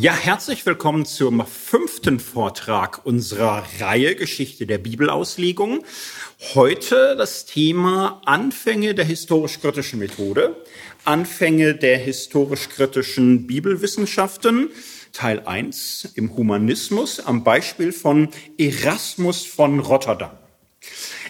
Ja, 0.00 0.12
herzlich 0.12 0.64
willkommen 0.64 1.06
zum 1.06 1.44
fünften 1.44 2.20
Vortrag 2.20 3.04
unserer 3.04 3.64
Reihe 3.80 4.14
Geschichte 4.14 4.64
der 4.64 4.78
Bibelauslegung. 4.78 5.84
Heute 6.54 7.16
das 7.16 7.46
Thema 7.46 8.22
Anfänge 8.24 8.94
der 8.94 9.06
historisch-kritischen 9.06 9.98
Methode, 9.98 10.54
Anfänge 11.04 11.74
der 11.74 11.98
historisch-kritischen 11.98 13.48
Bibelwissenschaften, 13.48 14.70
Teil 15.12 15.42
1 15.44 16.12
im 16.14 16.36
Humanismus 16.36 17.18
am 17.18 17.42
Beispiel 17.42 17.90
von 17.90 18.28
Erasmus 18.56 19.44
von 19.44 19.80
Rotterdam. 19.80 20.30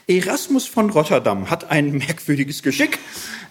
Erasmus 0.06 0.66
von 0.66 0.90
Rotterdam 0.90 1.48
hat 1.48 1.70
ein 1.70 1.92
merkwürdiges 2.06 2.62
Geschick. 2.62 2.98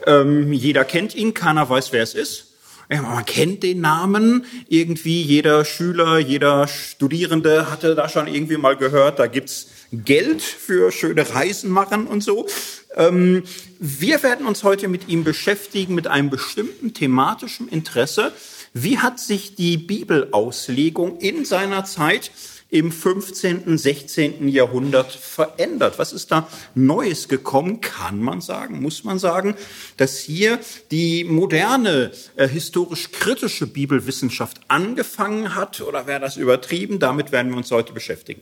Ähm, 0.06 0.54
jeder 0.54 0.86
kennt 0.86 1.16
ihn, 1.16 1.34
keiner 1.34 1.68
weiß, 1.68 1.92
wer 1.92 2.04
es 2.04 2.14
ist. 2.14 2.57
Man 2.90 3.26
kennt 3.26 3.64
den 3.64 3.82
Namen 3.82 4.46
irgendwie, 4.70 5.22
jeder 5.22 5.66
Schüler, 5.66 6.20
jeder 6.20 6.68
Studierende 6.68 7.70
hatte 7.70 7.96
da 7.96 8.08
schon 8.08 8.28
irgendwie 8.28 8.58
mal 8.58 8.78
gehört, 8.78 9.20
da 9.20 9.28
gibt's 9.28 9.68
Geld 9.92 10.42
für 10.42 10.92
schöne 10.92 11.34
Reisen 11.34 11.70
machen 11.70 12.08
und 12.08 12.22
so. 12.24 12.48
Ähm, 12.96 13.44
wir 13.80 14.24
werden 14.24 14.46
uns 14.46 14.64
heute 14.64 14.88
mit 14.88 15.08
ihm 15.08 15.24
beschäftigen, 15.24 15.96
mit 15.96 16.08
einem 16.08 16.30
bestimmten 16.30 16.94
thematischen 16.94 17.68
Interesse. 17.68 18.32
Wie 18.74 19.00
hat 19.00 19.20
sich 19.20 19.56
die 19.56 19.78
Bibelauslegung 19.78 21.18
in 21.20 21.46
seiner 21.46 21.86
Zeit 21.86 22.32
im 22.70 22.92
15., 22.92 23.78
16. 23.78 24.50
Jahrhundert 24.50 25.12
verändert? 25.12 26.00
Was 26.00 26.12
ist 26.12 26.32
da 26.32 26.48
Neues 26.76 27.30
gekommen? 27.30 27.80
Kann 27.80 28.20
man 28.20 28.42
sagen, 28.42 28.82
muss 28.82 29.04
man 29.04 29.20
sagen, 29.20 29.56
dass 29.96 30.20
hier 30.20 30.60
die 30.92 31.24
moderne, 31.24 32.12
äh, 32.36 32.48
historisch-kritische 32.48 33.68
Bibelwissenschaft 33.68 34.60
angefangen 34.68 35.56
hat? 35.56 35.80
Oder 35.82 36.08
wäre 36.08 36.20
das 36.20 36.36
übertrieben? 36.36 37.00
Damit 37.00 37.32
werden 37.32 37.52
wir 37.52 37.58
uns 37.58 37.72
heute 37.72 37.94
beschäftigen. 37.94 38.42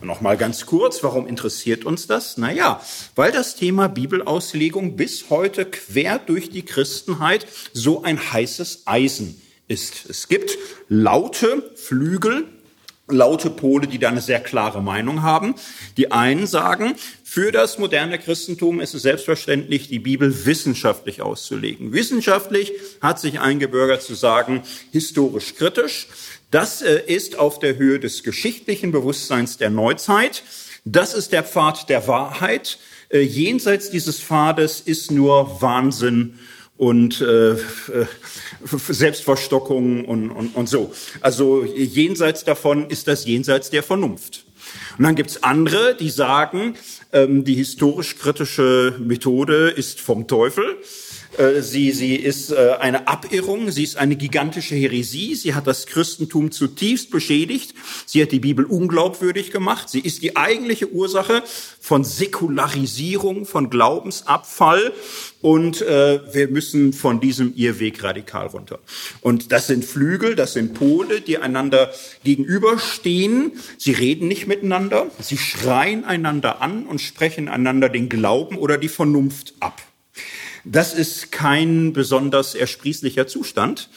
Noch 0.00 0.20
mal 0.20 0.36
ganz 0.36 0.66
kurz, 0.66 1.02
warum 1.02 1.26
interessiert 1.26 1.84
uns 1.84 2.06
das? 2.06 2.36
Naja, 2.36 2.80
weil 3.14 3.32
das 3.32 3.56
Thema 3.56 3.88
Bibelauslegung 3.88 4.94
bis 4.94 5.30
heute 5.30 5.64
quer 5.64 6.18
durch 6.18 6.50
die 6.50 6.64
Christenheit 6.64 7.46
so 7.72 8.02
ein 8.02 8.32
heißes 8.32 8.82
Eisen 8.84 9.40
ist. 9.68 10.08
Es 10.08 10.28
gibt 10.28 10.56
laute 10.88 11.72
Flügel 11.74 12.44
laute 13.08 13.50
Pole, 13.50 13.86
die 13.86 13.98
da 13.98 14.08
eine 14.08 14.20
sehr 14.20 14.40
klare 14.40 14.82
Meinung 14.82 15.22
haben. 15.22 15.54
Die 15.96 16.10
einen 16.10 16.46
sagen, 16.46 16.94
für 17.22 17.52
das 17.52 17.78
moderne 17.78 18.18
Christentum 18.18 18.80
ist 18.80 18.94
es 18.94 19.02
selbstverständlich, 19.02 19.88
die 19.88 19.98
Bibel 19.98 20.46
wissenschaftlich 20.46 21.22
auszulegen. 21.22 21.92
Wissenschaftlich 21.92 22.72
hat 23.00 23.20
sich 23.20 23.40
eingebürgert 23.40 24.02
zu 24.02 24.14
sagen, 24.14 24.62
historisch 24.90 25.54
kritisch. 25.54 26.08
Das 26.50 26.82
äh, 26.82 27.02
ist 27.06 27.38
auf 27.38 27.58
der 27.58 27.76
Höhe 27.76 28.00
des 28.00 28.22
geschichtlichen 28.22 28.92
Bewusstseins 28.92 29.56
der 29.56 29.70
Neuzeit. 29.70 30.42
Das 30.84 31.14
ist 31.14 31.32
der 31.32 31.42
Pfad 31.42 31.88
der 31.88 32.06
Wahrheit. 32.08 32.78
Äh, 33.08 33.20
jenseits 33.20 33.90
dieses 33.90 34.20
Pfades 34.20 34.80
ist 34.80 35.10
nur 35.10 35.60
Wahnsinn 35.60 36.38
und 36.76 37.20
äh, 37.20 37.52
äh, 37.52 37.56
Selbstverstockung 38.64 40.04
und, 40.04 40.30
und, 40.30 40.54
und 40.54 40.68
so. 40.68 40.92
Also 41.20 41.64
jenseits 41.64 42.44
davon 42.44 42.90
ist 42.90 43.08
das 43.08 43.24
jenseits 43.24 43.70
der 43.70 43.82
Vernunft. 43.82 44.44
Und 44.98 45.04
dann 45.04 45.14
gibt's 45.14 45.42
andere, 45.42 45.94
die 45.94 46.10
sagen, 46.10 46.74
ähm, 47.12 47.44
die 47.44 47.54
historisch-kritische 47.54 48.96
Methode 48.98 49.70
ist 49.70 50.00
vom 50.00 50.26
Teufel. 50.26 50.76
Äh, 51.38 51.62
sie, 51.62 51.92
sie 51.92 52.16
ist 52.16 52.50
äh, 52.50 52.76
eine 52.80 53.08
Abirrung, 53.08 53.70
sie 53.70 53.84
ist 53.84 53.96
eine 53.96 54.16
gigantische 54.16 54.74
Häresie, 54.74 55.34
sie 55.34 55.54
hat 55.54 55.66
das 55.66 55.86
Christentum 55.86 56.50
zutiefst 56.50 57.10
beschädigt, 57.10 57.74
sie 58.06 58.22
hat 58.22 58.32
die 58.32 58.40
Bibel 58.40 58.64
unglaubwürdig 58.64 59.50
gemacht, 59.50 59.88
sie 59.88 60.00
ist 60.00 60.22
die 60.22 60.36
eigentliche 60.36 60.90
Ursache 60.90 61.42
von 61.80 62.04
Säkularisierung, 62.04 63.44
von 63.46 63.70
Glaubensabfall 63.70 64.92
und 65.42 65.82
äh, 65.82 66.20
wir 66.34 66.48
müssen 66.48 66.92
von 66.92 67.20
diesem 67.20 67.54
Irrweg 67.54 68.02
radikal 68.02 68.46
runter. 68.46 68.78
Und 69.20 69.52
das 69.52 69.66
sind 69.66 69.84
Flügel, 69.84 70.34
das 70.34 70.54
sind 70.54 70.74
Pole, 70.74 71.20
die 71.20 71.38
einander 71.38 71.92
gegenüberstehen. 72.24 73.52
Sie 73.78 73.92
reden 73.92 74.28
nicht 74.28 74.46
miteinander, 74.46 75.10
sie 75.20 75.38
schreien 75.38 76.04
einander 76.04 76.62
an 76.62 76.86
und 76.86 77.00
sprechen 77.00 77.48
einander 77.48 77.88
den 77.88 78.08
Glauben 78.08 78.56
oder 78.56 78.78
die 78.78 78.88
Vernunft 78.88 79.54
ab. 79.60 79.82
Das 80.68 80.94
ist 80.94 81.30
kein 81.30 81.92
besonders 81.92 82.56
ersprießlicher 82.56 83.28
Zustand. 83.28 83.88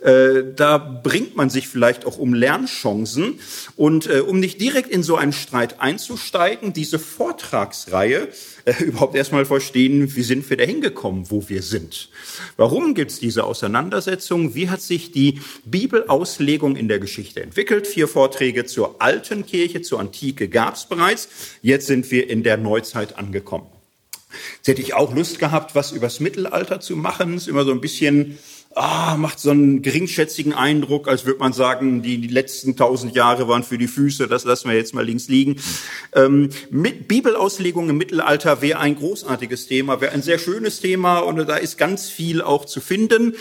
Äh, 0.00 0.42
da 0.56 0.76
bringt 0.76 1.36
man 1.36 1.50
sich 1.50 1.68
vielleicht 1.68 2.04
auch 2.04 2.18
um 2.18 2.34
Lernchancen. 2.34 3.38
Und 3.76 4.08
äh, 4.08 4.20
um 4.20 4.40
nicht 4.40 4.60
direkt 4.60 4.90
in 4.90 5.04
so 5.04 5.14
einen 5.14 5.32
Streit 5.32 5.80
einzusteigen, 5.80 6.72
diese 6.72 6.98
Vortragsreihe 6.98 8.26
äh, 8.64 8.74
überhaupt 8.84 9.14
erstmal 9.14 9.44
verstehen, 9.44 10.16
wie 10.16 10.22
sind 10.22 10.50
wir 10.50 10.56
da 10.56 10.64
hingekommen, 10.64 11.30
wo 11.30 11.48
wir 11.48 11.62
sind. 11.62 12.08
Warum 12.56 12.94
gibt 12.94 13.12
es 13.12 13.20
diese 13.20 13.44
Auseinandersetzung? 13.44 14.56
Wie 14.56 14.68
hat 14.68 14.80
sich 14.80 15.12
die 15.12 15.40
Bibelauslegung 15.64 16.74
in 16.74 16.88
der 16.88 16.98
Geschichte 16.98 17.40
entwickelt? 17.40 17.86
Vier 17.86 18.08
Vorträge 18.08 18.64
zur 18.64 19.00
alten 19.00 19.46
Kirche, 19.46 19.80
zur 19.80 20.00
Antike 20.00 20.48
gab 20.48 20.74
es 20.74 20.86
bereits. 20.86 21.28
Jetzt 21.62 21.86
sind 21.86 22.10
wir 22.10 22.28
in 22.28 22.42
der 22.42 22.56
Neuzeit 22.56 23.16
angekommen. 23.16 23.75
Jetzt 24.56 24.68
hätte 24.68 24.82
ich 24.82 24.94
auch 24.94 25.14
Lust 25.14 25.38
gehabt, 25.38 25.74
was 25.74 25.92
übers 25.92 26.20
Mittelalter 26.20 26.80
zu 26.80 26.96
machen. 26.96 27.34
Ist 27.36 27.48
immer 27.48 27.64
so 27.64 27.70
ein 27.70 27.80
bisschen, 27.80 28.38
ah, 28.74 29.16
macht 29.16 29.38
so 29.38 29.50
einen 29.50 29.82
geringschätzigen 29.82 30.52
Eindruck, 30.52 31.08
als 31.08 31.24
würde 31.24 31.38
man 31.38 31.52
sagen, 31.52 32.02
die, 32.02 32.18
die 32.18 32.28
letzten 32.28 32.76
tausend 32.76 33.14
Jahre 33.14 33.48
waren 33.48 33.62
für 33.62 33.78
die 33.78 33.86
Füße, 33.86 34.28
das 34.28 34.44
lassen 34.44 34.68
wir 34.68 34.76
jetzt 34.76 34.94
mal 34.94 35.04
links 35.04 35.28
liegen. 35.28 35.56
Ähm, 36.14 36.50
mit 36.70 37.08
Bibelauslegung 37.08 37.88
im 37.88 37.96
Mittelalter 37.96 38.60
wäre 38.60 38.80
ein 38.80 38.96
großartiges 38.96 39.66
Thema, 39.66 40.00
wäre 40.00 40.12
ein 40.12 40.22
sehr 40.22 40.38
schönes 40.38 40.80
Thema 40.80 41.20
und 41.20 41.36
da 41.48 41.56
ist 41.56 41.78
ganz 41.78 42.10
viel 42.10 42.42
auch 42.42 42.64
zu 42.66 42.80
finden 42.80 43.34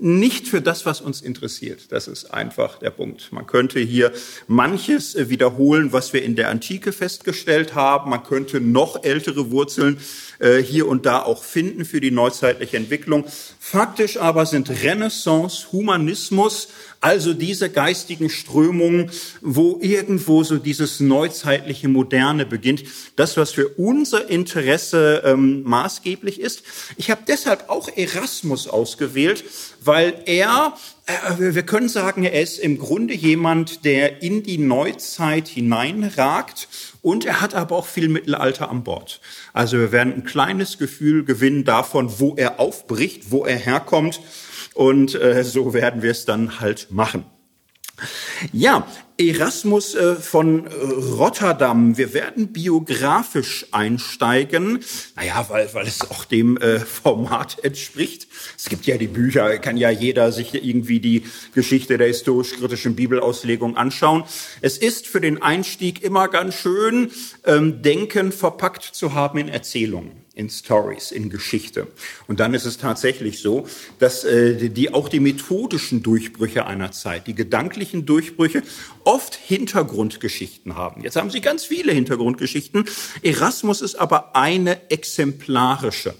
nicht 0.00 0.48
für 0.48 0.60
das, 0.60 0.86
was 0.86 1.00
uns 1.00 1.20
interessiert. 1.20 1.92
Das 1.92 2.08
ist 2.08 2.26
einfach 2.32 2.78
der 2.78 2.90
Punkt. 2.90 3.32
Man 3.32 3.46
könnte 3.46 3.80
hier 3.80 4.12
manches 4.46 5.16
wiederholen, 5.28 5.92
was 5.92 6.12
wir 6.12 6.22
in 6.22 6.36
der 6.36 6.50
Antike 6.50 6.92
festgestellt 6.92 7.74
haben. 7.74 8.10
Man 8.10 8.24
könnte 8.24 8.60
noch 8.60 9.04
ältere 9.04 9.50
Wurzeln 9.50 9.98
äh, 10.38 10.58
hier 10.58 10.88
und 10.88 11.06
da 11.06 11.22
auch 11.22 11.42
finden 11.42 11.84
für 11.84 12.00
die 12.00 12.10
neuzeitliche 12.10 12.76
Entwicklung. 12.76 13.24
Faktisch 13.58 14.16
aber 14.16 14.46
sind 14.46 14.70
Renaissance, 14.70 15.72
Humanismus, 15.72 16.68
also 17.04 17.34
diese 17.34 17.68
geistigen 17.68 18.30
Strömungen, 18.30 19.10
wo 19.42 19.78
irgendwo 19.82 20.42
so 20.42 20.56
dieses 20.56 21.00
neuzeitliche 21.00 21.86
Moderne 21.86 22.46
beginnt, 22.46 22.84
das, 23.14 23.36
was 23.36 23.50
für 23.50 23.68
unser 23.68 24.30
Interesse 24.30 25.22
ähm, 25.26 25.64
maßgeblich 25.64 26.40
ist. 26.40 26.62
Ich 26.96 27.10
habe 27.10 27.20
deshalb 27.28 27.68
auch 27.68 27.90
Erasmus 27.94 28.68
ausgewählt, 28.68 29.44
weil 29.82 30.14
er, 30.24 30.78
äh, 31.04 31.54
wir 31.54 31.64
können 31.64 31.90
sagen, 31.90 32.24
er 32.24 32.40
ist 32.40 32.58
im 32.58 32.78
Grunde 32.78 33.12
jemand, 33.12 33.84
der 33.84 34.22
in 34.22 34.42
die 34.42 34.56
Neuzeit 34.56 35.46
hineinragt 35.46 36.68
und 37.02 37.26
er 37.26 37.42
hat 37.42 37.54
aber 37.54 37.76
auch 37.76 37.86
viel 37.86 38.08
Mittelalter 38.08 38.70
an 38.70 38.82
Bord. 38.82 39.20
Also 39.52 39.76
wir 39.76 39.92
werden 39.92 40.14
ein 40.14 40.24
kleines 40.24 40.78
Gefühl 40.78 41.26
gewinnen 41.26 41.64
davon, 41.64 42.18
wo 42.18 42.34
er 42.34 42.58
aufbricht, 42.60 43.30
wo 43.30 43.44
er 43.44 43.58
herkommt 43.58 44.22
und 44.74 45.14
äh, 45.14 45.42
so 45.44 45.72
werden 45.72 46.02
wir 46.02 46.10
es 46.10 46.24
dann 46.24 46.60
halt 46.60 46.88
machen. 46.90 47.24
Ja, 48.52 48.86
Erasmus 49.16 49.94
äh, 49.94 50.16
von 50.16 50.66
Rotterdam. 50.66 51.96
Wir 51.96 52.12
werden 52.12 52.52
biografisch 52.52 53.66
einsteigen. 53.70 54.80
Naja, 55.14 55.46
weil, 55.48 55.72
weil 55.72 55.86
es 55.86 56.10
auch 56.10 56.24
dem 56.24 56.56
äh, 56.56 56.80
Format 56.80 57.62
entspricht. 57.62 58.26
Es 58.58 58.68
gibt 58.68 58.86
ja 58.86 58.98
die 58.98 59.06
Bücher, 59.06 59.58
kann 59.58 59.76
ja 59.76 59.90
jeder 59.90 60.32
sich 60.32 60.52
irgendwie 60.54 60.98
die 60.98 61.22
Geschichte 61.54 61.96
der 61.96 62.08
historisch-kritischen 62.08 62.96
Bibelauslegung 62.96 63.76
anschauen. 63.76 64.24
Es 64.60 64.76
ist 64.76 65.06
für 65.06 65.20
den 65.20 65.40
Einstieg 65.40 66.02
immer 66.02 66.26
ganz 66.26 66.56
schön, 66.56 67.12
ähm, 67.44 67.82
Denken 67.82 68.32
verpackt 68.32 68.82
zu 68.82 69.14
haben 69.14 69.38
in 69.38 69.48
Erzählungen 69.48 70.23
in 70.34 70.50
Stories, 70.50 71.12
in 71.12 71.30
Geschichte. 71.30 71.86
Und 72.26 72.40
dann 72.40 72.54
ist 72.54 72.64
es 72.64 72.78
tatsächlich 72.78 73.40
so, 73.40 73.66
dass 73.98 74.24
äh, 74.24 74.68
die 74.68 74.92
auch 74.92 75.08
die 75.08 75.20
methodischen 75.20 76.02
Durchbrüche 76.02 76.66
einer 76.66 76.92
Zeit, 76.92 77.26
die 77.26 77.34
gedanklichen 77.34 78.04
Durchbrüche 78.04 78.62
oft 79.04 79.34
Hintergrundgeschichten 79.36 80.76
haben. 80.76 81.02
Jetzt 81.02 81.16
haben 81.16 81.30
sie 81.30 81.40
ganz 81.40 81.64
viele 81.64 81.92
Hintergrundgeschichten. 81.92 82.84
Erasmus 83.22 83.80
ist 83.80 83.94
aber 83.94 84.34
eine 84.34 84.90
exemplarische. 84.90 86.14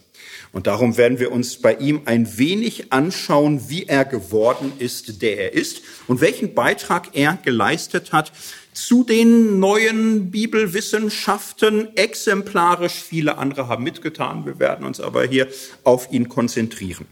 Und 0.52 0.68
darum 0.68 0.96
werden 0.96 1.18
wir 1.18 1.32
uns 1.32 1.56
bei 1.56 1.74
ihm 1.74 2.02
ein 2.04 2.38
wenig 2.38 2.92
anschauen, 2.92 3.68
wie 3.68 3.86
er 3.86 4.04
geworden 4.04 4.72
ist, 4.78 5.20
der 5.20 5.38
er 5.38 5.52
ist 5.52 5.82
und 6.06 6.20
welchen 6.20 6.54
Beitrag 6.54 7.08
er 7.14 7.38
geleistet 7.42 8.12
hat 8.12 8.30
zu 8.74 9.04
den 9.04 9.58
neuen 9.60 10.30
Bibelwissenschaften. 10.30 11.96
Exemplarisch 11.96 12.94
viele 12.94 13.38
andere 13.38 13.68
haben 13.68 13.84
mitgetan. 13.84 14.44
Wir 14.44 14.58
werden 14.58 14.84
uns 14.84 15.00
aber 15.00 15.24
hier 15.24 15.48
auf 15.84 16.12
ihn 16.12 16.28
konzentrieren. 16.28 17.06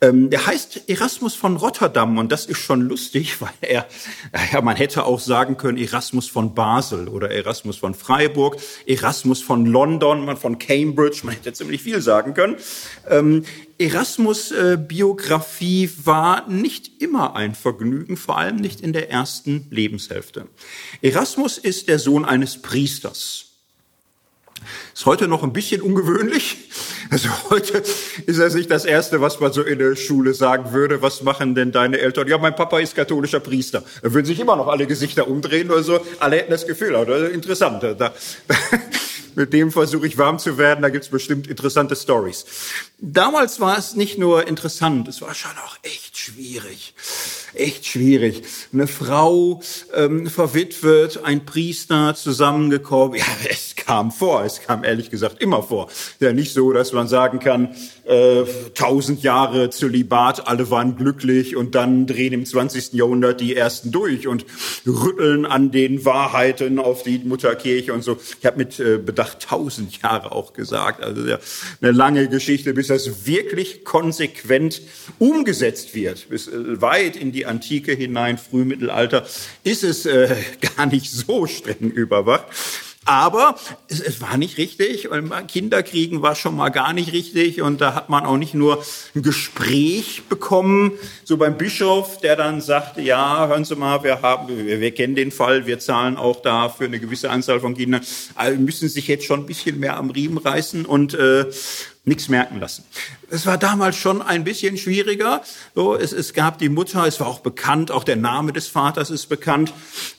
Ähm, 0.00 0.30
der 0.30 0.46
heißt 0.46 0.88
Erasmus 0.88 1.34
von 1.34 1.56
Rotterdam 1.56 2.18
und 2.18 2.32
das 2.32 2.46
ist 2.46 2.58
schon 2.58 2.82
lustig, 2.82 3.40
weil 3.40 3.50
er, 3.60 3.86
ja, 4.52 4.60
man 4.60 4.76
hätte 4.76 5.04
auch 5.04 5.20
sagen 5.20 5.56
können 5.56 5.78
Erasmus 5.78 6.28
von 6.28 6.54
Basel 6.54 7.08
oder 7.08 7.30
Erasmus 7.30 7.76
von 7.76 7.94
Freiburg, 7.94 8.56
Erasmus 8.86 9.42
von 9.42 9.66
London, 9.66 10.24
man 10.24 10.36
von 10.36 10.58
Cambridge, 10.58 11.20
man 11.24 11.34
hätte 11.34 11.52
ziemlich 11.52 11.82
viel 11.82 12.00
sagen 12.00 12.34
können. 12.34 12.56
Ähm, 13.08 13.44
Erasmus 13.78 14.52
äh, 14.52 14.78
Biografie 14.80 15.90
war 16.04 16.48
nicht 16.48 17.02
immer 17.02 17.34
ein 17.34 17.54
Vergnügen, 17.54 18.16
vor 18.16 18.38
allem 18.38 18.56
nicht 18.56 18.80
in 18.80 18.92
der 18.92 19.10
ersten 19.10 19.66
Lebenshälfte. 19.70 20.46
Erasmus 21.00 21.58
ist 21.58 21.88
der 21.88 21.98
Sohn 21.98 22.24
eines 22.24 22.62
Priesters. 22.62 23.51
Ist 24.94 25.06
heute 25.06 25.28
noch 25.28 25.42
ein 25.42 25.52
bisschen 25.52 25.82
ungewöhnlich. 25.82 26.70
Also 27.10 27.28
heute 27.50 27.82
ist 28.26 28.38
das 28.38 28.54
nicht 28.54 28.70
das 28.70 28.84
Erste, 28.84 29.20
was 29.20 29.40
man 29.40 29.52
so 29.52 29.62
in 29.62 29.78
der 29.78 29.96
Schule 29.96 30.34
sagen 30.34 30.72
würde. 30.72 31.02
Was 31.02 31.22
machen 31.22 31.54
denn 31.54 31.72
deine 31.72 31.98
Eltern? 31.98 32.28
Ja, 32.28 32.38
mein 32.38 32.56
Papa 32.56 32.78
ist 32.78 32.94
katholischer 32.94 33.40
Priester. 33.40 33.82
Da 34.02 34.12
würden 34.12 34.26
sich 34.26 34.40
immer 34.40 34.56
noch 34.56 34.68
alle 34.68 34.86
Gesichter 34.86 35.28
umdrehen 35.28 35.70
oder 35.70 35.82
so. 35.82 36.00
Alle 36.20 36.36
hätten 36.36 36.50
das 36.50 36.66
Gefühl. 36.66 36.94
Oder? 36.94 37.30
Interessant. 37.30 37.82
Da, 37.82 38.14
mit 39.34 39.52
dem 39.52 39.70
versuche 39.70 40.06
ich 40.06 40.18
warm 40.18 40.38
zu 40.38 40.58
werden. 40.58 40.82
Da 40.82 40.88
gibt's 40.88 41.08
bestimmt 41.08 41.46
interessante 41.46 41.96
Stories. 41.96 42.44
Damals 42.98 43.60
war 43.60 43.78
es 43.78 43.94
nicht 43.94 44.18
nur 44.18 44.46
interessant, 44.46 45.08
es 45.08 45.20
war 45.22 45.34
schon 45.34 45.52
auch 45.64 45.76
echt 45.82 46.16
schwierig. 46.16 46.94
Echt 47.54 47.86
schwierig. 47.86 48.42
Eine 48.72 48.86
Frau 48.86 49.60
ähm, 49.94 50.26
verwitwet, 50.26 51.20
ein 51.22 51.44
Priester 51.44 52.14
zusammengekommen. 52.14 53.18
Ja, 53.18 53.24
es 53.50 53.74
kam 53.76 54.10
vor. 54.10 54.44
Es 54.44 54.62
kam 54.62 54.84
ehrlich 54.84 55.10
gesagt 55.10 55.42
immer 55.42 55.62
vor. 55.62 55.88
Ja, 56.20 56.32
nicht 56.32 56.54
so, 56.54 56.72
dass 56.72 56.92
man 56.92 57.08
sagen 57.08 57.40
kann, 57.40 57.76
äh, 58.04 58.44
tausend 58.74 59.22
Jahre 59.22 59.70
Zölibat, 59.70 60.48
alle 60.48 60.70
waren 60.70 60.96
glücklich 60.96 61.56
und 61.56 61.74
dann 61.74 62.06
drehen 62.06 62.32
im 62.32 62.46
20. 62.46 62.94
Jahrhundert 62.94 63.40
die 63.40 63.54
Ersten 63.54 63.92
durch 63.92 64.26
und 64.26 64.46
rütteln 64.86 65.46
an 65.46 65.70
den 65.70 66.04
Wahrheiten 66.04 66.78
auf 66.78 67.02
die 67.02 67.18
Mutterkirche 67.18 67.92
und 67.92 68.02
so. 68.02 68.18
Ich 68.40 68.46
habe 68.46 68.58
mit 68.58 68.80
äh, 68.80 68.98
Bedacht 68.98 69.40
tausend 69.48 70.00
Jahre 70.02 70.32
auch 70.32 70.52
gesagt. 70.52 71.02
Also 71.02 71.26
ja, 71.26 71.38
eine 71.80 71.92
lange 71.92 72.28
Geschichte, 72.28 72.74
bis 72.74 72.88
das 72.88 73.26
wirklich 73.26 73.84
konsequent 73.84 74.82
umgesetzt 75.18 75.94
wird, 75.94 76.28
bis 76.28 76.48
äh, 76.48 76.80
weit 76.80 77.16
in 77.16 77.30
die 77.30 77.41
Antike 77.46 77.92
hinein, 77.92 78.38
Frühmittelalter, 78.38 79.26
ist 79.64 79.84
es 79.84 80.06
äh, 80.06 80.34
gar 80.76 80.86
nicht 80.86 81.10
so 81.10 81.46
streng 81.46 81.90
überwacht. 81.90 82.46
Aber 83.04 83.56
es, 83.88 84.00
es, 84.00 84.20
war 84.20 84.36
nicht 84.36 84.58
richtig 84.58 85.08
und 85.08 85.32
Kinderkriegen 85.48 86.22
war 86.22 86.36
schon 86.36 86.54
mal 86.54 86.68
gar 86.68 86.92
nicht 86.92 87.12
richtig 87.12 87.60
und 87.60 87.80
da 87.80 87.94
hat 87.94 88.08
man 88.08 88.24
auch 88.24 88.36
nicht 88.36 88.54
nur 88.54 88.84
ein 89.16 89.22
Gespräch 89.22 90.22
bekommen, 90.28 90.92
so 91.24 91.36
beim 91.36 91.58
Bischof, 91.58 92.18
der 92.20 92.36
dann 92.36 92.60
sagte, 92.60 93.00
ja, 93.00 93.48
hören 93.48 93.64
Sie 93.64 93.74
mal, 93.74 94.04
wir 94.04 94.22
haben, 94.22 94.56
wir, 94.56 94.80
wir 94.80 94.94
kennen 94.94 95.16
den 95.16 95.32
Fall, 95.32 95.66
wir 95.66 95.80
zahlen 95.80 96.16
auch 96.16 96.42
da 96.42 96.68
für 96.68 96.84
eine 96.84 97.00
gewisse 97.00 97.28
Anzahl 97.30 97.58
von 97.58 97.74
Kindern, 97.74 98.02
also 98.36 98.60
müssen 98.60 98.88
sich 98.88 99.08
jetzt 99.08 99.24
schon 99.24 99.40
ein 99.40 99.46
bisschen 99.46 99.80
mehr 99.80 99.96
am 99.96 100.10
Riemen 100.10 100.38
reißen 100.38 100.86
und 100.86 101.14
äh, 101.14 101.46
nichts 102.04 102.28
merken 102.28 102.58
lassen. 102.58 102.84
Es 103.30 103.46
war 103.46 103.58
damals 103.58 103.96
schon 103.96 104.22
ein 104.22 104.44
bisschen 104.44 104.76
schwieriger. 104.76 105.42
So, 105.74 105.94
es, 105.94 106.12
es 106.12 106.32
gab 106.32 106.58
die 106.58 106.68
Mutter, 106.68 107.06
es 107.06 107.20
war 107.20 107.28
auch 107.28 107.40
bekannt, 107.40 107.90
auch 107.90 108.04
der 108.04 108.16
Name 108.16 108.52
des 108.52 108.68
Vaters 108.68 109.10
ist 109.10 109.26
bekannt, 109.26 109.72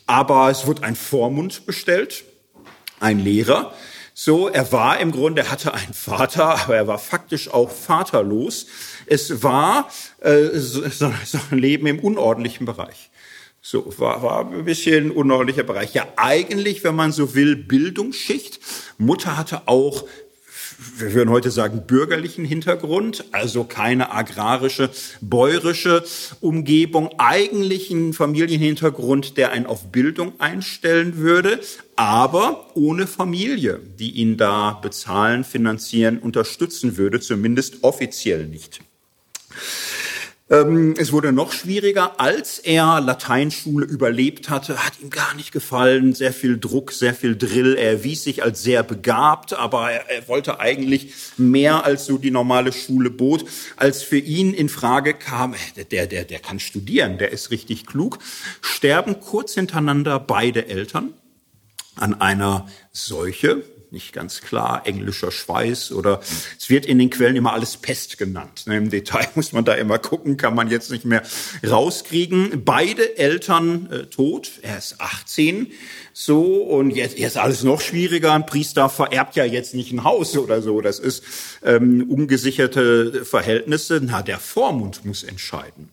aber 0.05 0.49
es 0.49 0.65
wurde 0.65 0.83
ein 0.83 0.95
Vormund 0.95 1.65
bestellt 1.65 2.23
ein 3.03 3.19
Lehrer. 3.19 3.73
So, 4.15 4.47
er 4.47 4.71
war 4.71 4.99
im 4.99 5.11
Grunde, 5.11 5.41
er 5.41 5.51
hatte 5.51 5.73
einen 5.73 5.93
Vater, 5.93 6.63
aber 6.63 6.75
er 6.75 6.87
war 6.87 6.99
faktisch 6.99 7.49
auch 7.49 7.69
vaterlos. 7.69 8.67
Es 9.05 9.43
war 9.43 9.89
äh, 10.21 10.49
so, 10.53 10.83
so 10.87 11.39
ein 11.51 11.57
Leben 11.57 11.87
im 11.87 11.99
unordentlichen 11.99 12.65
Bereich. 12.65 13.09
So, 13.61 13.97
war, 13.97 14.21
war 14.21 14.51
ein 14.51 14.65
bisschen 14.65 15.09
unordentlicher 15.09 15.63
Bereich. 15.63 15.93
Ja, 15.93 16.07
eigentlich, 16.15 16.83
wenn 16.83 16.95
man 16.95 17.11
so 17.11 17.33
will, 17.33 17.55
Bildungsschicht. 17.55 18.59
Mutter 18.97 19.37
hatte 19.37 19.67
auch 19.67 20.05
wir 20.97 21.13
würden 21.13 21.29
heute 21.29 21.51
sagen, 21.51 21.83
bürgerlichen 21.87 22.45
Hintergrund, 22.45 23.25
also 23.31 23.63
keine 23.63 24.11
agrarische, 24.11 24.89
bäuerische 25.21 26.03
Umgebung, 26.41 27.09
eigentlich 27.17 27.89
ein 27.91 28.13
Familienhintergrund, 28.13 29.37
der 29.37 29.51
einen 29.51 29.65
auf 29.65 29.91
Bildung 29.91 30.39
einstellen 30.39 31.17
würde, 31.17 31.59
aber 31.95 32.67
ohne 32.75 33.07
Familie, 33.07 33.79
die 33.99 34.11
ihn 34.11 34.37
da 34.37 34.71
bezahlen, 34.81 35.43
finanzieren, 35.43 36.19
unterstützen 36.19 36.97
würde, 36.97 37.19
zumindest 37.19 37.83
offiziell 37.83 38.47
nicht. 38.47 38.81
Ähm, 40.49 40.93
es 40.97 41.13
wurde 41.13 41.31
noch 41.31 41.53
schwieriger, 41.53 42.19
als 42.19 42.59
er 42.59 42.99
Lateinschule 42.99 43.85
überlebt 43.85 44.49
hatte, 44.49 44.85
hat 44.85 44.99
ihm 45.01 45.09
gar 45.09 45.33
nicht 45.35 45.53
gefallen, 45.53 46.13
sehr 46.13 46.33
viel 46.33 46.59
Druck, 46.59 46.91
sehr 46.91 47.13
viel 47.13 47.37
Drill. 47.37 47.75
Er 47.75 47.91
erwies 47.91 48.25
sich 48.25 48.43
als 48.43 48.61
sehr 48.61 48.83
begabt, 48.83 49.53
aber 49.53 49.91
er, 49.91 50.27
wollte 50.27 50.59
eigentlich 50.59 51.13
mehr 51.37 51.85
als 51.85 52.05
so 52.05 52.17
die 52.17 52.31
normale 52.31 52.73
Schule 52.73 53.09
bot. 53.09 53.45
Als 53.77 54.03
für 54.03 54.17
ihn 54.17 54.53
in 54.53 54.67
Frage 54.67 55.13
kam, 55.13 55.53
äh, 55.53 55.85
der, 55.85 56.07
der, 56.07 56.25
der 56.25 56.39
kann 56.39 56.59
studieren, 56.59 57.17
der 57.17 57.31
ist 57.31 57.49
richtig 57.49 57.85
klug, 57.85 58.19
sterben 58.61 59.21
kurz 59.21 59.53
hintereinander 59.53 60.19
beide 60.19 60.67
Eltern 60.67 61.13
an 61.95 62.19
einer 62.19 62.67
Seuche, 62.91 63.63
nicht 63.93 64.11
ganz 64.11 64.41
klar, 64.41 64.81
englischer 64.85 65.31
Schweiß 65.31 65.91
oder 65.91 66.19
es 66.59 66.69
wird 66.69 66.85
in 66.85 66.97
den 66.97 67.11
Quellen 67.11 67.35
immer 67.35 67.53
alles 67.53 67.77
Pest 67.77 68.17
genannt. 68.17 68.63
Ne, 68.65 68.77
Im 68.77 68.89
Detail 68.89 69.27
muss 69.35 69.53
man 69.53 69.63
da 69.63 69.75
immer 69.75 69.99
gucken, 69.99 70.35
kann 70.35 70.55
man 70.55 70.69
jetzt 70.69 70.91
nicht 70.91 71.05
mehr 71.05 71.21
rauskriegen. 71.65 72.63
Beide 72.65 73.17
Eltern 73.17 73.89
äh, 73.91 74.05
tot, 74.07 74.51
er 74.63 74.79
ist 74.79 74.99
18, 74.99 75.67
so 76.11 76.63
und 76.63 76.91
jetzt, 76.91 77.17
jetzt 77.17 77.37
alles 77.37 77.63
noch 77.63 77.81
schwieriger. 77.81 78.33
Ein 78.33 78.45
Priester 78.45 78.89
vererbt 78.89 79.35
ja 79.35 79.45
jetzt 79.45 79.75
nicht 79.75 79.91
ein 79.91 80.03
Haus 80.03 80.35
oder 80.37 80.61
so. 80.61 80.81
Das 80.81 80.99
ist 80.99 81.23
ähm, 81.63 82.09
ungesicherte 82.09 83.25
Verhältnisse. 83.25 84.01
Na, 84.03 84.21
der 84.23 84.39
Vormund 84.39 85.05
muss 85.05 85.23
entscheiden. 85.23 85.89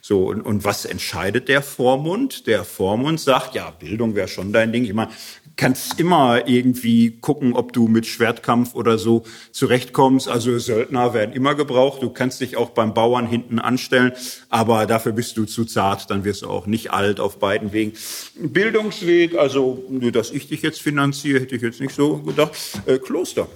So, 0.00 0.26
und, 0.26 0.42
und 0.42 0.64
was 0.64 0.84
entscheidet 0.84 1.48
der 1.48 1.62
Vormund? 1.62 2.46
Der 2.46 2.64
Vormund 2.64 3.20
sagt, 3.20 3.54
ja, 3.54 3.70
Bildung 3.70 4.14
wäre 4.14 4.28
schon 4.28 4.52
dein 4.52 4.72
Ding. 4.72 4.84
Ich 4.84 4.92
meine, 4.92 5.10
kannst 5.56 6.00
immer 6.00 6.48
irgendwie 6.48 7.18
gucken, 7.20 7.54
ob 7.54 7.72
du 7.72 7.88
mit 7.88 8.06
Schwertkampf 8.06 8.74
oder 8.74 8.98
so 8.98 9.22
zurechtkommst. 9.52 10.28
Also 10.28 10.58
Söldner 10.58 11.14
werden 11.14 11.34
immer 11.34 11.54
gebraucht. 11.54 12.02
Du 12.02 12.10
kannst 12.10 12.40
dich 12.40 12.56
auch 12.56 12.70
beim 12.70 12.94
Bauern 12.94 13.26
hinten 13.26 13.58
anstellen, 13.58 14.12
aber 14.48 14.86
dafür 14.86 15.12
bist 15.12 15.36
du 15.36 15.44
zu 15.44 15.64
zart, 15.64 16.10
dann 16.10 16.24
wirst 16.24 16.42
du 16.42 16.48
auch 16.48 16.66
nicht 16.66 16.92
alt 16.92 17.20
auf 17.20 17.38
beiden 17.38 17.72
Wegen. 17.72 17.92
Bildungsweg, 18.36 19.36
also 19.36 19.84
dass 20.12 20.30
ich 20.30 20.48
dich 20.48 20.62
jetzt 20.62 20.80
finanziere, 20.80 21.40
hätte 21.40 21.56
ich 21.56 21.62
jetzt 21.62 21.80
nicht 21.80 21.94
so 21.94 22.18
gedacht. 22.18 22.56
Äh, 22.86 22.98
Kloster. 22.98 23.48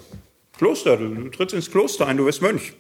Kloster, 0.57 0.97
du 0.97 1.29
trittst 1.29 1.55
ins 1.55 1.71
Kloster 1.71 2.07
ein, 2.07 2.17
du 2.17 2.27
wirst 2.27 2.43
Mönch 2.43 2.73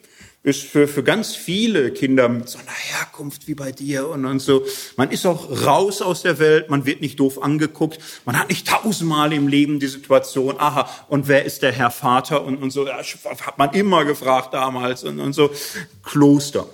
ist 0.48 0.62
für, 0.62 0.88
für 0.88 1.02
ganz 1.02 1.34
viele 1.34 1.92
Kinder 1.92 2.28
mit 2.28 2.48
so 2.48 2.58
einer 2.58 2.70
Herkunft 2.70 3.46
wie 3.46 3.54
bei 3.54 3.72
dir 3.72 4.08
und, 4.08 4.24
und 4.24 4.40
so. 4.40 4.64
Man 4.96 5.10
ist 5.10 5.26
auch 5.26 5.64
raus 5.64 6.02
aus 6.02 6.22
der 6.22 6.38
Welt, 6.38 6.70
man 6.70 6.86
wird 6.86 7.00
nicht 7.00 7.20
doof 7.20 7.42
angeguckt, 7.42 7.98
man 8.24 8.38
hat 8.38 8.48
nicht 8.48 8.66
tausendmal 8.66 9.32
im 9.32 9.48
Leben 9.48 9.78
die 9.78 9.86
Situation, 9.86 10.56
aha, 10.58 10.88
und 11.08 11.28
wer 11.28 11.44
ist 11.44 11.62
der 11.62 11.72
Herr 11.72 11.90
Vater 11.90 12.44
und, 12.44 12.56
und 12.56 12.70
so, 12.70 12.86
ja, 12.86 12.98
hat 12.98 13.58
man 13.58 13.72
immer 13.74 14.04
gefragt 14.04 14.54
damals 14.54 15.04
und, 15.04 15.20
und 15.20 15.32
so. 15.32 15.50
Kloster. 16.02 16.66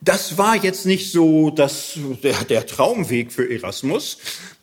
Das 0.00 0.38
war 0.38 0.56
jetzt 0.56 0.86
nicht 0.86 1.10
so 1.10 1.50
das, 1.50 1.98
der, 2.22 2.44
der 2.44 2.66
Traumweg 2.66 3.32
für 3.32 3.50
Erasmus, 3.50 4.18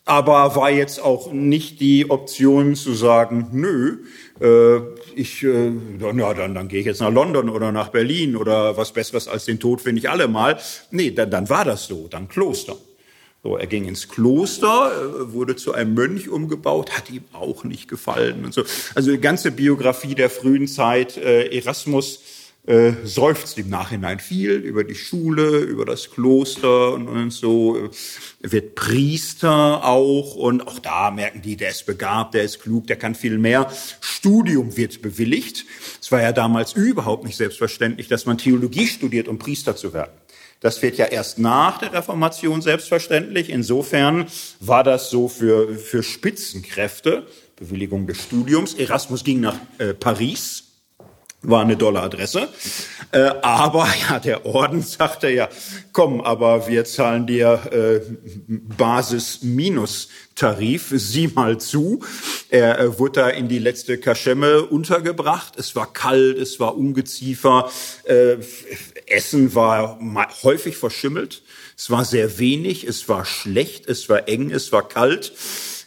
aber 0.06 0.56
war 0.56 0.70
jetzt 0.70 1.02
auch 1.02 1.34
nicht 1.34 1.82
die 1.82 2.10
Option 2.10 2.76
zu 2.76 2.94
sagen, 2.94 3.50
nö, 3.52 4.06
äh, 4.40 4.95
ich, 5.16 5.44
äh, 5.44 5.72
ja, 6.00 6.34
dann, 6.34 6.56
dann 6.56 6.68
gehe 6.68 6.80
ich 6.80 6.86
jetzt 6.86 7.02
nach 7.02 7.12
London 7.12 7.50
oder 7.50 7.72
nach 7.72 7.90
Berlin 7.90 8.36
oder 8.36 8.78
was 8.78 8.92
Besseres 8.92 9.28
als 9.28 9.46
den 9.46 9.60
Tod 9.60 9.82
finde 9.82 10.00
ich 10.00 10.10
alle 10.10 10.28
mal. 10.28 10.60
Nee, 10.92 11.12
dann, 11.12 11.32
dann 11.32 11.50
war 11.50 11.66
das 11.66 11.88
so, 11.88 12.08
dann 12.08 12.28
Kloster. 12.28 12.76
So, 13.44 13.58
er 13.58 13.68
ging 13.68 13.86
ins 13.86 14.10
Kloster, 14.10 14.92
äh, 14.92 15.34
wurde 15.34 15.56
zu 15.56 15.74
einem 15.74 15.94
Mönch 15.94 16.30
umgebaut, 16.30 16.98
hat 16.98 17.12
ihm 17.12 17.24
auch 17.32 17.64
nicht 17.64 17.88
gefallen 17.88 18.44
und 18.44 18.54
so. 18.54 18.64
Also 18.96 19.12
die 19.12 19.22
ganze 19.22 19.52
Biografie 19.52 20.16
der 20.16 20.32
frühen 20.32 20.68
Zeit, 20.68 21.18
äh, 21.18 21.56
Erasmus 21.56 22.22
äh, 22.68 22.94
seufzt 23.04 23.58
im 23.60 23.70
Nachhinein 23.70 24.20
viel 24.20 24.54
über 24.54 24.84
die 24.84 24.96
Schule, 24.96 25.60
über 25.60 25.86
das 25.86 26.10
Kloster 26.10 26.94
und, 26.94 27.08
und 27.08 27.32
so. 27.32 27.90
Wird 28.42 28.76
Priester 28.76 29.86
auch 29.86 30.36
und 30.36 30.68
auch 30.68 30.80
da 30.80 31.12
merken 31.12 31.42
die, 31.42 31.58
der 31.58 31.70
ist 31.70 31.86
begabt, 31.86 32.34
der 32.34 32.44
ist 32.44 32.62
klug, 32.62 32.88
der 32.88 32.96
kann 32.96 33.14
viel 33.14 33.38
mehr. 33.38 33.72
Studium 34.02 34.78
wird 34.78 35.02
bewilligt. 35.02 35.66
Es 36.02 36.12
war 36.12 36.22
ja 36.22 36.32
damals 36.32 36.74
überhaupt 36.74 37.24
nicht 37.24 37.38
selbstverständlich, 37.38 38.08
dass 38.08 38.26
man 38.26 38.38
Theologie 38.38 38.88
studiert, 38.88 39.28
um 39.28 39.38
Priester 39.38 39.76
zu 39.76 39.94
werden. 39.94 40.12
Das 40.60 40.82
wird 40.82 40.98
ja 40.98 41.06
erst 41.06 41.38
nach 41.38 41.78
der 41.78 41.94
Reformation 41.94 42.64
selbstverständlich. 42.64 43.50
Insofern 43.52 44.26
war 44.60 44.84
das 44.84 45.12
so 45.12 45.28
für, 45.28 45.76
für 45.76 46.02
Spitzenkräfte, 46.02 47.28
Bewilligung 47.58 48.08
des 48.08 48.24
Studiums. 48.24 48.74
Erasmus 48.74 49.24
ging 49.24 49.42
nach 49.42 49.58
äh, 49.78 49.94
Paris 49.94 50.65
war 51.50 51.62
eine 51.62 51.78
dolle 51.78 52.02
Adresse. 52.02 52.50
Äh, 53.12 53.32
aber 53.42 53.88
ja, 54.10 54.20
der 54.20 54.46
Orden 54.46 54.82
sagte 54.82 55.30
ja, 55.30 55.48
komm, 55.94 56.20
aber 56.22 56.68
wir 56.68 56.84
zahlen 56.86 57.28
dir 57.28 57.62
äh, 57.72 58.02
Basis-Minus-Tarif, 58.48 60.94
sieh 60.96 61.28
mal 61.30 61.60
zu. 61.60 62.02
Er 62.50 62.80
äh, 62.80 62.98
wurde 63.00 63.22
da 63.22 63.30
in 63.30 63.48
die 63.48 63.60
letzte 63.60 63.98
Kaschemme 63.98 64.64
untergebracht. 64.64 65.54
Es 65.58 65.74
war 65.76 65.94
kalt, 65.94 66.38
es 66.38 66.60
war 66.60 66.78
Ungeziefer, 66.78 67.72
äh, 68.04 68.36
Essen 69.08 69.56
war 69.56 70.00
häufig 70.44 70.76
verschimmelt. 70.78 71.42
Es 71.78 71.90
war 71.90 72.06
sehr 72.06 72.40
wenig, 72.40 72.86
es 72.86 73.10
war 73.10 73.26
schlecht, 73.26 73.88
es 73.88 74.08
war 74.10 74.28
eng, 74.28 74.52
es 74.52 74.72
war 74.72 74.88
kalt. 74.88 75.34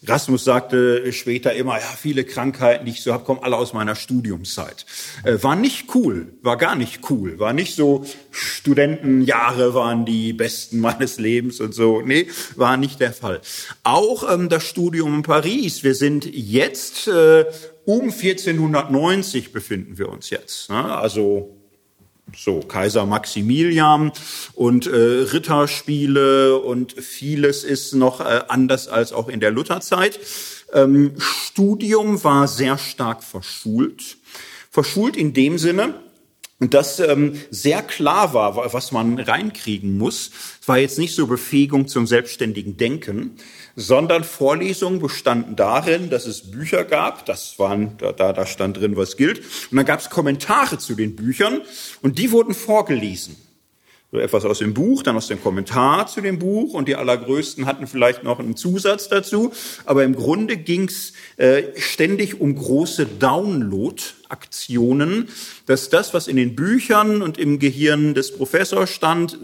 Rasmus 0.07 0.45
sagte 0.45 1.13
später 1.13 1.53
immer, 1.53 1.79
ja, 1.79 1.87
viele 1.97 2.25
Krankheiten, 2.25 2.85
die 2.85 2.93
ich 2.93 3.03
so 3.03 3.13
habe, 3.13 3.25
kommen 3.25 3.41
alle 3.43 3.57
aus 3.57 3.73
meiner 3.73 3.95
Studiumszeit. 3.95 4.87
Äh, 5.25 5.43
war 5.43 5.57
nicht 5.57 5.95
cool, 5.95 6.35
war 6.43 6.57
gar 6.57 6.77
nicht 6.77 7.11
cool, 7.11 7.39
war 7.39 7.53
nicht 7.53 7.75
so, 7.75 8.05
Studentenjahre 8.31 9.75
waren 9.75 10.05
die 10.05 10.33
besten 10.33 10.81
meines 10.81 11.19
Lebens 11.19 11.61
und 11.61 11.75
so. 11.75 12.01
Nee, 12.01 12.29
war 12.57 12.77
nicht 12.77 13.01
der 13.01 13.13
Fall. 13.13 13.41
Auch 13.83 14.33
ähm, 14.33 14.49
das 14.49 14.65
Studium 14.65 15.17
in 15.17 15.23
Paris. 15.23 15.83
Wir 15.83 15.95
sind 15.95 16.25
jetzt 16.33 17.09
äh, 17.09 17.45
um 17.85 18.11
1490 18.11 19.53
befinden 19.53 19.99
wir 19.99 20.09
uns 20.09 20.31
jetzt. 20.31 20.71
Ne? 20.71 20.97
Also 20.97 21.58
so 22.37 22.61
Kaiser 22.61 23.07
Maximilian 23.07 24.13
und 24.55 24.87
äh, 24.87 24.91
Ritterspiele 24.91 26.59
und 26.59 26.93
vieles 26.93 27.65
ist 27.65 27.95
noch 27.95 28.21
äh, 28.21 28.43
anders 28.49 28.89
als 28.89 29.13
auch 29.13 29.29
in 29.29 29.41
der 29.41 29.51
Lutherzeit. 29.51 30.21
Ähm, 30.73 31.15
Studium 31.19 32.23
war 32.25 32.49
sehr 32.49 32.79
stark 32.79 33.25
verschult. 33.25 34.19
Verschult 34.71 35.17
in 35.17 35.33
dem 35.33 35.59
Sinne, 35.59 35.95
dass 36.61 36.99
ähm, 36.99 37.39
sehr 37.51 37.83
klar 37.83 38.35
war, 38.35 38.73
was 38.73 38.91
man 38.91 39.19
reinkriegen 39.19 39.97
muss. 39.97 40.31
Es 40.61 40.69
war 40.69 40.79
jetzt 40.79 40.99
nicht 40.99 41.15
so 41.15 41.27
Befähigung 41.27 41.87
zum 41.87 42.07
selbstständigen 42.07 42.77
Denken, 42.77 43.37
sondern 43.79 44.25
Vorlesungen 44.25 44.99
bestanden 44.99 45.55
darin, 45.55 46.11
dass 46.11 46.27
es 46.27 46.51
Bücher 46.51 46.85
gab, 46.85 47.25
das 47.27 47.61
waren, 47.61 47.97
da, 47.99 48.33
da 48.33 48.45
stand 48.45 48.77
drin, 48.77 48.97
was 48.97 49.17
gilt, 49.17 49.39
und 49.71 49.77
dann 49.77 49.87
gab 49.87 50.01
es 50.01 50.11
Kommentare 50.11 50.79
zu 50.79 50.97
den 50.97 51.15
Büchern 51.15 51.61
und 52.03 52.19
die 52.19 52.33
wurden 52.33 52.55
vorgelesen. 52.55 53.37
So 54.11 54.19
etwas 54.19 54.47
aus 54.47 54.61
dem 54.61 54.73
Buch, 54.73 55.03
dann 55.03 55.17
aus 55.17 55.29
dem 55.29 55.43
Kommentar 55.43 56.07
zu 56.07 56.23
dem 56.23 56.39
Buch 56.39 56.73
und 56.73 56.89
die 56.89 56.97
allergrößten 56.97 57.67
hatten 57.67 57.87
vielleicht 57.87 58.25
noch 58.25 58.39
einen 58.39 58.57
Zusatz 58.57 59.09
dazu, 59.09 59.53
aber 59.85 60.03
im 60.03 60.15
Grunde 60.15 60.57
ging's 60.57 61.13
äh, 61.37 61.65
ständig 61.77 62.41
um 62.41 62.55
große 62.55 63.05
Download 63.05 64.03
Aktionen, 64.29 65.29
dass 65.67 65.89
das, 65.89 66.13
was 66.13 66.29
in 66.29 66.37
den 66.37 66.55
Büchern 66.55 67.23
und 67.23 67.39
im 67.39 67.59
Gehirn 67.59 68.15
des 68.15 68.33
Professors 68.33 68.91
stand, 68.91 69.39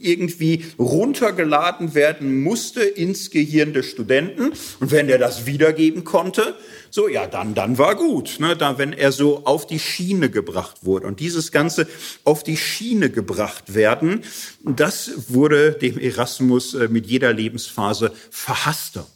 irgendwie 0.00 0.64
runtergeladen 0.78 1.94
werden 1.94 2.42
musste 2.42 2.82
ins 2.82 3.30
Gehirn 3.30 3.72
des 3.72 3.86
Studenten. 3.86 4.52
Und 4.80 4.92
wenn 4.92 5.08
der 5.08 5.18
das 5.18 5.46
wiedergeben 5.46 6.04
konnte, 6.04 6.54
so, 6.90 7.08
ja, 7.08 7.26
dann, 7.26 7.54
dann 7.54 7.78
war 7.78 7.94
gut, 7.94 8.36
ne, 8.38 8.56
da, 8.56 8.78
wenn 8.78 8.92
er 8.92 9.12
so 9.12 9.44
auf 9.44 9.66
die 9.66 9.78
Schiene 9.78 10.30
gebracht 10.30 10.84
wurde. 10.84 11.06
Und 11.06 11.20
dieses 11.20 11.52
Ganze 11.52 11.86
auf 12.24 12.42
die 12.42 12.56
Schiene 12.56 13.10
gebracht 13.10 13.74
werden, 13.74 14.22
das 14.64 15.28
wurde 15.28 15.72
dem 15.72 15.98
Erasmus 15.98 16.74
äh, 16.74 16.88
mit 16.88 17.06
jeder 17.06 17.32
Lebensphase 17.32 18.12
verhasster. 18.30 19.06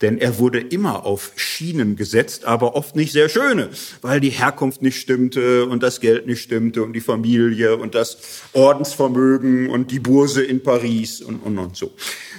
Denn 0.00 0.18
er 0.18 0.38
wurde 0.38 0.60
immer 0.60 1.04
auf 1.04 1.32
Schienen 1.36 1.94
gesetzt, 1.94 2.46
aber 2.46 2.74
oft 2.74 2.96
nicht 2.96 3.12
sehr 3.12 3.28
schöne, 3.28 3.68
weil 4.00 4.20
die 4.20 4.30
Herkunft 4.30 4.80
nicht 4.82 4.98
stimmte 4.98 5.66
und 5.66 5.82
das 5.82 6.00
Geld 6.00 6.26
nicht 6.26 6.42
stimmte 6.42 6.82
und 6.82 6.94
die 6.94 7.00
Familie 7.00 7.76
und 7.76 7.94
das 7.94 8.18
Ordensvermögen 8.52 9.68
und 9.68 9.90
die 9.90 10.00
Burse 10.00 10.42
in 10.42 10.62
Paris 10.62 11.20
und, 11.20 11.40
und, 11.40 11.58
und 11.58 11.76
so. 11.76 11.92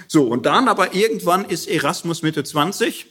So, 0.08 0.24
und 0.24 0.44
dann 0.44 0.68
aber 0.68 0.94
irgendwann 0.94 1.44
ist 1.44 1.68
Erasmus 1.68 2.22
Mitte 2.22 2.42
20 2.42 3.06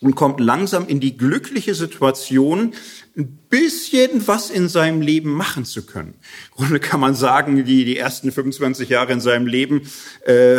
und 0.00 0.14
kommt 0.14 0.40
langsam 0.40 0.86
in 0.86 1.00
die 1.00 1.16
glückliche 1.16 1.74
Situation, 1.74 2.74
ein 3.16 3.38
bisschen 3.48 4.26
was 4.26 4.50
in 4.50 4.68
seinem 4.68 5.00
Leben 5.00 5.30
machen 5.30 5.64
zu 5.64 5.86
können. 5.86 6.14
Im 6.50 6.56
Grunde 6.56 6.80
kann 6.80 7.00
man 7.00 7.14
sagen, 7.14 7.64
die, 7.64 7.86
die 7.86 7.96
ersten 7.96 8.30
25 8.30 8.90
Jahre 8.90 9.14
in 9.14 9.20
seinem 9.20 9.46
Leben 9.46 9.88
äh, 10.26 10.58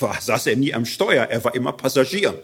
war, 0.00 0.20
saß 0.20 0.48
er 0.48 0.56
nie 0.56 0.74
am 0.74 0.84
Steuer, 0.84 1.26
er 1.26 1.44
war 1.44 1.54
immer 1.54 1.72
Passagier. 1.72 2.42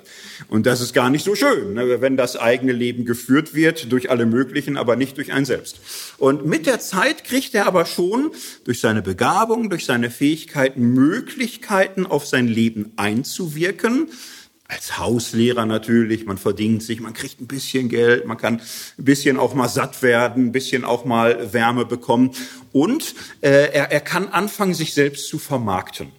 Und 0.48 0.66
das 0.66 0.80
ist 0.80 0.94
gar 0.94 1.10
nicht 1.10 1.24
so 1.24 1.34
schön, 1.34 1.74
ne, 1.74 2.00
wenn 2.00 2.16
das 2.16 2.36
eigene 2.36 2.70
Leben 2.70 3.04
geführt 3.04 3.52
wird 3.52 3.90
durch 3.90 4.10
alle 4.10 4.26
möglichen, 4.26 4.76
aber 4.76 4.94
nicht 4.94 5.16
durch 5.16 5.32
einen 5.32 5.46
selbst. 5.46 5.80
Und 6.18 6.46
mit 6.46 6.66
der 6.66 6.78
Zeit 6.78 7.24
kriegt 7.24 7.52
er 7.56 7.66
aber 7.66 7.84
schon 7.84 8.30
durch 8.62 8.80
seine 8.80 9.02
Begabung, 9.02 9.70
durch 9.70 9.86
seine 9.86 10.08
Fähigkeiten 10.08 10.92
Möglichkeiten 10.92 12.06
auf 12.06 12.26
sein 12.26 12.46
Leben 12.46 12.92
einzuwirken 12.94 14.08
als 14.68 14.98
Hauslehrer 14.98 15.64
natürlich, 15.64 16.26
man 16.26 16.36
verdient 16.36 16.82
sich, 16.82 17.00
man 17.00 17.14
kriegt 17.14 17.40
ein 17.40 17.46
bisschen 17.46 17.88
Geld, 17.88 18.26
man 18.26 18.36
kann 18.36 18.60
ein 18.98 19.04
bisschen 19.04 19.38
auch 19.38 19.54
mal 19.54 19.68
satt 19.68 20.02
werden, 20.02 20.46
ein 20.46 20.52
bisschen 20.52 20.84
auch 20.84 21.06
mal 21.06 21.54
Wärme 21.54 21.86
bekommen 21.86 22.32
und 22.72 23.14
äh, 23.40 23.72
er, 23.72 23.90
er 23.90 24.00
kann 24.00 24.28
anfangen, 24.28 24.74
sich 24.74 24.92
selbst 24.92 25.26
zu 25.26 25.38
vermarkten. 25.38 26.12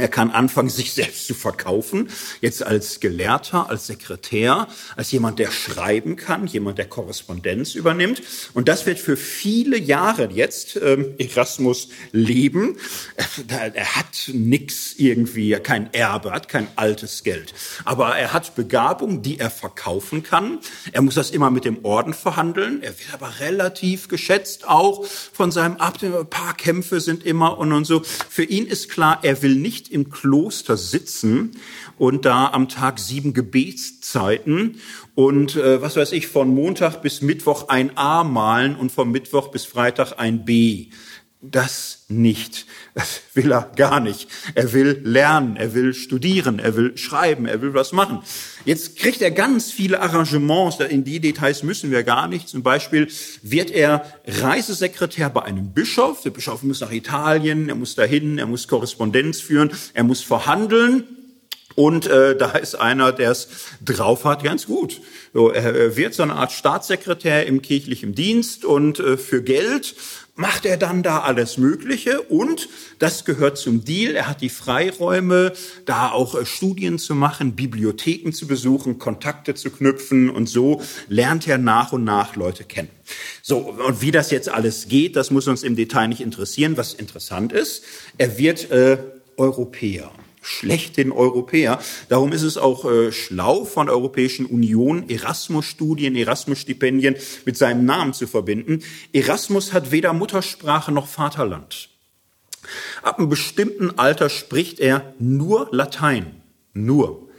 Er 0.00 0.08
kann 0.08 0.30
anfangen, 0.30 0.70
sich 0.70 0.92
selbst 0.92 1.26
zu 1.26 1.34
verkaufen, 1.34 2.08
jetzt 2.40 2.64
als 2.64 3.00
Gelehrter, 3.00 3.68
als 3.68 3.86
Sekretär, 3.86 4.66
als 4.96 5.10
jemand, 5.12 5.38
der 5.38 5.50
schreiben 5.50 6.16
kann, 6.16 6.46
jemand, 6.46 6.78
der 6.78 6.88
Korrespondenz 6.88 7.74
übernimmt. 7.74 8.22
Und 8.54 8.68
das 8.68 8.86
wird 8.86 8.98
für 8.98 9.16
viele 9.16 9.78
Jahre 9.78 10.30
jetzt 10.32 10.76
ähm, 10.76 11.14
Erasmus 11.18 11.88
leben. 12.12 12.76
Er, 13.48 13.74
er 13.74 13.96
hat 13.96 14.30
nix 14.32 14.94
irgendwie, 14.96 15.52
kein 15.62 15.92
Erbe, 15.92 16.32
hat 16.32 16.48
kein 16.48 16.68
altes 16.76 17.22
Geld. 17.22 17.52
Aber 17.84 18.16
er 18.16 18.32
hat 18.32 18.54
Begabung, 18.54 19.22
die 19.22 19.38
er 19.38 19.50
verkaufen 19.50 20.22
kann. 20.22 20.58
Er 20.92 21.02
muss 21.02 21.14
das 21.14 21.30
immer 21.30 21.50
mit 21.50 21.64
dem 21.64 21.84
Orden 21.84 22.14
verhandeln. 22.14 22.82
Er 22.82 22.98
wird 22.98 23.12
aber 23.12 23.40
relativ 23.40 24.08
geschätzt 24.08 24.66
auch 24.66 25.04
von 25.04 25.50
seinem 25.50 25.76
Abt. 25.76 26.02
Ein 26.04 26.26
paar 26.28 26.56
Kämpfe 26.56 27.00
sind 27.00 27.24
immer 27.24 27.58
und, 27.58 27.72
und 27.72 27.84
so. 27.84 28.02
Für 28.28 28.44
ihn 28.44 28.66
ist 28.66 28.88
klar, 28.88 29.18
er 29.22 29.42
will 29.42 29.56
nicht 29.56 29.89
im 29.90 30.10
Kloster 30.10 30.76
sitzen 30.76 31.52
und 31.98 32.24
da 32.24 32.48
am 32.48 32.68
Tag 32.68 32.98
sieben 32.98 33.34
Gebetszeiten 33.34 34.76
und 35.14 35.56
äh, 35.56 35.82
was 35.82 35.96
weiß 35.96 36.12
ich, 36.12 36.28
von 36.28 36.54
Montag 36.54 37.02
bis 37.02 37.22
Mittwoch 37.22 37.68
ein 37.68 37.96
A 37.96 38.24
malen 38.24 38.76
und 38.76 38.90
von 38.92 39.10
Mittwoch 39.10 39.48
bis 39.48 39.64
Freitag 39.64 40.14
ein 40.18 40.44
B. 40.44 40.86
Das 41.42 42.04
nicht. 42.08 42.66
Das 42.94 43.22
will 43.32 43.50
er 43.50 43.72
gar 43.74 43.98
nicht. 44.00 44.28
Er 44.54 44.74
will 44.74 45.00
lernen, 45.04 45.56
er 45.56 45.72
will 45.72 45.94
studieren, 45.94 46.58
er 46.58 46.76
will 46.76 46.98
schreiben, 46.98 47.46
er 47.46 47.62
will 47.62 47.72
was 47.72 47.92
machen. 47.92 48.20
Jetzt 48.66 48.96
kriegt 48.96 49.22
er 49.22 49.30
ganz 49.30 49.72
viele 49.72 50.00
Arrangements, 50.00 50.80
in 50.80 51.02
die 51.02 51.18
Details 51.18 51.62
müssen 51.62 51.90
wir 51.90 52.02
gar 52.02 52.28
nicht. 52.28 52.50
Zum 52.50 52.62
Beispiel 52.62 53.08
wird 53.40 53.70
er 53.70 54.04
Reisesekretär 54.26 55.30
bei 55.30 55.42
einem 55.42 55.72
Bischof. 55.72 56.20
Der 56.20 56.30
Bischof 56.30 56.62
muss 56.62 56.80
nach 56.80 56.92
Italien, 56.92 57.70
er 57.70 57.74
muss 57.74 57.94
dahin, 57.94 58.36
er 58.36 58.46
muss 58.46 58.68
Korrespondenz 58.68 59.40
führen, 59.40 59.70
er 59.94 60.04
muss 60.04 60.22
verhandeln. 60.22 61.19
Und 61.76 62.06
äh, 62.06 62.36
da 62.36 62.52
ist 62.52 62.74
einer, 62.74 63.12
der 63.12 63.30
es 63.30 63.48
drauf 63.84 64.24
hat, 64.24 64.42
ganz 64.42 64.66
gut. 64.66 65.00
So, 65.32 65.50
er 65.50 65.96
wird 65.96 66.14
so 66.14 66.22
eine 66.22 66.34
Art 66.34 66.52
Staatssekretär 66.52 67.46
im 67.46 67.62
kirchlichen 67.62 68.14
Dienst 68.14 68.64
und 68.64 68.98
äh, 68.98 69.16
für 69.16 69.42
Geld 69.42 69.94
macht 70.40 70.64
er 70.64 70.78
dann 70.78 71.02
da 71.02 71.20
alles 71.20 71.58
Mögliche 71.58 72.22
und 72.22 72.68
das 72.98 73.24
gehört 73.26 73.58
zum 73.58 73.84
Deal. 73.84 74.14
Er 74.14 74.26
hat 74.26 74.40
die 74.40 74.48
Freiräume, 74.48 75.52
da 75.84 76.10
auch 76.10 76.34
äh, 76.34 76.46
Studien 76.46 76.98
zu 76.98 77.14
machen, 77.14 77.54
Bibliotheken 77.54 78.32
zu 78.32 78.46
besuchen, 78.46 78.98
Kontakte 78.98 79.54
zu 79.54 79.70
knüpfen 79.70 80.30
und 80.30 80.48
so 80.48 80.80
lernt 81.08 81.46
er 81.46 81.58
nach 81.58 81.92
und 81.92 82.04
nach 82.04 82.36
Leute 82.36 82.64
kennen. 82.64 82.88
So, 83.42 83.58
und 83.58 84.00
wie 84.00 84.10
das 84.10 84.30
jetzt 84.30 84.48
alles 84.48 84.88
geht, 84.88 85.14
das 85.14 85.30
muss 85.30 85.46
uns 85.46 85.62
im 85.62 85.76
Detail 85.76 86.08
nicht 86.08 86.22
interessieren. 86.22 86.76
Was 86.76 86.94
interessant 86.94 87.52
ist, 87.52 87.84
er 88.16 88.38
wird 88.38 88.70
äh, 88.70 88.98
Europäer 89.36 90.10
schlechthin 90.42 91.12
Europäer. 91.12 91.80
Darum 92.08 92.32
ist 92.32 92.42
es 92.42 92.58
auch 92.58 92.84
äh, 92.84 93.12
schlau 93.12 93.64
von 93.64 93.86
der 93.86 93.94
Europäischen 93.94 94.46
Union, 94.46 95.08
Erasmus-Studien, 95.08 96.16
Erasmus-Stipendien 96.16 97.16
mit 97.44 97.56
seinem 97.56 97.84
Namen 97.84 98.12
zu 98.12 98.26
verbinden. 98.26 98.82
Erasmus 99.12 99.72
hat 99.72 99.90
weder 99.90 100.12
Muttersprache 100.12 100.92
noch 100.92 101.06
Vaterland. 101.06 101.88
Ab 103.02 103.18
einem 103.18 103.28
bestimmten 103.28 103.98
Alter 103.98 104.28
spricht 104.28 104.80
er 104.80 105.14
nur 105.18 105.68
Latein. 105.72 106.42
Nur. 106.74 107.29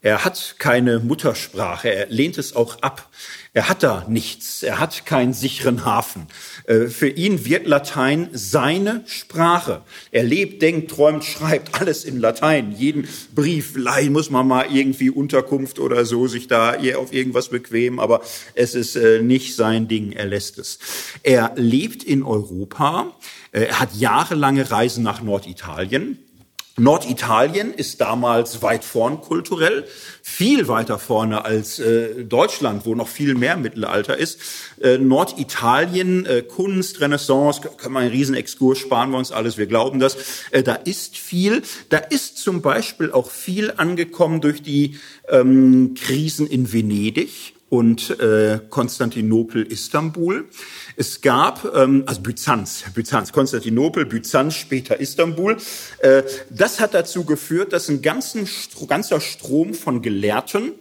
Er 0.00 0.24
hat 0.24 0.56
keine 0.60 1.00
Muttersprache, 1.00 1.92
er 1.92 2.06
lehnt 2.06 2.38
es 2.38 2.54
auch 2.54 2.82
ab. 2.82 3.10
Er 3.52 3.68
hat 3.68 3.82
da 3.82 4.04
nichts, 4.08 4.62
er 4.62 4.78
hat 4.78 5.06
keinen 5.06 5.32
sicheren 5.32 5.84
Hafen. 5.84 6.28
Äh, 6.66 6.86
für 6.86 7.08
ihn 7.08 7.44
wird 7.44 7.66
Latein 7.66 8.28
seine 8.32 9.02
Sprache. 9.06 9.82
Er 10.12 10.22
lebt, 10.22 10.62
denkt, 10.62 10.92
träumt, 10.92 11.24
schreibt 11.24 11.80
alles 11.80 12.04
in 12.04 12.20
Latein. 12.20 12.72
Jeden 12.78 13.08
Brief 13.34 13.76
leihen 13.76 14.12
muss 14.12 14.30
man 14.30 14.46
mal 14.46 14.66
irgendwie 14.72 15.10
Unterkunft 15.10 15.80
oder 15.80 16.04
so 16.04 16.28
sich 16.28 16.46
da 16.46 16.76
auf 16.96 17.12
irgendwas 17.12 17.48
bequemen, 17.48 17.98
aber 17.98 18.22
es 18.54 18.76
ist 18.76 18.94
äh, 18.94 19.20
nicht 19.20 19.56
sein 19.56 19.88
Ding, 19.88 20.12
er 20.12 20.26
lässt 20.26 20.60
es. 20.60 20.78
Er 21.24 21.52
lebt 21.56 22.04
in 22.04 22.22
Europa, 22.22 23.16
äh, 23.50 23.62
er 23.62 23.80
hat 23.80 23.96
jahrelange 23.96 24.70
Reisen 24.70 25.02
nach 25.02 25.22
Norditalien, 25.22 26.18
Norditalien 26.78 27.74
ist 27.74 28.00
damals 28.00 28.62
weit 28.62 28.84
vorn 28.84 29.20
kulturell, 29.20 29.84
viel 30.22 30.68
weiter 30.68 30.98
vorne 30.98 31.44
als 31.44 31.78
äh, 31.78 32.24
Deutschland, 32.24 32.86
wo 32.86 32.94
noch 32.94 33.08
viel 33.08 33.34
mehr 33.34 33.56
Mittelalter 33.56 34.16
ist. 34.16 34.38
Äh, 34.80 34.98
Norditalien, 34.98 36.24
äh, 36.26 36.42
Kunst, 36.42 37.00
Renaissance, 37.00 37.60
kann 37.76 37.92
man 37.92 38.04
einen 38.04 38.12
riesen 38.12 38.34
Exkurs 38.34 38.78
sparen 38.78 39.10
wir 39.10 39.18
uns 39.18 39.32
alles, 39.32 39.58
wir 39.58 39.66
glauben 39.66 39.98
das. 39.98 40.16
Äh, 40.50 40.62
da 40.62 40.74
ist 40.74 41.16
viel. 41.16 41.62
Da 41.88 41.98
ist 41.98 42.38
zum 42.38 42.62
Beispiel 42.62 43.12
auch 43.12 43.30
viel 43.30 43.72
angekommen 43.76 44.40
durch 44.40 44.62
die 44.62 44.98
ähm, 45.28 45.94
Krisen 45.94 46.46
in 46.46 46.72
Venedig 46.72 47.57
und 47.68 48.18
äh, 48.20 48.60
Konstantinopel, 48.70 49.62
Istanbul. 49.64 50.48
Es 50.96 51.20
gab, 51.20 51.64
ähm, 51.74 52.04
also 52.06 52.22
Byzanz, 52.22 52.84
Byzanz, 52.94 53.32
Konstantinopel, 53.32 54.06
Byzanz, 54.06 54.54
später 54.54 55.00
Istanbul. 55.00 55.56
Äh, 55.98 56.22
das 56.50 56.80
hat 56.80 56.94
dazu 56.94 57.24
geführt, 57.24 57.72
dass 57.72 57.88
ein 57.88 58.02
ganzen, 58.02 58.48
ganzer 58.86 59.20
Strom 59.20 59.74
von 59.74 60.02
Gelehrten 60.02 60.72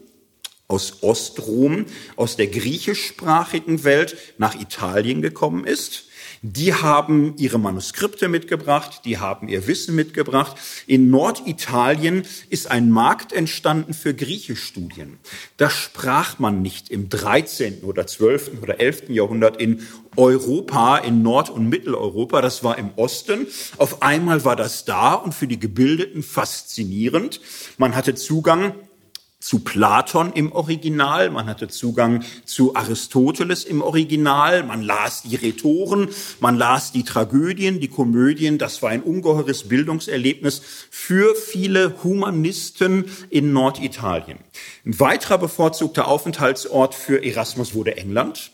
aus 0.67 1.01
Ostrom, 1.01 1.86
aus 2.15 2.36
der 2.36 2.48
griechischsprachigen 2.48 3.84
Welt 3.84 4.17
nach 4.38 4.60
Italien 4.60 5.22
gekommen 5.22 5.65
ist 5.65 6.07
die 6.54 6.74
haben 6.74 7.36
ihre 7.38 7.60
Manuskripte 7.60 8.30
mitgebracht, 8.30 9.01
die 9.06 9.18
haben 9.18 9.48
ihr 9.48 9.68
Wissen 9.68 9.96
mitgebracht. 9.96 10.56
In 10.86 11.10
Norditalien 11.10 12.24
ist 12.50 12.72
ein 12.72 12.89
Markt 12.89 13.34
entstanden 13.34 13.94
für 13.94 14.13
Griechischstudien. 14.13 15.18
Das 15.58 15.74
sprach 15.74 16.39
man 16.39 16.62
nicht 16.62 16.89
im 16.89 17.10
13. 17.10 17.84
oder 17.84 18.08
12. 18.08 18.62
oder 18.62 18.80
11. 18.80 19.10
Jahrhundert 19.10 19.60
in 19.60 19.86
Europa, 20.16 20.98
in 20.98 21.22
Nord- 21.22 21.50
und 21.50 21.70
Mitteleuropa, 21.70 22.42
das 22.42 22.63
war 22.63 22.77
im 22.77 22.92
Osten. 22.96 23.48
Auf 23.77 24.01
einmal 24.01 24.46
war 24.46 24.56
das 24.56 24.86
da 24.86 25.13
und 25.13 25.34
für 25.34 25.48
die 25.48 25.60
Gebildeten 25.60 26.24
faszinierend. 26.24 27.42
Man 27.77 27.96
hatte 27.96 28.16
Zugang 28.16 28.74
zu 29.39 29.60
Platon 29.60 30.34
im 30.34 30.51
Original, 30.51 31.29
man 31.29 31.46
hatte 31.46 31.67
Zugang 31.67 32.24
zu 32.46 32.75
Aristoteles 32.75 33.65
im 33.65 33.82
Original, 33.82 34.63
man 34.63 34.82
las 34.82 35.22
die 35.22 35.36
Rhetoren, 35.36 36.10
man 36.39 36.58
las 36.58 36.91
die 36.91 37.03
Tragödien, 37.03 37.79
die 37.79 37.88
Komödien, 37.88 38.58
das 38.58 38.82
war 38.82 38.89
ein 38.89 39.03
ungeheures 39.03 39.67
Bildungserlebnis 39.67 40.62
für 40.89 41.36
viele 41.36 42.03
Humanisten 42.03 43.06
in 43.29 43.53
Norditalien. 43.53 44.39
Ein 44.86 45.00
weiterer 45.00 45.38
bevorzugter 45.38 46.08
Aufenthaltsort 46.08 46.96
für 46.96 47.24
Erasmus 47.24 47.75
wurde 47.75 47.96
England. 47.96 48.51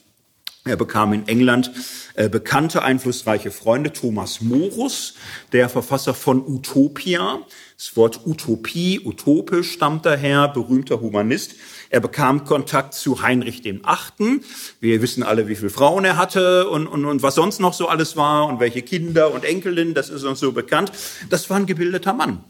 Er 0.65 0.77
bekam 0.77 1.11
in 1.11 1.27
England 1.27 1.71
äh, 2.13 2.29
bekannte, 2.29 2.83
einflussreiche 2.83 3.51
Freunde. 3.51 3.91
Thomas 3.91 4.39
Morus, 4.39 5.15
der 5.51 5.67
Verfasser 5.67 6.13
von 6.13 6.41
Utopia. 6.47 7.39
Das 7.75 7.97
Wort 7.97 8.21
Utopie, 8.25 9.01
utopisch 9.03 9.73
stammt 9.73 10.05
daher, 10.05 10.47
berühmter 10.47 11.01
Humanist. 11.01 11.55
Er 11.89 11.99
bekam 11.99 12.45
Kontakt 12.45 12.93
zu 12.93 13.21
Heinrich 13.21 13.61
dem 13.61 13.81
Achten. 13.83 14.41
Wir 14.79 15.01
wissen 15.01 15.23
alle, 15.23 15.49
wie 15.49 15.57
viele 15.57 15.69
Frauen 15.69 16.05
er 16.05 16.15
hatte 16.15 16.69
und, 16.69 16.87
und, 16.87 17.03
und 17.03 17.21
was 17.21 17.35
sonst 17.35 17.59
noch 17.59 17.73
so 17.73 17.89
alles 17.89 18.15
war 18.15 18.47
und 18.47 18.61
welche 18.61 18.83
Kinder 18.83 19.33
und 19.33 19.43
Enkelin, 19.43 19.93
das 19.93 20.09
ist 20.09 20.23
uns 20.23 20.39
so 20.39 20.53
bekannt. 20.53 20.93
Das 21.29 21.49
war 21.49 21.57
ein 21.57 21.65
gebildeter 21.65 22.13
Mann. 22.13 22.41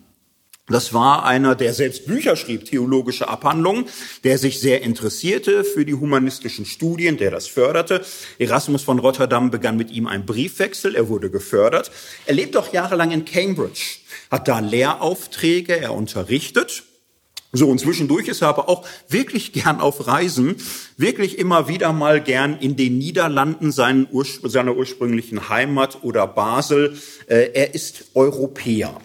Das 0.67 0.93
war 0.93 1.25
einer, 1.25 1.55
der 1.55 1.73
selbst 1.73 2.05
Bücher 2.05 2.37
schrieb, 2.37 2.63
theologische 2.63 3.27
Abhandlungen, 3.27 3.85
der 4.23 4.37
sich 4.37 4.61
sehr 4.61 4.81
interessierte 4.81 5.65
für 5.65 5.83
die 5.83 5.93
humanistischen 5.93 6.65
Studien, 6.65 7.17
der 7.17 7.31
das 7.31 7.47
förderte. 7.47 8.05
Erasmus 8.39 8.81
von 8.81 8.99
Rotterdam 8.99 9.51
begann 9.51 9.75
mit 9.75 9.91
ihm 9.91 10.07
ein 10.07 10.25
Briefwechsel, 10.25 10.95
er 10.95 11.09
wurde 11.09 11.29
gefördert. 11.29 11.91
Er 12.25 12.35
lebt 12.35 12.55
auch 12.55 12.71
jahrelang 12.71 13.11
in 13.11 13.25
Cambridge, 13.25 13.97
hat 14.31 14.47
da 14.47 14.59
Lehraufträge, 14.59 15.75
er 15.75 15.93
unterrichtet. 15.93 16.83
So, 17.51 17.67
und 17.67 17.79
zwischendurch 17.79 18.29
ist 18.29 18.41
er 18.41 18.47
aber 18.47 18.69
auch 18.69 18.87
wirklich 19.09 19.51
gern 19.51 19.81
auf 19.81 20.07
Reisen, 20.07 20.55
wirklich 20.95 21.39
immer 21.39 21.67
wieder 21.67 21.91
mal 21.91 22.21
gern 22.21 22.57
in 22.57 22.77
den 22.77 22.97
Niederlanden, 22.97 23.73
seiner 23.73 24.07
ursprünglichen 24.13 25.49
Heimat 25.49 26.03
oder 26.03 26.25
Basel. 26.25 26.97
Äh, 27.27 27.51
er 27.53 27.75
ist 27.75 28.05
Europäer. 28.13 29.01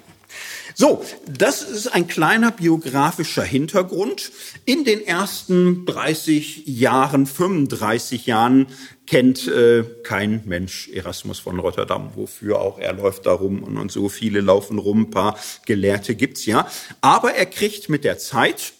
So, 0.80 1.04
das 1.26 1.62
ist 1.62 1.88
ein 1.88 2.06
kleiner 2.06 2.52
biografischer 2.52 3.42
Hintergrund. 3.42 4.30
In 4.64 4.84
den 4.84 5.04
ersten 5.04 5.84
30 5.86 6.68
Jahren, 6.68 7.26
35 7.26 8.26
Jahren 8.26 8.68
kennt 9.04 9.48
äh, 9.48 9.82
kein 10.04 10.42
Mensch 10.44 10.88
Erasmus 10.90 11.40
von 11.40 11.58
Rotterdam, 11.58 12.12
wofür 12.14 12.60
auch 12.60 12.78
er 12.78 12.92
läuft 12.92 13.26
da 13.26 13.32
rum 13.32 13.64
und, 13.64 13.76
und 13.76 13.90
so 13.90 14.08
viele 14.08 14.40
laufen 14.40 14.78
rum, 14.78 15.00
ein 15.00 15.10
paar 15.10 15.36
Gelehrte 15.66 16.14
gibt's 16.14 16.46
ja. 16.46 16.68
Aber 17.00 17.34
er 17.34 17.46
kriegt 17.46 17.88
mit 17.88 18.04
der 18.04 18.18
Zeit 18.18 18.72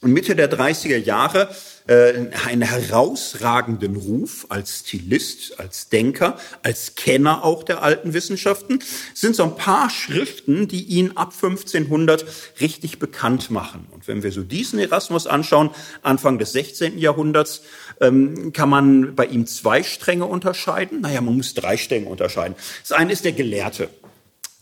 und 0.00 0.12
Mitte 0.12 0.34
der 0.34 0.50
30er 0.50 0.98
Jahre 0.98 1.54
einen 1.88 2.62
herausragenden 2.62 3.96
Ruf 3.96 4.46
als 4.50 4.80
Stilist, 4.80 5.58
als 5.58 5.88
Denker, 5.88 6.38
als 6.62 6.94
Kenner 6.96 7.44
auch 7.44 7.62
der 7.62 7.82
alten 7.82 8.12
Wissenschaften, 8.12 8.80
sind 9.14 9.34
so 9.34 9.44
ein 9.44 9.56
paar 9.56 9.88
Schriften, 9.88 10.68
die 10.68 10.84
ihn 10.84 11.16
ab 11.16 11.32
1500 11.32 12.26
richtig 12.60 12.98
bekannt 12.98 13.50
machen. 13.50 13.86
Und 13.90 14.06
wenn 14.06 14.22
wir 14.22 14.32
so 14.32 14.42
diesen 14.42 14.78
Erasmus 14.78 15.26
anschauen, 15.26 15.70
Anfang 16.02 16.38
des 16.38 16.52
16. 16.52 16.98
Jahrhunderts, 16.98 17.62
ähm, 18.00 18.52
kann 18.52 18.68
man 18.68 19.14
bei 19.14 19.26
ihm 19.26 19.46
zwei 19.46 19.82
Stränge 19.82 20.26
unterscheiden. 20.26 21.00
Naja, 21.00 21.20
man 21.20 21.36
muss 21.36 21.54
drei 21.54 21.76
Stränge 21.76 22.08
unterscheiden. 22.08 22.54
Das 22.82 22.92
eine 22.92 23.12
ist 23.12 23.24
der 23.24 23.32
Gelehrte. 23.32 23.88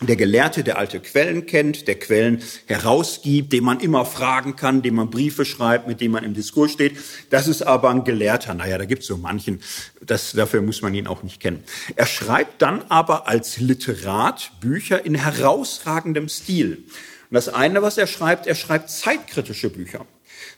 Der 0.03 0.17
Gelehrte, 0.17 0.63
der 0.63 0.77
alte 0.77 1.01
Quellen 1.01 1.47
kennt, 1.47 1.89
der 1.89 1.99
Quellen 1.99 2.43
herausgibt, 2.67 3.51
dem 3.51 3.65
man 3.65 3.81
immer 3.81 4.05
fragen 4.05 4.55
kann, 4.55 4.83
dem 4.83 4.97
man 4.97 5.09
Briefe 5.09 5.47
schreibt, 5.47 5.89
mit 5.89 6.03
dem 6.03 6.13
man 6.13 6.23
im 6.23 6.35
Diskurs 6.35 6.73
steht. 6.73 6.99
Das 7.31 7.49
ist 7.49 7.63
aber 7.63 7.89
ein 7.89 8.05
Gelehrter. 8.05 8.53
Naja, 8.53 8.77
da 8.77 8.85
gibt 8.85 9.03
es 9.03 9.09
so 9.09 9.17
manchen. 9.17 9.63
Das, 10.05 10.33
dafür 10.33 10.61
muss 10.61 10.83
man 10.83 10.93
ihn 10.93 11.07
auch 11.07 11.23
nicht 11.23 11.41
kennen. 11.41 11.65
Er 11.97 12.05
schreibt 12.05 12.61
dann 12.61 12.83
aber 12.91 13.27
als 13.27 13.59
Literat 13.59 14.53
Bücher 14.61 15.03
in 15.03 15.15
herausragendem 15.15 16.29
Stil. 16.29 16.85
Und 17.31 17.35
das 17.35 17.49
eine, 17.49 17.81
was 17.81 17.97
er 17.97 18.07
schreibt, 18.07 18.47
er 18.47 18.55
schreibt 18.55 18.91
zeitkritische 18.91 19.71
Bücher. 19.71 20.05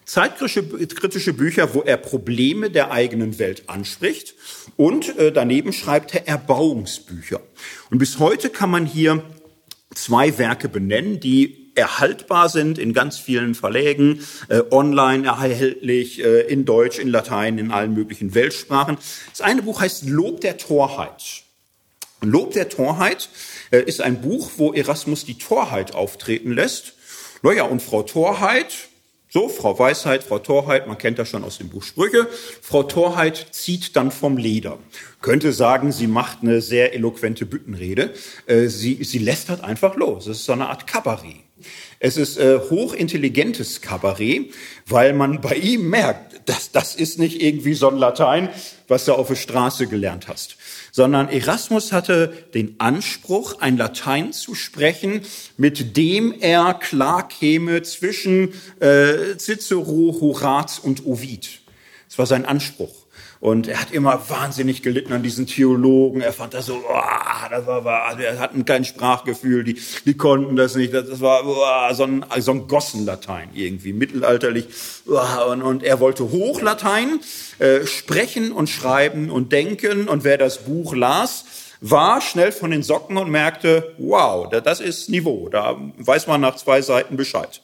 Zeitkritische 0.08 1.34
Bücher, 1.34 1.74
wo 1.74 1.82
er 1.82 1.98
Probleme 1.98 2.70
der 2.70 2.90
eigenen 2.90 3.38
Welt 3.38 3.64
anspricht 3.66 4.34
und 4.76 5.18
äh, 5.18 5.30
daneben 5.32 5.74
schreibt 5.74 6.14
er 6.14 6.26
Erbauungsbücher. 6.26 7.42
Und 7.90 7.98
bis 7.98 8.18
heute 8.18 8.48
kann 8.48 8.70
man 8.70 8.86
hier 8.86 9.22
zwei 9.94 10.38
Werke 10.38 10.70
benennen, 10.70 11.20
die 11.20 11.72
erhaltbar 11.74 12.48
sind 12.48 12.78
in 12.78 12.94
ganz 12.94 13.18
vielen 13.18 13.54
Verlägen, 13.54 14.26
äh, 14.48 14.62
online 14.70 15.26
erhältlich, 15.26 16.24
äh, 16.24 16.40
in 16.40 16.64
Deutsch, 16.64 16.98
in 16.98 17.08
Latein, 17.08 17.58
in 17.58 17.70
allen 17.70 17.92
möglichen 17.92 18.34
Weltsprachen. 18.34 18.96
Das 19.28 19.42
eine 19.42 19.60
Buch 19.60 19.82
heißt 19.82 20.06
Lob 20.06 20.40
der 20.40 20.56
Torheit. 20.56 21.42
Lob 22.22 22.52
der 22.52 22.70
Torheit 22.70 23.28
äh, 23.70 23.82
ist 23.82 24.00
ein 24.00 24.22
Buch, 24.22 24.52
wo 24.56 24.72
Erasmus 24.72 25.26
die 25.26 25.36
Torheit 25.36 25.94
auftreten 25.94 26.52
lässt. 26.52 26.94
Naja, 27.42 27.64
und 27.64 27.82
Frau 27.82 28.02
Torheit, 28.02 28.87
so, 29.30 29.48
Frau 29.48 29.78
Weisheit, 29.78 30.24
Frau 30.24 30.38
Torheit, 30.38 30.86
man 30.86 30.96
kennt 30.96 31.18
das 31.18 31.28
schon 31.28 31.44
aus 31.44 31.58
dem 31.58 31.68
Buch 31.68 31.82
Sprüche. 31.82 32.26
Frau 32.62 32.82
Torheit 32.82 33.48
zieht 33.50 33.94
dann 33.94 34.10
vom 34.10 34.38
Leder. 34.38 34.78
Könnte 35.20 35.52
sagen, 35.52 35.92
sie 35.92 36.06
macht 36.06 36.38
eine 36.40 36.62
sehr 36.62 36.94
eloquente 36.94 37.44
Büttenrede. 37.44 38.14
Äh, 38.46 38.68
sie, 38.68 39.04
sie 39.04 39.18
lästert 39.18 39.62
einfach 39.62 39.96
los. 39.96 40.26
Es 40.26 40.38
ist 40.38 40.44
so 40.46 40.52
eine 40.52 40.70
Art 40.70 40.86
Kabarett. 40.86 41.44
Es 41.98 42.16
ist 42.16 42.38
äh, 42.38 42.58
hochintelligentes 42.70 43.80
Kabarett, 43.82 44.54
weil 44.86 45.12
man 45.12 45.40
bei 45.40 45.56
ihm 45.56 45.90
merkt, 45.90 46.48
dass 46.48 46.70
das 46.70 46.94
ist 46.94 47.18
nicht 47.18 47.42
irgendwie 47.42 47.74
so 47.74 47.90
ein 47.90 47.96
Latein, 47.96 48.48
was 48.86 49.04
du 49.04 49.12
auf 49.12 49.28
der 49.28 49.34
Straße 49.34 49.88
gelernt 49.88 50.28
hast 50.28 50.57
sondern 50.92 51.28
Erasmus 51.28 51.92
hatte 51.92 52.32
den 52.54 52.76
Anspruch, 52.78 53.60
ein 53.60 53.76
Latein 53.76 54.32
zu 54.32 54.54
sprechen, 54.54 55.22
mit 55.56 55.96
dem 55.96 56.32
er 56.32 56.74
klar 56.74 57.28
käme 57.28 57.82
zwischen 57.82 58.52
äh, 58.80 59.36
Cicero, 59.36 60.16
Horaz 60.20 60.78
und 60.78 61.06
Ovid. 61.06 61.60
Das 62.08 62.18
war 62.18 62.26
sein 62.26 62.44
Anspruch. 62.44 63.07
Und 63.40 63.68
er 63.68 63.80
hat 63.80 63.92
immer 63.92 64.20
wahnsinnig 64.28 64.82
gelitten 64.82 65.12
an 65.12 65.22
diesen 65.22 65.46
Theologen. 65.46 66.20
Er 66.20 66.32
fand 66.32 66.54
das 66.54 66.66
so, 66.66 66.76
oh, 66.76 67.48
das 67.50 67.66
war, 67.66 67.84
war, 67.84 68.18
er 68.18 68.38
hatten 68.40 68.64
kein 68.64 68.84
Sprachgefühl, 68.84 69.62
die, 69.62 69.80
die 70.04 70.16
konnten 70.16 70.56
das 70.56 70.74
nicht. 70.74 70.92
Das 70.92 71.20
war 71.20 71.46
oh, 71.46 71.94
so, 71.94 72.02
ein, 72.02 72.24
so 72.38 72.50
ein 72.50 72.66
Gossenlatein 72.66 73.50
irgendwie, 73.54 73.92
mittelalterlich. 73.92 74.66
Oh, 75.06 75.50
und, 75.52 75.62
und 75.62 75.82
er 75.84 76.00
wollte 76.00 76.30
Hochlatein 76.30 77.20
äh, 77.60 77.86
sprechen 77.86 78.50
und 78.50 78.68
schreiben 78.68 79.30
und 79.30 79.52
denken. 79.52 80.08
Und 80.08 80.24
wer 80.24 80.36
das 80.36 80.64
Buch 80.64 80.94
las, 80.94 81.44
war 81.80 82.20
schnell 82.20 82.50
von 82.50 82.72
den 82.72 82.82
Socken 82.82 83.16
und 83.16 83.30
merkte, 83.30 83.94
wow, 83.98 84.48
das 84.50 84.80
ist 84.80 85.10
Niveau. 85.10 85.48
Da 85.48 85.76
weiß 85.98 86.26
man 86.26 86.40
nach 86.40 86.56
zwei 86.56 86.82
Seiten 86.82 87.16
Bescheid. 87.16 87.60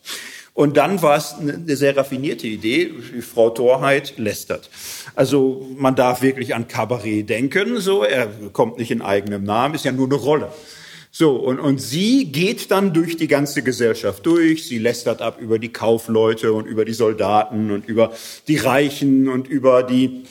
Und 0.54 0.76
dann 0.76 1.02
war 1.02 1.16
es 1.16 1.34
eine 1.34 1.76
sehr 1.76 1.96
raffinierte 1.96 2.46
Idee. 2.46 2.92
Frau 3.20 3.50
Torheit 3.50 4.14
lästert. 4.18 4.70
Also 5.16 5.68
man 5.76 5.96
darf 5.96 6.22
wirklich 6.22 6.54
an 6.54 6.68
Kabarett 6.68 7.28
denken. 7.28 7.80
So, 7.80 8.04
er 8.04 8.28
kommt 8.52 8.78
nicht 8.78 8.92
in 8.92 9.02
eigenem 9.02 9.42
Namen, 9.42 9.74
ist 9.74 9.84
ja 9.84 9.90
nur 9.90 10.06
eine 10.06 10.14
Rolle. 10.14 10.52
So, 11.10 11.36
und, 11.36 11.58
und 11.58 11.80
sie 11.80 12.26
geht 12.26 12.70
dann 12.70 12.92
durch 12.92 13.16
die 13.16 13.28
ganze 13.28 13.62
Gesellschaft 13.62 14.24
durch. 14.26 14.66
Sie 14.66 14.78
lästert 14.78 15.22
ab 15.22 15.40
über 15.40 15.58
die 15.58 15.72
Kaufleute 15.72 16.52
und 16.52 16.66
über 16.66 16.84
die 16.84 16.92
Soldaten 16.92 17.72
und 17.72 17.88
über 17.88 18.12
die 18.46 18.56
Reichen 18.56 19.28
und 19.28 19.48
über 19.48 19.82
die 19.82 20.24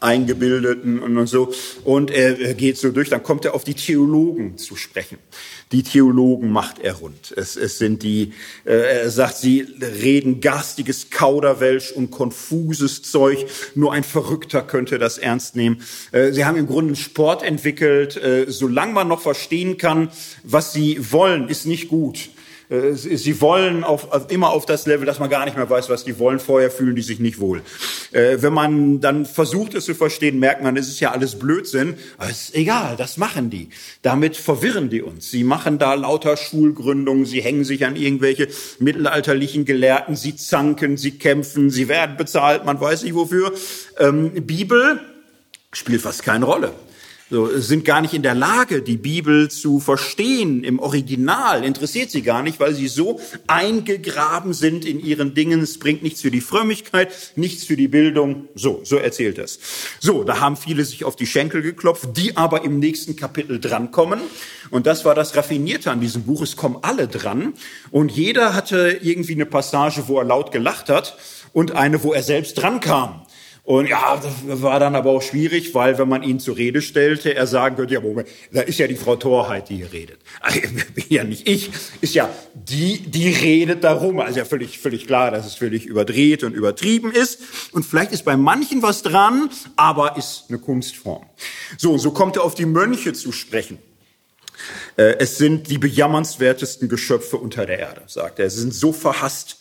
Eingebildeten 0.00 1.00
und 1.00 1.26
so. 1.26 1.52
Und 1.84 2.10
er 2.10 2.54
geht 2.54 2.78
so 2.78 2.90
durch, 2.90 3.08
dann 3.10 3.22
kommt 3.22 3.44
er 3.44 3.54
auf 3.54 3.64
die 3.64 3.74
Theologen 3.74 4.58
zu 4.58 4.76
sprechen. 4.76 5.18
Die 5.72 5.82
Theologen 5.82 6.50
macht 6.50 6.78
er 6.78 6.94
rund. 6.94 7.32
Es, 7.36 7.56
es 7.56 7.78
sind 7.78 8.02
die, 8.02 8.32
äh, 8.64 9.02
er 9.02 9.10
sagt, 9.10 9.36
sie 9.36 9.66
reden 9.80 10.40
garstiges 10.40 11.10
Kauderwelsch 11.10 11.92
und 11.92 12.10
konfuses 12.10 13.02
Zeug. 13.02 13.46
Nur 13.74 13.92
ein 13.92 14.04
Verrückter 14.04 14.62
könnte 14.62 14.98
das 14.98 15.18
ernst 15.18 15.56
nehmen. 15.56 15.82
Äh, 16.12 16.32
sie 16.32 16.46
haben 16.46 16.56
im 16.56 16.66
Grunde 16.66 16.88
einen 16.88 16.96
Sport 16.96 17.42
entwickelt. 17.42 18.16
Äh, 18.16 18.46
solange 18.48 18.92
man 18.94 19.08
noch 19.08 19.20
verstehen 19.20 19.76
kann, 19.76 20.10
was 20.42 20.72
sie 20.72 21.12
wollen, 21.12 21.48
ist 21.48 21.66
nicht 21.66 21.88
gut. 21.88 22.30
Äh, 22.70 22.92
sie 22.92 23.40
wollen 23.40 23.84
auf, 23.84 24.08
immer 24.30 24.50
auf 24.50 24.66
das 24.66 24.86
Level, 24.86 25.06
dass 25.06 25.18
man 25.18 25.30
gar 25.30 25.44
nicht 25.44 25.56
mehr 25.56 25.68
weiß, 25.68 25.88
was 25.88 26.04
die 26.04 26.18
wollen. 26.18 26.38
Vorher 26.38 26.70
fühlen 26.70 26.94
die 26.94 27.02
sich 27.02 27.18
nicht 27.18 27.40
wohl. 27.40 27.62
Äh, 28.12 28.38
wenn 28.40 28.52
man 28.52 29.00
dann 29.00 29.26
versucht, 29.26 29.74
es 29.74 29.84
zu 29.84 29.94
verstehen, 29.94 30.38
merkt 30.38 30.62
man, 30.62 30.76
es 30.76 30.88
ist 30.88 31.00
ja 31.00 31.12
alles 31.12 31.38
Blödsinn. 31.38 31.94
Aber 32.18 32.30
es 32.30 32.48
ist 32.48 32.54
egal, 32.54 32.96
das 32.96 33.16
machen 33.16 33.50
die. 33.50 33.70
Damit 34.02 34.36
verwirren 34.36 34.90
die 34.90 35.02
uns. 35.02 35.30
Sie 35.30 35.44
machen 35.44 35.78
da 35.78 35.94
lauter 35.94 36.36
Schulgründungen, 36.36 37.24
sie 37.24 37.40
hängen 37.40 37.64
sich 37.64 37.84
an 37.84 37.96
irgendwelche 37.96 38.48
mittelalterlichen 38.78 39.64
Gelehrten, 39.64 40.16
sie 40.16 40.36
zanken, 40.36 40.96
sie 40.96 41.18
kämpfen, 41.18 41.70
sie 41.70 41.88
werden 41.88 42.16
bezahlt, 42.16 42.64
man 42.64 42.80
weiß 42.80 43.04
nicht 43.04 43.14
wofür. 43.14 43.52
Ähm, 43.98 44.30
Bibel 44.46 45.00
spielt 45.72 46.02
fast 46.02 46.22
keine 46.22 46.44
Rolle 46.44 46.72
so, 47.30 47.58
sind 47.58 47.84
gar 47.84 48.00
nicht 48.00 48.14
in 48.14 48.22
der 48.22 48.34
Lage, 48.34 48.80
die 48.80 48.96
Bibel 48.96 49.50
zu 49.50 49.80
verstehen 49.80 50.64
im 50.64 50.78
Original, 50.78 51.62
interessiert 51.62 52.10
sie 52.10 52.22
gar 52.22 52.42
nicht, 52.42 52.58
weil 52.58 52.74
sie 52.74 52.88
so 52.88 53.20
eingegraben 53.46 54.54
sind 54.54 54.86
in 54.86 54.98
ihren 54.98 55.34
Dingen. 55.34 55.60
Es 55.60 55.78
bringt 55.78 56.02
nichts 56.02 56.22
für 56.22 56.30
die 56.30 56.40
Frömmigkeit, 56.40 57.12
nichts 57.36 57.64
für 57.64 57.76
die 57.76 57.88
Bildung. 57.88 58.48
So, 58.54 58.80
so 58.82 58.96
erzählt 58.96 59.36
es. 59.36 59.58
So, 60.00 60.24
da 60.24 60.40
haben 60.40 60.56
viele 60.56 60.84
sich 60.86 61.04
auf 61.04 61.16
die 61.16 61.26
Schenkel 61.26 61.60
geklopft, 61.60 62.16
die 62.16 62.36
aber 62.36 62.64
im 62.64 62.78
nächsten 62.78 63.14
Kapitel 63.14 63.60
drankommen. 63.60 64.20
Und 64.70 64.86
das 64.86 65.04
war 65.04 65.14
das 65.14 65.36
Raffinierte 65.36 65.90
an 65.90 66.00
diesem 66.00 66.22
Buch. 66.22 66.40
Es 66.40 66.56
kommen 66.56 66.78
alle 66.80 67.08
dran. 67.08 67.52
Und 67.90 68.10
jeder 68.10 68.54
hatte 68.54 68.98
irgendwie 69.02 69.34
eine 69.34 69.46
Passage, 69.46 70.08
wo 70.08 70.18
er 70.18 70.24
laut 70.24 70.50
gelacht 70.50 70.88
hat 70.88 71.18
und 71.52 71.72
eine, 71.72 72.02
wo 72.02 72.12
er 72.12 72.22
selbst 72.22 72.54
drankam. 72.54 73.26
Und 73.68 73.86
ja, 73.86 74.16
das 74.16 74.62
war 74.62 74.80
dann 74.80 74.94
aber 74.94 75.10
auch 75.10 75.20
schwierig, 75.20 75.74
weil 75.74 75.98
wenn 75.98 76.08
man 76.08 76.22
ihn 76.22 76.40
zur 76.40 76.56
Rede 76.56 76.80
stellte, 76.80 77.34
er 77.34 77.46
sagen 77.46 77.76
könnte, 77.76 77.92
ja, 77.92 78.00
Moment, 78.00 78.26
da 78.50 78.62
ist 78.62 78.78
ja 78.78 78.86
die 78.86 78.94
Frau 78.96 79.16
Torheit, 79.16 79.68
die 79.68 79.76
hier 79.76 79.92
redet. 79.92 80.20
ja 81.10 81.22
nicht 81.22 81.46
ich, 81.46 81.70
ist 82.00 82.14
ja 82.14 82.30
die, 82.54 82.98
die 82.98 83.28
redet 83.28 83.84
darum. 83.84 84.20
Also 84.20 84.38
ja 84.38 84.46
völlig, 84.46 84.78
völlig 84.78 85.06
klar, 85.06 85.30
dass 85.32 85.44
es 85.44 85.56
völlig 85.56 85.84
überdreht 85.84 86.44
und 86.44 86.54
übertrieben 86.54 87.12
ist. 87.12 87.40
Und 87.72 87.84
vielleicht 87.84 88.12
ist 88.12 88.24
bei 88.24 88.38
manchen 88.38 88.80
was 88.80 89.02
dran, 89.02 89.50
aber 89.76 90.16
ist 90.16 90.46
eine 90.48 90.58
Kunstform. 90.58 91.26
So, 91.76 91.98
so 91.98 92.12
kommt 92.12 92.36
er 92.36 92.44
auf 92.44 92.54
die 92.54 92.64
Mönche 92.64 93.12
zu 93.12 93.32
sprechen. 93.32 93.76
Äh, 94.96 95.16
es 95.18 95.36
sind 95.36 95.68
die 95.68 95.76
bejammernswertesten 95.76 96.88
Geschöpfe 96.88 97.36
unter 97.36 97.66
der 97.66 97.80
Erde, 97.80 98.00
sagt 98.06 98.38
er. 98.38 98.48
Sie 98.48 98.60
sind 98.60 98.72
so 98.72 98.94
verhasst, 98.94 99.58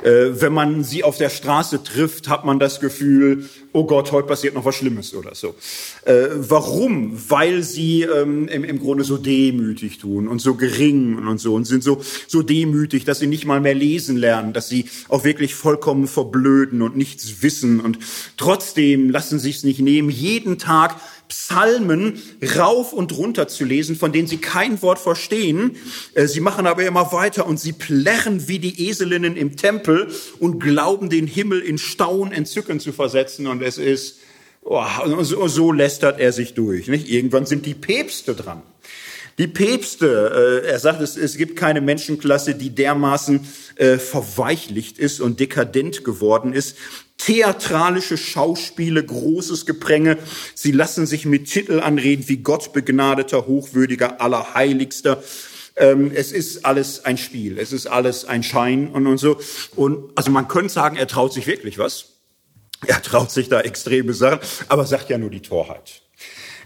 wenn 0.00 0.52
man 0.52 0.84
sie 0.84 1.02
auf 1.02 1.18
der 1.18 1.28
Straße 1.28 1.82
trifft, 1.82 2.28
hat 2.28 2.44
man 2.44 2.58
das 2.58 2.80
Gefühl, 2.80 3.48
oh 3.72 3.84
Gott, 3.84 4.12
heute 4.12 4.28
passiert 4.28 4.54
noch 4.54 4.64
was 4.64 4.76
Schlimmes 4.76 5.14
oder 5.14 5.34
so. 5.34 5.54
Äh, 6.04 6.28
warum? 6.34 7.18
Weil 7.28 7.62
sie 7.62 8.02
ähm, 8.02 8.48
im, 8.48 8.64
im 8.64 8.78
Grunde 8.78 9.04
so 9.04 9.16
demütig 9.16 9.98
tun 9.98 10.28
und 10.28 10.40
so 10.40 10.54
gering 10.54 11.26
und 11.26 11.38
so 11.38 11.54
und 11.54 11.64
sind 11.64 11.82
so, 11.82 12.00
so 12.26 12.42
demütig, 12.42 13.04
dass 13.04 13.18
sie 13.18 13.26
nicht 13.26 13.44
mal 13.44 13.60
mehr 13.60 13.74
lesen 13.74 14.16
lernen, 14.16 14.52
dass 14.52 14.68
sie 14.68 14.86
auch 15.08 15.24
wirklich 15.24 15.54
vollkommen 15.54 16.06
verblöden 16.06 16.82
und 16.82 16.96
nichts 16.96 17.42
wissen 17.42 17.80
und 17.80 17.98
trotzdem 18.36 19.10
lassen 19.10 19.38
sich 19.38 19.56
es 19.56 19.64
nicht 19.64 19.80
nehmen, 19.80 20.10
jeden 20.10 20.58
Tag 20.58 21.00
Psalmen 21.28 22.20
rauf 22.56 22.92
und 22.92 23.16
runter 23.16 23.48
zu 23.48 23.64
lesen, 23.64 23.96
von 23.96 24.12
denen 24.12 24.26
sie 24.26 24.38
kein 24.38 24.80
Wort 24.82 24.98
verstehen. 24.98 25.76
Äh, 26.14 26.26
sie 26.26 26.40
machen 26.40 26.66
aber 26.66 26.84
immer 26.84 27.12
weiter 27.12 27.46
und 27.46 27.60
sie 27.60 27.72
plärren 27.72 28.48
wie 28.48 28.58
die 28.58 28.88
Eselinnen 28.88 29.36
im 29.36 29.56
Tempel 29.56 30.08
und 30.38 30.60
glauben, 30.60 31.10
den 31.10 31.26
Himmel 31.26 31.60
in 31.60 31.78
Staun, 31.78 32.32
Entzücken 32.32 32.80
zu 32.80 32.92
versetzen. 32.92 33.46
Und 33.46 33.62
es 33.62 33.78
ist, 33.78 34.18
oh, 34.62 34.84
so, 35.20 35.46
so 35.48 35.72
lästert 35.72 36.18
er 36.18 36.32
sich 36.32 36.54
durch. 36.54 36.88
Nicht? 36.88 37.08
Irgendwann 37.08 37.46
sind 37.46 37.66
die 37.66 37.74
Päpste 37.74 38.34
dran. 38.34 38.62
Die 39.38 39.46
Päpste, 39.46 40.62
äh, 40.64 40.68
er 40.68 40.80
sagt, 40.80 41.00
es, 41.00 41.16
es 41.16 41.36
gibt 41.36 41.54
keine 41.54 41.80
Menschenklasse, 41.80 42.56
die 42.56 42.70
dermaßen 42.70 43.46
äh, 43.76 43.96
verweichlicht 43.98 44.98
ist 44.98 45.20
und 45.20 45.38
dekadent 45.38 46.02
geworden 46.02 46.52
ist, 46.52 46.76
theatralische 47.28 48.16
Schauspiele, 48.16 49.04
großes 49.04 49.66
Gepränge. 49.66 50.16
Sie 50.54 50.72
lassen 50.72 51.06
sich 51.06 51.26
mit 51.26 51.44
Titel 51.44 51.80
anreden 51.80 52.26
wie 52.26 52.38
Gott 52.38 52.72
begnadeter, 52.72 53.46
hochwürdiger, 53.46 54.22
allerheiligster. 54.22 55.22
Ähm, 55.76 56.10
es 56.14 56.32
ist 56.32 56.64
alles 56.64 57.04
ein 57.04 57.18
Spiel, 57.18 57.58
es 57.58 57.74
ist 57.74 57.86
alles 57.86 58.24
ein 58.24 58.42
Schein 58.42 58.88
und, 58.88 59.06
und 59.06 59.18
so. 59.18 59.38
Und 59.76 60.10
also 60.14 60.30
man 60.30 60.48
könnte 60.48 60.72
sagen, 60.72 60.96
er 60.96 61.06
traut 61.06 61.34
sich 61.34 61.46
wirklich 61.46 61.76
was. 61.76 62.06
Er 62.86 63.02
traut 63.02 63.30
sich 63.30 63.50
da 63.50 63.60
extreme 63.60 64.14
Sachen, 64.14 64.40
aber 64.68 64.86
sagt 64.86 65.10
ja 65.10 65.18
nur 65.18 65.30
die 65.30 65.42
Torheit. 65.42 66.00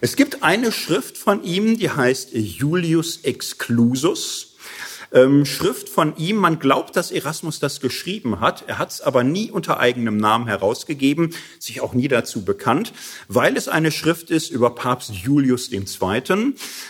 Es 0.00 0.14
gibt 0.14 0.44
eine 0.44 0.70
Schrift 0.70 1.18
von 1.18 1.42
ihm, 1.42 1.76
die 1.76 1.90
heißt 1.90 2.34
Julius 2.34 3.18
Exclusus 3.24 4.51
ähm, 5.12 5.44
Schrift 5.44 5.88
von 5.88 6.16
ihm. 6.16 6.36
Man 6.36 6.58
glaubt, 6.58 6.96
dass 6.96 7.10
Erasmus 7.10 7.60
das 7.60 7.80
geschrieben 7.80 8.40
hat. 8.40 8.64
Er 8.66 8.78
hat 8.78 8.90
es 8.90 9.00
aber 9.00 9.24
nie 9.24 9.50
unter 9.50 9.78
eigenem 9.78 10.16
Namen 10.16 10.46
herausgegeben, 10.46 11.34
sich 11.58 11.80
auch 11.80 11.94
nie 11.94 12.08
dazu 12.08 12.44
bekannt, 12.44 12.92
weil 13.28 13.56
es 13.56 13.68
eine 13.68 13.90
Schrift 13.90 14.30
ist 14.30 14.50
über 14.50 14.74
Papst 14.74 15.12
Julius 15.14 15.70
II. 15.70 15.82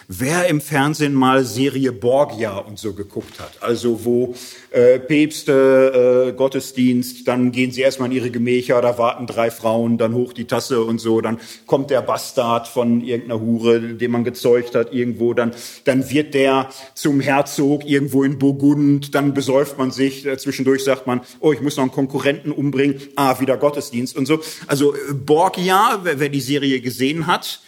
Wer 0.08 0.48
im 0.48 0.60
Fernsehen 0.60 1.14
mal 1.14 1.44
Serie 1.44 1.92
Borgia 1.92 2.58
und 2.58 2.78
so 2.78 2.92
geguckt 2.92 3.40
hat, 3.40 3.62
also 3.62 4.04
wo 4.04 4.34
äh, 4.70 4.98
Päpste, 4.98 6.28
äh, 6.28 6.32
Gottesdienst, 6.32 7.26
dann 7.28 7.52
gehen 7.52 7.72
sie 7.72 7.82
erstmal 7.82 8.10
in 8.10 8.16
ihre 8.16 8.30
Gemächer, 8.30 8.80
da 8.80 8.98
warten 8.98 9.26
drei 9.26 9.50
Frauen, 9.50 9.98
dann 9.98 10.14
hoch 10.14 10.32
die 10.32 10.46
Tasse 10.46 10.82
und 10.82 10.98
so, 10.98 11.20
dann 11.20 11.38
kommt 11.66 11.90
der 11.90 12.02
Bastard 12.02 12.68
von 12.68 13.02
irgendeiner 13.02 13.40
Hure, 13.40 13.80
den 13.80 14.10
man 14.10 14.24
gezeugt 14.24 14.74
hat 14.74 14.92
irgendwo, 14.92 15.34
dann, 15.34 15.52
dann 15.84 16.10
wird 16.10 16.34
der 16.34 16.68
zum 16.94 17.20
Herzog 17.20 17.84
irgendwo 17.84 18.11
in 18.20 18.38
Burgund, 18.38 19.14
dann 19.14 19.34
besäuft 19.34 19.78
man 19.78 19.90
sich, 19.90 20.26
äh, 20.26 20.36
zwischendurch 20.36 20.84
sagt 20.84 21.06
man, 21.06 21.22
oh, 21.40 21.52
ich 21.52 21.60
muss 21.60 21.76
noch 21.76 21.84
einen 21.84 21.92
Konkurrenten 21.92 22.52
umbringen, 22.52 23.00
ah, 23.16 23.40
wieder 23.40 23.56
Gottesdienst 23.56 24.16
und 24.16 24.26
so. 24.26 24.40
Also 24.66 24.94
äh, 24.94 25.14
Borgia, 25.14 26.00
wer, 26.02 26.20
wer 26.20 26.28
die 26.28 26.40
Serie 26.40 26.80
gesehen 26.80 27.26
hat, 27.26 27.60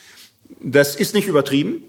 das 0.60 0.96
ist 0.96 1.14
nicht 1.14 1.26
übertrieben. 1.26 1.82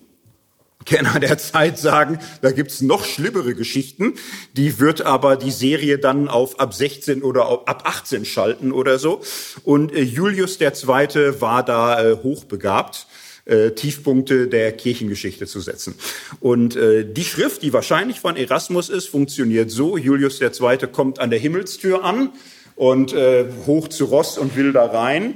Kenner 0.86 1.20
der 1.20 1.38
Zeit 1.38 1.80
sagen, 1.80 2.20
da 2.42 2.52
gibt's 2.52 2.82
noch 2.82 3.06
schlimmere 3.06 3.56
Geschichten. 3.56 4.14
Die 4.54 4.80
wird 4.80 5.02
aber 5.02 5.36
die 5.36 5.52
Serie 5.52 5.98
dann 5.98 6.28
auf 6.28 6.60
ab 6.60 6.74
16 6.74 7.24
oder 7.24 7.50
ab 7.68 7.84
18 7.86 8.24
schalten 8.24 8.72
oder 8.72 9.00
so. 9.00 9.22
Und 9.64 9.94
äh, 9.94 10.02
Julius 10.02 10.62
II. 10.62 11.42
war 11.42 11.64
da 11.66 12.04
äh, 12.04 12.18
hochbegabt. 12.22 13.08
Äh, 13.46 13.72
Tiefpunkte 13.74 14.48
der 14.48 14.72
Kirchengeschichte 14.72 15.46
zu 15.46 15.60
setzen. 15.60 15.94
Und 16.40 16.76
äh, 16.76 17.06
die 17.06 17.24
Schrift, 17.24 17.62
die 17.62 17.74
wahrscheinlich 17.74 18.20
von 18.20 18.38
Erasmus 18.38 18.90
ist, 18.90 19.08
funktioniert 19.08 19.70
so. 19.70 19.98
Julius 19.98 20.42
II. 20.42 20.78
kommt 20.92 21.20
an 21.20 21.30
der 21.30 21.38
Himmelstür 21.38 22.04
an 22.04 22.32
und 22.76 23.14
äh, 23.14 23.46
hoch 23.68 23.88
zu 23.88 24.06
Ross 24.06 24.40
und 24.40 24.56
will 24.56 24.74
da 24.74 24.86
rein. 24.86 25.36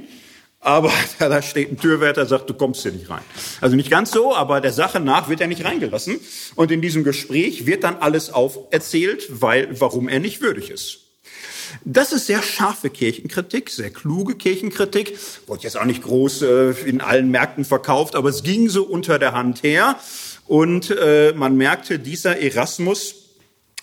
Aber 0.58 0.92
da 1.20 1.40
steht 1.40 1.70
ein 1.70 1.78
Türwärter, 1.78 2.26
sagt, 2.26 2.50
du 2.50 2.54
kommst 2.54 2.82
hier 2.82 2.90
nicht 2.90 3.08
rein. 3.08 3.22
Also 3.60 3.76
nicht 3.76 3.90
ganz 3.90 4.10
so, 4.10 4.34
aber 4.34 4.60
der 4.60 4.72
Sache 4.72 4.98
nach 4.98 5.28
wird 5.28 5.40
er 5.40 5.46
nicht 5.46 5.64
reingelassen. 5.64 6.18
Und 6.56 6.72
in 6.72 6.82
diesem 6.82 7.04
Gespräch 7.04 7.64
wird 7.64 7.84
dann 7.84 7.96
alles 7.96 8.32
auferzählt, 8.32 9.28
weil, 9.40 9.80
warum 9.80 10.08
er 10.08 10.18
nicht 10.18 10.40
würdig 10.40 10.70
ist. 10.70 10.99
Das 11.84 12.12
ist 12.12 12.26
sehr 12.26 12.42
scharfe 12.42 12.90
Kirchenkritik, 12.90 13.70
sehr 13.70 13.90
kluge 13.90 14.34
Kirchenkritik. 14.34 15.18
Wurde 15.46 15.62
jetzt 15.62 15.76
auch 15.76 15.84
nicht 15.84 16.02
groß 16.02 16.42
äh, 16.42 16.70
in 16.86 17.00
allen 17.00 17.30
Märkten 17.30 17.64
verkauft, 17.64 18.14
aber 18.16 18.28
es 18.28 18.42
ging 18.42 18.68
so 18.68 18.84
unter 18.84 19.18
der 19.18 19.32
Hand 19.32 19.62
her. 19.62 19.98
Und 20.46 20.90
äh, 20.90 21.32
man 21.34 21.56
merkte, 21.56 21.98
dieser 21.98 22.38
Erasmus, 22.40 23.14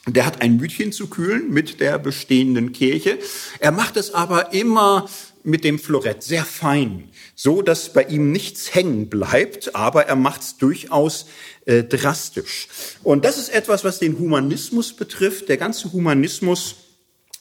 der 0.08 0.26
hat 0.26 0.42
ein 0.42 0.58
Mütchen 0.58 0.92
zu 0.92 1.08
kühlen 1.08 1.52
mit 1.52 1.80
der 1.80 2.00
bestehenden 2.00 2.72
Kirche. 2.72 3.20
Er 3.60 3.72
macht 3.72 3.98
es 3.98 4.14
aber 4.14 4.54
immer 4.54 5.08
mit 5.44 5.64
dem 5.64 5.80
Florett 5.80 6.24
sehr 6.24 6.44
fein, 6.44 7.10
so 7.36 7.62
dass 7.62 7.94
bei 7.94 8.04
ihm 8.04 8.34
nichts 8.34 8.76
hängen 8.76 9.08
bleibt, 9.08 9.76
aber 9.76 10.06
er 10.06 10.18
macht 10.18 10.42
es 10.42 10.58
durchaus 10.58 11.28
äh, 11.66 11.84
drastisch. 11.84 12.68
Und 13.04 13.24
das 13.24 13.38
ist 13.38 13.50
etwas, 13.50 13.86
was 13.86 14.00
den 14.00 14.20
Humanismus 14.20 14.94
betrifft. 14.94 15.48
Der 15.48 15.58
ganze 15.58 15.92
Humanismus 15.94 16.76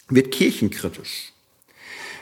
wird 0.08 0.30
kirchenkritisch, 0.30 1.32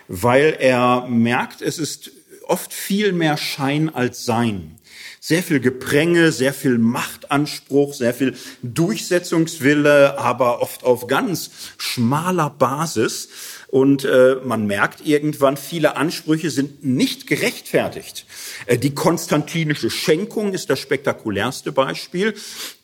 weil 0.08 0.56
er 0.58 1.06
merkt, 1.08 1.62
es 1.62 1.78
ist 1.78 2.10
oft 2.46 2.72
viel 2.72 3.12
mehr 3.12 3.36
Schein 3.36 3.94
als 3.94 4.24
Sein. 4.24 4.78
Sehr 5.20 5.42
viel 5.42 5.60
Gepränge, 5.60 6.32
sehr 6.32 6.52
viel 6.52 6.76
Machtanspruch, 6.76 7.94
sehr 7.94 8.12
viel 8.12 8.36
Durchsetzungswille, 8.62 10.18
aber 10.18 10.60
oft 10.60 10.84
auf 10.84 11.06
ganz 11.06 11.50
schmaler 11.78 12.50
Basis. 12.50 13.30
Und 13.74 14.04
äh, 14.04 14.36
man 14.44 14.68
merkt 14.68 15.04
irgendwann, 15.04 15.56
viele 15.56 15.96
Ansprüche 15.96 16.50
sind 16.50 16.84
nicht 16.84 17.26
gerechtfertigt. 17.26 18.24
Äh, 18.66 18.78
die 18.78 18.94
konstantinische 18.94 19.90
Schenkung 19.90 20.52
ist 20.52 20.70
das 20.70 20.78
spektakulärste 20.78 21.72
Beispiel. 21.72 22.34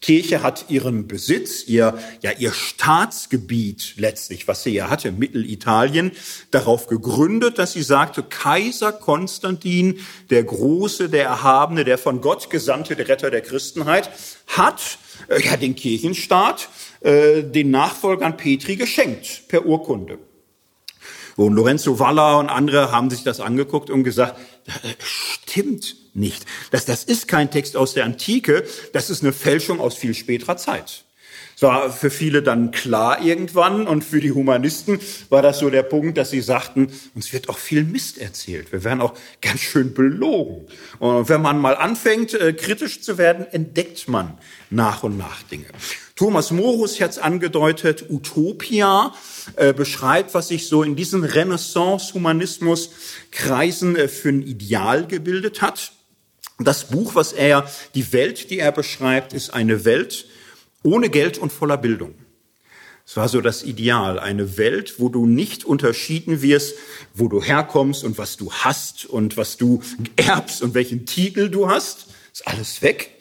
Kirche 0.00 0.42
hat 0.42 0.64
ihren 0.68 1.07
Besitz, 1.07 1.62
ihr, 1.68 1.96
ja, 2.22 2.33
ihr 2.37 2.50
Staatsgebiet 2.50 3.94
letztlich, 3.98 4.48
was 4.48 4.64
sie 4.64 4.70
ja 4.70 4.90
hatte, 4.90 5.12
Mittelitalien, 5.12 6.11
darauf 6.50 6.88
gegründet, 6.88 7.61
dass 7.61 7.74
sie 7.74 7.85
sagte, 7.85 8.24
Kaiser 8.24 8.90
Konstantin, 8.90 10.00
der 10.31 10.42
Große, 10.42 11.09
der 11.09 11.22
Erhabene, 11.22 11.85
der 11.85 11.98
von 11.98 12.20
Gott 12.20 12.50
gesandte 12.50 12.96
der 12.96 13.07
Retter 13.07 13.31
der 13.31 13.42
Christenheit, 13.42 14.11
hat 14.48 14.98
äh, 15.29 15.40
ja, 15.40 15.57
den 15.57 15.76
Kirchenstaat 15.76 16.68
äh, 16.98 17.44
den 17.44 17.70
Nachfolgern 17.70 18.37
Petri 18.37 18.74
geschenkt 18.74 19.44
per 19.46 19.64
Urkunde. 19.64 20.18
Und 21.37 21.55
Lorenzo 21.55 21.99
Valla 21.99 22.38
und 22.38 22.49
andere 22.49 22.93
haben 22.93 23.11
sich 23.11 23.23
das 23.23 23.40
angeguckt 23.40 23.90
und 23.90 24.05
gesagt, 24.05 24.38
das 24.66 24.93
stimmt 25.01 25.97
nicht. 26.14 26.45
Das, 26.71 26.85
das 26.85 27.05
ist 27.05 27.29
kein 27.29 27.51
Text 27.51 27.77
aus 27.77 27.95
der 27.95 28.05
Antike, 28.05 28.64
das 28.93 29.11
ist 29.11 29.23
eine 29.23 29.33
Fälschung 29.33 29.81
aus 29.81 29.95
viel 29.95 30.14
späterer 30.14 30.57
Zeit. 30.57 31.05
Es 31.61 31.62
war 31.62 31.93
für 31.93 32.09
viele 32.09 32.43
dann 32.43 32.71
klar 32.71 33.23
irgendwann 33.23 33.87
und 33.87 34.03
für 34.03 34.21
die 34.21 34.33
Humanisten 34.33 34.99
war 35.29 35.43
das 35.43 35.59
so 35.59 35.69
der 35.69 35.83
Punkt, 35.83 36.16
dass 36.16 36.31
sie 36.31 36.40
sagten, 36.40 36.90
uns 37.14 37.35
wird 37.35 37.51
auch 37.51 37.59
viel 37.59 37.85
Mist 37.85 38.16
erzählt. 38.16 38.73
Wir 38.73 38.83
werden 38.83 39.03
auch 39.03 39.12
ganz 39.43 39.61
schön 39.61 39.93
belogen. 39.93 40.66
Und 41.01 41.29
wenn 41.29 41.43
man 41.43 41.59
mal 41.59 41.77
anfängt, 41.77 42.33
äh, 42.33 42.55
kritisch 42.55 43.03
zu 43.03 43.19
werden, 43.19 43.47
entdeckt 43.53 44.09
man 44.09 44.38
nach 44.71 45.03
und 45.03 45.19
nach 45.19 45.43
Dinge. 45.43 45.66
Thomas 46.20 46.50
Morus 46.50 47.00
hat 47.00 47.12
es 47.12 47.18
angedeutet, 47.18 48.11
Utopia 48.11 49.14
äh, 49.56 49.72
beschreibt, 49.72 50.35
was 50.35 50.48
sich 50.48 50.68
so 50.68 50.83
in 50.83 50.94
diesen 50.94 51.24
Renaissance-Humanismus-Kreisen 51.24 53.96
äh, 53.96 54.06
für 54.06 54.28
ein 54.28 54.42
Ideal 54.42 55.06
gebildet 55.06 55.62
hat. 55.62 55.92
Das 56.59 56.88
Buch, 56.88 57.14
was 57.14 57.33
er, 57.33 57.66
die 57.94 58.12
Welt, 58.12 58.50
die 58.50 58.59
er 58.59 58.70
beschreibt, 58.70 59.33
ist 59.33 59.54
eine 59.54 59.87
Welt, 59.87 60.26
ohne 60.83 61.09
Geld 61.09 61.38
und 61.38 61.54
voller 61.54 61.78
Bildung. 61.78 62.14
Es 63.06 63.16
war 63.16 63.30
so 63.30 63.40
das 63.40 63.62
Ideal, 63.62 64.18
eine 64.18 64.59
Welt, 64.59 64.96
wo 64.98 65.09
du 65.09 65.24
nicht 65.24 65.64
unterschieden 65.64 66.42
wirst, 66.42 66.74
wo 67.14 67.28
du 67.28 67.42
herkommst 67.42 68.04
und 68.04 68.18
was 68.18 68.37
du 68.37 68.52
hast 68.52 69.06
und 69.06 69.38
was 69.38 69.56
du 69.56 69.80
erbst 70.16 70.61
und 70.61 70.74
welchen 70.74 71.06
Titel 71.06 71.48
du 71.48 71.70
hast. 71.70 72.09
Ist 72.30 72.46
alles 72.46 72.83
weg. 72.83 73.12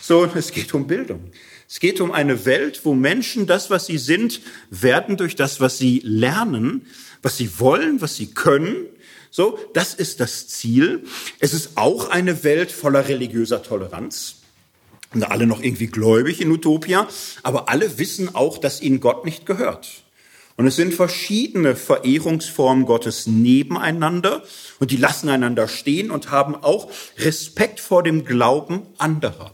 So, 0.00 0.24
es 0.26 0.52
geht 0.52 0.72
um 0.72 0.86
Bildung. 0.86 1.32
Es 1.74 1.80
geht 1.80 2.00
um 2.00 2.12
eine 2.12 2.46
Welt, 2.46 2.82
wo 2.84 2.94
Menschen 2.94 3.48
das, 3.48 3.68
was 3.68 3.86
sie 3.86 3.98
sind, 3.98 4.40
werden 4.70 5.16
durch 5.16 5.34
das, 5.34 5.58
was 5.58 5.76
sie 5.76 6.00
lernen, 6.04 6.86
was 7.20 7.36
sie 7.36 7.58
wollen, 7.58 8.00
was 8.00 8.14
sie 8.14 8.28
können. 8.28 8.86
So, 9.32 9.58
das 9.72 9.92
ist 9.92 10.20
das 10.20 10.46
Ziel. 10.46 11.02
Es 11.40 11.52
ist 11.52 11.70
auch 11.74 12.10
eine 12.10 12.44
Welt 12.44 12.70
voller 12.70 13.08
religiöser 13.08 13.64
Toleranz 13.64 14.36
sind 15.12 15.24
alle 15.24 15.46
noch 15.46 15.62
irgendwie 15.62 15.86
gläubig 15.88 16.40
in 16.40 16.50
Utopia, 16.50 17.08
aber 17.42 17.68
alle 17.68 17.98
wissen 17.98 18.34
auch, 18.34 18.58
dass 18.58 18.80
ihnen 18.80 19.00
Gott 19.00 19.24
nicht 19.24 19.46
gehört. 19.46 20.04
Und 20.56 20.66
es 20.68 20.76
sind 20.76 20.94
verschiedene 20.94 21.74
Verehrungsformen 21.74 22.84
Gottes 22.84 23.26
nebeneinander 23.26 24.44
und 24.78 24.92
die 24.92 24.96
lassen 24.96 25.28
einander 25.28 25.66
stehen 25.66 26.12
und 26.12 26.30
haben 26.30 26.54
auch 26.54 26.90
Respekt 27.18 27.80
vor 27.80 28.04
dem 28.04 28.24
Glauben 28.24 28.82
anderer. 28.98 29.52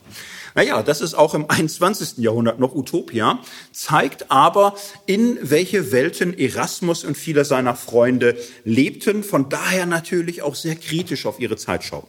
Naja, 0.61 0.83
das 0.83 1.01
ist 1.01 1.14
auch 1.14 1.33
im 1.33 1.49
21. 1.49 2.18
Jahrhundert 2.18 2.61
noch 2.61 2.75
Utopia, 2.75 3.38
zeigt 3.73 4.31
aber, 4.31 4.75
in 5.07 5.38
welche 5.40 5.90
Welten 5.90 6.38
Erasmus 6.38 7.03
und 7.03 7.16
viele 7.16 7.46
seiner 7.46 7.75
Freunde 7.75 8.37
lebten, 8.62 9.25
von 9.25 9.49
daher 9.49 9.87
natürlich 9.87 10.42
auch 10.42 10.55
sehr 10.55 10.77
kritisch 10.77 11.25
auf 11.25 11.40
ihre 11.40 11.57
Zeit 11.57 11.83
schauen. 11.83 12.07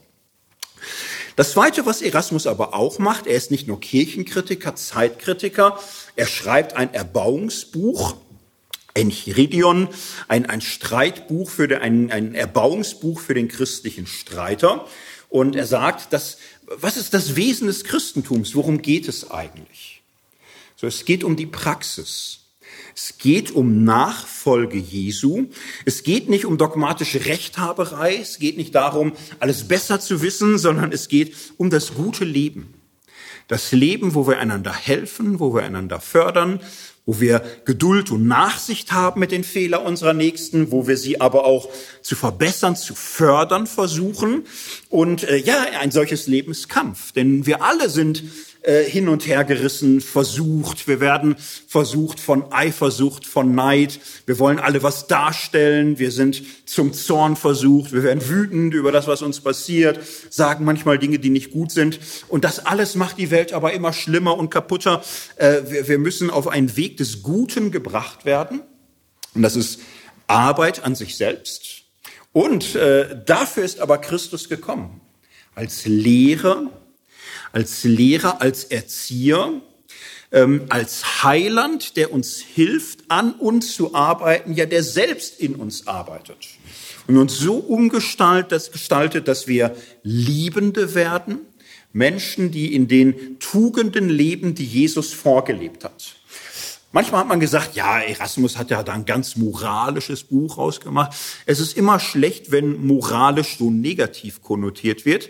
Das 1.38 1.54
Zweite, 1.54 1.86
was 1.86 2.02
Erasmus 2.02 2.46
aber 2.46 2.74
auch 2.74 3.00
macht, 3.00 3.26
er 3.26 3.38
ist 3.38 3.52
nicht 3.52 3.70
nur 3.70 3.80
Kirchenkritiker, 3.80 4.76
Zeitkritiker, 4.76 5.80
er 6.18 6.28
schreibt 6.28 6.76
ein 6.76 6.94
Erbauungsbuch, 6.94 8.18
Enchiridion, 8.94 9.88
ein, 10.28 10.46
ein 10.46 10.60
Streitbuch 10.60 11.50
für 11.50 11.70
den, 11.70 11.80
ein, 11.80 12.12
ein 12.12 12.36
Erbauungsbuch 12.36 13.22
für 13.22 13.34
den 13.34 13.48
christlichen 13.48 14.08
Streiter. 14.08 14.86
Und 15.32 15.56
er 15.56 15.66
sagt, 15.66 16.12
dass, 16.12 16.40
was 16.78 16.98
ist 16.98 17.14
das 17.14 17.36
Wesen 17.36 17.68
des 17.68 17.84
Christentums? 17.84 18.56
Worum 18.56 18.82
geht 18.82 19.08
es 19.08 19.32
eigentlich? 19.32 20.02
So, 20.76 20.88
es 20.88 21.06
geht 21.06 21.24
um 21.24 21.36
die 21.36 21.46
Praxis. 21.46 22.40
Es 22.96 23.18
geht 23.18 23.52
um 23.52 23.84
Nachfolge 23.84 24.78
Jesu. 24.78 25.48
Es 25.86 26.04
geht 26.04 26.30
nicht 26.30 26.46
um 26.46 26.58
dogmatische 26.58 27.26
Rechthaberei. 27.26 28.18
Es 28.18 28.40
geht 28.40 28.58
nicht 28.58 28.76
darum, 28.76 29.14
alles 29.40 29.68
besser 29.68 30.00
zu 30.00 30.22
wissen, 30.22 30.58
sondern 30.58 30.92
es 30.92 31.08
geht 31.08 31.36
um 31.58 31.70
das 31.70 31.94
gute 31.94 32.26
Leben. 32.26 32.81
Das 33.48 33.72
Leben, 33.72 34.16
wo 34.16 34.28
wir 34.28 34.40
einander 34.40 34.74
helfen, 34.74 35.40
wo 35.40 35.54
wir 35.54 35.64
einander 35.64 36.00
fördern, 36.00 36.60
wo 37.06 37.20
wir 37.20 37.42
Geduld 37.66 38.12
und 38.12 38.28
Nachsicht 38.28 38.92
haben 38.92 39.20
mit 39.20 39.32
den 39.32 39.44
Fehlern 39.44 39.86
unserer 39.86 40.14
Nächsten, 40.14 40.72
wo 40.72 40.88
wir 40.88 40.98
sie 40.98 41.20
aber 41.20 41.46
auch 41.46 41.68
zu 42.02 42.16
verbessern, 42.16 42.76
zu 42.76 42.94
fördern 42.96 43.68
versuchen. 43.68 44.46
Und 44.90 45.24
äh, 45.24 45.38
ja, 45.38 45.66
ein 45.80 45.92
solches 45.92 46.28
Lebenskampf, 46.28 47.12
denn 47.12 47.46
wir 47.46 47.64
alle 47.64 47.90
sind 47.90 48.24
äh, 48.64 48.84
hin 48.84 49.10
und 49.10 49.26
her 49.26 49.44
gerissen, 49.44 50.02
versucht. 50.02 50.88
Wir 50.88 51.00
werden 51.00 51.36
versucht 51.68 52.20
von 52.20 52.52
Eifersucht, 52.52 53.26
von 53.26 53.56
Neid. 53.56 54.00
Wir 54.26 54.38
wollen 54.38 54.60
alle 54.60 54.84
was 54.84 55.08
darstellen. 55.08 55.98
Wir 55.98 56.12
sind 56.12 56.44
zum 56.66 56.94
Zorn 56.94 57.36
versucht. 57.36 57.92
Wir 57.92 58.04
werden 58.04 58.28
wütend 58.30 58.74
über 58.74 58.92
das, 58.92 59.08
was 59.08 59.22
uns 59.22 59.40
passiert, 59.40 60.00
sagen 60.30 60.64
manchmal 60.64 61.00
Dinge, 61.00 61.20
die 61.20 61.30
nicht 61.32 61.52
gut 61.52 61.72
sind. 61.72 62.00
Und 62.28 62.44
das 62.44 62.66
alles 62.66 62.96
macht 62.96 63.18
die 63.18 63.32
Welt 63.32 63.54
aber 63.54 63.74
immer 63.74 63.94
schlimmer 63.94 64.38
und 64.38 64.50
kaputter. 64.50 65.04
Äh, 65.38 65.62
wir, 65.68 65.88
wir 65.88 65.98
müssen 65.98 66.30
auf 66.30 66.48
einen 66.48 66.78
Weg 66.78 66.98
des 66.98 67.24
Guten 67.24 67.72
gebracht 67.72 68.26
werden. 68.26 68.62
Und 69.34 69.42
das 69.42 69.56
ist 69.56 69.80
Arbeit 70.28 70.84
an 70.84 70.96
sich 70.96 71.18
selbst. 71.18 71.84
Und 72.34 72.76
äh, 72.76 73.22
dafür 73.26 73.64
ist 73.64 73.80
aber 73.80 73.98
Christus 73.98 74.50
gekommen. 74.50 75.02
Als 75.56 75.86
Lehrer, 75.86 76.70
als 77.52 77.84
Lehrer, 77.84 78.42
als 78.42 78.64
Erzieher, 78.66 79.62
ähm, 80.32 80.66
als 80.70 81.24
Heiland, 81.24 81.98
der 81.98 82.14
uns 82.14 82.38
hilft, 82.38 83.00
an 83.10 83.34
uns 83.34 83.74
zu 83.74 83.94
arbeiten, 83.94 84.54
ja, 84.54 84.66
der 84.66 84.84
selbst 84.84 85.40
in 85.40 85.56
uns 85.56 85.88
arbeitet 85.88 86.38
und 87.08 87.18
uns 87.18 87.38
so 87.38 87.56
umgestaltet, 87.56 88.72
gestaltet, 88.72 89.28
dass 89.28 89.48
wir 89.48 89.76
Liebende 90.04 90.96
werden, 90.96 91.40
Menschen, 91.94 92.52
die 92.52 92.74
in 92.74 92.88
den 92.88 93.40
Tugenden 93.40 94.08
leben, 94.08 94.56
die 94.56 94.66
Jesus 94.66 95.12
vorgelebt 95.12 95.84
hat. 95.84 96.21
Manchmal 96.94 97.22
hat 97.22 97.28
man 97.30 97.40
gesagt, 97.40 97.76
ja, 97.76 98.00
Erasmus 98.00 98.58
hat 98.58 98.70
ja 98.70 98.84
da 98.84 98.92
ein 98.92 99.06
ganz 99.06 99.38
moralisches 99.38 100.24
Buch 100.26 100.58
rausgemacht. 100.58 101.14
Es 101.46 101.62
ist 101.62 101.78
immer 101.78 102.02
schlecht, 102.02 102.52
wenn 102.52 102.86
moralisch 102.86 103.58
so 103.58 103.72
negativ 103.72 104.42
konnotiert 104.42 105.06
wird. 105.06 105.30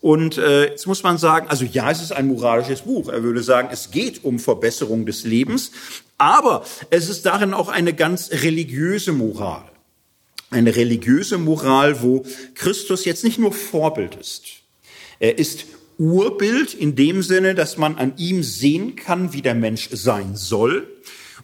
Und 0.00 0.38
äh, 0.38 0.68
jetzt 0.68 0.86
muss 0.86 1.02
man 1.02 1.18
sagen, 1.18 1.48
also 1.48 1.64
ja, 1.64 1.90
es 1.90 2.00
ist 2.00 2.12
ein 2.12 2.28
moralisches 2.28 2.82
Buch. 2.82 3.08
Er 3.08 3.24
würde 3.24 3.42
sagen, 3.42 3.70
es 3.72 3.90
geht 3.90 4.22
um 4.22 4.38
Verbesserung 4.38 5.04
des 5.04 5.24
Lebens, 5.24 5.72
aber 6.16 6.64
es 6.90 7.08
ist 7.08 7.26
darin 7.26 7.54
auch 7.54 7.68
eine 7.68 7.92
ganz 7.92 8.30
religiöse 8.30 9.10
Moral. 9.10 9.64
Eine 10.50 10.76
religiöse 10.76 11.38
Moral, 11.38 12.02
wo 12.02 12.24
Christus 12.54 13.04
jetzt 13.04 13.24
nicht 13.24 13.38
nur 13.38 13.52
Vorbild 13.52 14.14
ist. 14.14 14.44
Er 15.18 15.38
ist 15.38 15.66
Urbild 16.00 16.72
in 16.72 16.96
dem 16.96 17.22
Sinne, 17.22 17.54
dass 17.54 17.76
man 17.76 17.96
an 17.96 18.14
ihm 18.16 18.42
sehen 18.42 18.96
kann, 18.96 19.34
wie 19.34 19.42
der 19.42 19.54
Mensch 19.54 19.90
sein 19.92 20.34
soll. 20.34 20.88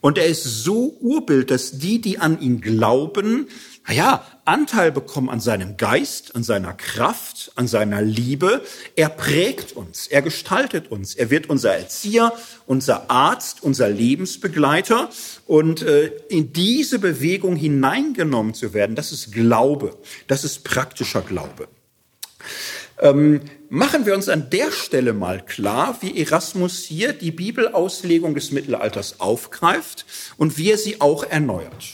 Und 0.01 0.19
er 0.19 0.27
ist 0.27 0.45
so 0.45 0.97
Urbild, 1.01 1.51
dass 1.51 1.79
die, 1.79 2.01
die 2.01 2.19
an 2.19 2.41
ihn 2.41 2.61
glauben, 2.61 3.49
naja, 3.89 4.25
Anteil 4.45 4.91
bekommen 4.91 5.31
an 5.31 5.39
seinem 5.39 5.77
Geist, 5.77 6.35
an 6.35 6.43
seiner 6.43 6.73
Kraft, 6.73 7.53
an 7.55 7.69
seiner 7.69 8.03
Liebe. 8.03 8.63
Er 8.97 9.09
prägt 9.09 9.73
uns, 9.73 10.09
er 10.09 10.23
gestaltet 10.23 10.91
uns, 10.91 11.15
er 11.15 11.31
wird 11.31 11.49
unser 11.49 11.73
Erzieher, 11.75 12.33
unser 12.67 13.11
Arzt, 13.11 13.63
unser 13.63 13.89
Lebensbegleiter. 13.89 15.11
Und 15.47 15.83
äh, 15.83 16.07
in 16.29 16.53
diese 16.53 16.99
Bewegung 16.99 17.55
hineingenommen 17.55 18.55
zu 18.55 18.75
werden, 18.75 18.97
das 18.97 19.13
ist 19.13 19.33
Glaube, 19.33 19.97
das 20.27 20.43
ist 20.43 20.65
praktischer 20.65 21.23
Glaube. 21.23 21.69
Ähm, 22.99 23.41
machen 23.69 24.07
wir 24.07 24.15
uns 24.15 24.29
an 24.29 24.51
der 24.51 24.71
Stelle 24.71 25.13
mal 25.13 25.45
klar, 25.45 25.99
wie 26.01 26.21
Erasmus 26.21 26.85
hier 26.85 27.13
die 27.13 27.31
Bibelauslegung 27.31 28.35
des 28.35 28.51
Mittelalters 28.51 29.21
aufgreift 29.21 30.07
und 30.37 30.59
wie 30.59 30.71
er 30.71 30.79
sie 30.79 31.01
auch 31.01 31.25
erneuert. 31.25 31.85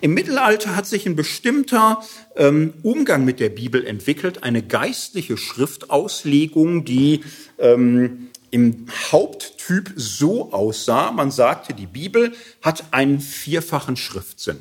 Im 0.00 0.14
Mittelalter 0.14 0.76
hat 0.76 0.86
sich 0.86 1.06
ein 1.06 1.16
bestimmter 1.16 2.02
ähm, 2.36 2.74
Umgang 2.82 3.24
mit 3.24 3.40
der 3.40 3.48
Bibel 3.48 3.84
entwickelt, 3.86 4.42
eine 4.42 4.62
geistliche 4.62 5.36
Schriftauslegung, 5.36 6.84
die 6.84 7.22
ähm, 7.58 8.28
im 8.50 8.86
Haupttyp 9.10 9.92
so 9.96 10.52
aussah, 10.52 11.10
man 11.10 11.30
sagte, 11.30 11.74
die 11.74 11.86
Bibel 11.86 12.32
hat 12.62 12.84
einen 12.92 13.20
vierfachen 13.20 13.96
Schriftsinn. 13.96 14.60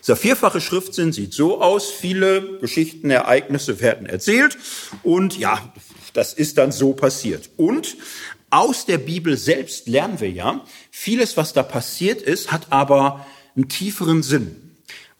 Dieser 0.00 0.16
vierfache 0.16 0.60
Schriftsinn 0.60 1.12
sieht 1.12 1.34
so 1.34 1.60
aus, 1.60 1.90
viele 1.90 2.58
Geschichten, 2.58 3.10
Ereignisse 3.10 3.80
werden 3.80 4.06
erzählt 4.06 4.56
und 5.02 5.38
ja, 5.38 5.72
das 6.12 6.32
ist 6.32 6.58
dann 6.58 6.72
so 6.72 6.92
passiert. 6.92 7.50
Und 7.56 7.96
aus 8.50 8.86
der 8.86 8.98
Bibel 8.98 9.36
selbst 9.36 9.88
lernen 9.88 10.20
wir 10.20 10.30
ja, 10.30 10.64
vieles, 10.90 11.36
was 11.36 11.52
da 11.52 11.62
passiert 11.62 12.22
ist, 12.22 12.50
hat 12.50 12.68
aber 12.70 13.26
einen 13.54 13.68
tieferen 13.68 14.22
Sinn. 14.22 14.68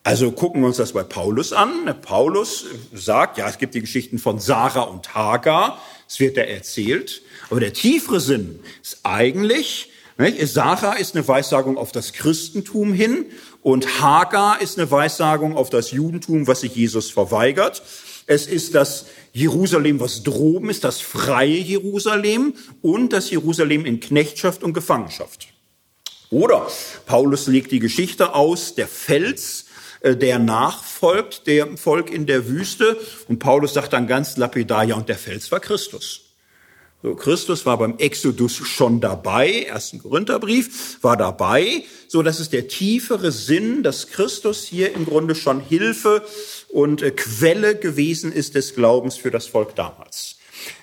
Also 0.04 0.32
gucken 0.32 0.62
wir 0.62 0.68
uns 0.68 0.78
das 0.78 0.92
bei 0.92 1.02
Paulus 1.02 1.52
an. 1.52 1.94
Paulus 2.00 2.64
sagt, 2.94 3.36
ja, 3.36 3.46
es 3.46 3.58
gibt 3.58 3.74
die 3.74 3.80
Geschichten 3.80 4.18
von 4.18 4.38
Sarah 4.38 4.82
und 4.82 5.14
Hagar, 5.14 5.82
es 6.08 6.18
wird 6.18 6.38
da 6.38 6.40
erzählt. 6.40 7.20
Aber 7.50 7.60
der 7.60 7.74
tiefere 7.74 8.20
Sinn 8.20 8.60
ist 8.82 9.00
eigentlich? 9.02 9.90
Sarah 10.18 10.94
ist 10.94 11.14
eine 11.14 11.26
Weissagung 11.28 11.78
auf 11.78 11.92
das 11.92 12.12
Christentum 12.12 12.92
hin 12.92 13.26
und 13.62 14.00
Hagar 14.00 14.60
ist 14.60 14.76
eine 14.76 14.90
Weissagung 14.90 15.56
auf 15.56 15.70
das 15.70 15.92
Judentum, 15.92 16.48
was 16.48 16.62
sich 16.62 16.74
Jesus 16.74 17.10
verweigert. 17.10 17.82
Es 18.26 18.46
ist 18.46 18.74
das 18.74 19.06
Jerusalem, 19.32 20.00
was 20.00 20.24
droben 20.24 20.70
ist, 20.70 20.82
das 20.82 21.00
freie 21.00 21.56
Jerusalem 21.56 22.54
und 22.82 23.12
das 23.12 23.30
Jerusalem 23.30 23.86
in 23.86 24.00
Knechtschaft 24.00 24.64
und 24.64 24.72
Gefangenschaft. 24.72 25.48
Oder 26.30 26.66
Paulus 27.06 27.46
legt 27.46 27.70
die 27.70 27.78
Geschichte 27.78 28.34
aus, 28.34 28.74
der 28.74 28.88
Fels, 28.88 29.66
äh, 30.00 30.16
der 30.16 30.40
nachfolgt 30.40 31.46
dem 31.46 31.78
Volk 31.78 32.10
in 32.10 32.26
der 32.26 32.48
Wüste. 32.48 32.98
Und 33.28 33.38
Paulus 33.38 33.72
sagt 33.74 33.92
dann 33.92 34.06
ganz 34.06 34.36
lapidar, 34.36 34.84
ja, 34.84 34.96
und 34.96 35.08
der 35.08 35.16
Fels 35.16 35.50
war 35.52 35.60
Christus. 35.60 36.27
So, 37.00 37.14
Christus 37.14 37.64
war 37.64 37.78
beim 37.78 37.96
Exodus 37.98 38.56
schon 38.56 39.00
dabei, 39.00 39.62
ersten 39.62 40.00
Korintherbrief, 40.00 40.98
war 41.00 41.16
dabei, 41.16 41.84
so 42.08 42.22
dass 42.22 42.40
es 42.40 42.50
der 42.50 42.66
tiefere 42.66 43.30
Sinn, 43.30 43.84
dass 43.84 44.08
Christus 44.08 44.64
hier 44.64 44.92
im 44.94 45.06
Grunde 45.06 45.36
schon 45.36 45.60
Hilfe 45.60 46.24
und 46.68 47.02
äh, 47.02 47.12
Quelle 47.12 47.76
gewesen 47.76 48.32
ist 48.32 48.56
des 48.56 48.74
Glaubens 48.74 49.16
für 49.16 49.30
das 49.30 49.46
Volk 49.46 49.76
damals. 49.76 50.38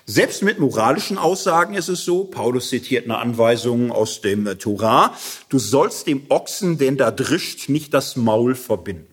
Selbst 0.06 0.42
mit 0.42 0.58
moralischen 0.58 1.18
Aussagen 1.18 1.74
ist 1.74 1.90
es 1.90 2.06
so, 2.06 2.24
Paulus 2.24 2.70
zitiert 2.70 3.04
eine 3.04 3.18
Anweisung 3.18 3.92
aus 3.92 4.22
dem 4.22 4.48
äh, 4.48 4.56
Torah, 4.56 5.14
du 5.50 5.60
sollst 5.60 6.08
dem 6.08 6.28
Ochsen, 6.30 6.78
den 6.78 6.96
da 6.96 7.12
drischt, 7.12 7.68
nicht 7.68 7.94
das 7.94 8.16
Maul 8.16 8.56
verbinden. 8.56 9.08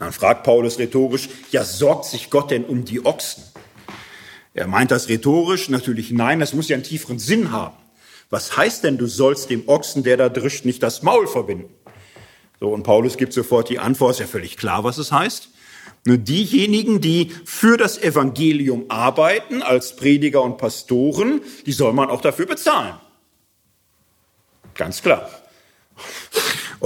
Dann 0.00 0.12
fragt 0.12 0.42
Paulus 0.42 0.80
rhetorisch, 0.80 1.28
ja, 1.52 1.62
sorgt 1.62 2.06
sich 2.06 2.28
Gott 2.30 2.50
denn 2.50 2.64
um 2.64 2.84
die 2.84 3.04
Ochsen? 3.04 3.44
Er 4.56 4.66
meint 4.66 4.90
das 4.90 5.10
rhetorisch, 5.10 5.68
natürlich 5.68 6.10
nein, 6.10 6.40
das 6.40 6.54
muss 6.54 6.68
ja 6.68 6.76
einen 6.76 6.82
tieferen 6.82 7.18
Sinn 7.18 7.52
haben. 7.52 7.76
Was 8.30 8.56
heißt 8.56 8.84
denn, 8.84 8.96
du 8.96 9.06
sollst 9.06 9.50
dem 9.50 9.68
Ochsen, 9.68 10.02
der 10.02 10.16
da 10.16 10.30
drischt, 10.30 10.64
nicht 10.64 10.82
das 10.82 11.02
Maul 11.02 11.26
verbinden? 11.26 11.72
So, 12.58 12.70
und 12.70 12.82
Paulus 12.82 13.18
gibt 13.18 13.34
sofort 13.34 13.68
die 13.68 13.78
Antwort, 13.78 14.12
ist 14.12 14.20
ja 14.20 14.26
völlig 14.26 14.56
klar, 14.56 14.82
was 14.82 14.96
es 14.96 15.12
heißt. 15.12 15.50
Nur 16.06 16.16
diejenigen, 16.16 17.02
die 17.02 17.32
für 17.44 17.76
das 17.76 17.98
Evangelium 17.98 18.86
arbeiten, 18.88 19.60
als 19.60 19.94
Prediger 19.94 20.42
und 20.42 20.56
Pastoren, 20.56 21.42
die 21.66 21.72
soll 21.72 21.92
man 21.92 22.08
auch 22.08 22.22
dafür 22.22 22.46
bezahlen. 22.46 22.94
Ganz 24.74 25.02
klar. 25.02 25.28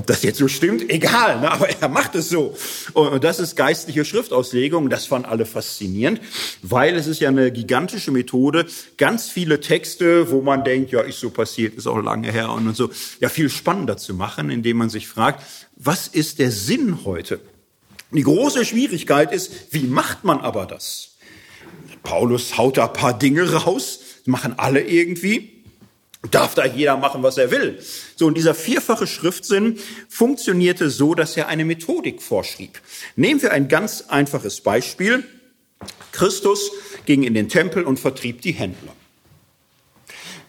Ob 0.00 0.06
das 0.06 0.22
jetzt 0.22 0.38
so 0.38 0.48
stimmt, 0.48 0.88
egal, 0.88 1.40
ne? 1.40 1.50
aber 1.50 1.68
er 1.68 1.90
macht 1.90 2.14
es 2.14 2.30
so. 2.30 2.56
Und 2.94 3.22
das 3.22 3.38
ist 3.38 3.54
geistliche 3.54 4.06
Schriftauslegung. 4.06 4.88
Das 4.88 5.04
fanden 5.04 5.28
alle 5.28 5.44
faszinierend, 5.44 6.22
weil 6.62 6.96
es 6.96 7.06
ist 7.06 7.20
ja 7.20 7.28
eine 7.28 7.52
gigantische 7.52 8.10
Methode. 8.10 8.64
Ganz 8.96 9.28
viele 9.28 9.60
Texte, 9.60 10.30
wo 10.30 10.40
man 10.40 10.64
denkt, 10.64 10.90
ja, 10.90 11.02
ist 11.02 11.20
so 11.20 11.28
passiert, 11.28 11.74
ist 11.74 11.86
auch 11.86 12.00
lange 12.00 12.32
her 12.32 12.50
und 12.50 12.74
so, 12.74 12.88
ja, 13.20 13.28
viel 13.28 13.50
spannender 13.50 13.98
zu 13.98 14.14
machen, 14.14 14.48
indem 14.48 14.78
man 14.78 14.88
sich 14.88 15.06
fragt, 15.06 15.44
was 15.76 16.08
ist 16.08 16.38
der 16.38 16.50
Sinn 16.50 17.04
heute? 17.04 17.38
Die 18.10 18.22
große 18.22 18.64
Schwierigkeit 18.64 19.32
ist, 19.32 19.52
wie 19.70 19.84
macht 19.84 20.24
man 20.24 20.40
aber 20.40 20.64
das? 20.64 21.16
Paulus 22.02 22.56
haut 22.56 22.78
da 22.78 22.86
ein 22.86 22.94
paar 22.94 23.18
Dinge 23.18 23.52
raus, 23.52 24.00
machen 24.24 24.54
alle 24.56 24.80
irgendwie. 24.80 25.59
Darf 26.30 26.54
da 26.54 26.66
jeder 26.66 26.98
machen, 26.98 27.22
was 27.22 27.38
er 27.38 27.50
will. 27.50 27.78
So, 28.14 28.26
und 28.26 28.36
dieser 28.36 28.54
vierfache 28.54 29.06
Schriftsinn 29.06 29.78
funktionierte 30.08 30.90
so, 30.90 31.14
dass 31.14 31.36
er 31.36 31.48
eine 31.48 31.64
Methodik 31.64 32.20
vorschrieb. 32.20 32.80
Nehmen 33.16 33.40
wir 33.40 33.52
ein 33.52 33.68
ganz 33.68 34.04
einfaches 34.08 34.60
Beispiel. 34.60 35.24
Christus 36.12 36.70
ging 37.06 37.22
in 37.22 37.32
den 37.32 37.48
Tempel 37.48 37.84
und 37.84 37.98
vertrieb 37.98 38.42
die 38.42 38.52
Händler. 38.52 38.94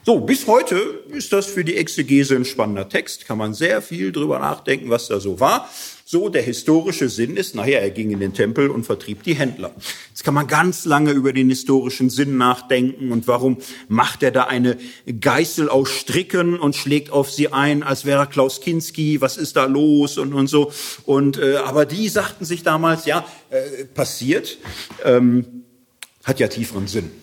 So, 0.04 0.18
bis 0.18 0.48
heute 0.48 0.74
ist 1.10 1.32
das 1.32 1.46
für 1.46 1.64
die 1.64 1.76
Exegese 1.76 2.34
ein 2.34 2.44
spannender 2.44 2.88
Text, 2.88 3.24
kann 3.24 3.38
man 3.38 3.54
sehr 3.54 3.80
viel 3.80 4.10
drüber 4.10 4.40
nachdenken, 4.40 4.90
was 4.90 5.06
da 5.06 5.20
so 5.20 5.38
war. 5.38 5.70
So, 6.04 6.28
der 6.28 6.42
historische 6.42 7.08
Sinn 7.08 7.36
ist, 7.36 7.54
nachher, 7.54 7.82
er 7.82 7.90
ging 7.90 8.10
in 8.10 8.18
den 8.18 8.34
Tempel 8.34 8.68
und 8.68 8.82
vertrieb 8.82 9.22
die 9.22 9.34
Händler. 9.34 9.70
Jetzt 10.08 10.24
kann 10.24 10.34
man 10.34 10.48
ganz 10.48 10.86
lange 10.86 11.12
über 11.12 11.32
den 11.32 11.48
historischen 11.50 12.10
Sinn 12.10 12.36
nachdenken 12.36 13.12
und 13.12 13.28
warum 13.28 13.58
macht 13.86 14.24
er 14.24 14.32
da 14.32 14.42
eine 14.42 14.76
Geißel 15.20 15.68
aus 15.68 15.88
Stricken 15.90 16.58
und 16.58 16.74
schlägt 16.74 17.12
auf 17.12 17.30
sie 17.30 17.52
ein, 17.52 17.84
als 17.84 18.04
wäre 18.04 18.26
Klaus 18.26 18.60
Kinski, 18.60 19.20
was 19.20 19.36
ist 19.36 19.54
da 19.54 19.66
los 19.66 20.18
und, 20.18 20.34
und 20.34 20.48
so. 20.48 20.72
Und, 21.04 21.38
äh, 21.38 21.58
aber 21.58 21.86
die 21.86 22.08
sagten 22.08 22.44
sich 22.44 22.64
damals, 22.64 23.06
ja, 23.06 23.24
äh, 23.50 23.84
passiert, 23.84 24.58
ähm, 25.04 25.62
hat 26.24 26.40
ja 26.40 26.48
tieferen 26.48 26.88
Sinn 26.88 27.21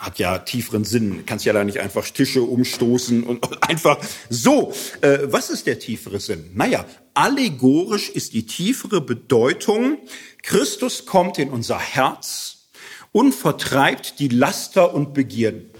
hat 0.00 0.18
ja 0.18 0.38
tieferen 0.38 0.84
Sinn. 0.84 1.24
Kannst 1.26 1.44
ja 1.44 1.52
da 1.52 1.62
nicht 1.62 1.78
einfach 1.78 2.08
Tische 2.08 2.42
umstoßen 2.42 3.22
und 3.22 3.62
einfach 3.68 3.98
so. 4.30 4.72
Äh, 5.02 5.18
was 5.24 5.50
ist 5.50 5.66
der 5.66 5.78
tiefere 5.78 6.18
Sinn? 6.18 6.50
Naja, 6.54 6.86
allegorisch 7.14 8.08
ist 8.08 8.32
die 8.32 8.46
tiefere 8.46 9.02
Bedeutung, 9.02 9.98
Christus 10.42 11.04
kommt 11.04 11.38
in 11.38 11.50
unser 11.50 11.78
Herz 11.78 12.68
und 13.12 13.34
vertreibt 13.34 14.18
die 14.18 14.28
Laster 14.28 14.94
und 14.94 15.12
Begierden. 15.12 15.70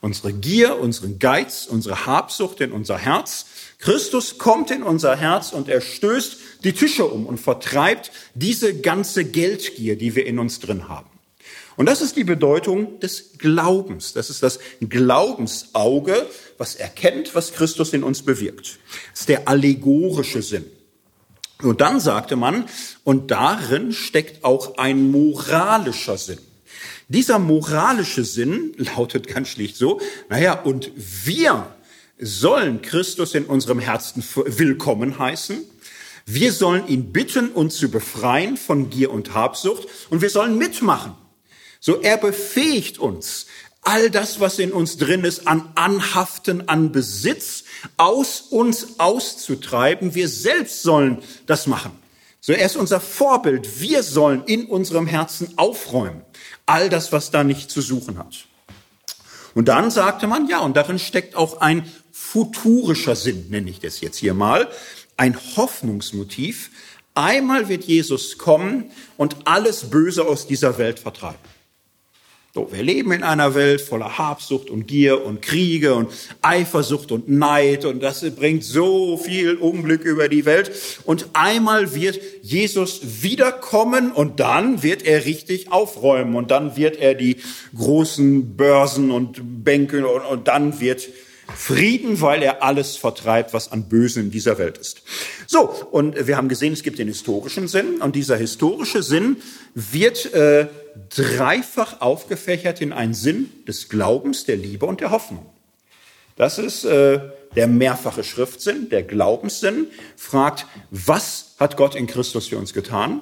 Unsere 0.00 0.32
Gier, 0.32 0.78
unseren 0.78 1.18
Geiz, 1.18 1.66
unsere 1.68 2.06
Habsucht 2.06 2.60
in 2.60 2.72
unser 2.72 2.98
Herz. 2.98 3.46
Christus 3.78 4.38
kommt 4.38 4.70
in 4.70 4.82
unser 4.82 5.16
Herz 5.16 5.52
und 5.52 5.68
er 5.68 5.80
stößt 5.80 6.36
die 6.62 6.72
Tische 6.72 7.06
um 7.06 7.26
und 7.26 7.40
vertreibt 7.40 8.12
diese 8.34 8.78
ganze 8.78 9.24
Geldgier, 9.24 9.96
die 9.96 10.14
wir 10.14 10.26
in 10.26 10.38
uns 10.38 10.60
drin 10.60 10.88
haben. 10.88 11.13
Und 11.76 11.86
das 11.86 12.00
ist 12.02 12.16
die 12.16 12.24
Bedeutung 12.24 13.00
des 13.00 13.38
Glaubens. 13.38 14.12
Das 14.12 14.30
ist 14.30 14.42
das 14.42 14.60
Glaubensauge, 14.80 16.26
was 16.56 16.76
erkennt, 16.76 17.34
was 17.34 17.52
Christus 17.52 17.92
in 17.92 18.04
uns 18.04 18.22
bewirkt. 18.22 18.78
Das 19.12 19.20
ist 19.20 19.28
der 19.28 19.48
allegorische 19.48 20.42
Sinn. 20.42 20.64
Und 21.62 21.80
dann 21.80 22.00
sagte 22.00 22.36
man, 22.36 22.66
und 23.04 23.30
darin 23.30 23.92
steckt 23.92 24.44
auch 24.44 24.78
ein 24.78 25.10
moralischer 25.10 26.18
Sinn. 26.18 26.38
Dieser 27.08 27.38
moralische 27.38 28.24
Sinn 28.24 28.74
lautet 28.96 29.26
ganz 29.26 29.48
schlicht 29.48 29.76
so, 29.76 30.00
naja, 30.28 30.60
und 30.60 30.90
wir 30.96 31.66
sollen 32.18 32.82
Christus 32.82 33.34
in 33.34 33.46
unserem 33.46 33.80
Herzen 33.80 34.22
willkommen 34.46 35.18
heißen. 35.18 35.58
Wir 36.26 36.52
sollen 36.52 36.86
ihn 36.88 37.12
bitten, 37.12 37.50
uns 37.50 37.76
zu 37.76 37.90
befreien 37.90 38.56
von 38.56 38.88
Gier 38.88 39.10
und 39.10 39.34
Habsucht. 39.34 39.86
Und 40.10 40.22
wir 40.22 40.30
sollen 40.30 40.56
mitmachen. 40.56 41.14
So, 41.86 42.00
er 42.00 42.16
befähigt 42.16 42.96
uns, 42.96 43.44
all 43.82 44.08
das, 44.08 44.40
was 44.40 44.58
in 44.58 44.72
uns 44.72 44.96
drin 44.96 45.22
ist, 45.22 45.46
an 45.46 45.68
Anhaften, 45.74 46.66
an 46.66 46.92
Besitz, 46.92 47.64
aus 47.98 48.40
uns 48.40 48.98
auszutreiben. 48.98 50.14
Wir 50.14 50.30
selbst 50.30 50.82
sollen 50.82 51.18
das 51.44 51.66
machen. 51.66 51.92
So, 52.40 52.54
er 52.54 52.64
ist 52.64 52.76
unser 52.76 53.00
Vorbild. 53.00 53.82
Wir 53.82 54.02
sollen 54.02 54.44
in 54.46 54.64
unserem 54.64 55.06
Herzen 55.06 55.58
aufräumen. 55.58 56.22
All 56.64 56.88
das, 56.88 57.12
was 57.12 57.30
da 57.30 57.44
nicht 57.44 57.70
zu 57.70 57.82
suchen 57.82 58.16
hat. 58.16 58.46
Und 59.54 59.68
dann 59.68 59.90
sagte 59.90 60.26
man, 60.26 60.48
ja, 60.48 60.60
und 60.60 60.78
darin 60.78 60.98
steckt 60.98 61.36
auch 61.36 61.60
ein 61.60 61.86
futurischer 62.12 63.14
Sinn, 63.14 63.50
nenne 63.50 63.68
ich 63.68 63.80
das 63.80 64.00
jetzt 64.00 64.16
hier 64.16 64.32
mal, 64.32 64.70
ein 65.18 65.36
Hoffnungsmotiv. 65.56 66.70
Einmal 67.14 67.68
wird 67.68 67.84
Jesus 67.84 68.38
kommen 68.38 68.90
und 69.18 69.36
alles 69.44 69.90
Böse 69.90 70.24
aus 70.24 70.46
dieser 70.46 70.78
Welt 70.78 70.98
vertreiben. 70.98 71.53
So, 72.56 72.68
wir 72.70 72.84
leben 72.84 73.10
in 73.10 73.24
einer 73.24 73.56
Welt 73.56 73.80
voller 73.80 74.16
Habsucht 74.16 74.70
und 74.70 74.86
Gier 74.86 75.26
und 75.26 75.42
Kriege 75.42 75.96
und 75.96 76.12
Eifersucht 76.40 77.10
und 77.10 77.28
Neid 77.28 77.84
und 77.84 78.00
das 78.00 78.24
bringt 78.36 78.62
so 78.62 79.16
viel 79.16 79.56
Unglück 79.56 80.04
über 80.04 80.28
die 80.28 80.44
Welt. 80.44 80.70
Und 81.02 81.30
einmal 81.32 81.96
wird 81.96 82.20
Jesus 82.42 83.22
wiederkommen 83.22 84.12
und 84.12 84.38
dann 84.38 84.84
wird 84.84 85.02
er 85.02 85.24
richtig 85.24 85.72
aufräumen 85.72 86.36
und 86.36 86.52
dann 86.52 86.76
wird 86.76 86.96
er 86.96 87.16
die 87.16 87.38
großen 87.76 88.54
Börsen 88.56 89.10
und 89.10 89.64
Bänke 89.64 90.06
und, 90.06 90.22
und 90.22 90.46
dann 90.46 90.78
wird 90.78 91.08
Frieden, 91.54 92.20
weil 92.20 92.42
er 92.42 92.62
alles 92.62 92.96
vertreibt, 92.96 93.52
was 93.52 93.70
an 93.70 93.88
Bösen 93.88 94.24
in 94.24 94.30
dieser 94.30 94.58
Welt 94.58 94.78
ist. 94.78 95.02
So, 95.46 95.68
und 95.90 96.26
wir 96.26 96.36
haben 96.36 96.48
gesehen, 96.48 96.72
es 96.72 96.82
gibt 96.82 96.98
den 96.98 97.08
historischen 97.08 97.68
Sinn 97.68 98.00
und 98.00 98.16
dieser 98.16 98.36
historische 98.36 99.02
Sinn 99.02 99.36
wird 99.74 100.32
äh, 100.32 100.68
dreifach 101.10 102.00
aufgefächert 102.00 102.80
in 102.80 102.92
einen 102.92 103.14
Sinn 103.14 103.50
des 103.66 103.88
Glaubens, 103.88 104.44
der 104.44 104.56
Liebe 104.56 104.86
und 104.86 105.00
der 105.00 105.10
Hoffnung. 105.10 105.46
Das 106.36 106.58
ist 106.58 106.84
äh, 106.84 107.20
der 107.54 107.66
mehrfache 107.68 108.24
Schriftsinn, 108.24 108.88
der 108.88 109.02
Glaubenssinn, 109.02 109.86
fragt, 110.16 110.66
was 110.90 111.54
hat 111.58 111.76
Gott 111.76 111.94
in 111.94 112.06
Christus 112.06 112.48
für 112.48 112.58
uns 112.58 112.72
getan? 112.72 113.20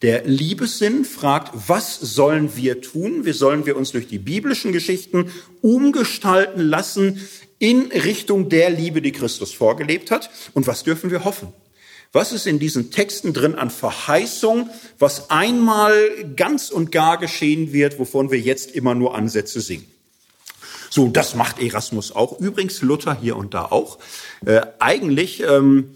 Der 0.00 0.24
Liebessinn 0.24 1.04
fragt, 1.04 1.52
was 1.68 1.98
sollen 1.98 2.56
wir 2.56 2.80
tun? 2.80 3.24
Wie 3.24 3.32
sollen 3.32 3.66
wir 3.66 3.76
uns 3.76 3.90
durch 3.90 4.06
die 4.06 4.20
biblischen 4.20 4.72
Geschichten 4.72 5.32
umgestalten 5.60 6.60
lassen 6.60 7.20
in 7.58 7.90
Richtung 7.92 8.48
der 8.48 8.70
Liebe, 8.70 9.02
die 9.02 9.12
Christus 9.12 9.52
vorgelebt 9.52 10.10
hat? 10.10 10.30
Und 10.54 10.66
was 10.66 10.84
dürfen 10.84 11.10
wir 11.10 11.24
hoffen? 11.24 11.52
Was 12.12 12.32
ist 12.32 12.46
in 12.46 12.58
diesen 12.58 12.90
Texten 12.90 13.34
drin 13.34 13.54
an 13.54 13.70
Verheißung, 13.70 14.70
was 14.98 15.30
einmal 15.30 15.94
ganz 16.36 16.70
und 16.70 16.90
gar 16.90 17.18
geschehen 17.18 17.72
wird, 17.72 17.98
wovon 17.98 18.30
wir 18.30 18.40
jetzt 18.40 18.70
immer 18.70 18.94
nur 18.94 19.14
Ansätze 19.14 19.60
singen? 19.60 19.86
So, 20.90 21.08
das 21.08 21.34
macht 21.34 21.60
Erasmus 21.60 22.12
auch. 22.12 22.40
Übrigens 22.40 22.80
Luther 22.80 23.18
hier 23.20 23.36
und 23.36 23.52
da 23.52 23.66
auch. 23.66 23.98
Äh, 24.46 24.62
eigentlich 24.78 25.42
ähm, 25.42 25.90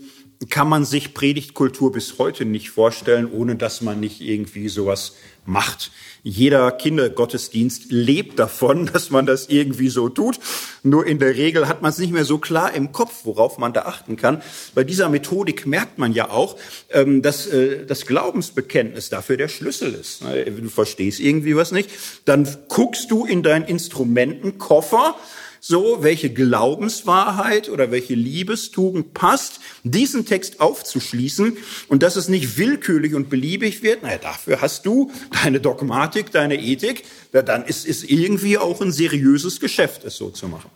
kann 0.49 0.69
man 0.69 0.85
sich 0.85 1.15
Predigtkultur 1.15 1.93
bis 1.93 2.19
heute 2.19 2.45
nicht 2.45 2.71
vorstellen, 2.71 3.31
ohne 3.31 3.57
dass 3.57 3.81
man 3.81 4.01
nicht 4.01 4.21
irgendwie 4.21 4.69
sowas 4.69 5.15
macht. 5.45 5.91
Jeder 6.23 6.71
Kindergottesdienst 6.71 7.91
lebt 7.91 8.39
davon, 8.39 8.87
dass 8.93 9.11
man 9.11 9.27
das 9.27 9.49
irgendwie 9.49 9.89
so 9.89 10.09
tut. 10.09 10.39
Nur 10.83 11.07
in 11.07 11.19
der 11.19 11.37
Regel 11.37 11.69
hat 11.69 11.83
man 11.83 11.91
es 11.91 11.99
nicht 11.99 12.13
mehr 12.13 12.25
so 12.25 12.39
klar 12.39 12.75
im 12.75 12.93
Kopf, 12.93 13.25
worauf 13.25 13.59
man 13.59 13.73
da 13.73 13.83
achten 13.83 14.17
kann. 14.17 14.43
Bei 14.75 14.85
dieser 14.85 15.09
Methodik 15.09 15.67
merkt 15.67 15.99
man 15.99 16.13
ja 16.13 16.31
auch, 16.31 16.57
ähm, 16.91 17.23
dass 17.23 17.47
äh, 17.47 17.85
das 17.87 18.07
Glaubensbekenntnis 18.07 19.09
dafür 19.09 19.37
der 19.37 19.49
Schlüssel 19.49 19.95
ist. 19.95 20.23
Du 20.23 20.69
verstehst 20.69 21.21
irgendwie 21.21 21.57
was 21.57 21.73
nicht, 21.73 21.91
dann 22.25 22.49
guckst 22.69 23.11
du 23.11 23.25
in 23.25 23.43
deinen 23.43 23.65
Instrumentenkoffer, 23.65 25.17
so, 25.65 26.03
welche 26.03 26.29
Glaubenswahrheit 26.29 27.69
oder 27.69 27.93
welche 27.93 28.17
Liebestugend 28.17 29.15
passt, 29.15 29.61
diesen 29.85 30.27
Text 30.27 30.59
aufzuschließen 30.59 31.57
und 31.87 32.03
dass 32.03 32.17
es 32.17 32.29
nicht 32.29 32.59
willkürlich 32.59 33.15
und 33.15 33.31
beliebig 33.31 33.85
wird. 33.85 34.03
Naja, 34.03 34.19
dafür 34.19 34.61
hast 34.61 34.87
du 34.87 35.13
deine 35.31 35.61
Dogmatik, 35.61 36.33
deine 36.33 36.61
Ethik. 36.61 37.05
Ja, 37.33 37.43
dann 37.43 37.65
ist 37.65 37.87
es 37.87 38.03
irgendwie 38.03 38.59
auch 38.59 38.81
ein 38.81 38.91
seriöses 38.91 39.61
Geschäft, 39.61 40.03
es 40.03 40.17
so 40.17 40.31
zu 40.31 40.49
machen. 40.49 40.69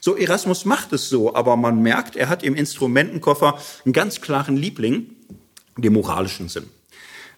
So, 0.00 0.16
Erasmus 0.16 0.64
macht 0.64 0.94
es 0.94 1.10
so, 1.10 1.34
aber 1.34 1.56
man 1.56 1.82
merkt, 1.82 2.16
er 2.16 2.30
hat 2.30 2.42
im 2.42 2.54
Instrumentenkoffer 2.54 3.60
einen 3.84 3.92
ganz 3.92 4.22
klaren 4.22 4.56
Liebling, 4.56 5.16
den 5.76 5.92
moralischen 5.92 6.48
Sinn. 6.48 6.64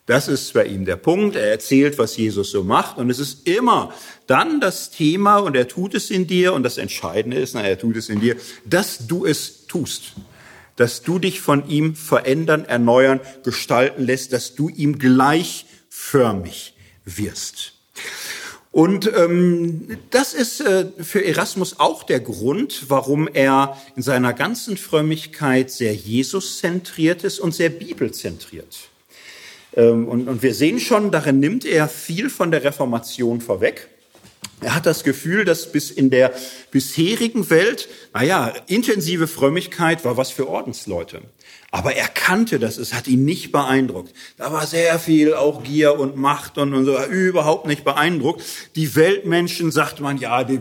Das 0.06 0.26
ist 0.26 0.52
bei 0.52 0.66
ihm 0.66 0.84
der 0.84 0.96
Punkt. 0.96 1.36
Er 1.36 1.50
erzählt, 1.50 1.96
was 1.96 2.16
Jesus 2.16 2.50
so 2.50 2.64
macht. 2.64 2.98
Und 2.98 3.08
es 3.08 3.20
ist 3.20 3.46
immer 3.46 3.94
dann 4.26 4.60
das 4.60 4.90
Thema, 4.90 5.38
und 5.38 5.56
er 5.56 5.68
tut 5.68 5.94
es 5.94 6.10
in 6.10 6.26
dir, 6.26 6.54
und 6.54 6.64
das 6.64 6.78
Entscheidende 6.78 7.38
ist, 7.38 7.54
na, 7.54 7.62
er 7.62 7.78
tut 7.78 7.96
es 7.96 8.08
in 8.08 8.20
dir, 8.20 8.36
dass 8.64 9.06
du 9.06 9.24
es 9.24 9.66
tust. 9.66 10.14
Dass 10.76 11.02
du 11.02 11.18
dich 11.18 11.40
von 11.40 11.68
ihm 11.68 11.94
verändern, 11.94 12.64
erneuern, 12.64 13.20
gestalten 13.44 14.04
lässt, 14.04 14.32
dass 14.32 14.54
du 14.56 14.68
ihm 14.68 14.98
gleichförmig 14.98 16.74
wirst. 17.04 17.74
Und 18.72 19.12
ähm, 19.14 19.98
das 20.10 20.32
ist 20.32 20.62
äh, 20.62 20.86
für 20.98 21.22
Erasmus 21.22 21.78
auch 21.78 22.04
der 22.04 22.20
Grund, 22.20 22.86
warum 22.88 23.28
er 23.28 23.76
in 23.96 24.02
seiner 24.02 24.32
ganzen 24.32 24.78
Frömmigkeit 24.78 25.70
sehr 25.70 25.94
Jesus-zentriert 25.94 27.22
ist 27.22 27.38
und 27.38 27.54
sehr 27.54 27.68
bibelzentriert. 27.68 28.88
Ähm, 29.76 30.08
und, 30.08 30.28
und 30.28 30.42
wir 30.42 30.54
sehen 30.54 30.80
schon, 30.80 31.10
darin 31.10 31.40
nimmt 31.40 31.64
er 31.64 31.88
viel 31.88 32.30
von 32.30 32.50
der 32.50 32.64
Reformation 32.64 33.40
vorweg. 33.40 33.88
Er 34.60 34.74
hat 34.76 34.86
das 34.86 35.02
Gefühl, 35.02 35.44
dass 35.44 35.72
bis 35.72 35.90
in 35.90 36.10
der 36.10 36.32
bisherigen 36.70 37.50
Welt, 37.50 37.88
naja, 38.14 38.52
intensive 38.68 39.26
Frömmigkeit 39.26 40.04
war 40.04 40.16
was 40.16 40.30
für 40.30 40.48
Ordensleute. 40.48 41.22
Aber 41.74 41.94
er 41.96 42.06
kannte 42.06 42.58
das, 42.58 42.76
es 42.76 42.92
hat 42.92 43.08
ihn 43.08 43.24
nicht 43.24 43.50
beeindruckt. 43.50 44.12
Da 44.36 44.52
war 44.52 44.66
sehr 44.66 44.98
viel 44.98 45.32
auch 45.32 45.62
Gier 45.62 45.98
und 45.98 46.16
Macht 46.18 46.58
und, 46.58 46.74
und 46.74 46.84
so, 46.84 47.02
überhaupt 47.06 47.66
nicht 47.66 47.82
beeindruckt. 47.82 48.42
Die 48.76 48.94
Weltmenschen 48.94 49.72
sagt 49.72 49.98
man, 49.98 50.18
ja, 50.18 50.44
die 50.44 50.60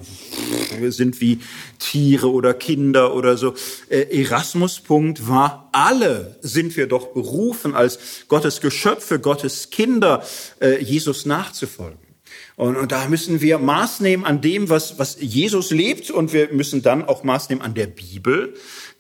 sind 0.88 1.20
wie 1.20 1.42
Tiere 1.80 2.32
oder 2.32 2.54
Kinder 2.54 3.14
oder 3.14 3.36
so. 3.36 3.56
Äh, 3.90 4.24
Erasmus 4.24 4.80
Punkt 4.80 5.28
war, 5.28 5.70
alle 5.74 6.38
sind 6.40 6.78
wir 6.78 6.88
doch 6.88 7.08
berufen, 7.08 7.76
als 7.76 8.00
Gottes 8.30 8.62
Geschöpfe, 8.62 9.20
Gottes 9.20 9.70
Kinder, 9.70 10.26
äh, 10.62 10.82
Jesus 10.82 11.26
nachzufolgen. 11.26 12.00
Und, 12.56 12.78
und 12.78 12.92
da 12.92 13.08
müssen 13.08 13.42
wir 13.42 13.58
Maß 13.58 14.02
nehmen 14.02 14.24
an 14.24 14.40
dem, 14.40 14.70
was, 14.70 15.00
was 15.00 15.18
Jesus 15.20 15.72
lebt 15.72 16.12
und 16.12 16.32
wir 16.32 16.54
müssen 16.54 16.82
dann 16.82 17.04
auch 17.04 17.24
Maß 17.24 17.50
nehmen 17.50 17.62
an 17.62 17.74
der 17.74 17.88
Bibel. 17.88 18.54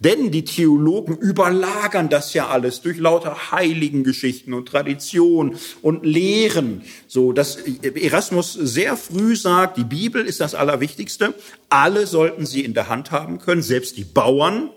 Denn 0.03 0.31
die 0.31 0.45
Theologen 0.45 1.15
überlagern 1.15 2.09
das 2.09 2.33
ja 2.33 2.47
alles 2.47 2.81
durch 2.81 2.97
lauter 2.97 3.51
Heiligengeschichten 3.51 4.53
und 4.53 4.67
Tradition 4.67 5.57
und 5.83 6.03
Lehren. 6.03 6.81
So, 7.07 7.33
dass 7.33 7.57
Erasmus 7.57 8.53
sehr 8.53 8.97
früh 8.97 9.35
sagt, 9.35 9.77
die 9.77 9.83
Bibel 9.83 10.25
ist 10.25 10.39
das 10.39 10.55
Allerwichtigste. 10.55 11.35
Alle 11.69 12.07
sollten 12.07 12.47
sie 12.47 12.61
in 12.61 12.73
der 12.73 12.89
Hand 12.89 13.11
haben 13.11 13.37
können, 13.37 13.61
selbst 13.61 13.95
die 13.97 14.03
Bauern. 14.03 14.71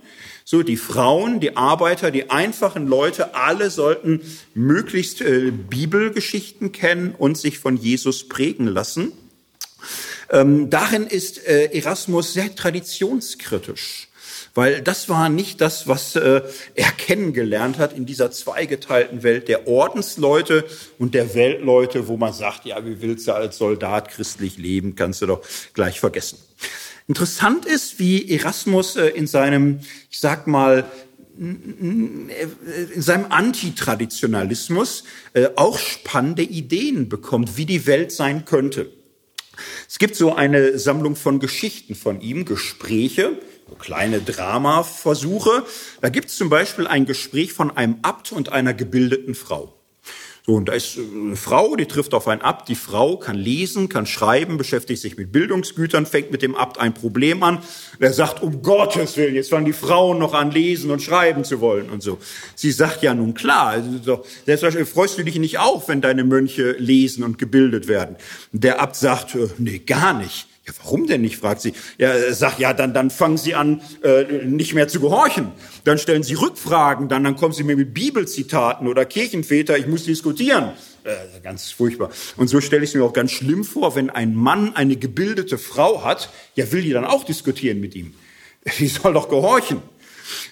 So, 0.45 0.63
die 0.63 0.77
Frauen, 0.77 1.41
die 1.41 1.57
Arbeiter, 1.57 2.11
die 2.11 2.29
einfachen 2.29 2.87
Leute, 2.87 3.35
alle 3.35 3.71
sollten 3.71 4.21
möglichst 4.53 5.23
äh, 5.23 5.51
Bibelgeschichten 5.51 6.71
kennen 6.71 7.15
und 7.17 7.39
sich 7.39 7.59
von 7.59 7.79
Jesus 7.79 8.29
prägen 8.29 8.67
lassen. 8.67 9.13
Ähm, 10.31 10.69
darin 10.69 11.07
ist 11.07 11.47
äh, 11.47 11.71
Erasmus 11.73 12.35
sehr 12.35 12.55
traditionskritisch 12.55 14.09
weil 14.55 14.83
das 14.83 15.09
war 15.09 15.29
nicht 15.29 15.61
das, 15.61 15.89
was 15.89 16.17
äh, 16.17 16.43
er 16.75 16.91
kennengelernt 16.93 17.79
hat 17.79 17.97
in 17.97 18.07
dieser 18.07 18.31
zweigeteilten 18.31 19.23
Welt 19.23 19.49
der 19.49 19.67
Ordensleute 19.67 20.65
und 20.99 21.15
der 21.15 21.35
Weltleute, 21.35 22.09
wo 22.09 22.17
man 22.17 22.33
sagt, 22.33 22.65
ja, 22.65 22.85
wie 22.87 23.01
willst 23.01 23.27
du 23.27 23.33
als 23.33 23.59
Soldat 23.59 24.11
christlich 24.11 24.57
leben, 24.57 24.95
kannst 24.95 25.23
du 25.23 25.27
doch 25.27 25.43
gleich 25.75 26.01
vergessen. 26.01 26.39
Interessant 27.09 27.67
ist, 27.67 27.99
wie 27.99 28.31
Erasmus 28.31 28.97
äh, 28.97 29.09
in 29.09 29.27
seinem, 29.27 29.81
ich 30.11 30.21
sag 30.21 30.47
mal, 30.47 30.85
in 31.37 32.31
seinem 32.97 33.27
Antitraditionalismus 33.31 35.03
äh, 35.33 35.49
auch 35.57 35.79
spannende 35.79 36.43
Ideen 36.43 37.09
bekommt, 37.09 37.57
wie 37.57 37.67
die 37.67 37.87
Welt 37.87 38.13
sein 38.13 38.45
könnte. 38.45 38.93
Es 39.89 39.99
gibt 39.99 40.15
so 40.15 40.35
eine 40.35 40.79
Sammlung 40.79 41.17
von 41.17 41.41
Geschichten 41.41 41.97
von 41.97 42.21
ihm, 42.21 42.45
Gespräche, 42.45 43.41
kleine 43.79 44.21
Dramaversuche. 44.21 45.65
Da 46.01 46.09
gibt 46.09 46.29
es 46.29 46.37
zum 46.37 46.49
Beispiel 46.49 46.87
ein 46.87 47.07
Gespräch 47.07 47.53
von 47.53 47.77
einem 47.77 47.99
Abt 48.03 48.33
und 48.33 48.53
einer 48.53 48.75
gebildeten 48.75 49.35
Frau. 49.35 49.75
So, 50.47 50.57
und 50.57 50.69
da 50.69 50.75
ist 50.75 50.99
eine 50.99 51.37
Frau, 51.37 51.75
die 51.75 51.87
trifft 51.87 52.13
auf 52.13 52.29
einen 52.29 52.43
Abt. 52.43 52.69
Die 52.69 52.75
Frau 52.75 53.17
kann 53.17 53.35
lesen, 53.35 53.89
kann 53.89 54.05
schreiben, 54.05 54.59
beschäftigt 54.59 55.01
sich 55.01 55.17
mit 55.17 55.33
Bildungsgütern, 55.33 56.05
fängt 56.05 56.33
mit 56.33 56.43
dem 56.43 56.55
Abt 56.55 56.79
ein 56.79 56.93
Problem 56.93 57.43
an. 57.43 57.61
Er 57.99 58.13
sagt, 58.13 58.43
um 58.43 58.61
Gottes 58.61 59.17
Willen, 59.17 59.35
jetzt 59.35 59.49
fangen 59.49 59.65
die 59.65 59.73
Frauen 59.73 60.19
noch 60.19 60.35
an, 60.35 60.51
lesen 60.51 60.91
und 60.91 61.01
schreiben 61.01 61.45
zu 61.45 61.61
wollen 61.61 61.89
und 61.89 62.03
so. 62.03 62.19
Sie 62.57 62.73
sagt 62.73 63.03
ja 63.03 63.15
nun 63.15 63.33
klar, 63.33 63.69
also, 63.69 64.23
selbstverständlich 64.45 64.93
freust 64.93 65.17
du 65.17 65.25
dich 65.25 65.39
nicht 65.39 65.61
auch, 65.61 65.89
wenn 65.89 66.03
deine 66.03 66.25
Mönche 66.25 66.73
lesen 66.73 67.25
und 67.25 67.39
gebildet 67.39 67.89
werden. 67.89 68.17
Der 68.53 68.83
Abt 68.83 68.97
sagt, 68.97 69.35
äh, 69.37 69.49
nee, 69.57 69.79
gar 69.79 70.13
nicht. 70.13 70.47
Ja, 70.67 70.73
warum 70.83 71.07
denn 71.07 71.21
nicht, 71.21 71.37
fragt 71.37 71.61
sie. 71.61 71.75
Ja, 71.99 72.33
sagt, 72.33 72.59
ja, 72.59 72.73
dann, 72.73 72.95
dann 72.95 73.11
fangen 73.11 73.37
Sie 73.37 73.55
an, 73.55 73.83
äh, 74.03 74.45
nicht 74.47 74.73
mehr 74.73 74.89
zu 74.89 74.99
gehorchen. 74.99 75.53
Dann 75.85 75.99
stellen 75.99 76.23
Sie 76.23 76.35
Rückfragen, 76.35 77.09
dann, 77.09 77.23
dann 77.23 77.37
kommen 77.37 77.53
Sie 77.53 77.65
mir 77.65 77.77
mit 77.77 77.93
Bibelzitaten 77.93 78.89
oder 78.89 79.05
Kirchenväter, 79.05 79.77
ich 79.77 79.87
muss 79.87 80.05
diskutieren. 80.05 80.73
Äh, 81.05 81.41
ganz 81.43 81.71
furchtbar. 81.71 82.09
Und 82.39 82.49
so 82.49 82.63
stelle 82.63 82.83
ich 82.83 82.91
es 82.91 82.97
mir 82.97 83.05
auch 83.05 83.13
ganz 83.13 83.33
schlimm 83.33 83.63
vor, 83.63 83.95
wenn 83.95 84.09
ein 84.09 84.35
Mann 84.35 84.75
eine 84.75 84.97
gebildete 84.97 85.59
Frau 85.59 86.03
hat, 86.03 86.31
ja, 86.55 86.73
will 86.73 86.81
die 86.81 86.93
dann 86.93 87.05
auch 87.05 87.25
diskutieren 87.25 87.79
mit 87.81 87.95
ihm. 87.95 88.15
die 88.79 88.89
soll 88.89 89.13
doch 89.13 89.29
gehorchen. 89.29 89.83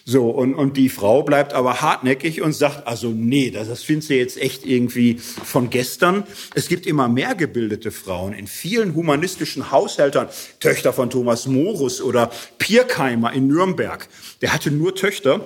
So, 0.05 0.31
und, 0.31 0.55
und 0.55 0.77
die 0.77 0.89
Frau 0.89 1.23
bleibt 1.23 1.53
aber 1.53 1.81
hartnäckig 1.81 2.43
und 2.43 2.53
sagt, 2.53 2.87
also 2.87 3.09
nee, 3.09 3.51
das, 3.51 3.69
das 3.69 3.83
findest 3.83 4.11
du 4.11 4.15
jetzt 4.15 4.41
echt 4.41 4.65
irgendwie 4.65 5.19
von 5.19 5.71
gestern. 5.71 6.25
Es 6.55 6.69
gibt 6.69 6.87
immer 6.87 7.09
mehr 7.09 7.35
gebildete 7.35 7.91
Frauen 7.91 8.33
in 8.33 8.47
vielen 8.47 8.95
humanistischen 8.95 9.71
Haushältern, 9.71 10.29
Töchter 10.61 10.93
von 10.93 11.11
Thomas 11.11 11.47
Morus 11.47 12.01
oder 12.01 12.31
Pirkheimer 12.59 13.33
in 13.33 13.47
Nürnberg. 13.47 14.09
Der 14.41 14.53
hatte 14.53 14.71
nur 14.71 14.95
Töchter. 14.95 15.45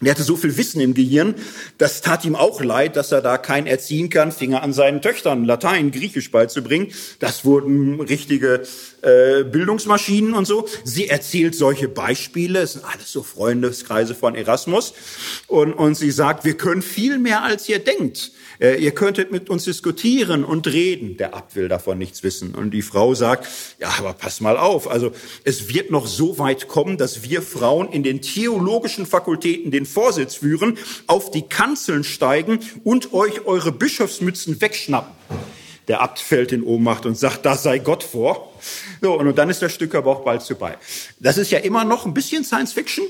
Der 0.00 0.10
hatte 0.10 0.24
so 0.24 0.36
viel 0.36 0.56
Wissen 0.56 0.80
im 0.80 0.92
Gehirn, 0.92 1.34
das 1.78 2.02
tat 2.02 2.24
ihm 2.24 2.34
auch 2.34 2.60
leid, 2.62 2.96
dass 2.96 3.12
er 3.12 3.22
da 3.22 3.38
kein 3.38 3.66
erziehen 3.66 4.10
kann, 4.10 4.32
Finger 4.32 4.62
an 4.62 4.72
seinen 4.72 5.00
Töchtern 5.00 5.44
Latein, 5.44 5.92
Griechisch 5.92 6.30
beizubringen. 6.30 6.88
Das 7.20 7.44
wurden 7.44 8.00
richtige 8.00 8.64
äh, 9.02 9.44
Bildungsmaschinen 9.44 10.34
und 10.34 10.46
so. 10.46 10.66
Sie 10.82 11.08
erzählt 11.08 11.54
solche 11.54 11.88
Beispiele, 11.88 12.60
es 12.60 12.72
sind 12.72 12.84
alles 12.84 13.12
so 13.12 13.22
Freundeskreise 13.22 14.14
von 14.14 14.34
Erasmus. 14.34 14.94
Und, 15.46 15.72
und 15.72 15.94
sie 15.94 16.10
sagt, 16.10 16.44
wir 16.44 16.56
können 16.56 16.82
viel 16.82 17.18
mehr, 17.18 17.42
als 17.42 17.68
ihr 17.68 17.78
denkt. 17.78 18.32
Äh, 18.60 18.82
ihr 18.82 18.92
könntet 18.92 19.32
mit 19.32 19.50
uns 19.50 19.64
diskutieren 19.64 20.44
und 20.44 20.66
reden. 20.66 21.16
Der 21.16 21.34
Abt 21.34 21.56
will 21.56 21.68
davon 21.68 21.98
nichts 21.98 22.22
wissen. 22.22 22.54
Und 22.54 22.70
die 22.70 22.82
Frau 22.82 23.14
sagt, 23.14 23.46
ja, 23.78 23.92
aber 23.98 24.12
pass 24.12 24.40
mal 24.40 24.56
auf. 24.56 24.90
Also 24.90 25.12
es 25.44 25.68
wird 25.68 25.90
noch 25.90 26.06
so 26.06 26.38
weit 26.38 26.68
kommen, 26.68 26.96
dass 26.96 27.22
wir 27.22 27.42
Frauen 27.42 27.90
in 27.90 28.02
den 28.02 28.22
theologischen 28.22 29.06
Fakultäten 29.06 29.70
den 29.70 29.83
Vorsitz 29.86 30.36
führen, 30.36 30.78
auf 31.06 31.30
die 31.30 31.42
Kanzeln 31.42 32.04
steigen 32.04 32.60
und 32.84 33.12
euch 33.12 33.46
eure 33.46 33.72
Bischofsmützen 33.72 34.60
wegschnappen. 34.60 35.12
Der 35.88 36.00
Abt 36.00 36.18
fällt 36.18 36.52
in 36.52 36.62
Ohnmacht 36.62 37.04
und 37.04 37.16
sagt, 37.16 37.44
da 37.44 37.56
sei 37.56 37.78
Gott 37.78 38.02
vor. 38.02 38.54
So, 39.02 39.18
und 39.18 39.36
dann 39.36 39.50
ist 39.50 39.60
das 39.60 39.72
Stück 39.72 39.94
aber 39.94 40.10
auch 40.10 40.24
bald 40.24 40.42
vorbei. 40.42 40.78
Das 41.20 41.36
ist 41.36 41.50
ja 41.50 41.58
immer 41.58 41.84
noch 41.84 42.06
ein 42.06 42.14
bisschen 42.14 42.42
Science 42.44 42.72
Fiction, 42.72 43.04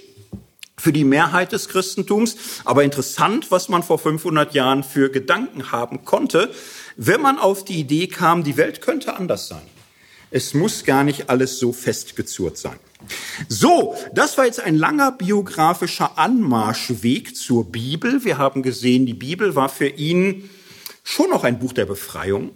für 0.76 0.92
die 0.92 1.04
Mehrheit 1.04 1.52
des 1.52 1.68
Christentums. 1.68 2.36
Aber 2.64 2.84
interessant, 2.84 3.50
was 3.50 3.68
man 3.68 3.82
vor 3.82 3.98
500 3.98 4.54
Jahren 4.54 4.82
für 4.82 5.10
Gedanken 5.10 5.72
haben 5.72 6.04
konnte, 6.04 6.50
wenn 6.96 7.20
man 7.20 7.38
auf 7.38 7.64
die 7.64 7.80
Idee 7.80 8.06
kam, 8.06 8.44
die 8.44 8.56
Welt 8.56 8.80
könnte 8.80 9.16
anders 9.16 9.48
sein. 9.48 9.62
Es 10.30 10.52
muss 10.52 10.84
gar 10.84 11.04
nicht 11.04 11.30
alles 11.30 11.58
so 11.58 11.72
festgezurrt 11.72 12.58
sein. 12.58 12.78
So, 13.48 13.94
das 14.14 14.38
war 14.38 14.46
jetzt 14.46 14.60
ein 14.60 14.76
langer 14.76 15.12
biografischer 15.12 16.18
Anmarschweg 16.18 17.36
zur 17.36 17.70
Bibel. 17.70 18.24
Wir 18.24 18.38
haben 18.38 18.62
gesehen, 18.62 19.06
die 19.06 19.14
Bibel 19.14 19.54
war 19.54 19.68
für 19.68 19.88
ihn 19.88 20.48
schon 21.02 21.30
noch 21.30 21.44
ein 21.44 21.58
Buch 21.58 21.72
der 21.72 21.86
Befreiung. 21.86 22.50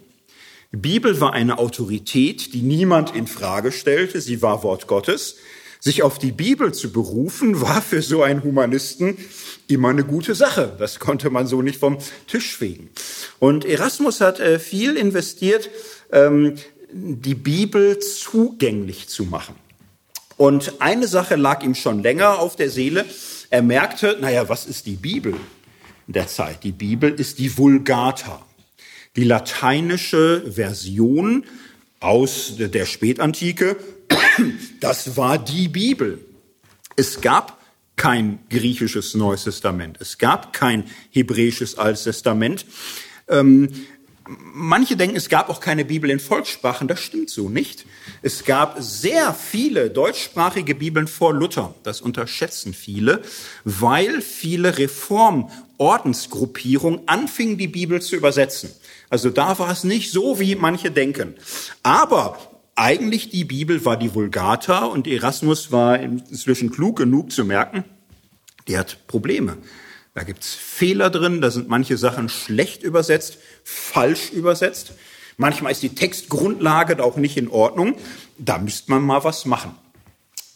Die 0.71 0.77
Bibel 0.77 1.19
war 1.19 1.33
eine 1.33 1.57
Autorität, 1.57 2.53
die 2.53 2.61
niemand 2.61 3.15
in 3.15 3.25
Frage 3.25 3.71
stellte. 3.71 4.21
Sie 4.21 4.41
war 4.41 4.61
Wort 4.63 4.87
Gottes. 4.87 5.37
Sich 5.79 6.03
auf 6.03 6.19
die 6.19 6.31
Bibel 6.31 6.73
zu 6.73 6.91
berufen, 6.91 7.61
war 7.61 7.81
für 7.81 8.01
so 8.01 8.21
einen 8.21 8.43
Humanisten 8.43 9.17
immer 9.67 9.89
eine 9.89 10.03
gute 10.03 10.35
Sache. 10.35 10.75
Das 10.77 10.99
konnte 10.99 11.29
man 11.29 11.47
so 11.47 11.61
nicht 11.61 11.79
vom 11.79 11.97
Tisch 12.27 12.55
fegen. 12.55 12.89
Und 13.39 13.65
Erasmus 13.65 14.21
hat 14.21 14.39
äh, 14.39 14.59
viel 14.59 14.95
investiert, 14.95 15.69
ähm, 16.11 16.55
die 16.91 17.35
Bibel 17.35 17.99
zugänglich 17.99 19.07
zu 19.07 19.23
machen. 19.23 19.55
Und 20.39 20.81
eine 20.81 21.07
Sache 21.07 21.35
lag 21.35 21.63
ihm 21.63 21.75
schon 21.75 22.01
länger 22.01 22.39
auf 22.39 22.55
der 22.55 22.71
Seele. 22.71 23.05
Er 23.51 23.61
merkte, 23.61 24.17
naja, 24.19 24.49
was 24.49 24.65
ist 24.65 24.87
die 24.87 24.95
Bibel 24.95 25.35
in 26.07 26.13
der 26.13 26.27
Zeit? 26.27 26.63
Die 26.63 26.71
Bibel 26.71 27.11
ist 27.11 27.37
die 27.37 27.57
Vulgata, 27.57 28.41
die 29.15 29.25
lateinische 29.25 30.43
Version 30.49 31.45
aus 31.99 32.53
der 32.57 32.85
Spätantike 32.87 33.75
das 34.79 35.17
war 35.17 35.37
die 35.37 35.67
Bibel. 35.67 36.19
Es 36.95 37.21
gab 37.21 37.59
kein 37.95 38.39
griechisches 38.49 39.15
Neues 39.15 39.43
Testament. 39.43 39.97
Es 39.99 40.17
gab 40.17 40.53
kein 40.53 40.85
hebräisches 41.11 41.77
Altes 41.77 42.03
Testament. 42.03 42.65
Ähm, 43.27 43.69
manche 44.53 44.95
denken, 44.95 45.15
es 45.15 45.29
gab 45.29 45.49
auch 45.49 45.59
keine 45.59 45.85
Bibel 45.85 46.07
in 46.09 46.19
Volkssprachen. 46.19 46.87
Das 46.87 46.99
stimmt 46.99 47.29
so 47.29 47.47
nicht. 47.49 47.85
Es 48.21 48.45
gab 48.45 48.75
sehr 48.79 49.33
viele 49.33 49.89
deutschsprachige 49.89 50.75
Bibeln 50.75 51.07
vor 51.07 51.33
Luther. 51.33 51.73
Das 51.83 52.01
unterschätzen 52.01 52.73
viele, 52.73 53.23
weil 53.63 54.21
viele 54.21 54.77
Reformordensgruppierungen 54.77 57.07
anfingen, 57.07 57.57
die 57.57 57.67
Bibel 57.67 57.99
zu 58.01 58.15
übersetzen. 58.15 58.69
Also 59.09 59.31
da 59.31 59.57
war 59.57 59.71
es 59.71 59.83
nicht 59.83 60.11
so, 60.11 60.39
wie 60.39 60.53
manche 60.55 60.91
denken. 60.91 61.33
Aber 61.81 62.37
eigentlich 62.75 63.29
die 63.29 63.45
Bibel 63.45 63.83
war 63.85 63.97
die 63.97 64.13
Vulgata 64.13 64.85
und 64.85 65.07
Erasmus 65.07 65.71
war 65.71 65.99
inzwischen 65.99 66.69
klug 66.71 66.97
genug 66.97 67.31
zu 67.31 67.45
merken, 67.45 67.83
die 68.67 68.77
hat 68.77 69.07
Probleme. 69.07 69.57
Da 70.13 70.23
gibt's 70.23 70.53
Fehler 70.53 71.09
drin, 71.09 71.41
da 71.41 71.51
sind 71.51 71.69
manche 71.69 71.97
Sachen 71.97 72.29
schlecht 72.29 72.83
übersetzt, 72.83 73.37
falsch 73.63 74.31
übersetzt. 74.31 74.93
Manchmal 75.37 75.71
ist 75.71 75.83
die 75.83 75.95
Textgrundlage 75.95 76.97
da 76.97 77.03
auch 77.03 77.15
nicht 77.15 77.37
in 77.37 77.47
Ordnung. 77.47 77.95
Da 78.37 78.57
müsste 78.57 78.91
man 78.91 79.01
mal 79.01 79.23
was 79.23 79.45
machen. 79.45 79.75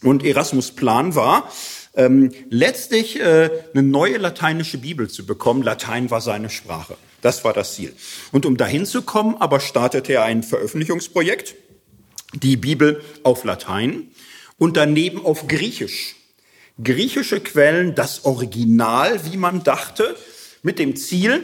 Und 0.02 0.26
Erasmus 0.26 0.72
Plan 0.72 1.16
war, 1.16 1.50
ähm, 1.96 2.32
letztlich 2.50 3.20
äh, 3.20 3.50
eine 3.74 3.84
neue 3.84 4.18
lateinische 4.18 4.78
Bibel 4.78 5.10
zu 5.10 5.26
bekommen. 5.26 5.64
Latein 5.64 6.12
war 6.12 6.20
seine 6.20 6.50
Sprache. 6.50 6.98
Das 7.22 7.46
war 7.46 7.54
das 7.54 7.76
Ziel. 7.76 7.94
Und 8.32 8.46
um 8.46 8.58
dahin 8.58 8.86
zu 8.86 9.04
kommen, 9.04 9.38
aber 9.40 9.60
startete 9.60 10.14
er 10.14 10.24
ein 10.24 10.44
Veröffentlichungsprojekt 10.44 11.56
die 12.34 12.58
Bibel 12.58 13.02
auf 13.24 13.44
Latein 13.44 14.08
und 14.58 14.76
daneben 14.76 15.24
auf 15.24 15.48
Griechisch. 15.48 16.16
Griechische 16.82 17.40
Quellen, 17.40 17.94
das 17.94 18.26
Original, 18.26 19.26
wie 19.26 19.38
man 19.38 19.64
dachte, 19.64 20.16
mit 20.64 20.80
dem 20.80 20.96
Ziel, 20.96 21.44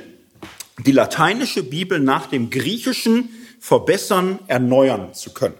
die 0.85 0.91
lateinische 0.91 1.61
Bibel 1.61 1.99
nach 1.99 2.27
dem 2.27 2.49
Griechischen 2.49 3.29
verbessern, 3.59 4.39
erneuern 4.47 5.13
zu 5.13 5.33
können. 5.33 5.55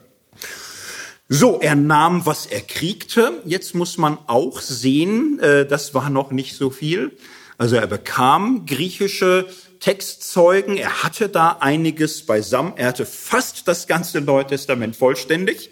So, 1.27 1.59
er 1.61 1.75
nahm, 1.75 2.25
was 2.25 2.47
er 2.47 2.61
kriegte. 2.61 3.43
Jetzt 3.45 3.75
muss 3.75 3.99
man 3.99 4.17
auch 4.25 4.61
sehen, 4.61 5.39
äh, 5.39 5.67
das 5.67 5.93
war 5.93 6.09
noch 6.09 6.31
nicht 6.31 6.55
so 6.55 6.71
viel. 6.71 7.11
Also 7.59 7.75
er 7.75 7.85
bekam 7.85 8.65
griechische 8.65 9.45
Textzeugen. 9.79 10.77
Er 10.77 11.03
hatte 11.03 11.29
da 11.29 11.57
einiges 11.59 12.25
beisammen. 12.25 12.73
Er 12.77 12.87
hatte 12.87 13.05
fast 13.05 13.67
das 13.67 13.85
ganze 13.85 14.21
Neue 14.21 14.47
Testament 14.47 14.95
vollständig. 14.95 15.69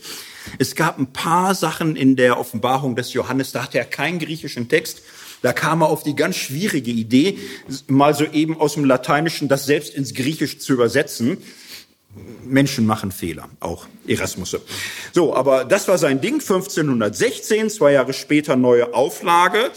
Es 0.59 0.75
gab 0.75 0.97
ein 0.99 1.13
paar 1.13 1.55
Sachen 1.55 1.95
in 1.95 2.15
der 2.15 2.39
Offenbarung 2.39 2.95
des 2.95 3.13
Johannes, 3.13 3.51
da 3.51 3.63
hatte 3.63 3.77
er 3.77 3.85
keinen 3.85 4.19
griechischen 4.19 4.69
Text. 4.69 5.01
Da 5.41 5.53
kam 5.53 5.81
er 5.81 5.89
auf 5.89 6.03
die 6.03 6.15
ganz 6.15 6.35
schwierige 6.35 6.91
Idee, 6.91 7.37
mal 7.87 8.13
so 8.15 8.25
eben 8.25 8.59
aus 8.59 8.73
dem 8.73 8.85
Lateinischen 8.85 9.47
das 9.47 9.65
selbst 9.65 9.93
ins 9.93 10.13
Griechische 10.13 10.57
zu 10.57 10.73
übersetzen. 10.73 11.37
Menschen 12.43 12.85
machen 12.85 13.11
Fehler, 13.11 13.47
auch 13.59 13.85
Erasmus. 14.07 14.57
So, 15.13 15.35
aber 15.35 15.65
das 15.65 15.87
war 15.87 15.97
sein 15.97 16.21
Ding, 16.21 16.35
1516, 16.35 17.69
zwei 17.69 17.91
Jahre 17.91 18.13
später 18.13 18.55
neue 18.55 18.93
Auflage. 18.93 19.71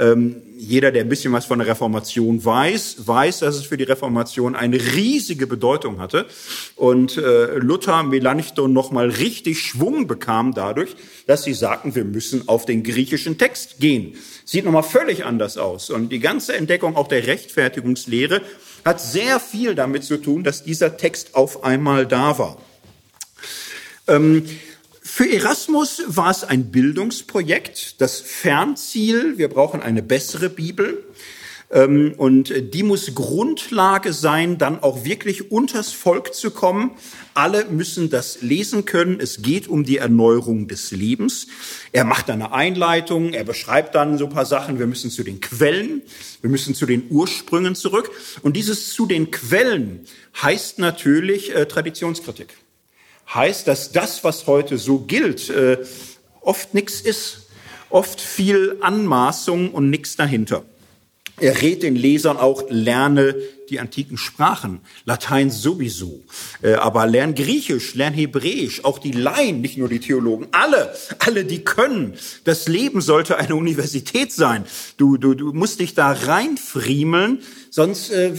Ähm, 0.00 0.42
jeder, 0.56 0.92
der 0.92 1.02
ein 1.02 1.08
bisschen 1.10 1.32
was 1.32 1.44
von 1.44 1.58
der 1.58 1.68
Reformation 1.68 2.42
weiß, 2.42 3.06
weiß, 3.06 3.40
dass 3.40 3.56
es 3.56 3.64
für 3.64 3.76
die 3.76 3.84
Reformation 3.84 4.56
eine 4.56 4.78
riesige 4.78 5.46
Bedeutung 5.46 6.00
hatte 6.00 6.26
und 6.74 7.18
äh, 7.18 7.56
Luther, 7.56 8.02
Melanchthon 8.02 8.72
nochmal 8.72 9.10
richtig 9.10 9.60
Schwung 9.60 10.06
bekam 10.06 10.54
dadurch, 10.54 10.96
dass 11.26 11.44
sie 11.44 11.52
sagten, 11.52 11.94
wir 11.94 12.04
müssen 12.04 12.48
auf 12.48 12.64
den 12.64 12.82
griechischen 12.82 13.36
Text 13.36 13.78
gehen. 13.78 14.14
Sieht 14.46 14.64
nochmal 14.64 14.84
völlig 14.84 15.24
anders 15.26 15.58
aus 15.58 15.90
und 15.90 16.10
die 16.10 16.20
ganze 16.20 16.54
Entdeckung 16.56 16.96
auch 16.96 17.08
der 17.08 17.26
Rechtfertigungslehre 17.26 18.40
hat 18.86 19.02
sehr 19.02 19.38
viel 19.38 19.74
damit 19.74 20.04
zu 20.04 20.16
tun, 20.16 20.44
dass 20.44 20.62
dieser 20.62 20.96
Text 20.96 21.34
auf 21.34 21.62
einmal 21.62 22.06
da 22.06 22.38
war. 22.38 22.56
Ähm, 24.08 24.44
für 25.12 25.28
Erasmus 25.28 26.02
war 26.06 26.30
es 26.30 26.44
ein 26.44 26.70
Bildungsprojekt, 26.70 28.00
das 28.00 28.20
Fernziel, 28.20 29.38
wir 29.38 29.48
brauchen 29.48 29.82
eine 29.82 30.04
bessere 30.04 30.48
Bibel. 30.48 31.04
Ähm, 31.72 32.14
und 32.16 32.54
die 32.72 32.84
muss 32.84 33.12
Grundlage 33.12 34.12
sein, 34.12 34.56
dann 34.56 34.80
auch 34.80 35.04
wirklich 35.04 35.50
unters 35.50 35.92
Volk 35.92 36.32
zu 36.32 36.52
kommen. 36.52 36.92
Alle 37.34 37.64
müssen 37.64 38.08
das 38.08 38.40
lesen 38.40 38.84
können. 38.84 39.18
Es 39.20 39.42
geht 39.42 39.66
um 39.66 39.82
die 39.82 39.96
Erneuerung 39.96 40.68
des 40.68 40.92
Lebens. 40.92 41.48
Er 41.90 42.04
macht 42.04 42.30
eine 42.30 42.52
Einleitung, 42.52 43.32
er 43.32 43.44
beschreibt 43.44 43.96
dann 43.96 44.16
so 44.16 44.26
ein 44.26 44.32
paar 44.32 44.46
Sachen. 44.46 44.78
Wir 44.78 44.86
müssen 44.86 45.10
zu 45.10 45.24
den 45.24 45.40
Quellen, 45.40 46.02
wir 46.40 46.50
müssen 46.50 46.76
zu 46.76 46.86
den 46.86 47.10
Ursprüngen 47.10 47.74
zurück. 47.74 48.12
Und 48.42 48.56
dieses 48.56 48.92
zu 48.92 49.06
den 49.06 49.32
Quellen 49.32 50.06
heißt 50.40 50.78
natürlich 50.78 51.52
äh, 51.52 51.66
Traditionskritik 51.66 52.54
heißt, 53.34 53.66
dass 53.68 53.92
das, 53.92 54.24
was 54.24 54.46
heute 54.46 54.78
so 54.78 55.00
gilt, 55.00 55.50
äh, 55.50 55.78
oft 56.40 56.74
nichts 56.74 57.00
ist, 57.00 57.46
oft 57.88 58.20
viel 58.20 58.78
Anmaßung 58.80 59.72
und 59.72 59.90
nichts 59.90 60.16
dahinter. 60.16 60.62
Er 61.40 61.62
rät 61.62 61.82
den 61.82 61.96
Lesern 61.96 62.36
auch, 62.36 62.64
lerne 62.68 63.34
die 63.70 63.80
antiken 63.80 64.18
Sprachen, 64.18 64.80
Latein 65.04 65.50
sowieso, 65.50 66.22
äh, 66.60 66.74
aber 66.74 67.06
lern 67.06 67.34
Griechisch, 67.34 67.94
lern 67.94 68.12
Hebräisch, 68.12 68.84
auch 68.84 68.98
die 68.98 69.12
Laien, 69.12 69.60
nicht 69.60 69.78
nur 69.78 69.88
die 69.88 70.00
Theologen, 70.00 70.48
alle, 70.52 70.92
alle, 71.20 71.44
die 71.44 71.60
können. 71.60 72.14
Das 72.44 72.68
Leben 72.68 73.00
sollte 73.00 73.38
eine 73.38 73.54
Universität 73.54 74.32
sein. 74.32 74.64
Du, 74.96 75.16
du, 75.16 75.34
du 75.34 75.52
musst 75.52 75.80
dich 75.80 75.94
da 75.94 76.12
reinfriemeln, 76.12 77.40
sonst 77.70 78.10
äh, 78.10 78.32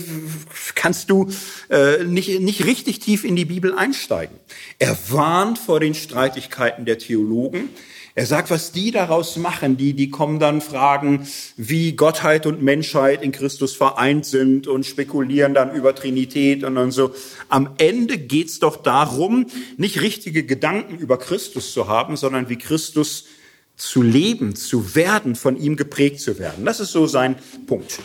kannst 0.75 1.09
du 1.09 1.29
äh, 1.69 2.03
nicht, 2.03 2.41
nicht 2.41 2.65
richtig 2.65 2.99
tief 2.99 3.23
in 3.23 3.35
die 3.35 3.45
Bibel 3.45 3.73
einsteigen. 3.73 4.35
Er 4.79 4.97
warnt 5.09 5.57
vor 5.57 5.79
den 5.79 5.95
Streitigkeiten 5.95 6.85
der 6.85 6.97
Theologen. 6.97 7.69
Er 8.14 8.26
sagt, 8.26 8.49
was 8.49 8.74
die 8.74 8.91
daraus 8.91 9.38
machen, 9.38 9.78
die, 9.78 9.93
die 9.93 10.09
kommen 10.09 10.39
dann 10.39 10.59
fragen, 10.59 11.28
wie 11.55 11.93
Gottheit 11.93 12.45
und 12.45 12.62
Menschheit 12.62 13.24
in 13.24 13.32
Christus 13.32 13.74
vereint 13.74 14.26
sind 14.26 14.68
und 14.68 14.86
spekulieren 14.86 15.53
dann 15.53 15.74
über 15.74 15.95
Trinität 15.95 16.64
und 16.66 16.76
dann 16.76 16.91
so. 16.91 17.14
Am 17.47 17.70
Ende 17.78 18.18
geht's 18.18 18.59
doch 18.59 18.78
darum, 18.78 19.47
nicht 19.78 20.01
richtige 20.01 20.43
Gedanken 20.43 20.97
über 20.97 21.18
Christus 21.18 21.72
zu 21.72 21.88
haben, 21.88 22.18
sondern 22.18 22.49
wie 22.49 22.57
Christus 22.57 23.26
zu 23.78 24.01
leben, 24.01 24.55
zu 24.55 24.93
werden, 24.93 25.36
von 25.36 25.57
ihm 25.57 25.78
geprägt 25.78 26.20
zu 26.20 26.38
werden. 26.38 26.66
Das 26.66 26.82
ist 26.82 26.91
so 26.91 27.07
sein 27.07 27.36
Punkt. 27.66 27.99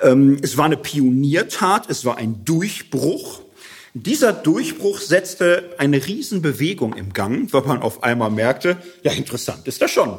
Ähm, 0.00 0.38
es 0.42 0.56
war 0.56 0.64
eine 0.64 0.76
Pioniertat, 0.78 1.90
es 1.90 2.04
war 2.04 2.16
ein 2.16 2.44
Durchbruch. 2.44 3.42
Dieser 3.94 4.32
Durchbruch 4.32 5.00
setzte 5.00 5.74
eine 5.78 6.06
Riesenbewegung 6.06 6.94
im 6.94 7.12
Gang, 7.12 7.52
weil 7.52 7.62
man 7.62 7.82
auf 7.82 8.04
einmal 8.04 8.30
merkte, 8.30 8.76
ja, 9.02 9.12
interessant 9.12 9.66
ist 9.66 9.82
das 9.82 9.90
schon. 9.90 10.18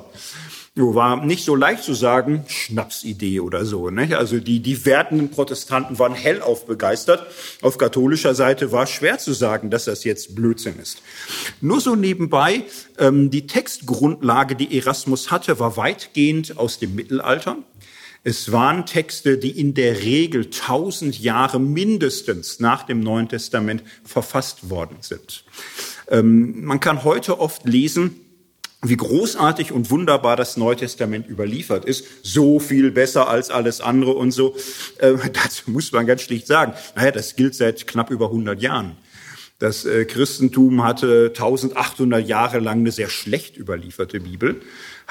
War 0.76 1.26
nicht 1.26 1.44
so 1.44 1.54
leicht 1.54 1.84
zu 1.84 1.94
sagen, 1.94 2.46
Schnapsidee 2.48 3.42
oder 3.42 3.66
so. 3.66 3.90
Ne? 3.90 4.18
Also 4.18 4.40
die, 4.40 4.62
die 4.62 4.86
wertenden 4.86 5.30
Protestanten 5.30 6.00
waren 6.00 6.14
hellauf 6.14 6.66
begeistert. 6.66 7.28
Auf 7.62 7.78
katholischer 7.78 8.36
Seite 8.36 8.72
war 8.72 8.88
schwer 8.88 9.18
zu 9.20 9.34
sagen, 9.34 9.70
dass 9.70 9.86
das 9.86 10.06
jetzt 10.06 10.34
Blödsinn 10.34 10.80
ist. 10.80 11.02
Nur 11.60 11.82
so 11.82 11.96
nebenbei, 11.96 12.64
ähm, 13.00 13.30
die 13.30 13.48
Textgrundlage, 13.48 14.56
die 14.56 14.78
Erasmus 14.78 15.30
hatte, 15.30 15.60
war 15.60 15.76
weitgehend 15.76 16.58
aus 16.58 16.80
dem 16.80 16.96
Mittelalter. 16.96 17.58
Es 18.24 18.52
waren 18.52 18.86
Texte, 18.86 19.40
die 19.40 19.60
in 19.60 19.74
der 19.74 20.04
Regel 20.04 20.52
tausend 20.52 21.20
Jahre 21.20 21.60
mindestens 21.60 22.60
nach 22.60 22.84
dem 22.84 23.00
Neuen 23.00 23.30
Testament 23.30 23.84
verfasst 24.04 24.70
worden 24.70 24.98
sind. 25.02 25.44
Ähm, 26.08 26.64
man 26.64 26.80
kann 26.80 27.04
heute 27.04 27.40
oft 27.40 27.66
lesen, 27.66 28.16
wie 28.84 28.98
großartig 28.98 29.72
und 29.72 29.90
wunderbar 29.90 30.36
das 30.36 30.58
Neue 30.58 30.76
Testament 30.76 31.28
überliefert 31.28 31.86
ist, 31.86 32.06
so 32.24 32.60
viel 32.60 32.92
besser 32.92 33.28
als 33.28 33.50
alles 33.50 33.82
andere 33.82 34.14
und 34.14 34.32
so. 34.32 34.56
Äh, 35.00 35.14
dazu 35.34 35.72
muss 35.72 35.92
man 35.92 36.06
ganz 36.06 36.22
schlicht 36.22 36.46
sagen, 36.46 36.74
naja, 36.96 37.12
das 37.12 37.36
gilt 37.36 37.56
seit 37.56 37.88
knapp 37.88 38.12
über 38.12 38.28
100 38.28 38.62
Jahren. 38.62 38.98
Das 39.58 39.86
äh, 39.86 40.06
Christentum 40.06 40.84
hatte 40.84 41.28
1800 41.36 42.28
Jahre 42.28 42.60
lang 42.60 42.80
eine 42.80 42.92
sehr 42.92 43.10
schlecht 43.10 43.58
überlieferte 43.58 44.20
Bibel, 44.20 44.62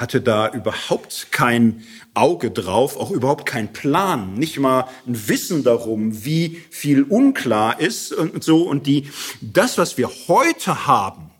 hatte 0.01 0.19
da 0.19 0.49
überhaupt 0.49 1.27
kein 1.31 1.83
Auge 2.13 2.51
drauf, 2.51 2.97
auch 2.97 3.11
überhaupt 3.11 3.45
kein 3.45 3.71
Plan, 3.71 4.33
nicht 4.33 4.59
mal 4.59 4.87
ein 5.07 5.29
Wissen 5.29 5.63
darum, 5.63 6.25
wie 6.25 6.61
viel 6.69 7.03
unklar 7.03 7.79
ist 7.79 8.11
und 8.11 8.43
so. 8.43 8.63
Und 8.63 8.87
die, 8.87 9.09
das, 9.39 9.77
was 9.77 9.97
wir 9.97 10.09
heute 10.27 10.87
haben, 10.87 11.31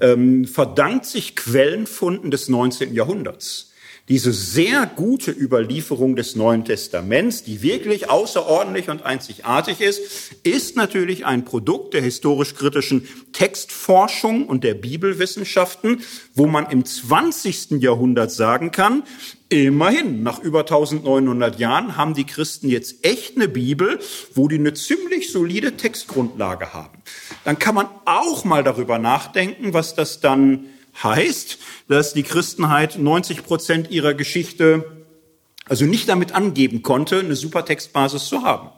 ähm, 0.00 0.44
verdankt 0.44 1.06
sich 1.06 1.36
Quellenfunden 1.36 2.30
des 2.30 2.48
19. 2.48 2.92
Jahrhunderts 2.92 3.69
diese 4.10 4.32
sehr 4.32 4.86
gute 4.86 5.30
Überlieferung 5.30 6.16
des 6.16 6.34
Neuen 6.34 6.64
Testaments, 6.64 7.44
die 7.44 7.62
wirklich 7.62 8.10
außerordentlich 8.10 8.90
und 8.90 9.04
einzigartig 9.06 9.80
ist, 9.80 10.00
ist 10.42 10.74
natürlich 10.76 11.24
ein 11.26 11.44
Produkt 11.44 11.94
der 11.94 12.02
historisch-kritischen 12.02 13.06
Textforschung 13.32 14.48
und 14.48 14.64
der 14.64 14.74
Bibelwissenschaften, 14.74 16.02
wo 16.34 16.46
man 16.46 16.68
im 16.70 16.84
20. 16.84 17.80
Jahrhundert 17.80 18.32
sagen 18.32 18.72
kann, 18.72 19.04
Immerhin, 19.52 20.22
nach 20.22 20.38
über 20.38 20.60
1900 20.60 21.58
Jahren 21.58 21.96
haben 21.96 22.14
die 22.14 22.24
Christen 22.24 22.68
jetzt 22.68 23.04
echt 23.04 23.34
eine 23.34 23.48
Bibel, 23.48 23.98
wo 24.32 24.46
die 24.46 24.54
eine 24.54 24.74
ziemlich 24.74 25.32
solide 25.32 25.76
Textgrundlage 25.76 26.72
haben. 26.72 27.02
Dann 27.42 27.58
kann 27.58 27.74
man 27.74 27.88
auch 28.04 28.44
mal 28.44 28.62
darüber 28.62 29.00
nachdenken, 29.00 29.74
was 29.74 29.96
das 29.96 30.20
dann 30.20 30.66
heißt, 31.02 31.58
dass 31.88 32.12
die 32.12 32.22
Christenheit 32.22 32.98
90 32.98 33.44
Prozent 33.44 33.90
ihrer 33.90 34.14
Geschichte 34.14 35.00
also 35.70 35.84
nicht 35.84 36.08
damit 36.08 36.32
angeben 36.34 36.82
konnte, 36.82 37.20
eine 37.20 37.36
super 37.36 37.64
Textbasis 37.64 38.26
zu 38.26 38.42
haben. 38.42 38.70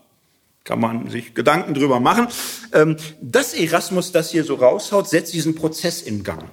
Kann 0.64 0.78
man 0.78 1.08
sich 1.10 1.34
Gedanken 1.34 1.74
drüber 1.74 2.00
machen. 2.00 2.28
Ähm, 2.72 2.96
dass 3.20 3.54
Erasmus 3.54 4.12
das 4.12 4.30
hier 4.30 4.44
so 4.44 4.56
raushaut, 4.56 5.08
setzt 5.08 5.32
diesen 5.32 5.54
Prozess 5.54 6.02
in 6.02 6.22
Gang. 6.22 6.50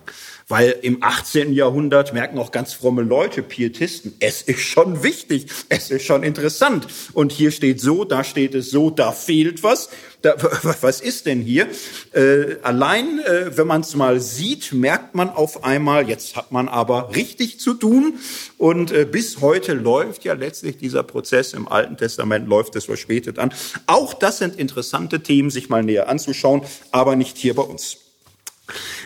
Weil 0.50 0.76
im 0.82 1.04
18. 1.04 1.54
Jahrhundert 1.54 2.12
merken 2.12 2.40
auch 2.40 2.52
ganz 2.52 2.74
fromme 2.74 3.04
Leute, 3.04 3.44
Pietisten, 3.44 4.16
es 4.20 4.42
ist 4.42 4.62
schon 4.62 5.04
wichtig, 5.04 5.46
es 5.70 5.92
ist 5.92 6.04
schon 6.04 6.24
interessant. 6.24 6.88
Und 7.14 7.32
hier 7.32 7.52
steht 7.52 7.80
so, 7.80 8.04
da 8.04 8.24
steht 8.24 8.56
es 8.56 8.72
so, 8.72 8.90
da 8.90 9.12
fehlt 9.12 9.62
was. 9.62 9.90
Da, 10.24 10.36
was 10.82 11.02
ist 11.02 11.28
denn 11.28 11.42
hier? 11.42 11.68
Äh, 12.14 12.58
allein, 12.64 13.20
äh, 13.20 13.56
wenn 13.58 13.68
man 13.68 13.82
es 13.82 13.96
mal 13.96 14.20
sieht, 14.20 14.74
merkt 14.74 15.14
man 15.14 15.30
auf 15.30 15.64
einmal, 15.64 16.10
jetzt 16.10 16.36
hat 16.36 16.52
man 16.52 16.68
aber 16.68 17.16
richtig 17.16 17.60
zu 17.60 17.76
tun. 17.76 18.16
Und 18.58 18.92
äh, 18.92 19.06
bis 19.06 19.42
heute 19.42 19.74
läuft 19.74 20.26
ja 20.26 20.34
letztlich 20.34 20.78
dieser 20.78 21.04
Prozess 21.04 21.54
im 21.54 21.68
Alten 21.68 21.96
Testament, 21.96 22.50
läuft 22.50 22.76
es 22.76 22.86
verspätet 22.86 23.38
an. 23.38 23.54
Auch 23.86 24.16
das 24.16 24.40
sind 24.40 24.58
interessante 24.58 25.22
Themen, 25.22 25.52
sich 25.52 25.70
mal 25.70 25.84
näher 25.84 26.10
anzuschauen, 26.10 26.64
aber 26.90 27.16
nicht 27.16 27.38
hier 27.38 27.54
bei 27.54 27.62
uns. 27.62 28.09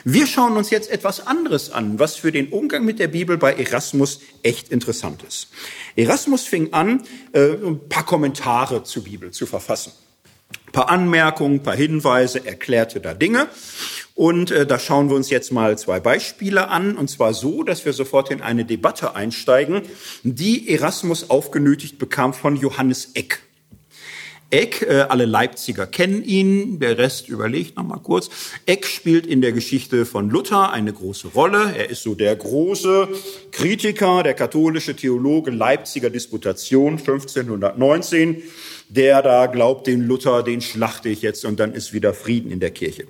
Wir 0.03 0.27
schauen 0.27 0.57
uns 0.57 0.69
jetzt 0.69 0.89
etwas 0.89 1.25
anderes 1.25 1.71
an, 1.71 1.99
was 1.99 2.15
für 2.15 2.31
den 2.31 2.49
Umgang 2.49 2.85
mit 2.85 2.99
der 2.99 3.07
Bibel 3.07 3.37
bei 3.37 3.53
Erasmus 3.53 4.21
echt 4.43 4.69
interessant 4.69 5.23
ist. 5.23 5.49
Erasmus 5.95 6.43
fing 6.43 6.73
an, 6.73 7.03
äh, 7.33 7.53
ein 7.53 7.87
paar 7.89 8.05
Kommentare 8.05 8.83
zur 8.83 9.03
Bibel 9.03 9.31
zu 9.31 9.45
verfassen. 9.45 9.93
Ein 10.67 10.71
paar 10.71 10.89
Anmerkungen, 10.89 11.55
ein 11.55 11.63
paar 11.63 11.75
Hinweise, 11.75 12.45
erklärte 12.45 12.99
da 12.99 13.13
Dinge. 13.13 13.47
Und 14.15 14.51
äh, 14.51 14.65
da 14.67 14.77
schauen 14.77 15.09
wir 15.09 15.15
uns 15.15 15.29
jetzt 15.29 15.51
mal 15.51 15.77
zwei 15.77 15.99
Beispiele 15.99 16.67
an. 16.69 16.97
Und 16.97 17.09
zwar 17.09 17.33
so, 17.33 17.63
dass 17.63 17.85
wir 17.85 17.93
sofort 17.93 18.29
in 18.31 18.41
eine 18.41 18.65
Debatte 18.65 19.15
einsteigen, 19.15 19.81
die 20.23 20.69
Erasmus 20.69 21.29
aufgenötigt 21.29 21.97
bekam 21.97 22.33
von 22.33 22.55
Johannes 22.55 23.11
Eck. 23.13 23.41
Eck, 24.53 24.83
äh, 24.83 25.05
alle 25.09 25.25
Leipziger 25.25 25.87
kennen 25.87 26.23
ihn, 26.23 26.77
der 26.77 26.99
Rest 26.99 27.27
überlegt 27.27 27.75
noch 27.75 27.85
mal 27.85 27.97
kurz. 27.97 28.29
Eck 28.67 28.85
spielt 28.85 29.25
in 29.25 29.41
der 29.41 29.51
Geschichte 29.51 30.05
von 30.05 30.29
Luther 30.29 30.71
eine 30.71 30.93
große 30.93 31.29
Rolle. 31.29 31.73
Er 31.75 31.89
ist 31.89 32.03
so 32.03 32.13
der 32.13 32.35
große 32.35 33.07
Kritiker, 33.51 34.21
der 34.21 34.35
katholische 34.35 34.95
Theologe 34.95 35.49
Leipziger 35.49 36.11
Disputation 36.11 36.99
1519, 36.99 38.43
der 38.89 39.23
da 39.23 39.47
glaubt, 39.47 39.87
den 39.87 40.01
Luther, 40.01 40.43
den 40.43 40.61
schlachte 40.61 41.09
ich 41.09 41.23
jetzt 41.23 41.45
und 41.45 41.59
dann 41.59 41.73
ist 41.73 41.91
wieder 41.91 42.13
Frieden 42.13 42.51
in 42.51 42.59
der 42.59 42.69
Kirche. 42.69 43.07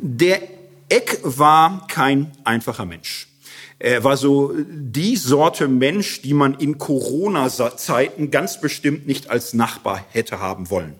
Der 0.00 0.42
Eck 0.88 1.20
war 1.22 1.86
kein 1.86 2.32
einfacher 2.42 2.86
Mensch. 2.86 3.28
Er 3.78 4.04
war 4.04 4.16
so 4.16 4.54
die 4.56 5.16
Sorte 5.16 5.68
Mensch, 5.68 6.22
die 6.22 6.32
man 6.32 6.54
in 6.54 6.78
Corona-Zeiten 6.78 8.30
ganz 8.30 8.60
bestimmt 8.60 9.06
nicht 9.06 9.28
als 9.30 9.52
Nachbar 9.52 10.04
hätte 10.10 10.40
haben 10.40 10.70
wollen. 10.70 10.94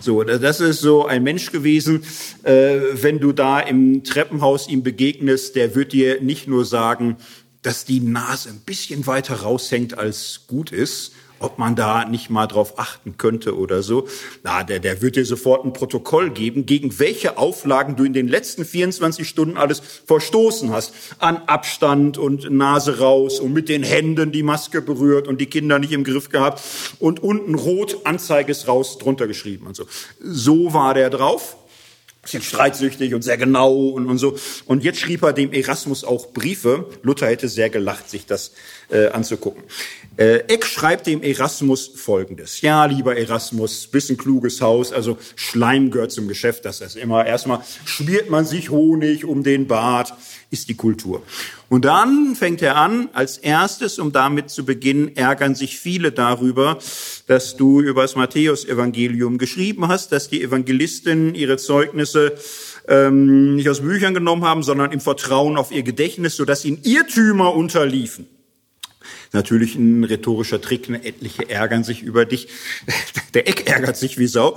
So, 0.00 0.22
das 0.22 0.60
ist 0.60 0.80
so 0.80 1.06
ein 1.06 1.22
Mensch 1.22 1.50
gewesen, 1.50 2.04
äh, 2.42 2.78
wenn 2.92 3.20
du 3.20 3.32
da 3.32 3.60
im 3.60 4.04
Treppenhaus 4.04 4.68
ihm 4.68 4.82
begegnest, 4.82 5.56
der 5.56 5.74
wird 5.74 5.92
dir 5.92 6.20
nicht 6.20 6.46
nur 6.46 6.66
sagen, 6.66 7.16
dass 7.62 7.86
die 7.86 8.00
Nase 8.00 8.50
ein 8.50 8.60
bisschen 8.60 9.06
weiter 9.06 9.36
raushängt 9.36 9.96
als 9.96 10.42
gut 10.46 10.72
ist, 10.72 11.12
ob 11.38 11.58
man 11.58 11.76
da 11.76 12.04
nicht 12.04 12.30
mal 12.30 12.46
drauf 12.46 12.78
achten 12.78 13.16
könnte 13.16 13.56
oder 13.56 13.82
so. 13.82 14.06
Na, 14.42 14.62
der, 14.62 14.80
der 14.80 15.02
wird 15.02 15.16
dir 15.16 15.26
sofort 15.26 15.64
ein 15.64 15.72
Protokoll 15.72 16.30
geben, 16.30 16.66
gegen 16.66 16.98
welche 16.98 17.38
Auflagen 17.38 17.96
du 17.96 18.04
in 18.04 18.12
den 18.12 18.28
letzten 18.28 18.64
24 18.64 19.28
Stunden 19.28 19.56
alles 19.56 19.80
verstoßen 20.06 20.70
hast. 20.70 20.94
An 21.18 21.36
Abstand 21.46 22.18
und 22.18 22.50
Nase 22.50 22.98
raus 22.98 23.40
und 23.40 23.52
mit 23.52 23.68
den 23.68 23.82
Händen 23.82 24.32
die 24.32 24.42
Maske 24.42 24.80
berührt 24.80 25.28
und 25.28 25.40
die 25.40 25.46
Kinder 25.46 25.78
nicht 25.78 25.92
im 25.92 26.04
Griff 26.04 26.28
gehabt 26.28 26.62
und 26.98 27.22
unten 27.22 27.54
rot 27.54 27.98
Anzeige 28.04 28.52
ist 28.52 28.68
raus 28.68 28.98
drunter 28.98 29.26
geschrieben 29.26 29.66
und 29.66 29.76
so. 29.76 29.86
So 30.20 30.72
war 30.72 30.94
der 30.94 31.10
drauf. 31.10 31.56
Bisschen 32.24 32.42
streitsüchtig 32.42 33.14
und 33.14 33.22
sehr 33.22 33.36
genau 33.36 33.72
und, 33.72 34.06
und 34.06 34.18
so. 34.18 34.36
Und 34.66 34.84
jetzt 34.84 35.00
schrieb 35.00 35.22
er 35.22 35.32
dem 35.32 35.52
Erasmus 35.52 36.04
auch 36.04 36.32
Briefe. 36.32 36.88
Luther 37.02 37.28
hätte 37.28 37.48
sehr 37.48 37.70
gelacht, 37.70 38.10
sich 38.10 38.26
das 38.26 38.52
äh, 38.90 39.08
anzugucken. 39.08 39.62
Äh, 40.16 40.44
Eck 40.46 40.64
schreibt 40.64 41.06
dem 41.06 41.22
Erasmus 41.22 41.90
Folgendes. 41.96 42.60
Ja, 42.60 42.84
lieber 42.84 43.16
Erasmus, 43.16 43.86
bisschen 43.88 44.16
kluges 44.16 44.60
Haus, 44.60 44.92
also 44.92 45.18
Schleim 45.34 45.90
gehört 45.90 46.12
zum 46.12 46.28
Geschäft, 46.28 46.64
das 46.64 46.80
ist 46.80 46.96
immer. 46.96 47.26
Erstmal 47.26 47.60
schmiert 47.84 48.30
man 48.30 48.44
sich 48.44 48.70
Honig 48.70 49.24
um 49.24 49.42
den 49.42 49.66
Bart, 49.66 50.14
ist 50.54 50.68
die 50.70 50.76
Kultur. 50.76 51.22
Und 51.68 51.84
dann 51.84 52.34
fängt 52.36 52.62
er 52.62 52.76
an, 52.76 53.08
als 53.12 53.36
erstes, 53.36 53.98
um 53.98 54.12
damit 54.12 54.48
zu 54.48 54.64
beginnen, 54.64 55.16
ärgern 55.16 55.54
sich 55.54 55.78
viele 55.78 56.12
darüber, 56.12 56.78
dass 57.26 57.56
du 57.56 57.80
über 57.80 58.02
das 58.02 58.14
Matthäus-Evangelium 58.14 59.36
geschrieben 59.36 59.88
hast, 59.88 60.12
dass 60.12 60.30
die 60.30 60.42
Evangelistinnen 60.42 61.34
ihre 61.34 61.56
Zeugnisse 61.56 62.34
ähm, 62.88 63.56
nicht 63.56 63.68
aus 63.68 63.80
Büchern 63.80 64.14
genommen 64.14 64.44
haben, 64.44 64.62
sondern 64.62 64.92
im 64.92 65.00
Vertrauen 65.00 65.56
auf 65.56 65.72
ihr 65.72 65.82
Gedächtnis, 65.82 66.36
sodass 66.36 66.64
ihnen 66.64 66.78
Irrtümer 66.84 67.54
unterliefen. 67.54 68.28
Natürlich 69.32 69.74
ein 69.74 70.04
rhetorischer 70.04 70.60
Trick, 70.60 70.88
ne? 70.88 71.04
etliche 71.04 71.50
ärgern 71.50 71.82
sich 71.82 72.02
über 72.02 72.24
dich. 72.24 72.46
Der 73.34 73.48
Eck 73.48 73.68
ärgert 73.68 73.96
sich 73.96 74.16
wie 74.16 74.28
Sau 74.28 74.56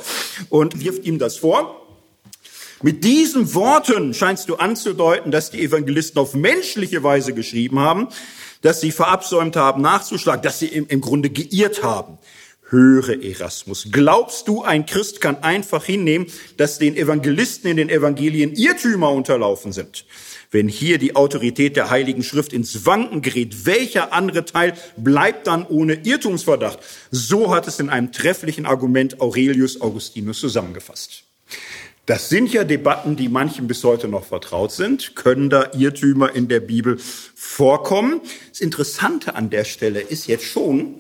und 0.49 0.79
wirft 0.79 1.03
ihm 1.05 1.17
das 1.17 1.37
vor. 1.37 1.86
Mit 2.83 3.03
diesen 3.03 3.55
Worten 3.55 4.13
scheinst 4.13 4.49
du 4.49 4.55
anzudeuten, 4.55 5.31
dass 5.31 5.49
die 5.49 5.63
Evangelisten 5.63 6.19
auf 6.19 6.35
menschliche 6.35 7.01
Weise 7.01 7.33
geschrieben 7.33 7.79
haben, 7.79 8.09
dass 8.61 8.81
sie 8.81 8.91
verabsäumt 8.91 9.55
haben 9.55 9.81
nachzuschlagen, 9.81 10.43
dass 10.43 10.59
sie 10.59 10.67
im, 10.67 11.01
Grunde 11.01 11.29
geirrt 11.29 11.81
haben. 11.81 12.19
Höre 12.69 13.23
Erasmus, 13.23 13.87
glaubst 13.91 14.47
du, 14.47 14.61
ein 14.61 14.85
Christ 14.85 15.21
kann 15.21 15.41
einfach 15.41 15.85
hinnehmen, 15.85 16.27
dass 16.57 16.77
den 16.77 16.97
Evangelisten 16.97 17.71
in 17.71 17.77
den 17.77 17.89
Evangelien 17.89 18.53
Irrtümer 18.53 19.11
unterlaufen 19.11 19.71
sind? 19.71 20.05
Wenn 20.51 20.67
hier 20.67 20.97
die 20.97 21.15
Autorität 21.15 21.77
der 21.77 21.89
Heiligen 21.89 22.23
Schrift 22.23 22.53
ins 22.53 22.85
Wanken 22.85 23.21
gerät, 23.21 23.65
welcher 23.65 24.13
andere 24.13 24.45
Teil 24.45 24.73
bleibt 24.97 25.47
dann 25.47 25.65
ohne 25.65 25.93
Irrtumsverdacht? 25.93 26.79
So 27.09 27.55
hat 27.55 27.67
es 27.67 27.79
in 27.79 27.89
einem 27.89 28.11
trefflichen 28.11 28.65
Argument 28.65 29.19
Aurelius 29.19 29.81
Augustinus 29.81 30.39
zusammengefasst. 30.39 31.23
Das 32.07 32.29
sind 32.29 32.53
ja 32.53 32.63
Debatten, 32.63 33.17
die 33.17 33.27
manchen 33.27 33.67
bis 33.67 33.83
heute 33.83 34.07
noch 34.07 34.23
vertraut 34.23 34.71
sind. 34.71 35.17
Können 35.17 35.49
da 35.49 35.71
Irrtümer 35.77 36.33
in 36.33 36.47
der 36.47 36.61
Bibel 36.61 36.97
vorkommen? 37.35 38.21
Das 38.49 38.61
Interessante 38.61 39.35
an 39.35 39.49
der 39.49 39.65
Stelle 39.65 39.99
ist 39.99 40.25
jetzt 40.25 40.45
schon, 40.45 40.95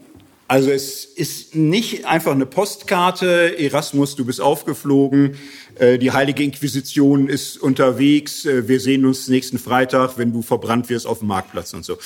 also 0.49 0.69
es 0.69 1.05
ist 1.05 1.55
nicht 1.55 2.05
einfach 2.05 2.33
eine 2.33 2.45
Postkarte, 2.45 3.57
Erasmus, 3.57 4.17
du 4.17 4.25
bist 4.25 4.41
aufgeflogen, 4.41 5.37
äh, 5.75 5.97
die 5.97 6.11
Heilige 6.11 6.43
Inquisition 6.43 7.29
ist 7.29 7.55
unterwegs, 7.55 8.43
äh, 8.43 8.67
wir 8.67 8.81
sehen 8.81 9.05
uns 9.05 9.29
nächsten 9.29 9.59
Freitag, 9.59 10.17
wenn 10.17 10.33
du 10.33 10.41
verbrannt 10.41 10.89
wirst 10.89 11.07
auf 11.07 11.19
dem 11.19 11.29
Marktplatz 11.29 11.73
und 11.73 11.85
so. 11.85 11.97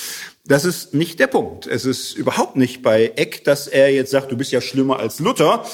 Das 0.46 0.64
ist 0.64 0.94
nicht 0.94 1.20
der 1.20 1.28
Punkt. 1.28 1.66
Es 1.66 1.86
ist 1.86 2.14
überhaupt 2.14 2.56
nicht 2.56 2.84
bei 2.84 3.14
Eck, 3.16 3.46
dass 3.46 3.66
er 3.66 3.92
jetzt 3.92 4.12
sagt, 4.12 4.32
du 4.32 4.38
bist 4.38 4.52
ja 4.52 4.62
schlimmer 4.62 5.00
als 5.00 5.20
Luther. 5.20 5.66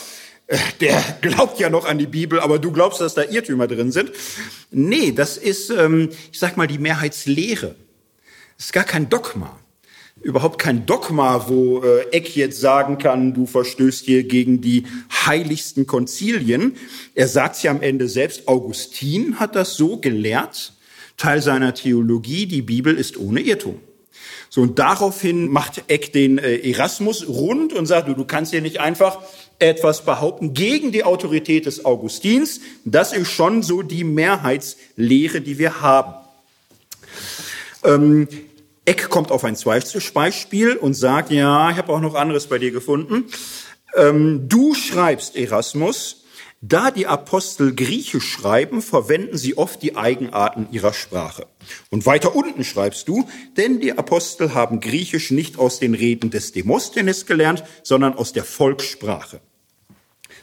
Der 0.81 1.01
glaubt 1.21 1.59
ja 1.59 1.69
noch 1.69 1.85
an 1.85 1.97
die 1.97 2.07
Bibel, 2.07 2.39
aber 2.39 2.59
du 2.59 2.71
glaubst, 2.71 3.01
dass 3.01 3.13
da 3.13 3.23
Irrtümer 3.23 3.67
drin 3.67 3.91
sind. 3.91 4.11
Nee, 4.71 5.11
das 5.11 5.37
ist, 5.37 5.69
ähm, 5.69 6.09
ich 6.31 6.39
sag 6.39 6.55
mal, 6.57 6.67
die 6.67 6.77
Mehrheitslehre. 6.77 7.75
Das 8.57 8.67
ist 8.67 8.73
gar 8.73 8.85
kein 8.85 9.09
Dogma 9.09 9.59
überhaupt 10.21 10.59
kein 10.59 10.85
Dogma, 10.85 11.47
wo 11.47 11.83
äh, 11.83 12.09
Eck 12.11 12.35
jetzt 12.35 12.59
sagen 12.59 12.97
kann, 12.97 13.33
du 13.33 13.45
verstößt 13.45 14.05
hier 14.05 14.23
gegen 14.23 14.61
die 14.61 14.83
heiligsten 15.25 15.87
Konzilien. 15.87 16.75
Er 17.13 17.27
sagt 17.27 17.61
ja 17.63 17.71
am 17.71 17.81
Ende 17.81 18.09
selbst, 18.09 18.47
Augustin 18.47 19.39
hat 19.39 19.55
das 19.55 19.75
so 19.75 19.97
gelehrt, 19.97 20.73
Teil 21.17 21.41
seiner 21.41 21.73
Theologie, 21.73 22.45
die 22.45 22.61
Bibel 22.61 22.95
ist 22.95 23.17
ohne 23.17 23.41
Irrtum. 23.41 23.79
So, 24.49 24.61
und 24.61 24.79
daraufhin 24.79 25.49
macht 25.49 25.83
Eck 25.87 26.13
den 26.13 26.37
äh, 26.37 26.57
Erasmus 26.57 27.27
rund 27.27 27.73
und 27.73 27.85
sagt, 27.85 28.07
du, 28.07 28.13
du 28.13 28.25
kannst 28.25 28.51
hier 28.51 28.61
nicht 28.61 28.79
einfach 28.79 29.19
etwas 29.59 30.05
behaupten 30.05 30.53
gegen 30.53 30.91
die 30.91 31.03
Autorität 31.03 31.65
des 31.65 31.85
Augustins. 31.85 32.61
Das 32.85 33.13
ist 33.13 33.31
schon 33.31 33.63
so 33.63 33.81
die 33.81 34.03
Mehrheitslehre, 34.03 35.41
die 35.41 35.57
wir 35.57 35.81
haben. 35.81 36.13
Ähm, 37.83 38.27
Eck 38.85 39.09
kommt 39.09 39.31
auf 39.31 39.43
ein 39.43 39.55
zweites 39.55 40.11
Beispiel 40.11 40.77
und 40.77 40.93
sagt, 40.93 41.31
ja, 41.31 41.71
ich 41.71 41.77
habe 41.77 41.91
auch 41.91 41.99
noch 41.99 42.15
anderes 42.15 42.47
bei 42.47 42.57
dir 42.57 42.71
gefunden. 42.71 43.25
Ähm, 43.95 44.47
du 44.47 44.73
schreibst, 44.73 45.35
Erasmus, 45.35 46.23
da 46.61 46.89
die 46.89 47.05
Apostel 47.05 47.75
Griechisch 47.75 48.27
schreiben, 48.31 48.81
verwenden 48.81 49.37
sie 49.37 49.57
oft 49.57 49.81
die 49.83 49.95
Eigenarten 49.95 50.67
ihrer 50.71 50.93
Sprache. 50.93 51.45
Und 51.89 52.05
weiter 52.05 52.35
unten 52.35 52.63
schreibst 52.63 53.07
du, 53.07 53.27
denn 53.57 53.79
die 53.79 53.97
Apostel 53.97 54.53
haben 54.53 54.79
Griechisch 54.79 55.31
nicht 55.31 55.59
aus 55.59 55.79
den 55.79 55.93
Reden 55.93 56.31
des 56.31 56.53
Demosthenes 56.53 57.25
gelernt, 57.25 57.63
sondern 57.83 58.13
aus 58.15 58.33
der 58.33 58.43
Volkssprache. 58.43 59.39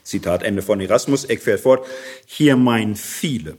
Zitat 0.05 0.42
Ende 0.42 0.61
von 0.61 0.80
Erasmus, 0.80 1.24
Eck 1.24 1.42
fährt 1.42 1.61
fort, 1.61 1.86
hier 2.26 2.57
meinen 2.57 2.94
viele, 2.94 3.57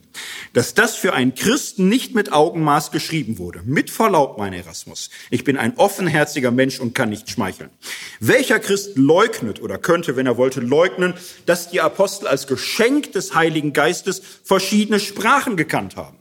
dass 0.53 0.75
das 0.75 0.95
für 0.95 1.13
einen 1.13 1.33
Christen 1.33 1.89
nicht 1.89 2.13
mit 2.13 2.31
Augenmaß 2.31 2.91
geschrieben 2.91 3.39
wurde. 3.39 3.61
Mit 3.65 3.89
Verlaub, 3.89 4.37
mein 4.37 4.53
Erasmus. 4.53 5.09
Ich 5.31 5.43
bin 5.43 5.57
ein 5.57 5.75
offenherziger 5.77 6.51
Mensch 6.51 6.79
und 6.79 6.93
kann 6.93 7.09
nicht 7.09 7.31
schmeicheln. 7.31 7.71
Welcher 8.19 8.59
Christ 8.59 8.95
leugnet 8.95 9.59
oder 9.59 9.79
könnte, 9.79 10.15
wenn 10.15 10.27
er 10.27 10.37
wollte, 10.37 10.59
leugnen, 10.59 11.15
dass 11.47 11.71
die 11.71 11.81
Apostel 11.81 12.27
als 12.27 12.45
Geschenk 12.45 13.11
des 13.13 13.33
Heiligen 13.33 13.73
Geistes 13.73 14.21
verschiedene 14.43 14.99
Sprachen 14.99 15.57
gekannt 15.57 15.95
haben? 15.95 16.17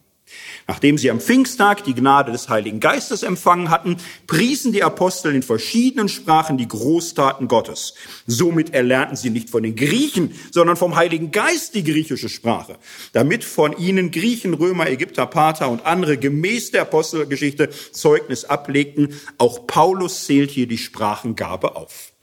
Nachdem 0.66 0.97
sie 0.97 1.11
am 1.11 1.20
Pfingsttag 1.20 1.85
die 1.85 1.95
Gnade 1.95 2.32
des 2.32 2.49
Heiligen 2.49 2.80
Geistes 2.80 3.22
empfangen 3.22 3.68
hatten, 3.68 3.99
priesen 4.26 4.72
die 4.72 4.82
Apostel 4.82 5.35
in 5.35 5.43
verschiedenen 5.43 6.09
Sprachen 6.09 6.57
die 6.57 6.68
Großtaten 6.68 7.49
Gottes. 7.49 7.95
Somit 8.26 8.72
erlernten 8.72 9.16
sie 9.16 9.28
nicht 9.30 9.51
von 9.51 9.62
den 9.62 9.76
Griechen, 9.76 10.35
sondern 10.51 10.76
vom 10.76 10.97
Heiligen 10.97 11.30
Geist 11.32 11.74
die 11.74 11.85
griechische 11.85 12.30
Sprache, 12.30 12.78
damit 13.12 13.45
von 13.45 13.76
ihnen 13.76 14.11
Griechen, 14.11 14.55
Römer, 14.55 14.89
Ägypter, 14.89 15.26
Pater 15.26 15.68
und 15.68 15.85
andere 15.85 16.16
gemäß 16.16 16.70
der 16.70 16.82
Apostelgeschichte 16.82 17.68
Zeugnis 17.93 18.47
ablegten. 18.47 19.20
Auch 19.37 19.66
Paulus 19.66 20.24
zählt 20.24 20.51
hier 20.51 20.66
die 20.66 20.78
Sprachengabe 20.78 21.76
auf. 21.76 22.14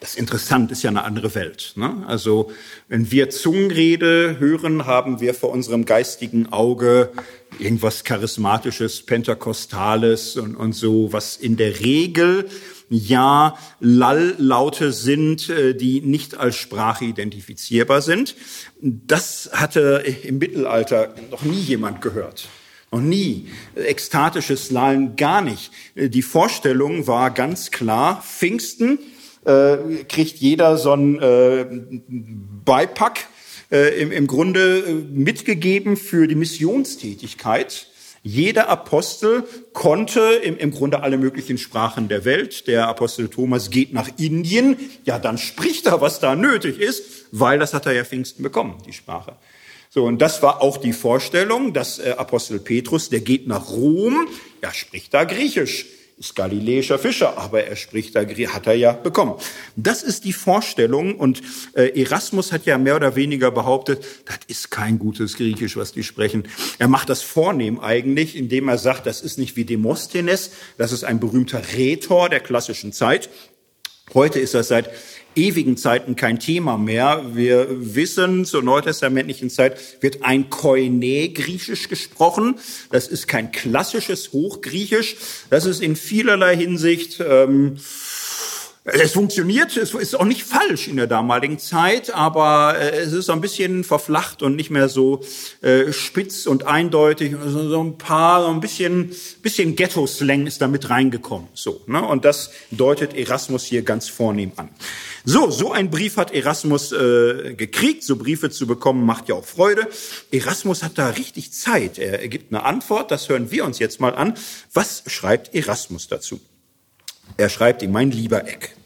Das 0.00 0.14
Interessante 0.14 0.72
ist 0.72 0.82
ja 0.82 0.90
eine 0.90 1.04
andere 1.04 1.34
Welt. 1.34 1.72
Ne? 1.76 2.04
Also 2.06 2.50
wenn 2.88 3.10
wir 3.10 3.30
Zungenrede 3.30 4.38
hören, 4.38 4.86
haben 4.86 5.20
wir 5.20 5.34
vor 5.34 5.50
unserem 5.50 5.84
geistigen 5.84 6.52
Auge 6.52 7.10
irgendwas 7.58 8.04
Charismatisches, 8.04 9.02
Pentakostales 9.02 10.36
und, 10.36 10.56
und 10.56 10.74
so, 10.74 11.12
was 11.12 11.36
in 11.36 11.56
der 11.56 11.80
Regel 11.80 12.48
ja 12.88 13.56
Lalllaute 13.80 14.92
sind, 14.92 15.48
äh, 15.48 15.74
die 15.74 16.00
nicht 16.00 16.36
als 16.36 16.56
Sprache 16.56 17.04
identifizierbar 17.04 18.02
sind. 18.02 18.36
Das 18.80 19.50
hatte 19.52 20.04
im 20.22 20.38
Mittelalter 20.38 21.14
noch 21.30 21.42
nie 21.42 21.60
jemand 21.60 22.00
gehört. 22.00 22.48
Noch 22.92 23.00
nie. 23.00 23.48
Ekstatisches 23.74 24.70
Lallen 24.70 25.16
gar 25.16 25.42
nicht. 25.42 25.72
Die 25.96 26.22
Vorstellung 26.22 27.06
war 27.06 27.32
ganz 27.32 27.70
klar, 27.70 28.22
Pfingsten, 28.22 28.98
äh, 29.46 30.04
kriegt 30.08 30.36
jeder 30.38 30.76
so 30.76 30.92
ein 30.92 31.20
äh, 31.20 31.66
Beipack 32.64 33.28
äh, 33.70 34.00
im, 34.00 34.12
im 34.12 34.26
Grunde 34.26 34.78
äh, 34.78 34.92
mitgegeben 34.92 35.96
für 35.96 36.26
die 36.26 36.34
Missionstätigkeit. 36.34 37.86
Jeder 38.22 38.68
Apostel 38.68 39.44
konnte 39.72 40.20
im, 40.42 40.58
im 40.58 40.72
Grunde 40.72 41.02
alle 41.02 41.16
möglichen 41.16 41.58
Sprachen 41.58 42.08
der 42.08 42.24
Welt. 42.24 42.66
Der 42.66 42.88
Apostel 42.88 43.28
Thomas 43.28 43.70
geht 43.70 43.92
nach 43.92 44.08
Indien. 44.18 44.76
Ja, 45.04 45.20
dann 45.20 45.38
spricht 45.38 45.86
er, 45.86 46.00
was 46.00 46.18
da 46.18 46.34
nötig 46.34 46.80
ist, 46.80 47.04
weil 47.30 47.60
das 47.60 47.72
hat 47.72 47.86
er 47.86 47.92
ja 47.92 48.04
Pfingsten 48.04 48.42
bekommen, 48.42 48.78
die 48.84 48.92
Sprache. 48.92 49.36
So, 49.90 50.04
und 50.04 50.20
das 50.20 50.42
war 50.42 50.60
auch 50.60 50.76
die 50.76 50.92
Vorstellung, 50.92 51.72
dass 51.72 52.00
äh, 52.00 52.14
Apostel 52.18 52.58
Petrus, 52.58 53.08
der 53.10 53.20
geht 53.20 53.46
nach 53.46 53.70
Rom, 53.70 54.26
ja, 54.60 54.74
spricht 54.74 55.14
da 55.14 55.22
Griechisch 55.24 55.86
ist 56.18 56.34
galiläischer 56.34 56.98
Fischer, 56.98 57.36
aber 57.36 57.64
er 57.64 57.76
spricht 57.76 58.16
da, 58.16 58.20
hat 58.22 58.66
er 58.66 58.74
ja 58.74 58.92
bekommen. 58.92 59.34
Das 59.76 60.02
ist 60.02 60.24
die 60.24 60.32
Vorstellung 60.32 61.16
und 61.16 61.42
äh, 61.74 61.88
Erasmus 62.00 62.52
hat 62.52 62.64
ja 62.64 62.78
mehr 62.78 62.96
oder 62.96 63.16
weniger 63.16 63.50
behauptet, 63.50 64.02
das 64.24 64.38
ist 64.46 64.70
kein 64.70 64.98
gutes 64.98 65.36
Griechisch, 65.36 65.76
was 65.76 65.92
die 65.92 66.02
sprechen. 66.02 66.48
Er 66.78 66.88
macht 66.88 67.10
das 67.10 67.20
vornehm 67.20 67.80
eigentlich, 67.80 68.34
indem 68.34 68.68
er 68.68 68.78
sagt, 68.78 69.04
das 69.04 69.20
ist 69.20 69.36
nicht 69.36 69.56
wie 69.56 69.66
Demosthenes, 69.66 70.52
das 70.78 70.92
ist 70.92 71.04
ein 71.04 71.20
berühmter 71.20 71.60
Rhetor 71.74 72.30
der 72.30 72.40
klassischen 72.40 72.94
Zeit. 72.94 73.28
Heute 74.14 74.38
ist 74.38 74.54
das 74.54 74.68
seit 74.68 74.88
ewigen 75.36 75.76
Zeiten 75.76 76.16
kein 76.16 76.38
Thema 76.38 76.78
mehr. 76.78 77.22
Wir 77.34 77.66
wissen, 77.70 78.44
zur 78.44 78.62
neutestamentlichen 78.62 79.50
Zeit 79.50 79.78
wird 80.02 80.24
ein 80.24 80.50
Koine 80.50 81.28
griechisch 81.28 81.88
gesprochen. 81.88 82.56
Das 82.90 83.08
ist 83.08 83.28
kein 83.28 83.52
klassisches 83.52 84.32
Hochgriechisch. 84.32 85.16
Das 85.50 85.66
ist 85.66 85.82
in 85.82 85.96
vielerlei 85.96 86.56
Hinsicht 86.56 87.20
ähm, 87.20 87.76
Es 88.88 89.14
funktioniert, 89.14 89.76
es 89.76 89.94
ist 89.94 90.14
auch 90.14 90.24
nicht 90.24 90.44
falsch 90.44 90.86
in 90.86 90.96
der 90.96 91.08
damaligen 91.08 91.58
Zeit, 91.58 92.14
aber 92.14 92.78
äh, 92.78 92.98
es 92.98 93.12
ist 93.12 93.28
ein 93.30 93.40
bisschen 93.40 93.82
verflacht 93.82 94.44
und 94.44 94.54
nicht 94.54 94.70
mehr 94.70 94.88
so 94.88 95.24
äh, 95.60 95.92
spitz 95.92 96.46
und 96.46 96.68
eindeutig. 96.68 97.34
Also 97.34 97.68
so 97.68 97.82
ein 97.82 97.98
paar, 97.98 98.44
so 98.44 98.48
ein 98.48 98.60
bisschen, 98.60 99.10
bisschen 99.42 99.74
Ghetto-Slang 99.74 100.46
ist 100.46 100.62
da 100.62 100.68
mit 100.68 100.88
reingekommen. 100.88 101.48
So, 101.52 101.80
ne? 101.88 102.00
Und 102.00 102.24
das 102.24 102.52
deutet 102.70 103.14
Erasmus 103.14 103.64
hier 103.64 103.82
ganz 103.82 104.08
vornehm 104.08 104.52
an. 104.54 104.68
So, 105.28 105.50
so 105.50 105.72
ein 105.72 105.90
Brief 105.90 106.18
hat 106.18 106.32
Erasmus 106.32 106.92
äh, 106.92 107.54
gekriegt. 107.56 108.04
So 108.04 108.14
Briefe 108.14 108.48
zu 108.48 108.68
bekommen 108.68 109.04
macht 109.04 109.28
ja 109.28 109.34
auch 109.34 109.44
Freude. 109.44 109.88
Erasmus 110.30 110.84
hat 110.84 110.98
da 110.98 111.08
richtig 111.08 111.52
Zeit. 111.52 111.98
Er, 111.98 112.20
er 112.20 112.28
gibt 112.28 112.52
eine 112.52 112.62
Antwort. 112.62 113.10
Das 113.10 113.28
hören 113.28 113.50
wir 113.50 113.64
uns 113.64 113.80
jetzt 113.80 113.98
mal 113.98 114.14
an. 114.14 114.34
Was 114.72 115.02
schreibt 115.08 115.52
Erasmus 115.52 116.06
dazu? 116.06 116.40
Er 117.36 117.48
schreibt 117.48 117.82
ihm, 117.82 117.90
mein 117.90 118.12
lieber 118.12 118.46
Eck. 118.46 118.76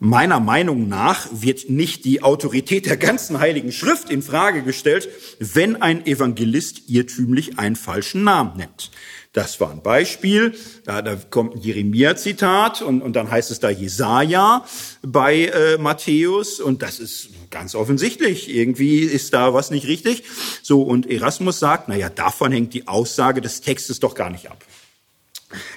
Meiner 0.00 0.40
Meinung 0.40 0.88
nach 0.88 1.28
wird 1.30 1.70
nicht 1.70 2.04
die 2.04 2.24
Autorität 2.24 2.86
der 2.86 2.96
ganzen 2.96 3.38
Heiligen 3.38 3.70
Schrift 3.70 4.10
in 4.10 4.22
Frage 4.22 4.64
gestellt, 4.64 5.08
wenn 5.38 5.80
ein 5.80 6.04
Evangelist 6.06 6.88
irrtümlich 6.88 7.60
einen 7.60 7.76
falschen 7.76 8.24
Namen 8.24 8.56
nennt. 8.56 8.90
Das 9.36 9.60
war 9.60 9.70
ein 9.70 9.82
Beispiel. 9.82 10.54
Da, 10.86 11.02
da 11.02 11.14
kommt 11.14 11.56
ein 11.56 11.60
Jeremia-Zitat 11.60 12.80
und, 12.80 13.02
und 13.02 13.14
dann 13.16 13.30
heißt 13.30 13.50
es 13.50 13.60
da 13.60 13.68
Jesaja 13.68 14.64
bei 15.02 15.48
äh, 15.48 15.76
Matthäus 15.76 16.58
und 16.58 16.80
das 16.80 16.98
ist 16.98 17.28
ganz 17.50 17.74
offensichtlich. 17.74 18.48
Irgendwie 18.48 19.00
ist 19.00 19.34
da 19.34 19.52
was 19.52 19.70
nicht 19.70 19.86
richtig. 19.88 20.22
So 20.62 20.80
und 20.80 21.10
Erasmus 21.10 21.58
sagt, 21.58 21.88
na 21.88 21.96
ja, 21.96 22.08
davon 22.08 22.50
hängt 22.50 22.72
die 22.72 22.88
Aussage 22.88 23.42
des 23.42 23.60
Textes 23.60 24.00
doch 24.00 24.14
gar 24.14 24.30
nicht 24.30 24.50
ab. 24.50 24.64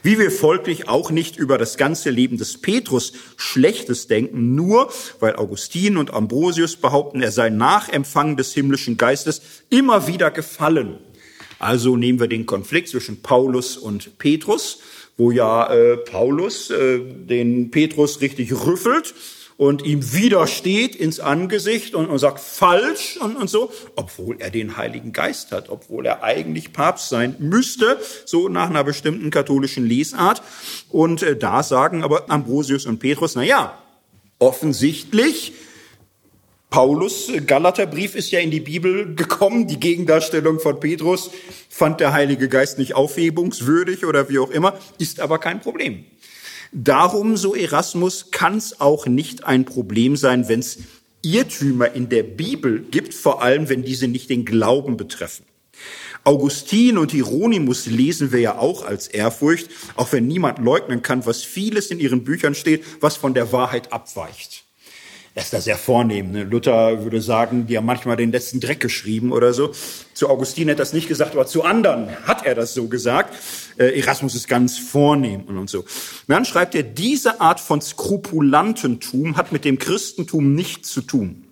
Wie 0.03 0.17
wir 0.17 0.31
folglich 0.31 0.87
auch 0.87 1.11
nicht 1.11 1.35
über 1.35 1.57
das 1.57 1.75
ganze 1.75 2.11
Leben 2.11 2.37
des 2.37 2.61
Petrus 2.61 3.11
Schlechtes 3.35 4.07
denken, 4.07 4.55
nur 4.55 4.89
weil 5.19 5.35
Augustin 5.35 5.97
und 5.97 6.13
Ambrosius 6.13 6.77
behaupten, 6.77 7.21
er 7.21 7.33
sei 7.33 7.49
nach 7.49 7.89
Empfang 7.89 8.37
des 8.37 8.53
himmlischen 8.53 8.95
Geistes 8.95 9.41
immer 9.69 10.07
wieder 10.07 10.31
gefallen. 10.31 10.97
Also 11.59 11.97
nehmen 11.97 12.19
wir 12.19 12.27
den 12.27 12.45
Konflikt 12.45 12.89
zwischen 12.89 13.21
Paulus 13.21 13.77
und 13.77 14.17
Petrus, 14.17 14.79
wo 15.17 15.31
ja 15.31 15.71
äh, 15.71 15.97
Paulus 15.97 16.69
äh, 16.69 16.99
den 16.99 17.69
Petrus 17.69 18.21
richtig 18.21 18.53
rüffelt 18.65 19.13
und 19.57 19.85
ihm 19.85 20.13
widersteht 20.13 20.95
ins 20.95 21.19
Angesicht 21.19 21.93
und, 21.93 22.07
und 22.07 22.17
sagt 22.17 22.39
falsch 22.39 23.17
und, 23.17 23.35
und 23.35 23.49
so, 23.49 23.73
obwohl 23.97 24.37
er 24.39 24.51
den 24.51 24.77
Heiligen 24.77 25.11
Geist 25.11 25.51
hat, 25.51 25.67
obwohl 25.67 26.05
er 26.05 26.23
eigentlich 26.23 26.71
Papst 26.71 27.09
sein 27.09 27.35
müsste, 27.39 27.99
so 28.23 28.47
nach 28.47 28.69
einer 28.69 28.85
bestimmten 28.85 29.31
katholischen 29.31 29.85
Lesart. 29.85 30.41
Und 30.87 31.23
äh, 31.23 31.35
da 31.35 31.61
sagen 31.61 32.03
aber 32.03 32.31
Ambrosius 32.31 32.85
und 32.85 32.99
Petrus, 32.99 33.35
na 33.35 33.43
ja, 33.43 33.77
offensichtlich 34.39 35.51
Paulus 36.69 37.31
Galaterbrief 37.47 38.13
ist 38.13 38.29
ja 38.29 38.39
in 38.39 38.51
die 38.51 38.59
Bibel 38.59 39.15
gekommen. 39.15 39.65
Die 39.67 39.79
Gegendarstellung 39.79 40.59
von 40.59 40.79
Petrus 40.79 41.31
fand 41.67 41.99
der 41.99 42.13
Heilige 42.13 42.47
Geist 42.47 42.77
nicht 42.77 42.93
aufhebungswürdig 42.93 44.05
oder 44.05 44.29
wie 44.29 44.37
auch 44.37 44.51
immer, 44.51 44.77
ist 44.99 45.19
aber 45.19 45.39
kein 45.39 45.61
Problem. 45.61 46.05
Darum, 46.71 47.37
so 47.37 47.55
Erasmus, 47.55 48.29
kann 48.29 48.57
es 48.57 48.79
auch 48.79 49.07
nicht 49.07 49.45
ein 49.45 49.65
Problem 49.65 50.15
sein, 50.15 50.47
wenn 50.47 50.59
es 50.59 50.77
Irrtümer 51.23 51.91
in 51.91 52.07
der 52.09 52.21
Bibel 52.21 52.81
gibt, 52.91 53.15
vor 53.15 53.41
allem 53.41 53.67
wenn 53.67 53.81
diese 53.81 54.07
nicht 54.07 54.29
den 54.29 54.45
Glauben 54.45 54.95
betreffen. 54.95 55.45
Augustin 56.23 56.99
und 56.99 57.11
Hieronymus 57.11 57.87
lesen 57.87 58.31
wir 58.31 58.41
ja 58.41 58.59
auch 58.59 58.85
als 58.85 59.07
Ehrfurcht, 59.07 59.69
auch 59.95 60.11
wenn 60.11 60.27
niemand 60.27 60.59
leugnen 60.59 61.01
kann, 61.01 61.25
was 61.25 61.43
vieles 61.43 61.89
in 61.89 61.99
ihren 61.99 62.23
Büchern 62.23 62.53
steht, 62.53 62.83
was 63.01 63.15
von 63.15 63.33
der 63.33 63.51
Wahrheit 63.51 63.91
abweicht. 63.91 64.65
Er 65.39 65.43
ist 65.43 65.53
da 65.53 65.61
sehr 65.61 65.77
vornehm. 65.77 66.31
Ne? 66.31 66.43
Luther 66.43 67.05
würde 67.05 67.21
sagen, 67.21 67.65
die 67.65 67.77
haben 67.77 67.85
manchmal 67.85 68.17
den 68.17 68.29
letzten 68.29 68.59
Dreck 68.59 68.81
geschrieben 68.81 69.31
oder 69.31 69.53
so. 69.53 69.71
Zu 70.13 70.27
Augustin 70.27 70.65
hat 70.65 70.75
er 70.75 70.75
das 70.75 70.91
nicht 70.91 71.07
gesagt, 71.07 71.31
aber 71.31 71.47
zu 71.47 71.63
anderen 71.63 72.09
hat 72.27 72.45
er 72.45 72.55
das 72.55 72.73
so 72.73 72.89
gesagt. 72.89 73.33
Äh, 73.77 73.97
Erasmus 73.97 74.35
ist 74.35 74.49
ganz 74.49 74.77
vornehm 74.77 75.43
und 75.43 75.69
so. 75.69 75.79
Und 75.79 75.87
dann 76.27 76.43
schreibt 76.43 76.75
er, 76.75 76.83
diese 76.83 77.39
Art 77.39 77.61
von 77.61 77.79
Skrupulantentum 77.79 79.37
hat 79.37 79.53
mit 79.53 79.63
dem 79.63 79.79
Christentum 79.79 80.55
nichts 80.55 80.91
zu 80.91 80.99
tun. 80.99 81.45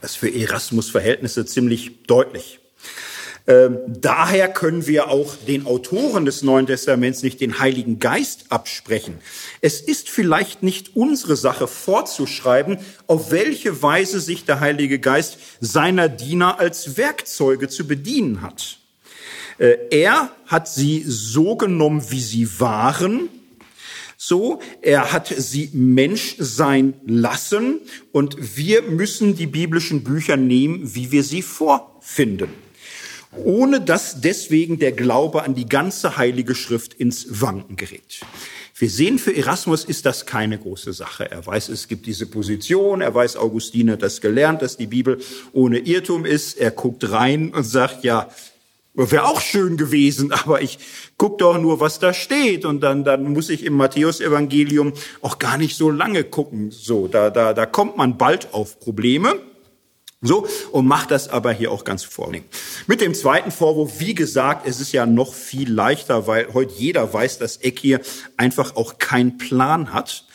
Das 0.00 0.12
ist 0.12 0.18
für 0.18 0.32
Erasmus 0.32 0.90
Verhältnisse 0.90 1.44
ziemlich 1.46 2.04
deutlich. 2.06 2.60
Ähm, 3.50 3.78
daher 3.88 4.46
können 4.46 4.86
wir 4.86 5.08
auch 5.08 5.34
den 5.34 5.66
Autoren 5.66 6.24
des 6.24 6.42
Neuen 6.42 6.68
Testaments 6.68 7.24
nicht 7.24 7.40
den 7.40 7.58
Heiligen 7.58 7.98
Geist 7.98 8.44
absprechen. 8.48 9.18
Es 9.60 9.80
ist 9.80 10.08
vielleicht 10.08 10.62
nicht 10.62 10.94
unsere 10.94 11.34
Sache 11.34 11.66
vorzuschreiben, 11.66 12.78
auf 13.08 13.32
welche 13.32 13.82
Weise 13.82 14.20
sich 14.20 14.44
der 14.44 14.60
Heilige 14.60 15.00
Geist 15.00 15.38
seiner 15.58 16.08
Diener 16.08 16.60
als 16.60 16.96
Werkzeuge 16.96 17.66
zu 17.66 17.88
bedienen 17.88 18.40
hat. 18.40 18.78
Äh, 19.58 19.78
er 19.90 20.30
hat 20.46 20.68
sie 20.68 21.02
so 21.04 21.56
genommen, 21.56 22.04
wie 22.08 22.20
sie 22.20 22.60
waren, 22.60 23.30
so, 24.16 24.60
er 24.80 25.12
hat 25.12 25.34
sie 25.36 25.70
Mensch 25.72 26.36
sein 26.38 26.94
lassen 27.04 27.80
und 28.12 28.56
wir 28.56 28.82
müssen 28.82 29.34
die 29.34 29.46
biblischen 29.48 30.04
Bücher 30.04 30.36
nehmen, 30.36 30.94
wie 30.94 31.10
wir 31.10 31.24
sie 31.24 31.42
vorfinden 31.42 32.69
ohne 33.36 33.80
dass 33.80 34.20
deswegen 34.20 34.78
der 34.78 34.92
Glaube 34.92 35.42
an 35.42 35.54
die 35.54 35.68
ganze 35.68 36.16
Heilige 36.16 36.54
Schrift 36.54 36.94
ins 36.94 37.40
Wanken 37.40 37.76
gerät. 37.76 38.20
Wir 38.76 38.88
sehen, 38.88 39.18
für 39.18 39.36
Erasmus 39.36 39.84
ist 39.84 40.06
das 40.06 40.24
keine 40.24 40.58
große 40.58 40.94
Sache. 40.94 41.30
Er 41.30 41.44
weiß, 41.44 41.68
es 41.68 41.86
gibt 41.86 42.06
diese 42.06 42.24
Position, 42.26 43.02
er 43.02 43.14
weiß, 43.14 43.36
Augustine 43.36 43.92
hat 43.92 44.02
das 44.02 44.22
gelernt, 44.22 44.62
dass 44.62 44.78
die 44.78 44.86
Bibel 44.86 45.18
ohne 45.52 45.80
Irrtum 45.80 46.24
ist. 46.24 46.58
Er 46.58 46.70
guckt 46.70 47.10
rein 47.10 47.52
und 47.52 47.64
sagt, 47.64 48.04
ja, 48.04 48.30
wäre 48.94 49.26
auch 49.26 49.40
schön 49.40 49.76
gewesen, 49.76 50.32
aber 50.44 50.62
ich 50.62 50.78
guck 51.18 51.38
doch 51.38 51.60
nur, 51.60 51.80
was 51.80 51.98
da 51.98 52.14
steht 52.14 52.64
und 52.64 52.80
dann 52.80 53.04
dann 53.04 53.32
muss 53.32 53.50
ich 53.50 53.64
im 53.64 53.74
Matthäusevangelium 53.74 54.94
auch 55.20 55.38
gar 55.38 55.58
nicht 55.58 55.76
so 55.76 55.90
lange 55.90 56.24
gucken. 56.24 56.70
So, 56.70 57.06
da 57.06 57.28
da 57.28 57.52
da 57.52 57.66
kommt 57.66 57.96
man 57.96 58.16
bald 58.16 58.54
auf 58.54 58.80
Probleme. 58.80 59.34
So, 60.22 60.46
und 60.72 60.86
macht 60.86 61.10
das 61.12 61.28
aber 61.28 61.50
hier 61.50 61.72
auch 61.72 61.82
ganz 61.82 62.04
vornehm. 62.04 62.44
Mit 62.86 63.00
dem 63.00 63.14
zweiten 63.14 63.50
Vorwurf, 63.50 64.00
wie 64.00 64.14
gesagt, 64.14 64.68
es 64.68 64.78
ist 64.78 64.92
ja 64.92 65.06
noch 65.06 65.32
viel 65.32 65.72
leichter, 65.72 66.26
weil 66.26 66.52
heute 66.52 66.74
jeder 66.74 67.10
weiß, 67.10 67.38
dass 67.38 67.56
Eck 67.56 67.78
hier 67.78 68.02
einfach 68.36 68.76
auch 68.76 68.98
keinen 68.98 69.38
Plan 69.38 69.94
hat. 69.94 70.26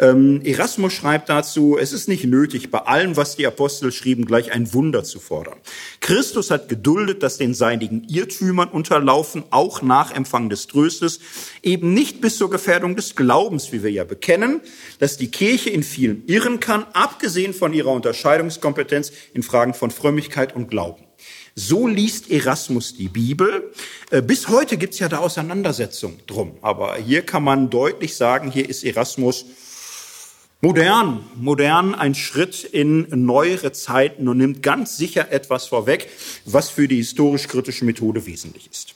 Ähm, 0.00 0.40
Erasmus 0.42 0.94
schreibt 0.94 1.28
dazu, 1.28 1.76
es 1.78 1.92
ist 1.92 2.08
nicht 2.08 2.24
nötig, 2.24 2.70
bei 2.70 2.78
allem, 2.78 3.18
was 3.18 3.36
die 3.36 3.46
Apostel 3.46 3.92
schrieben, 3.92 4.24
gleich 4.24 4.50
ein 4.50 4.72
Wunder 4.72 5.04
zu 5.04 5.20
fordern. 5.20 5.58
Christus 6.00 6.50
hat 6.50 6.70
geduldet, 6.70 7.22
dass 7.22 7.36
den 7.36 7.52
seinigen 7.52 8.04
Irrtümern 8.08 8.70
unterlaufen, 8.70 9.44
auch 9.50 9.82
nach 9.82 10.14
Empfang 10.14 10.48
des 10.48 10.68
Tröstes, 10.68 11.20
eben 11.62 11.92
nicht 11.92 12.22
bis 12.22 12.38
zur 12.38 12.48
Gefährdung 12.48 12.96
des 12.96 13.14
Glaubens, 13.14 13.72
wie 13.72 13.82
wir 13.82 13.92
ja 13.92 14.04
bekennen, 14.04 14.62
dass 15.00 15.18
die 15.18 15.30
Kirche 15.30 15.68
in 15.68 15.82
vielen 15.82 16.26
irren 16.26 16.60
kann, 16.60 16.86
abgesehen 16.94 17.52
von 17.52 17.74
ihrer 17.74 17.90
Unterscheidungskompetenz 17.92 19.12
in 19.34 19.42
Fragen 19.42 19.74
von 19.74 19.90
Frömmigkeit 19.90 20.56
und 20.56 20.70
Glauben. 20.70 21.04
So 21.54 21.86
liest 21.86 22.30
Erasmus 22.30 22.96
die 22.96 23.08
Bibel. 23.08 23.70
Äh, 24.10 24.22
bis 24.22 24.48
heute 24.48 24.78
gibt's 24.78 24.98
ja 24.98 25.10
da 25.10 25.18
Auseinandersetzungen 25.18 26.20
drum. 26.26 26.56
Aber 26.62 26.96
hier 26.96 27.20
kann 27.20 27.44
man 27.44 27.68
deutlich 27.68 28.16
sagen, 28.16 28.50
hier 28.50 28.66
ist 28.66 28.82
Erasmus 28.82 29.44
Modern, 30.62 31.24
modern, 31.36 31.94
ein 31.94 32.14
Schritt 32.14 32.64
in 32.64 33.06
neuere 33.10 33.72
Zeiten 33.72 34.28
und 34.28 34.36
nimmt 34.36 34.62
ganz 34.62 34.98
sicher 34.98 35.32
etwas 35.32 35.66
vorweg, 35.66 36.10
was 36.44 36.68
für 36.68 36.86
die 36.86 36.96
historisch-kritische 36.96 37.86
Methode 37.86 38.26
wesentlich 38.26 38.68
ist. 38.70 38.94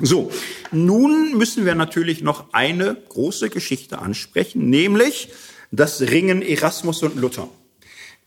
So, 0.00 0.30
nun 0.70 1.38
müssen 1.38 1.64
wir 1.64 1.74
natürlich 1.74 2.20
noch 2.20 2.52
eine 2.52 2.98
große 3.08 3.48
Geschichte 3.48 4.00
ansprechen, 4.00 4.68
nämlich 4.68 5.30
das 5.70 6.02
Ringen 6.02 6.42
Erasmus 6.42 7.02
und 7.02 7.16
Luther. 7.16 7.48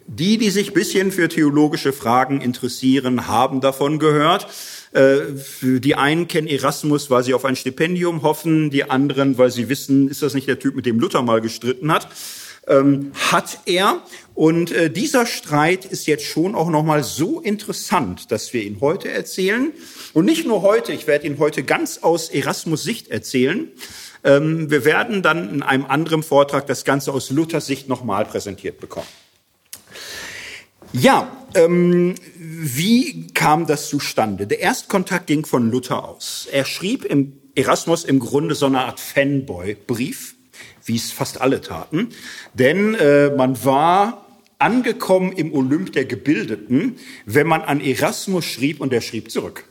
Die, 0.08 0.40
die 0.40 0.50
sich 0.50 0.74
bisschen 0.74 1.12
für 1.12 1.30
theologische 1.30 1.94
Fragen 1.94 2.42
interessieren, 2.42 3.28
haben 3.28 3.62
davon 3.62 4.00
gehört. 4.00 4.48
Äh, 4.92 5.18
die 5.62 5.96
einen 5.96 6.28
kennen 6.28 6.48
Erasmus, 6.48 7.12
weil 7.12 7.24
sie 7.24 7.36
auf 7.36 7.46
ein 7.46 7.56
Stipendium 7.56 8.24
hoffen, 8.24 8.72
die 8.72 8.90
anderen, 8.90 9.38
weil 9.38 9.52
sie 9.52 9.70
wissen, 9.70 10.08
ist 10.10 10.24
das 10.24 10.34
nicht 10.34 10.48
der 10.48 10.58
Typ, 10.58 10.76
mit 10.76 10.88
dem 10.88 11.00
Luther 11.00 11.22
mal 11.22 11.42
gestritten 11.42 11.92
hat 11.92 12.08
ähm, 12.68 13.12
hat 13.32 13.60
er. 13.66 14.02
Und 14.34 14.72
äh, 14.72 14.90
dieser 14.90 15.26
Streit 15.26 15.86
ist 15.86 16.08
jetzt 16.08 16.26
schon 16.26 16.56
auch 16.56 16.70
nochmal 16.70 17.04
so 17.04 17.40
interessant, 17.40 18.32
dass 18.32 18.54
wir 18.54 18.64
ihn 18.64 18.78
heute 18.82 19.10
erzählen. 19.10 19.72
Und 20.14 20.26
nicht 20.26 20.46
nur 20.46 20.62
heute, 20.62 20.92
ich 20.92 21.08
werde 21.08 21.28
ihn 21.28 21.40
heute 21.40 21.64
ganz 21.64 22.00
aus 22.00 22.30
Erasmus 22.30 22.84
Sicht 22.84 23.10
erzählen. 23.10 23.70
Ähm, 24.24 24.70
wir 24.70 24.84
werden 24.84 25.22
dann 25.22 25.50
in 25.50 25.64
einem 25.64 25.86
anderen 25.86 26.24
Vortrag 26.24 26.68
das 26.68 26.84
Ganze 26.84 27.14
aus 27.14 27.30
Luthers 27.30 27.66
Sicht 27.66 27.88
nochmal 27.88 28.26
präsentiert 28.26 28.80
bekommen. 28.80 29.08
Ja, 30.92 31.46
ähm, 31.56 32.16
wie 32.38 33.28
kam 33.34 33.68
das 33.68 33.90
zustande? 33.90 34.48
Der 34.48 34.60
Erstkontakt 34.60 35.28
ging 35.28 35.46
von 35.46 35.70
Luther 35.70 36.08
aus. 36.08 36.48
Er 36.52 36.66
schrieb 36.66 37.06
im 37.06 37.34
Erasmus 37.56 38.04
im 38.04 38.20
Grunde 38.20 38.56
so 38.56 38.66
eine 38.66 38.82
Art 38.82 39.00
Fanboy-Brief 39.00 40.35
wie 40.86 40.96
es 40.96 41.12
fast 41.12 41.42
alle 41.42 41.62
taten. 41.62 42.10
Denn 42.54 42.96
äh, 42.96 43.30
man 43.30 43.64
war 43.66 44.26
angekommen 44.60 45.34
im 45.34 45.54
Olymp 45.54 45.94
der 45.94 46.06
Gebildeten, 46.06 46.98
wenn 47.26 47.48
man 47.48 47.62
an 47.62 47.82
Erasmus 47.82 48.46
schrieb 48.46 48.82
und 48.82 48.94
er 48.94 49.02
schrieb 49.02 49.32
zurück. 49.32 49.66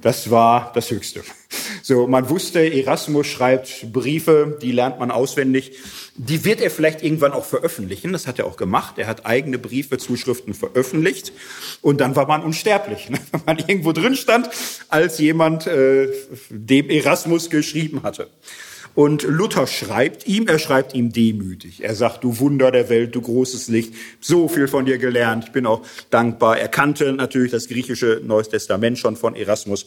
Das 0.00 0.30
war 0.30 0.70
das 0.74 0.92
Höchste. 0.92 1.24
So, 1.82 2.06
man 2.06 2.28
wusste, 2.28 2.60
Erasmus 2.60 3.26
schreibt 3.26 3.92
Briefe, 3.92 4.56
die 4.62 4.70
lernt 4.70 5.00
man 5.00 5.10
auswendig. 5.10 5.72
Die 6.14 6.44
wird 6.44 6.60
er 6.60 6.70
vielleicht 6.70 7.02
irgendwann 7.02 7.32
auch 7.32 7.44
veröffentlichen. 7.44 8.12
Das 8.12 8.28
hat 8.28 8.38
er 8.38 8.46
auch 8.46 8.56
gemacht. 8.56 8.98
Er 8.98 9.08
hat 9.08 9.26
eigene 9.26 9.58
Briefe, 9.58 9.98
Zuschriften 9.98 10.54
veröffentlicht. 10.54 11.32
Und 11.82 12.00
dann 12.00 12.14
war 12.14 12.28
man 12.28 12.44
unsterblich, 12.44 13.10
ne? 13.10 13.18
wenn 13.32 13.42
man 13.44 13.58
irgendwo 13.58 13.90
drin 13.90 14.14
stand, 14.14 14.48
als 14.88 15.18
jemand, 15.18 15.66
äh, 15.66 16.08
dem 16.50 16.90
Erasmus 16.90 17.50
geschrieben 17.50 18.04
hatte. 18.04 18.28
Und 18.98 19.22
Luther 19.22 19.68
schreibt 19.68 20.26
ihm, 20.26 20.48
er 20.48 20.58
schreibt 20.58 20.92
ihm 20.92 21.12
demütig. 21.12 21.84
Er 21.84 21.94
sagt, 21.94 22.24
du 22.24 22.40
Wunder 22.40 22.72
der 22.72 22.88
Welt, 22.88 23.14
du 23.14 23.20
großes 23.20 23.68
Licht, 23.68 23.94
so 24.20 24.48
viel 24.48 24.66
von 24.66 24.86
dir 24.86 24.98
gelernt, 24.98 25.44
ich 25.44 25.52
bin 25.52 25.66
auch 25.66 25.82
dankbar. 26.10 26.58
Er 26.58 26.66
kannte 26.66 27.12
natürlich 27.12 27.52
das 27.52 27.68
griechische 27.68 28.20
Neues 28.24 28.48
Testament 28.48 28.98
schon 28.98 29.14
von 29.14 29.36
Erasmus. 29.36 29.86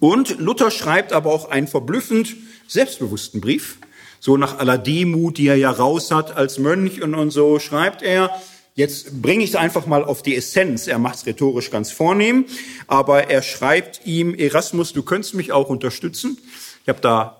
Und 0.00 0.40
Luther 0.40 0.72
schreibt 0.72 1.12
aber 1.12 1.32
auch 1.32 1.52
einen 1.52 1.68
verblüffend 1.68 2.34
selbstbewussten 2.66 3.40
Brief. 3.40 3.78
So 4.18 4.36
nach 4.36 4.58
aller 4.58 4.76
Demut, 4.76 5.38
die 5.38 5.46
er 5.46 5.54
ja 5.54 5.70
raus 5.70 6.10
hat 6.10 6.36
als 6.36 6.58
Mönch 6.58 7.00
und, 7.02 7.14
und 7.14 7.30
so, 7.30 7.60
schreibt 7.60 8.02
er, 8.02 8.30
Jetzt 8.74 9.22
bringe 9.22 9.44
ich 9.44 9.50
es 9.50 9.56
einfach 9.56 9.86
mal 9.86 10.02
auf 10.02 10.22
die 10.22 10.34
Essenz. 10.34 10.86
Er 10.88 10.98
macht 10.98 11.16
es 11.16 11.26
rhetorisch 11.26 11.70
ganz 11.70 11.92
vornehm, 11.92 12.46
aber 12.88 13.28
er 13.28 13.42
schreibt 13.42 14.00
ihm, 14.04 14.34
Erasmus, 14.34 14.92
du 14.92 15.02
könntest 15.02 15.34
mich 15.34 15.52
auch 15.52 15.68
unterstützen. 15.68 16.38
Ich 16.82 16.88
habe 16.88 17.00
da 17.00 17.39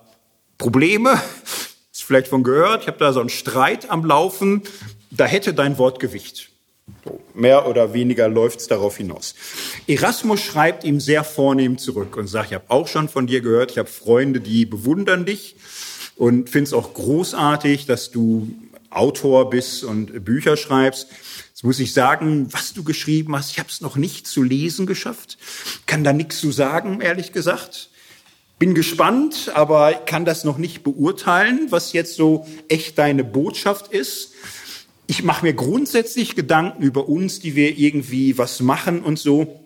Probleme, 0.61 1.19
ist 1.91 2.03
vielleicht 2.03 2.27
von 2.27 2.43
gehört, 2.43 2.83
ich 2.83 2.87
habe 2.87 2.99
da 2.99 3.11
so 3.13 3.19
einen 3.19 3.29
Streit 3.29 3.89
am 3.89 4.05
Laufen, 4.05 4.61
da 5.09 5.25
hätte 5.25 5.55
dein 5.55 5.79
Wort 5.79 5.99
Gewicht. 5.99 6.51
So, 7.03 7.19
mehr 7.33 7.67
oder 7.67 7.95
weniger 7.95 8.29
läuft 8.29 8.59
es 8.59 8.67
darauf 8.67 8.95
hinaus. 8.95 9.33
Erasmus 9.87 10.39
schreibt 10.39 10.83
ihm 10.83 10.99
sehr 10.99 11.23
vornehm 11.23 11.79
zurück 11.79 12.15
und 12.15 12.27
sagt, 12.27 12.49
ich 12.49 12.53
habe 12.53 12.65
auch 12.67 12.87
schon 12.87 13.09
von 13.09 13.25
dir 13.25 13.41
gehört, 13.41 13.71
ich 13.71 13.79
habe 13.79 13.89
Freunde, 13.89 14.39
die 14.39 14.67
bewundern 14.67 15.25
dich 15.25 15.55
und 16.15 16.47
finde 16.47 16.67
es 16.67 16.73
auch 16.73 16.93
großartig, 16.93 17.87
dass 17.87 18.11
du 18.11 18.53
Autor 18.91 19.49
bist 19.49 19.83
und 19.83 20.23
Bücher 20.23 20.57
schreibst. 20.57 21.07
Jetzt 21.49 21.63
muss 21.63 21.79
ich 21.79 21.91
sagen, 21.91 22.53
was 22.53 22.73
du 22.73 22.83
geschrieben 22.83 23.35
hast, 23.35 23.49
ich 23.49 23.57
habe 23.57 23.69
es 23.69 23.81
noch 23.81 23.95
nicht 23.95 24.27
zu 24.27 24.43
lesen 24.43 24.85
geschafft, 24.85 25.39
kann 25.87 26.03
da 26.03 26.13
nichts 26.13 26.39
zu 26.39 26.51
sagen, 26.51 27.01
ehrlich 27.01 27.31
gesagt. 27.31 27.89
Bin 28.61 28.75
gespannt, 28.75 29.49
aber 29.55 29.91
kann 30.05 30.23
das 30.23 30.43
noch 30.43 30.59
nicht 30.59 30.83
beurteilen, 30.83 31.65
was 31.71 31.93
jetzt 31.93 32.13
so 32.13 32.45
echt 32.67 32.95
deine 32.99 33.23
Botschaft 33.23 33.91
ist. 33.91 34.33
Ich 35.07 35.23
mache 35.23 35.43
mir 35.43 35.53
grundsätzlich 35.55 36.35
Gedanken 36.35 36.83
über 36.83 37.09
uns, 37.09 37.39
die 37.39 37.55
wir 37.55 37.75
irgendwie 37.79 38.37
was 38.37 38.59
machen 38.59 39.01
und 39.01 39.17
so. 39.17 39.59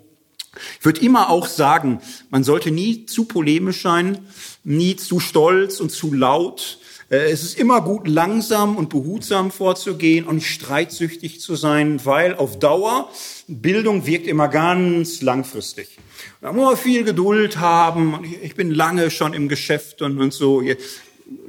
Ich 0.79 0.85
würde 0.85 1.01
immer 1.01 1.29
auch 1.29 1.47
sagen, 1.47 1.99
man 2.29 2.45
sollte 2.45 2.71
nie 2.71 3.05
zu 3.05 3.25
polemisch 3.25 3.81
sein, 3.81 4.19
nie 4.63 4.95
zu 4.95 5.19
stolz 5.19 5.81
und 5.81 5.91
zu 5.91 6.13
laut. 6.13 6.79
Äh, 7.09 7.31
es 7.31 7.43
ist 7.43 7.59
immer 7.59 7.81
gut, 7.81 8.07
langsam 8.07 8.77
und 8.77 8.87
behutsam 8.87 9.51
vorzugehen 9.51 10.25
und 10.25 10.41
streitsüchtig 10.41 11.41
zu 11.41 11.57
sein, 11.57 11.99
weil 12.05 12.33
auf 12.33 12.59
Dauer 12.59 13.09
Bildung 13.49 14.05
wirkt 14.05 14.25
immer 14.25 14.47
ganz 14.47 15.21
langfristig. 15.21 15.97
Da 16.41 16.51
muss 16.51 16.65
man 16.65 16.77
viel 16.77 17.03
Geduld 17.03 17.57
haben. 17.57 18.23
Ich 18.41 18.55
bin 18.55 18.71
lange 18.71 19.09
schon 19.11 19.33
im 19.33 19.49
Geschäft 19.49 20.01
und, 20.01 20.19
und 20.19 20.33
so. 20.33 20.63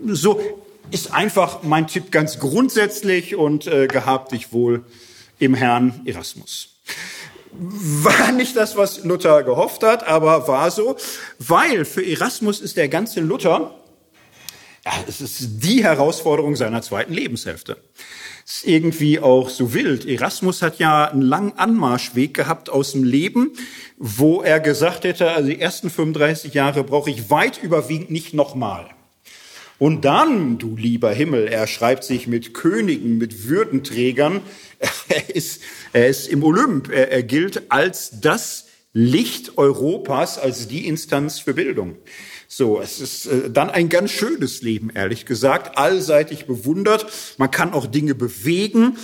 So 0.06 0.40
ist 0.90 1.12
einfach 1.12 1.62
mein 1.62 1.86
Tipp 1.86 2.10
ganz 2.12 2.38
grundsätzlich 2.38 3.36
und 3.36 3.66
äh, 3.66 3.86
gehabt 3.86 4.32
dich 4.32 4.52
wohl 4.52 4.84
im 5.38 5.54
Herrn 5.54 6.02
Erasmus. 6.04 6.76
War 7.52 8.32
nicht 8.32 8.56
das, 8.56 8.76
was 8.76 9.04
Luther 9.04 9.42
gehofft 9.42 9.82
hat, 9.82 10.06
aber 10.06 10.46
war 10.46 10.70
so, 10.70 10.96
weil 11.38 11.84
für 11.84 12.04
Erasmus 12.04 12.60
ist 12.60 12.76
der 12.76 12.88
ganze 12.88 13.20
Luther, 13.20 13.74
ja, 14.84 14.92
es 15.08 15.20
ist 15.20 15.64
die 15.64 15.82
Herausforderung 15.82 16.54
seiner 16.54 16.82
zweiten 16.82 17.12
Lebenshälfte 17.12 17.78
ist 18.46 18.64
irgendwie 18.64 19.18
auch 19.18 19.48
so 19.50 19.74
wild. 19.74 20.06
Erasmus 20.06 20.62
hat 20.62 20.78
ja 20.78 21.06
einen 21.10 21.20
langen 21.20 21.58
Anmarschweg 21.58 22.32
gehabt 22.32 22.70
aus 22.70 22.92
dem 22.92 23.02
Leben, 23.02 23.52
wo 23.96 24.40
er 24.40 24.60
gesagt 24.60 25.02
hätte, 25.02 25.32
also 25.32 25.48
die 25.48 25.60
ersten 25.60 25.90
35 25.90 26.54
Jahre 26.54 26.84
brauche 26.84 27.10
ich 27.10 27.28
weit 27.28 27.60
überwiegend 27.60 28.12
nicht 28.12 28.34
nochmal. 28.34 28.88
Und 29.78 30.04
dann, 30.04 30.58
du 30.58 30.76
lieber 30.76 31.12
Himmel, 31.12 31.48
er 31.48 31.66
schreibt 31.66 32.04
sich 32.04 32.28
mit 32.28 32.54
Königen, 32.54 33.18
mit 33.18 33.48
Würdenträgern. 33.48 34.40
Er 35.08 35.34
ist, 35.34 35.62
er 35.92 36.08
ist 36.08 36.28
im 36.28 36.42
Olymp. 36.42 36.90
Er, 36.90 37.10
er 37.10 37.22
gilt 37.22 37.70
als 37.70 38.20
das 38.20 38.66
Licht 38.92 39.56
Europas, 39.56 40.38
als 40.38 40.68
die 40.68 40.86
Instanz 40.86 41.38
für 41.38 41.54
Bildung. 41.54 41.96
So, 42.58 42.80
es 42.80 43.00
ist 43.00 43.26
äh, 43.26 43.50
dann 43.50 43.68
ein 43.68 43.90
ganz 43.90 44.10
schönes 44.12 44.62
Leben, 44.62 44.88
ehrlich 44.88 45.26
gesagt, 45.26 45.76
allseitig 45.76 46.46
bewundert. 46.46 47.04
Man 47.36 47.50
kann 47.50 47.74
auch 47.74 47.84
Dinge 47.84 48.14
bewegen, 48.14 48.96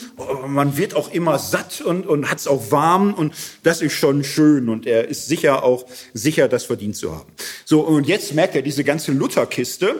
man 0.46 0.78
wird 0.78 0.94
auch 0.94 1.12
immer 1.12 1.38
satt 1.38 1.82
und, 1.82 2.06
und 2.06 2.30
hat 2.30 2.38
es 2.38 2.46
auch 2.46 2.70
warm 2.70 3.12
und 3.12 3.34
das 3.62 3.82
ist 3.82 3.92
schon 3.92 4.24
schön 4.24 4.70
und 4.70 4.86
er 4.86 5.06
ist 5.06 5.26
sicher 5.26 5.64
auch 5.64 5.84
sicher, 6.14 6.48
das 6.48 6.64
verdient 6.64 6.96
zu 6.96 7.14
haben. 7.14 7.30
So, 7.66 7.82
und 7.82 8.08
jetzt 8.08 8.32
merkt 8.32 8.54
er 8.54 8.62
diese 8.62 8.84
ganze 8.84 9.12
Lutherkiste, 9.12 9.96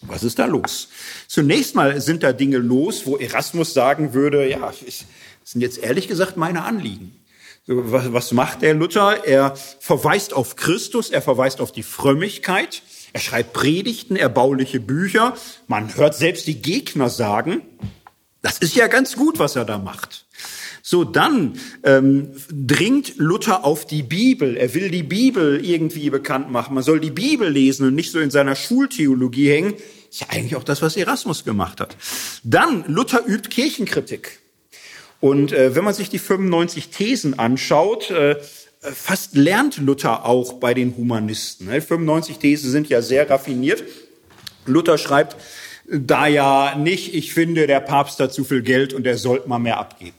was 0.00 0.22
ist 0.22 0.38
da 0.38 0.46
los? 0.46 0.88
Zunächst 1.28 1.74
mal 1.74 2.00
sind 2.00 2.22
da 2.22 2.32
Dinge 2.32 2.56
los, 2.56 3.04
wo 3.04 3.18
Erasmus 3.18 3.74
sagen 3.74 4.14
würde, 4.14 4.48
ja, 4.48 4.72
das 4.86 5.04
sind 5.44 5.60
jetzt 5.60 5.82
ehrlich 5.82 6.08
gesagt 6.08 6.38
meine 6.38 6.62
Anliegen. 6.62 7.19
Was, 7.66 8.12
was 8.12 8.32
macht 8.32 8.62
der 8.62 8.74
Luther? 8.74 9.24
Er 9.24 9.54
verweist 9.54 10.32
auf 10.32 10.56
Christus, 10.56 11.10
er 11.10 11.22
verweist 11.22 11.60
auf 11.60 11.72
die 11.72 11.82
Frömmigkeit, 11.82 12.82
er 13.12 13.20
schreibt 13.20 13.52
Predigten, 13.52 14.16
erbauliche 14.16 14.80
Bücher. 14.80 15.36
Man 15.66 15.94
hört 15.96 16.14
selbst 16.14 16.46
die 16.46 16.62
Gegner 16.62 17.10
sagen, 17.10 17.62
das 18.42 18.58
ist 18.58 18.74
ja 18.74 18.86
ganz 18.86 19.16
gut, 19.16 19.38
was 19.38 19.56
er 19.56 19.64
da 19.64 19.78
macht. 19.78 20.26
So, 20.82 21.04
dann 21.04 21.58
ähm, 21.82 22.32
dringt 22.50 23.18
Luther 23.18 23.64
auf 23.64 23.86
die 23.86 24.02
Bibel. 24.02 24.56
Er 24.56 24.74
will 24.74 24.90
die 24.90 25.02
Bibel 25.02 25.64
irgendwie 25.64 26.08
bekannt 26.08 26.50
machen. 26.50 26.74
Man 26.74 26.82
soll 26.82 27.00
die 27.00 27.10
Bibel 27.10 27.48
lesen 27.48 27.86
und 27.86 27.94
nicht 27.94 28.10
so 28.10 28.18
in 28.18 28.30
seiner 28.30 28.56
Schultheologie 28.56 29.50
hängen. 29.50 29.74
Ist 30.10 30.22
ja 30.22 30.28
eigentlich 30.30 30.56
auch 30.56 30.64
das, 30.64 30.80
was 30.80 30.96
Erasmus 30.96 31.44
gemacht 31.44 31.80
hat. 31.80 31.96
Dann, 32.42 32.84
Luther 32.88 33.24
übt 33.26 33.50
Kirchenkritik. 33.50 34.40
Und 35.20 35.52
äh, 35.52 35.74
wenn 35.74 35.84
man 35.84 35.94
sich 35.94 36.08
die 36.08 36.18
95 36.18 36.88
Thesen 36.88 37.38
anschaut, 37.38 38.10
äh, 38.10 38.36
fast 38.80 39.36
lernt 39.36 39.76
Luther 39.76 40.24
auch 40.24 40.54
bei 40.54 40.72
den 40.74 40.96
Humanisten. 40.96 41.66
Ne? 41.66 41.82
95 41.82 42.38
Thesen 42.38 42.70
sind 42.70 42.88
ja 42.88 43.02
sehr 43.02 43.28
raffiniert. 43.28 43.84
Luther 44.66 44.98
schreibt 44.98 45.36
da 45.90 46.26
ja 46.26 46.76
nicht, 46.76 47.14
ich 47.14 47.34
finde, 47.34 47.66
der 47.66 47.80
Papst 47.80 48.20
hat 48.20 48.32
zu 48.32 48.44
viel 48.44 48.62
Geld 48.62 48.94
und 48.94 49.06
er 49.06 49.18
sollte 49.18 49.48
mal 49.48 49.58
mehr 49.58 49.78
abgeben, 49.78 50.16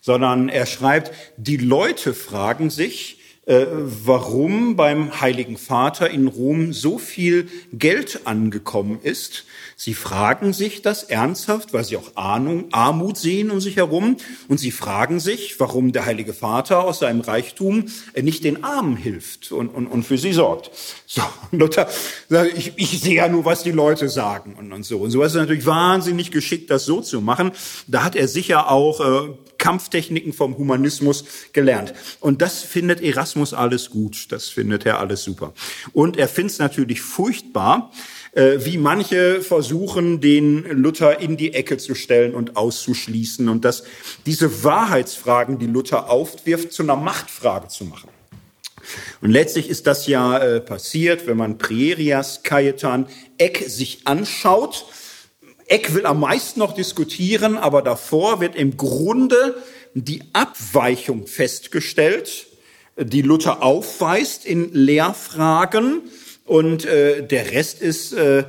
sondern 0.00 0.48
er 0.48 0.66
schreibt, 0.66 1.12
die 1.36 1.56
Leute 1.56 2.14
fragen 2.14 2.70
sich, 2.70 3.18
äh, 3.46 3.66
warum 3.68 4.74
beim 4.76 5.20
Heiligen 5.20 5.58
Vater 5.58 6.08
in 6.08 6.28
Rom 6.28 6.72
so 6.72 6.98
viel 6.98 7.48
Geld 7.72 8.20
angekommen 8.24 8.98
ist. 9.02 9.44
Sie 9.76 9.94
fragen 9.94 10.52
sich 10.52 10.82
das 10.82 11.02
ernsthaft, 11.02 11.74
weil 11.74 11.84
sie 11.84 11.96
auch 11.96 12.16
Ahnung, 12.16 12.66
Armut 12.72 13.18
sehen 13.18 13.50
um 13.50 13.60
sich 13.60 13.76
herum. 13.76 14.16
Und 14.48 14.58
sie 14.58 14.70
fragen 14.70 15.20
sich, 15.20 15.60
warum 15.60 15.92
der 15.92 16.06
Heilige 16.06 16.32
Vater 16.32 16.84
aus 16.84 17.00
seinem 17.00 17.20
Reichtum 17.20 17.86
äh, 18.14 18.22
nicht 18.22 18.44
den 18.44 18.64
Armen 18.64 18.96
hilft 18.96 19.52
und, 19.52 19.68
und, 19.68 19.88
und 19.88 20.04
für 20.04 20.16
sie 20.16 20.32
sorgt. 20.32 20.70
So, 21.06 21.22
Luther 21.50 21.88
ich, 22.56 22.72
ich 22.76 23.00
sehe 23.00 23.16
ja 23.16 23.28
nur, 23.28 23.44
was 23.44 23.62
die 23.62 23.72
Leute 23.72 24.08
sagen 24.08 24.54
und, 24.58 24.72
und 24.72 24.84
so. 24.84 24.98
Und 24.98 25.10
so 25.10 25.22
ist 25.22 25.32
es 25.32 25.38
natürlich 25.38 25.66
wahnsinnig 25.66 26.30
geschickt, 26.30 26.70
das 26.70 26.84
so 26.84 27.00
zu 27.00 27.20
machen. 27.20 27.52
Da 27.86 28.04
hat 28.04 28.16
er 28.16 28.28
sicher 28.28 28.70
auch 28.70 29.00
äh, 29.00 29.28
Kampftechniken 29.64 30.34
vom 30.34 30.58
Humanismus 30.58 31.24
gelernt. 31.54 31.94
Und 32.20 32.42
das 32.42 32.62
findet 32.62 33.00
Erasmus 33.00 33.54
alles 33.54 33.88
gut. 33.88 34.30
Das 34.30 34.50
findet 34.50 34.84
er 34.84 35.00
alles 35.00 35.24
super. 35.24 35.54
Und 35.94 36.18
er 36.18 36.28
findet 36.28 36.52
es 36.52 36.58
natürlich 36.58 37.00
furchtbar, 37.00 37.90
äh, 38.32 38.58
wie 38.58 38.76
manche 38.76 39.40
versuchen, 39.40 40.20
den 40.20 40.64
Luther 40.64 41.18
in 41.18 41.38
die 41.38 41.54
Ecke 41.54 41.78
zu 41.78 41.94
stellen 41.94 42.34
und 42.34 42.58
auszuschließen 42.58 43.48
und 43.48 43.64
dass 43.64 43.84
diese 44.26 44.64
Wahrheitsfragen, 44.64 45.58
die 45.58 45.66
Luther 45.66 46.10
aufwirft, 46.10 46.70
zu 46.70 46.82
einer 46.82 46.96
Machtfrage 46.96 47.68
zu 47.68 47.86
machen. 47.86 48.10
Und 49.22 49.30
letztlich 49.30 49.70
ist 49.70 49.86
das 49.86 50.06
ja 50.06 50.36
äh, 50.36 50.60
passiert, 50.60 51.26
wenn 51.26 51.38
man 51.38 51.56
Prierias, 51.56 52.42
Cajetan, 52.42 53.06
Eck 53.38 53.64
sich 53.66 54.02
anschaut, 54.04 54.84
Eck 55.66 55.94
will 55.94 56.06
am 56.06 56.20
meisten 56.20 56.60
noch 56.60 56.74
diskutieren, 56.74 57.56
aber 57.56 57.82
davor 57.82 58.40
wird 58.40 58.56
im 58.56 58.76
Grunde 58.76 59.56
die 59.94 60.22
Abweichung 60.32 61.26
festgestellt, 61.26 62.46
die 62.96 63.22
Luther 63.22 63.62
aufweist 63.62 64.44
in 64.44 64.72
Lehrfragen 64.72 66.02
und 66.44 66.84
äh, 66.84 67.26
der 67.26 67.52
Rest 67.52 67.80
ist 67.80 68.12
äh, 68.12 68.44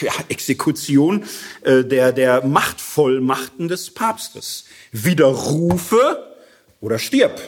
ja, 0.00 0.12
Exekution 0.28 1.24
äh, 1.62 1.84
der, 1.84 2.12
der 2.12 2.44
Machtvollmachten 2.46 3.68
des 3.68 3.90
Papstes. 3.90 4.64
Widerrufe 4.92 6.36
oder 6.80 6.98
stirb. 6.98 7.40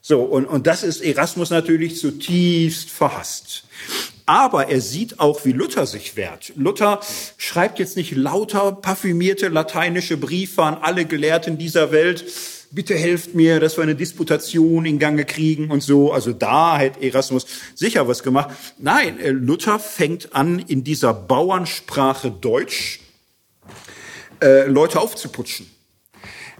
So, 0.00 0.22
und, 0.22 0.46
und 0.46 0.66
das 0.66 0.82
ist 0.82 1.00
Erasmus 1.00 1.50
natürlich 1.50 1.98
zutiefst 1.98 2.90
verhasst. 2.90 3.64
Aber 4.26 4.66
er 4.68 4.80
sieht 4.80 5.20
auch, 5.20 5.44
wie 5.44 5.52
Luther 5.52 5.86
sich 5.86 6.16
wehrt. 6.16 6.52
Luther 6.56 7.00
schreibt 7.38 7.78
jetzt 7.78 7.96
nicht 7.96 8.14
lauter 8.16 8.72
parfümierte 8.72 9.48
lateinische 9.48 10.16
Briefe 10.16 10.64
an 10.64 10.78
alle 10.80 11.04
Gelehrten 11.04 11.58
dieser 11.58 11.92
Welt. 11.92 12.24
Bitte 12.72 12.96
helft 12.96 13.34
mir, 13.36 13.60
dass 13.60 13.76
wir 13.76 13.84
eine 13.84 13.94
Disputation 13.94 14.84
in 14.84 14.98
Gange 14.98 15.24
kriegen 15.24 15.70
und 15.70 15.80
so. 15.80 16.12
Also 16.12 16.32
da 16.32 16.76
hätte 16.76 17.00
Erasmus 17.00 17.46
sicher 17.76 18.08
was 18.08 18.24
gemacht. 18.24 18.50
Nein, 18.78 19.20
äh, 19.20 19.30
Luther 19.30 19.78
fängt 19.78 20.34
an, 20.34 20.58
in 20.58 20.82
dieser 20.82 21.14
Bauernsprache 21.14 22.32
Deutsch 22.32 23.00
äh, 24.42 24.66
Leute 24.66 25.00
aufzuputschen. 25.00 25.66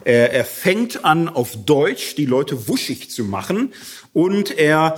Er, 0.04 0.32
er 0.32 0.44
fängt 0.44 1.04
an, 1.04 1.28
auf 1.28 1.64
Deutsch 1.64 2.14
die 2.14 2.26
Leute 2.26 2.68
wuschig 2.68 3.10
zu 3.10 3.24
machen 3.24 3.74
und 4.12 4.56
er, 4.56 4.94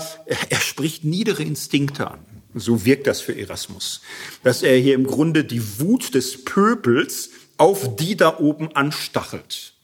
er 0.50 0.60
spricht 0.60 1.02
niedere 1.04 1.42
Instinkte 1.42 2.10
an. 2.10 2.27
So 2.54 2.84
wirkt 2.84 3.06
das 3.06 3.20
für 3.20 3.36
Erasmus. 3.36 4.00
Dass 4.42 4.62
er 4.62 4.76
hier 4.76 4.94
im 4.94 5.06
Grunde 5.06 5.44
die 5.44 5.80
Wut 5.80 6.14
des 6.14 6.44
Pöbels 6.44 7.30
auf 7.58 7.96
die 7.96 8.16
da 8.16 8.38
oben 8.38 8.74
anstachelt. 8.74 9.74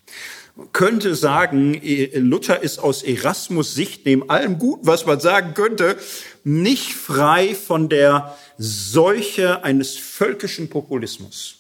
Man 0.56 0.72
könnte 0.72 1.16
sagen, 1.16 1.80
Luther 2.14 2.62
ist 2.62 2.78
aus 2.78 3.02
Erasmus 3.02 3.74
Sicht, 3.74 4.06
neben 4.06 4.30
allem 4.30 4.60
Guten, 4.60 4.86
was 4.86 5.04
man 5.04 5.18
sagen 5.18 5.54
könnte, 5.54 5.96
nicht 6.44 6.94
frei 6.94 7.56
von 7.56 7.88
der 7.88 8.38
Seuche 8.56 9.64
eines 9.64 9.96
völkischen 9.96 10.70
Populismus, 10.70 11.56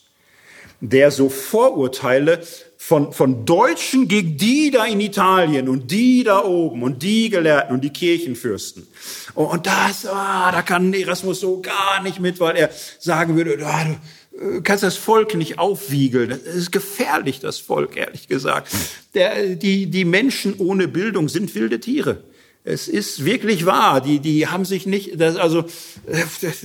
der 0.80 1.10
so 1.10 1.28
Vorurteile 1.28 2.40
von, 2.86 3.14
von 3.14 3.46
Deutschen 3.46 4.08
gegen 4.08 4.36
die 4.36 4.70
da 4.70 4.84
in 4.84 5.00
Italien 5.00 5.70
und 5.70 5.90
die 5.90 6.22
da 6.22 6.44
oben 6.44 6.82
und 6.82 7.02
die 7.02 7.30
Gelehrten 7.30 7.74
und 7.74 7.82
die 7.82 7.88
Kirchenfürsten. 7.88 8.86
Und 9.32 9.66
das, 9.66 10.04
ah, 10.04 10.52
da 10.52 10.60
kann 10.60 10.92
Erasmus 10.92 11.40
so 11.40 11.62
gar 11.62 12.02
nicht 12.02 12.20
mit, 12.20 12.40
weil 12.40 12.56
er 12.56 12.68
sagen 12.98 13.36
würde, 13.36 13.56
ah, 13.64 13.86
du 14.32 14.58
äh, 14.58 14.60
kannst 14.60 14.82
das 14.82 14.98
Volk 14.98 15.34
nicht 15.34 15.58
aufwiegeln. 15.58 16.28
Das 16.28 16.54
ist 16.54 16.72
gefährlich, 16.72 17.40
das 17.40 17.56
Volk, 17.56 17.96
ehrlich 17.96 18.28
gesagt. 18.28 18.68
Der, 19.14 19.56
die, 19.56 19.86
die 19.86 20.04
Menschen 20.04 20.52
ohne 20.58 20.86
Bildung 20.86 21.30
sind 21.30 21.54
wilde 21.54 21.80
Tiere. 21.80 22.22
Es 22.64 22.86
ist 22.86 23.24
wirklich 23.24 23.64
wahr. 23.64 24.02
Die, 24.02 24.18
die 24.18 24.48
haben 24.48 24.66
sich 24.66 24.84
nicht, 24.84 25.18
das, 25.18 25.36
also, 25.36 25.64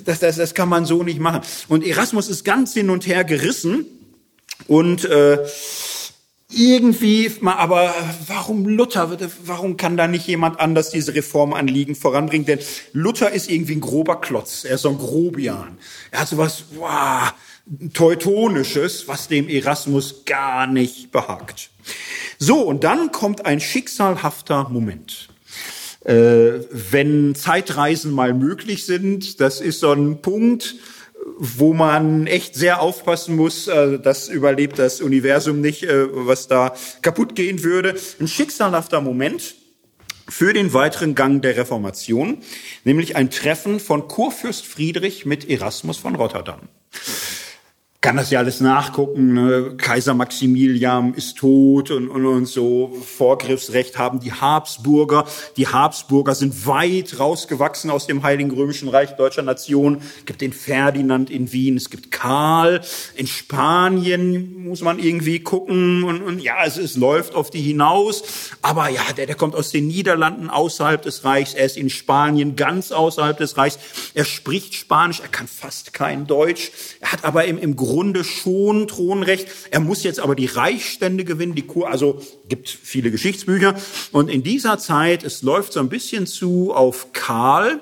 das, 0.03 0.20
das, 0.20 0.36
das 0.36 0.53
kann 0.53 0.67
man 0.67 0.84
so 0.84 1.01
nicht 1.01 1.22
machen. 1.22 1.43
Und 1.70 1.88
Erasmus 1.88 2.28
ist 2.28 2.43
ganz 2.43 2.74
hin 2.74 2.89
und 2.89 3.07
her 3.07 3.24
gerissen 3.24 3.86
und 4.67 5.05
äh, 5.05 5.38
irgendwie, 6.51 7.31
aber 7.43 7.93
warum 8.27 8.67
Luther? 8.67 9.15
Warum 9.45 9.77
kann 9.77 9.97
da 9.97 10.07
nicht 10.07 10.27
jemand 10.27 10.59
anders 10.59 10.89
diese 10.89 11.13
Reformanliegen 11.13 11.95
voranbringen? 11.95 12.45
Denn 12.45 12.59
Luther 12.91 13.31
ist 13.31 13.51
irgendwie 13.51 13.75
ein 13.75 13.81
grober 13.81 14.19
Klotz. 14.19 14.65
Er 14.65 14.75
ist 14.75 14.81
so 14.81 14.89
ein 14.89 14.97
Grobian. 14.97 15.77
Er 16.09 16.21
hat 16.21 16.27
so 16.27 16.37
was, 16.37 16.65
wow, 16.75 17.33
Teutonisches, 17.93 19.07
was 19.07 19.27
dem 19.27 19.47
Erasmus 19.47 20.25
gar 20.25 20.65
nicht 20.65 21.11
behagt. 21.11 21.69
So, 22.39 22.61
und 22.61 22.83
dann 22.83 23.11
kommt 23.11 23.45
ein 23.45 23.59
schicksalhafter 23.59 24.69
Moment. 24.69 25.29
Äh, 26.03 26.61
wenn 26.71 27.35
Zeitreisen 27.35 28.11
mal 28.11 28.33
möglich 28.33 28.87
sind, 28.87 29.39
das 29.39 29.61
ist 29.61 29.81
so 29.81 29.91
ein 29.91 30.21
Punkt, 30.21 30.75
wo 31.38 31.73
man 31.73 32.27
echt 32.27 32.55
sehr 32.55 32.82
aufpassen 32.82 33.36
muss, 33.36 33.67
äh, 33.67 33.99
das 33.99 34.27
überlebt 34.27 34.80
das 34.80 35.01
Universum 35.01 35.61
nicht, 35.61 35.84
äh, 35.84 36.07
was 36.11 36.47
da 36.47 36.73
kaputt 37.01 37.36
gehen 37.36 37.63
würde. 37.63 37.95
Ein 38.19 38.27
schicksalhafter 38.27 39.01
Moment 39.01 39.55
für 40.27 40.53
den 40.53 40.73
weiteren 40.73 41.15
Gang 41.15 41.41
der 41.41 41.57
Reformation, 41.57 42.39
nämlich 42.84 43.15
ein 43.15 43.30
Treffen 43.30 43.80
von 43.80 44.07
Kurfürst 44.07 44.65
Friedrich 44.65 45.25
mit 45.25 45.49
Erasmus 45.49 45.97
von 45.97 46.15
Rotterdam 46.15 46.61
kann 48.01 48.15
das 48.15 48.29
ja 48.29 48.39
alles 48.39 48.61
nachgucken. 48.61 49.33
Ne? 49.33 49.73
Kaiser 49.75 50.13
Maximilian 50.13 51.13
ist 51.15 51.37
tot 51.37 51.91
und, 51.91 52.07
und, 52.07 52.25
und 52.25 52.45
so. 52.45 52.95
Vorgriffsrecht 53.03 53.97
haben 53.97 54.21
die 54.21 54.31
Habsburger. 54.31 55.25
Die 55.57 55.67
Habsburger 55.67 56.33
sind 56.33 56.65
weit 56.65 57.19
rausgewachsen 57.19 57.91
aus 57.91 58.07
dem 58.07 58.23
Heiligen 58.23 58.51
Römischen 58.51 58.87
Reich 58.87 59.17
deutscher 59.17 59.41
Nation. 59.41 59.97
Es 60.19 60.25
gibt 60.25 60.39
den 60.39 60.53
Ferdinand 60.53 61.29
in 61.29 61.51
Wien, 61.51 61.75
es 61.75 61.89
gibt 61.89 62.09
Karl. 62.09 62.79
In 63.15 63.27
Spanien 63.27 64.63
muss 64.63 64.79
man 64.79 64.97
irgendwie 64.97 65.41
gucken. 65.41 66.05
Und, 66.05 66.21
und 66.21 66.39
ja, 66.39 66.63
es, 66.65 66.77
es 66.77 66.95
läuft 66.95 67.35
auf 67.35 67.49
die 67.49 67.61
hinaus. 67.61 68.23
Aber 68.61 68.87
ja, 68.87 69.01
der, 69.17 69.25
der 69.25 69.35
kommt 69.35 69.55
aus 69.55 69.71
den 69.71 69.87
Niederlanden 69.87 70.49
außerhalb 70.49 71.01
des 71.01 71.25
Reichs. 71.25 71.53
Er 71.53 71.65
ist 71.65 71.75
in 71.75 71.89
Spanien 71.89 72.55
ganz 72.55 72.93
außerhalb 72.93 73.37
des 73.37 73.57
Reichs. 73.57 73.77
Er 74.13 74.23
spricht 74.23 74.73
Spanisch, 74.73 75.19
er 75.19 75.27
kann 75.27 75.49
fast 75.49 75.91
kein 75.91 76.27
Deutsch. 76.27 76.71
Er 77.01 77.11
hat 77.11 77.25
aber 77.25 77.43
im, 77.43 77.57
im 77.57 77.75
Grunde 77.75 77.88
schon 78.23 78.87
Thronrecht. 78.87 79.47
Er 79.71 79.79
muss 79.79 80.03
jetzt 80.03 80.19
aber 80.19 80.35
die 80.35 80.45
Reichsstände 80.45 81.23
gewinnen, 81.23 81.55
die 81.55 81.67
Kur, 81.67 81.89
also 81.89 82.21
gibt 82.47 82.69
viele 82.69 83.11
Geschichtsbücher. 83.11 83.75
Und 84.11 84.29
in 84.29 84.43
dieser 84.43 84.77
Zeit, 84.77 85.23
es 85.23 85.41
läuft 85.41 85.73
so 85.73 85.79
ein 85.79 85.89
bisschen 85.89 86.27
zu 86.27 86.73
auf 86.73 87.13
Karl, 87.13 87.81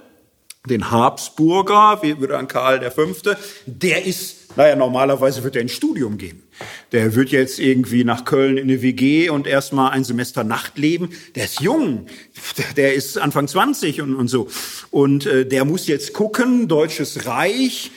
den 0.68 0.91
Habsburger, 0.91 1.99
wie 2.01 2.20
würde 2.20 2.38
an 2.38 2.47
Karl 2.47 2.80
der 2.80 2.91
Fünfte, 2.91 3.38
der 3.66 4.05
ist, 4.05 4.58
naja, 4.58 4.76
normalerweise 4.76 5.43
wird 5.43 5.55
er 5.55 5.62
ins 5.62 5.72
Studium 5.72 6.18
gehen. 6.18 6.43
Der 6.91 7.16
wird 7.16 7.30
jetzt 7.30 7.60
irgendwie 7.60 8.03
nach 8.03 8.26
Köln 8.26 8.58
in 8.58 8.64
eine 8.64 8.82
WG 8.82 9.30
und 9.30 9.47
erstmal 9.47 9.91
ein 9.91 10.03
Semester 10.03 10.43
Nacht 10.43 10.78
leben. 10.78 11.10
Der 11.36 11.45
ist 11.45 11.62
jung, 11.62 12.08
der 12.76 12.93
ist 12.93 13.18
Anfang 13.18 13.47
20 13.47 14.01
und, 14.01 14.16
und 14.16 14.28
so. 14.28 14.47
Und 14.91 15.26
äh, 15.26 15.45
der 15.45 15.66
muss 15.66 15.88
jetzt 15.88 16.14
gucken, 16.14 16.68
Deutsches 16.68 17.26
Reich, 17.26 17.91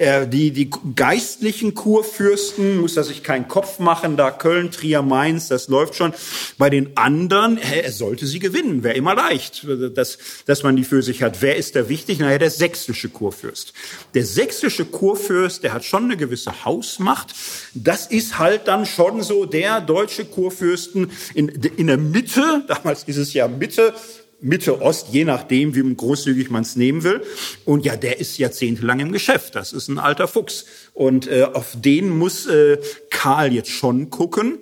äh, 0.00 0.26
die, 0.26 0.50
die 0.50 0.70
geistlichen 0.96 1.74
Kurfürsten 1.74 2.78
muss 2.78 2.96
er 2.96 3.04
sich 3.04 3.22
keinen 3.22 3.48
Kopf 3.48 3.78
machen, 3.78 4.16
da 4.16 4.30
Köln, 4.30 4.70
Trier, 4.70 5.02
Mainz, 5.02 5.48
das 5.48 5.68
läuft 5.68 5.94
schon. 5.94 6.14
Bei 6.56 6.70
den 6.70 6.96
anderen, 6.96 7.58
hä, 7.58 7.80
er 7.80 7.92
sollte 7.92 8.26
sie 8.26 8.38
gewinnen, 8.38 8.82
wäre 8.82 8.96
immer 8.96 9.14
leicht, 9.14 9.66
dass, 9.94 10.16
dass 10.46 10.62
man 10.62 10.76
die 10.76 10.84
für 10.84 11.02
sich 11.02 11.22
hat. 11.22 11.42
Wer 11.42 11.56
ist 11.56 11.76
da 11.76 11.90
wichtig? 11.90 12.18
Naja, 12.18 12.38
der 12.38 12.50
sächsische 12.50 13.10
Kurfürst. 13.10 13.74
Der 14.14 14.24
sächsische 14.24 14.86
Kurfürst, 14.86 15.64
der 15.64 15.74
hat 15.74 15.84
schon 15.84 16.04
eine 16.04 16.16
gewisse 16.16 16.64
Hausmacht. 16.64 17.34
Das 17.74 18.06
ist 18.06 18.38
halt 18.38 18.68
dann 18.68 18.86
schon 18.86 19.22
so 19.22 19.44
der 19.44 19.82
deutsche 19.82 20.24
Kurfürsten 20.24 21.10
in, 21.34 21.48
in 21.48 21.88
der 21.88 21.98
Mitte, 21.98 22.64
damals 22.68 23.04
dieses 23.04 23.34
Jahr 23.34 23.48
Mitte, 23.48 23.92
Mitte 24.40 24.80
Ost, 24.80 25.08
je 25.10 25.24
nachdem, 25.24 25.74
wie 25.74 25.94
großzügig 25.94 26.50
man 26.50 26.62
es 26.62 26.76
nehmen 26.76 27.02
will. 27.02 27.22
Und 27.64 27.84
ja, 27.84 27.96
der 27.96 28.20
ist 28.20 28.38
jahrzehntelang 28.38 29.00
im 29.00 29.12
Geschäft. 29.12 29.54
Das 29.54 29.72
ist 29.72 29.88
ein 29.88 29.98
alter 29.98 30.28
Fuchs. 30.28 30.64
Und 30.94 31.28
äh, 31.28 31.44
auf 31.44 31.76
den 31.76 32.08
muss 32.08 32.46
äh, 32.46 32.78
Karl 33.10 33.52
jetzt 33.52 33.70
schon 33.70 34.10
gucken. 34.10 34.58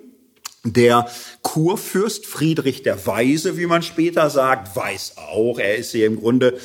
Der 0.65 1.07
Kurfürst 1.41 2.25
Friedrich 2.25 2.83
der 2.83 3.05
Weise, 3.05 3.57
wie 3.57 3.65
man 3.65 3.81
später 3.81 4.29
sagt, 4.29 4.75
weiß 4.75 5.13
auch, 5.15 5.57
er 5.57 5.77
ist 5.77 5.93
hier 5.93 6.05
im 6.05 6.19
Grunde 6.19 6.59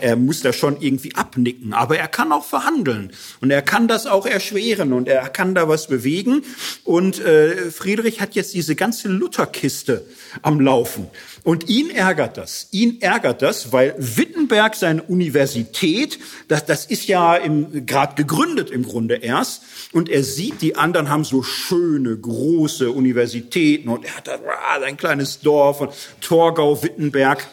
er 0.00 0.16
muss 0.16 0.42
da 0.42 0.52
schon 0.52 0.80
irgendwie 0.80 1.14
abnicken, 1.14 1.72
aber 1.72 1.98
er 1.98 2.08
kann 2.08 2.32
auch 2.32 2.44
verhandeln. 2.44 3.12
Und 3.40 3.50
er 3.50 3.62
kann 3.62 3.88
das 3.88 4.06
auch 4.06 4.26
erschweren 4.26 4.92
und 4.92 5.08
er 5.08 5.28
kann 5.28 5.54
da 5.54 5.68
was 5.68 5.86
bewegen. 5.86 6.42
Und 6.84 7.18
äh, 7.20 7.70
Friedrich 7.70 8.20
hat 8.20 8.34
jetzt 8.34 8.54
diese 8.54 8.76
ganze 8.76 9.08
Lutherkiste 9.08 10.04
am 10.42 10.60
Laufen. 10.60 11.08
Und 11.42 11.68
ihn 11.68 11.90
ärgert 11.90 12.36
das. 12.36 12.68
Ihn 12.72 13.00
ärgert 13.00 13.40
das, 13.40 13.72
weil 13.72 13.94
Wittenberg 13.98 14.74
seine 14.74 15.02
Universität, 15.02 16.18
das, 16.48 16.66
das 16.66 16.86
ist 16.86 17.06
ja 17.06 17.38
gerade 17.38 18.14
gegründet 18.16 18.70
im 18.70 18.82
Grunde 18.82 19.14
erst. 19.14 19.62
Und 19.92 20.08
er 20.08 20.24
sieht, 20.24 20.60
die 20.60 20.76
anderen 20.76 21.08
haben 21.08 21.24
so 21.24 21.42
schöne 21.42 22.16
große 22.16 22.90
Universitäten. 22.90 23.88
Und 23.88 24.04
er 24.04 24.16
hat 24.16 24.26
da 24.26 24.32
ah, 24.34 24.80
sein 24.80 24.96
kleines 24.96 25.40
Dorf 25.40 25.80
und 25.80 25.92
Torgau, 26.20 26.82
Wittenberg 26.82 27.46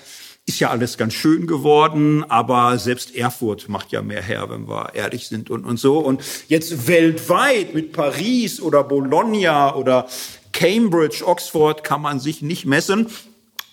ist 0.46 0.60
ja 0.60 0.70
alles 0.70 0.98
ganz 0.98 1.14
schön 1.14 1.48
geworden, 1.48 2.26
aber 2.30 2.78
selbst 2.78 3.16
Erfurt 3.16 3.70
macht 3.70 3.92
ja 3.92 4.02
mehr 4.02 4.22
her, 4.22 4.50
wenn 4.50 4.68
wir 4.68 4.94
ehrlich 4.94 5.28
sind 5.28 5.50
und, 5.50 5.64
und 5.66 5.80
so. 5.80 6.00
Und 6.00 6.22
jetzt 6.50 6.88
weltweit 6.88 7.74
mit 7.74 7.94
Paris 7.94 8.60
oder 8.60 8.84
Bologna 8.84 9.74
oder 9.76 10.08
Cambridge, 10.52 11.26
Oxford 11.26 11.84
kann 11.84 12.02
man 12.02 12.20
sich 12.20 12.42
nicht 12.42 12.66
messen. 12.66 13.08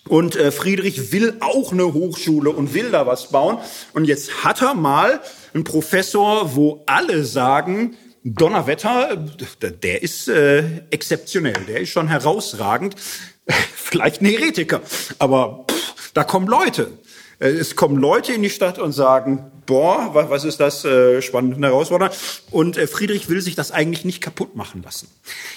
Und 0.07 0.35
äh, 0.35 0.51
Friedrich 0.51 1.11
will 1.11 1.37
auch 1.41 1.71
eine 1.71 1.93
Hochschule 1.93 2.49
und 2.49 2.73
will 2.73 2.89
da 2.89 3.05
was 3.05 3.29
bauen. 3.29 3.57
Und 3.93 4.05
jetzt 4.05 4.43
hat 4.43 4.61
er 4.61 4.73
mal 4.73 5.21
einen 5.53 5.63
Professor, 5.63 6.55
wo 6.55 6.83
alle 6.87 7.23
sagen, 7.25 7.95
Donnerwetter, 8.23 9.15
der 9.15 10.01
ist 10.01 10.27
äh, 10.27 10.83
exzeptionell, 10.89 11.65
der 11.67 11.81
ist 11.81 11.89
schon 11.89 12.07
herausragend. 12.07 12.95
Vielleicht 13.75 14.21
ein 14.21 14.25
Heretiker, 14.25 14.81
aber 15.19 15.65
pff, 15.69 15.90
da 16.13 16.23
kommen 16.23 16.47
Leute. 16.47 16.91
Äh, 17.39 17.49
es 17.49 17.75
kommen 17.75 17.97
Leute 17.97 18.33
in 18.33 18.43
die 18.43 18.49
Stadt 18.49 18.79
und 18.79 18.93
sagen, 18.93 19.51
boah, 19.65 20.11
was 20.29 20.43
ist 20.43 20.59
das 20.59 20.85
äh, 20.85 21.21
spannend 21.21 21.55
und 21.55 21.63
herausfordernd. 21.63 22.15
Und 22.51 22.77
äh, 22.77 22.87
Friedrich 22.87 23.29
will 23.29 23.41
sich 23.41 23.55
das 23.55 23.71
eigentlich 23.71 24.05
nicht 24.05 24.21
kaputt 24.21 24.55
machen 24.55 24.83
lassen. 24.83 25.07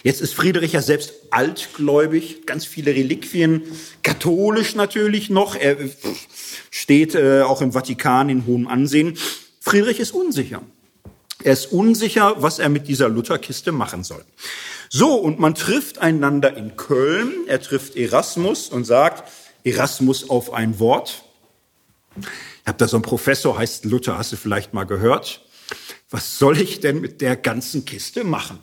Jetzt 0.03 0.21
ist 0.21 0.35
Friedrich 0.35 0.73
ja 0.73 0.83
selbst 0.83 1.13
altgläubig, 1.31 2.47
ganz 2.47 2.65
viele 2.65 2.93
Reliquien, 2.93 3.63
katholisch 4.03 4.75
natürlich 4.75 5.31
noch. 5.31 5.57
Er 5.57 5.77
steht 6.71 7.15
äh, 7.15 7.43
auch 7.43 7.61
im 7.61 7.73
Vatikan 7.73 8.29
in 8.29 8.47
hohem 8.47 8.67
Ansehen. 8.67 9.19
Friedrich 9.61 10.01
ist 10.01 10.13
unsicher. 10.13 10.63
Er 11.43 11.53
ist 11.53 11.73
unsicher, 11.73 12.37
was 12.39 12.59
er 12.59 12.69
mit 12.69 12.89
dieser 12.89 13.09
Lutherkiste 13.09 13.73
machen 13.73 14.05
soll. 14.05 14.25
So, 14.89 15.15
und 15.17 15.41
man 15.41 15.55
trifft 15.55 15.99
einander 15.99 16.57
in 16.57 16.77
Köln. 16.77 17.33
Er 17.49 17.61
trifft 17.61 17.97
Erasmus 17.97 18.69
und 18.69 18.85
sagt, 18.85 19.25
Erasmus 19.65 20.31
auf 20.31 20.53
ein 20.53 20.79
Wort. 20.79 21.25
Ich 22.17 22.67
habe 22.67 22.79
da 22.79 22.87
so 22.87 22.97
einen 22.97 23.03
Professor, 23.03 23.59
heißt 23.59 23.87
Luther, 23.87 24.17
hast 24.19 24.33
du 24.33 24.37
vielleicht 24.37 24.73
mal 24.73 24.85
gehört? 24.85 25.45
Was 26.11 26.39
soll 26.39 26.61
ich 26.61 26.81
denn 26.81 27.01
mit 27.01 27.21
der 27.21 27.37
ganzen 27.37 27.85
Kiste 27.85 28.25
machen? 28.25 28.59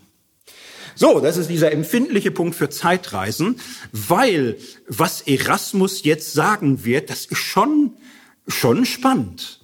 So, 0.96 1.20
das 1.20 1.38
ist 1.38 1.50
dieser 1.50 1.72
empfindliche 1.72 2.32
Punkt 2.32 2.56
für 2.56 2.70
Zeitreisen, 2.70 3.60
weil 3.92 4.58
was 4.88 5.22
Erasmus 5.22 6.04
jetzt 6.04 6.34
sagen 6.34 6.86
wird, 6.86 7.10
das 7.10 7.26
ist 7.26 7.40
schon, 7.40 7.94
schon 8.48 8.86
spannend. 8.86 9.60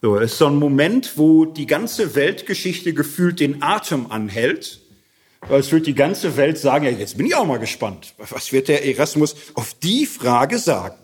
So, 0.00 0.16
es 0.16 0.32
ist 0.32 0.38
so 0.38 0.46
ein 0.46 0.56
Moment, 0.56 1.12
wo 1.16 1.44
die 1.44 1.66
ganze 1.66 2.14
Weltgeschichte 2.14 2.92
gefühlt 2.92 3.40
den 3.40 3.62
Atem 3.62 4.10
anhält. 4.10 4.80
Weil 5.48 5.60
es 5.60 5.72
wird 5.72 5.86
die 5.86 5.94
ganze 5.94 6.36
Welt 6.36 6.56
sagen, 6.58 6.84
ja, 6.84 6.90
jetzt 6.90 7.16
bin 7.16 7.26
ich 7.26 7.34
auch 7.34 7.46
mal 7.46 7.58
gespannt. 7.58 8.14
Was 8.18 8.52
wird 8.52 8.68
der 8.68 8.86
Erasmus 8.86 9.34
auf 9.54 9.74
die 9.74 10.06
Frage 10.06 10.58
sagen? 10.58 10.96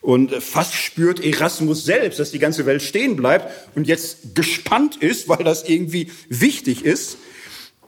Und 0.00 0.32
fast 0.42 0.74
spürt 0.74 1.22
Erasmus 1.22 1.84
selbst, 1.84 2.18
dass 2.18 2.30
die 2.30 2.38
ganze 2.38 2.66
Welt 2.66 2.82
stehen 2.82 3.16
bleibt 3.16 3.52
und 3.76 3.86
jetzt 3.86 4.34
gespannt 4.34 4.96
ist, 4.96 5.28
weil 5.28 5.44
das 5.44 5.68
irgendwie 5.68 6.10
wichtig 6.28 6.84
ist. 6.84 7.18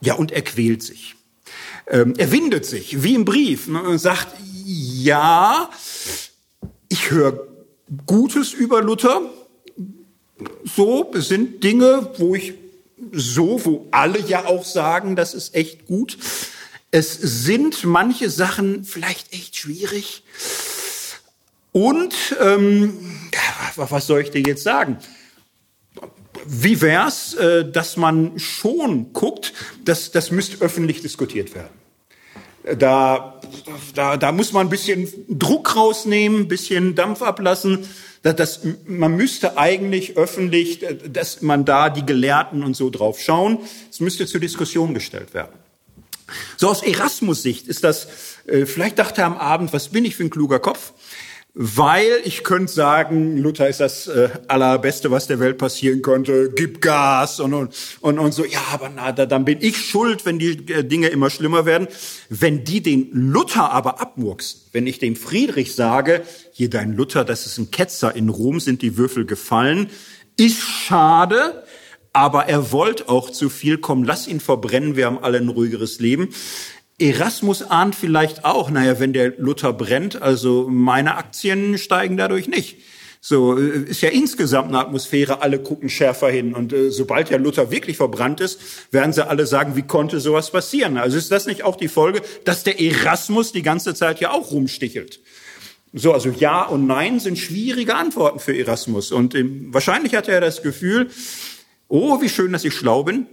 Ja, 0.01 0.15
und 0.15 0.31
er 0.31 0.43
quält 0.43 0.83
sich. 0.83 1.15
Ähm, 1.89 2.15
er 2.17 2.31
windet 2.31 2.67
sich, 2.67 3.03
wie 3.03 3.15
im 3.15 3.25
Brief, 3.25 3.67
ne, 3.67 3.83
und 3.83 3.99
sagt, 3.99 4.29
ja, 4.65 5.71
ich 6.89 7.11
höre 7.11 7.47
Gutes 8.07 8.53
über 8.53 8.83
Luther. 8.83 9.23
So, 10.65 11.11
sind 11.15 11.65
Dinge, 11.65 12.13
wo 12.19 12.35
ich 12.35 12.55
so, 13.13 13.65
wo 13.65 13.87
alle 13.91 14.21
ja 14.21 14.47
auch 14.47 14.65
sagen, 14.65 15.15
das 15.17 15.35
ist 15.35 15.55
echt 15.55 15.87
gut. 15.87 16.19
Es 16.91 17.15
sind 17.15 17.85
manche 17.85 18.31
Sachen 18.31 18.85
vielleicht 18.85 19.33
echt 19.33 19.57
schwierig. 19.57 20.25
Und 21.73 22.15
ähm, 22.41 22.99
was 23.77 24.07
soll 24.07 24.23
ich 24.23 24.31
dir 24.31 24.43
jetzt 24.43 24.63
sagen? 24.63 24.99
Wie 26.45 26.81
wär's, 26.81 27.35
äh, 27.35 27.71
dass 27.71 27.97
man 27.97 28.39
schon 28.39 29.13
guckt, 29.13 29.53
dass 29.85 30.11
das 30.11 30.31
müsste 30.31 30.63
öffentlich 30.63 31.01
diskutiert 31.01 31.55
werden? 31.55 31.82
Da, 32.79 33.41
da, 33.95 34.17
da 34.17 34.33
muss 34.33 34.53
man 34.53 34.67
ein 34.67 34.71
bisschen 34.71 35.09
Druck 35.29 35.75
rausnehmen, 35.75 36.43
ein 36.43 36.49
bisschen 36.49 36.95
Dampf 36.95 37.23
ablassen. 37.23 37.87
Das, 38.23 38.37
das, 38.37 38.61
man 38.87 39.17
müsste 39.17 39.59
eigentlich 39.59 40.17
öffentlich, 40.17 40.85
dass 41.09 41.43
man 41.43 41.65
da 41.65 41.91
die 41.91 42.07
Gelehrten 42.07 42.63
und 42.63 42.77
so 42.77 42.89
drauf 42.89 43.21
schauen. 43.21 43.59
Es 43.91 43.99
müsste 44.01 44.27
zur 44.27 44.41
Diskussion 44.41 44.95
gestellt 44.95 45.35
werden. 45.35 45.53
So 46.57 46.69
aus 46.69 46.83
Erasmus 46.83 47.43
Sicht 47.43 47.67
ist 47.67 47.85
das, 47.85 48.09
äh, 48.47 48.65
vielleicht 48.65 48.99
dachte 48.99 49.23
er 49.23 49.27
am 49.27 49.37
Abend, 49.37 49.73
was 49.73 49.89
bin 49.89 50.05
ich 50.05 50.17
für 50.17 50.25
ein 50.25 50.31
kluger 50.31 50.61
Kopf? 50.61 50.93
Weil 51.55 52.09
ich 52.25 52.45
könnte 52.45 52.73
sagen, 52.73 53.37
Luther 53.37 53.69
ist 53.69 53.81
das 53.81 54.09
äh, 54.09 54.31
allerbeste, 54.49 55.11
was 55.11 55.27
der 55.27 55.39
Welt 55.39 55.59
passieren 55.59 56.01
könnte. 56.01 56.51
Gib 56.57 56.81
Gas 56.81 57.41
und 57.41 57.53
und 57.53 57.75
und, 58.01 58.19
und 58.19 58.33
so. 58.33 58.45
Ja, 58.45 58.61
aber 58.73 58.91
na, 58.95 59.13
da, 59.13 59.27
dann 59.27 59.45
bin 59.45 59.59
ich 59.61 59.77
schuld, 59.77 60.25
wenn 60.25 60.39
die 60.39 60.53
äh, 60.73 60.83
Dinge 60.83 61.09
immer 61.09 61.29
schlimmer 61.29 61.67
werden. 61.67 61.89
Wenn 62.31 62.65
die 62.65 62.83
den 62.83 63.11
Luther 63.13 63.71
aber 63.71 64.01
abmurksen, 64.01 64.63
wenn 64.73 64.87
ich 64.87 64.99
dem 64.99 65.15
Friedrich 65.15 65.75
sage, 65.75 66.23
hier 66.53 66.71
dein 66.71 66.97
Luther, 66.97 67.25
das 67.25 67.45
ist 67.45 67.59
ein 67.59 67.71
Ketzer. 67.71 68.17
In 68.17 68.31
Rom 68.31 68.59
sind 68.59 68.81
die 68.81 68.97
Würfel 68.97 69.27
gefallen, 69.27 69.91
ist 70.39 70.63
schade. 70.63 71.65
Aber 72.15 72.45
er 72.45 72.73
wollte 72.73 73.09
auch 73.09 73.31
zu 73.31 73.49
viel. 73.49 73.79
Komm, 73.79 74.05
lass 74.05 74.29
ihn 74.29 74.41
verbrennen. 74.41 74.97
Wir 74.97 75.07
haben 75.07 75.19
alle 75.19 75.39
ein 75.39 75.49
ruhigeres 75.49 75.99
Leben. 75.99 76.29
Erasmus 77.03 77.63
ahnt 77.63 77.95
vielleicht 77.95 78.45
auch, 78.45 78.71
naja, 78.71 79.01
wenn 79.01 79.13
der 79.13 79.35
Luther 79.37 79.73
brennt, 79.73 80.23
also 80.23 80.69
meine 80.71 81.17
Aktien 81.17 81.77
steigen 81.77 82.17
dadurch 82.17 82.47
nicht. 82.49 82.79
So 83.21 83.59
äh, 83.59 83.85
ist 83.85 84.01
ja 84.03 84.11
insgesamt 84.11 84.69
eine 84.69 84.79
Atmosphäre, 84.79 85.43
alle 85.43 85.61
gucken 85.61 85.89
schärfer 85.89 86.31
hin. 86.31 86.55
Und 86.55 86.73
äh, 86.73 86.91
sobald 86.91 87.31
der 87.31 87.39
Luther 87.39 87.71
wirklich 87.71 87.97
verbrannt 87.97 88.41
ist, 88.41 88.61
werden 88.93 89.13
sie 89.13 89.27
alle 89.27 89.47
sagen, 89.47 89.77
wie 89.77 89.83
konnte 89.83 90.21
sowas 90.21 90.51
passieren? 90.51 90.97
Also 90.97 91.17
ist 91.19 91.31
das 91.31 91.47
nicht 91.47 91.63
auch 91.65 91.77
die 91.77 91.89
Folge, 91.89 92.23
dass 92.45 92.65
der 92.65 92.81
Erasmus 92.81 93.53
die 93.53 93.63
ganze 93.63 93.95
Zeit 93.95 94.21
ja 94.21 94.31
auch 94.31 94.51
rumstichelt? 94.51 95.21
So, 95.93 96.13
also 96.13 96.31
Ja 96.31 96.65
und 96.65 96.87
Nein 96.87 97.21
sind 97.21 97.39
schwierige 97.39 97.95
Antworten 97.95 98.39
für 98.39 98.57
Erasmus. 98.57 99.13
Und 99.13 99.35
ähm, 99.35 99.69
wahrscheinlich 99.71 100.15
hatte 100.15 100.33
er 100.33 100.41
das 100.41 100.63
Gefühl, 100.63 101.11
oh, 101.89 102.21
wie 102.23 102.29
schön, 102.29 102.53
dass 102.53 102.65
ich 102.65 102.75
schlau 102.75 103.05
bin 103.05 103.27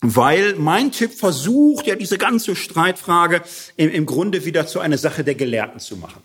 weil 0.00 0.54
mein 0.54 0.92
Tipp 0.92 1.12
versucht 1.12 1.86
ja 1.86 1.96
diese 1.96 2.18
ganze 2.18 2.54
Streitfrage 2.54 3.42
im, 3.76 3.90
im 3.90 4.06
Grunde 4.06 4.44
wieder 4.44 4.66
zu 4.66 4.80
einer 4.80 4.98
Sache 4.98 5.24
der 5.24 5.34
Gelehrten 5.34 5.80
zu 5.80 5.96
machen. 5.96 6.22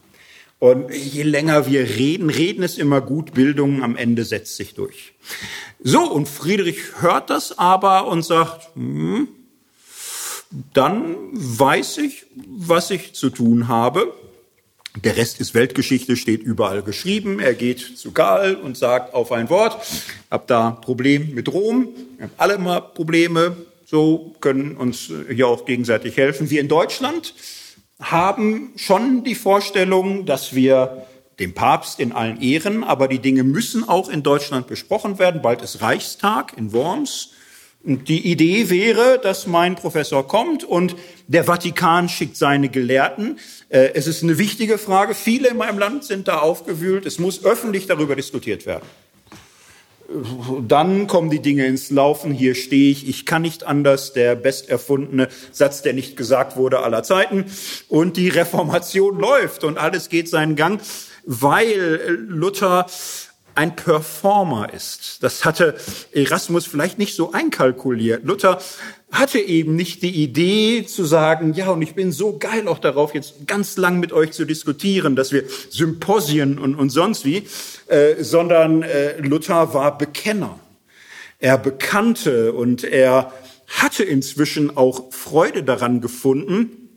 Und 0.59 0.93
je 0.93 1.23
länger 1.23 1.67
wir 1.67 1.81
reden, 1.81 2.29
reden 2.29 2.63
ist 2.63 2.79
immer 2.79 3.01
gut, 3.01 3.33
Bildung 3.33 3.83
am 3.83 3.97
Ende 3.97 4.23
setzt 4.23 4.55
sich 4.55 4.75
durch. 4.75 5.13
So, 5.83 6.09
und 6.09 6.29
Friedrich 6.29 7.01
hört 7.01 7.29
das 7.29 7.57
aber 7.57 8.07
und 8.07 8.23
sagt, 8.23 8.69
hm, 8.75 9.27
dann 10.73 11.15
weiß 11.33 11.97
ich, 11.97 12.27
was 12.47 12.91
ich 12.91 13.13
zu 13.13 13.29
tun 13.29 13.67
habe. 13.67 14.13
Der 15.01 15.17
Rest 15.17 15.39
ist 15.39 15.55
Weltgeschichte, 15.55 16.15
steht 16.15 16.43
überall 16.43 16.83
geschrieben. 16.83 17.39
Er 17.39 17.55
geht 17.55 17.97
zu 17.97 18.11
Karl 18.11 18.55
und 18.55 18.77
sagt 18.77 19.13
auf 19.13 19.31
ein 19.31 19.49
Wort, 19.49 19.77
hab 20.29 20.45
da 20.47 20.71
Problem 20.71 21.33
mit 21.33 21.51
Rom, 21.51 21.89
wir 22.17 22.25
haben 22.25 22.33
alle 22.37 22.57
mal 22.59 22.79
Probleme, 22.79 23.57
so 23.85 24.35
können 24.39 24.77
uns 24.77 25.11
hier 25.29 25.47
auch 25.47 25.65
gegenseitig 25.65 26.15
helfen. 26.17 26.49
Wir 26.51 26.61
in 26.61 26.67
Deutschland 26.67 27.33
haben 27.99 28.73
schon 28.75 29.23
die 29.23 29.35
Vorstellung, 29.35 30.25
dass 30.25 30.53
wir 30.53 31.07
dem 31.39 31.53
Papst 31.53 31.99
in 31.99 32.11
allen 32.11 32.39
Ehren, 32.41 32.83
aber 32.83 33.07
die 33.07 33.19
Dinge 33.19 33.43
müssen 33.43 33.87
auch 33.87 34.09
in 34.09 34.21
Deutschland 34.21 34.67
besprochen 34.67 35.17
werden. 35.17 35.41
Bald 35.41 35.63
ist 35.63 35.81
Reichstag 35.81 36.55
in 36.55 36.71
Worms. 36.71 37.31
Die 37.85 38.31
Idee 38.31 38.69
wäre, 38.69 39.19
dass 39.21 39.45
mein 39.45 39.75
Professor 39.75 40.25
kommt 40.25 40.63
und 40.63 40.95
der 41.27 41.43
Vatikan 41.43 42.07
schickt 42.07 42.37
seine 42.37 42.69
Gelehrten. 42.69 43.39
Äh, 43.67 43.89
es 43.93 44.07
ist 44.07 44.23
eine 44.23 44.37
wichtige 44.37 44.77
Frage. 44.77 45.13
Viele 45.13 45.49
in 45.49 45.57
meinem 45.57 45.77
Land 45.77 46.05
sind 46.05 46.29
da 46.29 46.39
aufgewühlt. 46.39 47.05
Es 47.05 47.19
muss 47.19 47.43
öffentlich 47.43 47.85
darüber 47.85 48.15
diskutiert 48.15 48.65
werden. 48.65 48.85
Dann 50.65 51.07
kommen 51.07 51.29
die 51.29 51.41
Dinge 51.41 51.65
ins 51.65 51.89
Laufen. 51.89 52.31
Hier 52.31 52.55
stehe 52.55 52.89
ich. 52.89 53.09
Ich 53.09 53.25
kann 53.25 53.41
nicht 53.41 53.65
anders. 53.65 54.13
Der 54.13 54.35
besterfundene 54.35 55.27
Satz, 55.51 55.81
der 55.81 55.91
nicht 55.91 56.15
gesagt 56.15 56.55
wurde 56.55 56.83
aller 56.83 57.03
Zeiten. 57.03 57.45
Und 57.89 58.15
die 58.15 58.29
Reformation 58.29 59.19
läuft 59.19 59.65
und 59.65 59.77
alles 59.77 60.07
geht 60.07 60.29
seinen 60.29 60.55
Gang, 60.55 60.81
weil 61.25 62.17
Luther 62.29 62.85
ein 63.55 63.75
Performer 63.75 64.73
ist. 64.73 65.21
Das 65.21 65.45
hatte 65.45 65.75
Erasmus 66.11 66.65
vielleicht 66.65 66.97
nicht 66.97 67.15
so 67.15 67.31
einkalkuliert. 67.31 68.25
Luther 68.25 68.59
hatte 69.11 69.39
eben 69.39 69.75
nicht 69.75 70.01
die 70.01 70.23
Idee 70.23 70.85
zu 70.85 71.05
sagen, 71.05 71.53
ja, 71.53 71.69
und 71.69 71.81
ich 71.81 71.93
bin 71.93 72.11
so 72.11 72.37
geil 72.37 72.67
auch 72.67 72.79
darauf, 72.79 73.13
jetzt 73.13 73.45
ganz 73.45 73.77
lang 73.77 73.99
mit 73.99 74.11
euch 74.11 74.31
zu 74.31 74.45
diskutieren, 74.45 75.15
dass 75.15 75.31
wir 75.31 75.43
Symposien 75.69 76.57
und, 76.57 76.75
und 76.75 76.89
sonst 76.89 77.23
wie, 77.25 77.47
äh, 77.87 78.23
sondern 78.23 78.81
äh, 78.81 79.19
Luther 79.19 79.73
war 79.73 79.97
Bekenner. 79.97 80.59
Er 81.39 81.57
bekannte 81.57 82.53
und 82.53 82.83
er 82.83 83.31
hatte 83.67 84.03
inzwischen 84.03 84.75
auch 84.75 85.11
Freude 85.11 85.63
daran 85.63 86.01
gefunden, 86.01 86.89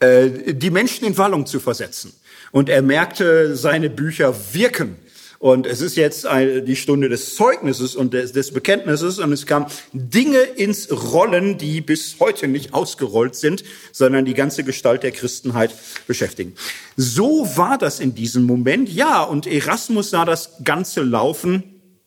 äh, 0.00 0.54
die 0.54 0.70
Menschen 0.70 1.06
in 1.06 1.16
Wallung 1.18 1.46
zu 1.46 1.60
versetzen. 1.60 2.12
Und 2.50 2.68
er 2.68 2.82
merkte, 2.82 3.56
seine 3.56 3.88
Bücher 3.88 4.34
wirken. 4.52 4.96
Und 5.42 5.66
es 5.66 5.80
ist 5.80 5.96
jetzt 5.96 6.24
die 6.24 6.76
Stunde 6.76 7.08
des 7.08 7.34
Zeugnisses 7.34 7.96
und 7.96 8.14
des, 8.14 8.52
Bekenntnisses 8.52 9.18
und 9.18 9.32
es 9.32 9.44
kamen 9.44 9.66
Dinge 9.92 10.38
ins 10.38 10.88
Rollen, 10.92 11.58
die 11.58 11.80
bis 11.80 12.14
heute 12.20 12.46
nicht 12.46 12.74
ausgerollt 12.74 13.34
sind, 13.34 13.64
sondern 13.90 14.24
die 14.24 14.34
ganze 14.34 14.62
Gestalt 14.62 15.02
der 15.02 15.10
Christenheit 15.10 15.74
beschäftigen. 16.06 16.54
So 16.96 17.44
war 17.56 17.76
das 17.76 17.98
in 17.98 18.14
diesem 18.14 18.44
Moment. 18.44 18.88
Ja, 18.88 19.24
und 19.24 19.48
Erasmus 19.48 20.10
sah 20.10 20.24
das 20.24 20.62
Ganze 20.62 21.02
laufen 21.02 21.64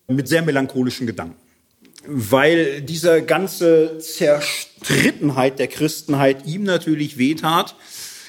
mit 0.08 0.30
sehr 0.30 0.42
melancholischen 0.42 1.06
Gedanken 1.06 1.36
weil 2.08 2.84
diese 2.84 3.24
ganze 3.24 3.98
Zerstrittenheit 3.98 5.58
der 5.58 5.68
Christenheit 5.68 6.46
ihm 6.46 6.62
natürlich 6.62 7.18
wehtat. 7.18 7.76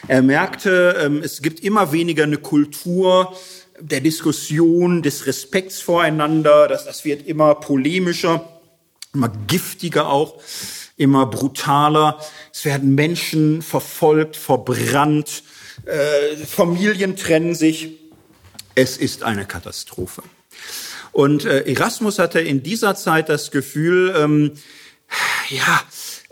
Er 0.08 0.22
merkte, 0.22 0.96
ähm, 0.98 1.20
es 1.22 1.42
gibt 1.42 1.60
immer 1.60 1.92
weniger 1.92 2.24
eine 2.24 2.38
Kultur 2.38 3.36
der 3.80 4.00
Diskussion, 4.00 5.02
des 5.02 5.26
Respekts 5.26 5.80
voreinander, 5.80 6.68
das, 6.68 6.84
das 6.84 7.04
wird 7.04 7.26
immer 7.26 7.54
polemischer, 7.56 8.48
immer 9.12 9.30
giftiger 9.46 10.08
auch, 10.08 10.40
immer 10.96 11.26
brutaler. 11.26 12.18
Es 12.52 12.64
werden 12.64 12.94
Menschen 12.94 13.62
verfolgt, 13.62 14.36
verbrannt, 14.36 15.42
äh, 15.84 16.36
Familien 16.36 17.16
trennen 17.16 17.54
sich. 17.54 17.98
Es 18.74 18.96
ist 18.96 19.22
eine 19.22 19.46
Katastrophe. 19.46 20.22
Und 21.12 21.44
äh, 21.44 21.62
Erasmus 21.62 22.18
hatte 22.18 22.40
in 22.40 22.62
dieser 22.62 22.94
Zeit 22.94 23.28
das 23.28 23.50
Gefühl, 23.50 24.14
ähm, 24.16 24.52
ja, 25.48 25.82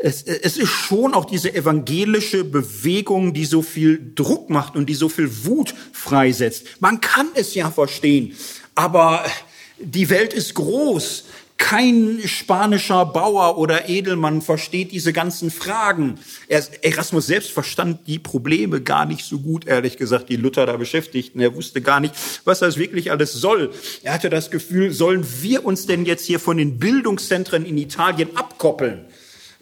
es, 0.05 0.23
es 0.23 0.59
ist 0.59 0.69
schon 0.69 1.15
auch 1.15 1.25
diese 1.25 1.55
evangelische 1.55 2.45
Bewegung, 2.45 3.33
die 3.33 3.47
so 3.47 3.63
viel 3.63 4.13
Druck 4.15 4.51
macht 4.51 4.77
und 4.77 4.87
die 4.87 4.95
so 4.95 5.09
viel 5.09 5.47
Wut 5.47 5.75
freisetzt. 5.93 6.67
Man 6.81 7.01
kann 7.01 7.29
es 7.35 7.55
ja 7.55 7.71
verstehen, 7.71 8.37
aber 8.75 9.25
die 9.79 10.11
Welt 10.11 10.35
ist 10.35 10.55
groß. 10.55 11.25
Kein 11.57 12.21
spanischer 12.27 13.07
Bauer 13.07 13.57
oder 13.57 13.89
Edelmann 13.89 14.43
versteht 14.43 14.93
diese 14.93 15.15
ganzen 15.15 15.51
Fragen. 15.51 16.19
Erasmus 16.49 17.27
selbst 17.27 17.53
verstand 17.53 18.07
die 18.07 18.19
Probleme 18.19 18.83
gar 18.83 19.07
nicht 19.07 19.25
so 19.25 19.39
gut, 19.39 19.67
ehrlich 19.67 19.97
gesagt, 19.97 20.29
die 20.29 20.37
Luther 20.37 20.67
da 20.67 20.77
beschäftigten. 20.77 21.41
Er 21.41 21.55
wusste 21.55 21.81
gar 21.81 22.01
nicht, 22.01 22.15
was 22.45 22.59
das 22.59 22.77
wirklich 22.77 23.11
alles 23.11 23.33
soll. 23.33 23.73
Er 24.03 24.13
hatte 24.13 24.29
das 24.29 24.51
Gefühl, 24.51 24.91
sollen 24.91 25.25
wir 25.41 25.65
uns 25.65 25.87
denn 25.87 26.05
jetzt 26.05 26.27
hier 26.27 26.41
von 26.41 26.59
den 26.59 26.79
Bildungszentren 26.79 27.65
in 27.65 27.79
Italien 27.79 28.37
abkoppeln? 28.37 29.07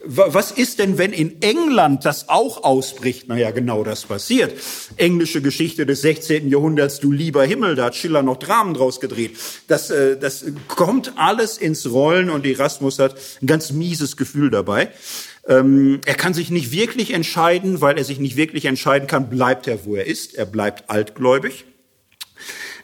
Was 0.05 0.51
ist 0.51 0.79
denn, 0.79 0.99
wenn 0.99 1.13
in 1.13 1.41
England 1.43 2.05
das 2.05 2.29
auch 2.29 2.65
ausbricht? 2.65 3.29
Naja, 3.29 3.51
genau 3.51 3.85
das 3.85 4.05
passiert. 4.05 4.53
Englische 4.97 5.41
Geschichte 5.43 5.87
des 5.87 6.03
16. 6.03 6.49
Jahrhunderts, 6.49 7.01
du 7.01 7.13
lieber 7.13 7.45
Himmel, 7.45 7.77
da 7.77 7.87
hat 7.87 7.95
Schiller 7.95 8.23
noch 8.23 8.37
Dramen 8.37 8.75
draus 8.75 9.01
gedreht. 9.01 9.37
Das, 9.69 9.91
äh, 9.91 10.17
das 10.17 10.45
kommt 10.69 11.13
alles 11.17 11.57
ins 11.57 11.91
Rollen 11.91 12.31
und 12.31 12.45
Erasmus 12.47 12.99
hat 12.99 13.17
ein 13.41 13.47
ganz 13.47 13.73
mieses 13.73 14.17
Gefühl 14.17 14.51
dabei. 14.51 14.91
Ähm, 15.47 16.01
er 16.05 16.15
kann 16.15 16.35
sich 16.35 16.51
nicht 16.51 16.73
wirklich 16.73 17.13
entscheiden, 17.13 17.81
weil 17.81 17.99
er 17.99 18.05
sich 18.05 18.19
nicht 18.19 18.37
wirklich 18.37 18.65
entscheiden 18.65 19.07
kann, 19.07 19.31
bleibt 19.31 19.69
er, 19.69 19.85
wo 19.85 19.95
er 19.95 20.07
ist. 20.07 20.35
Er 20.35 20.47
bleibt 20.47 20.91
altgläubig 20.91 21.65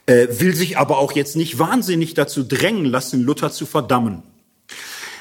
äh, 0.08 0.40
will 0.40 0.54
sich 0.54 0.78
aber 0.78 0.98
auch 0.98 1.12
jetzt 1.12 1.36
nicht 1.36 1.58
wahnsinnig 1.58 2.14
dazu 2.14 2.42
drängen 2.42 2.86
lassen, 2.86 3.22
Luther 3.22 3.52
zu 3.52 3.66
verdammen. 3.66 4.22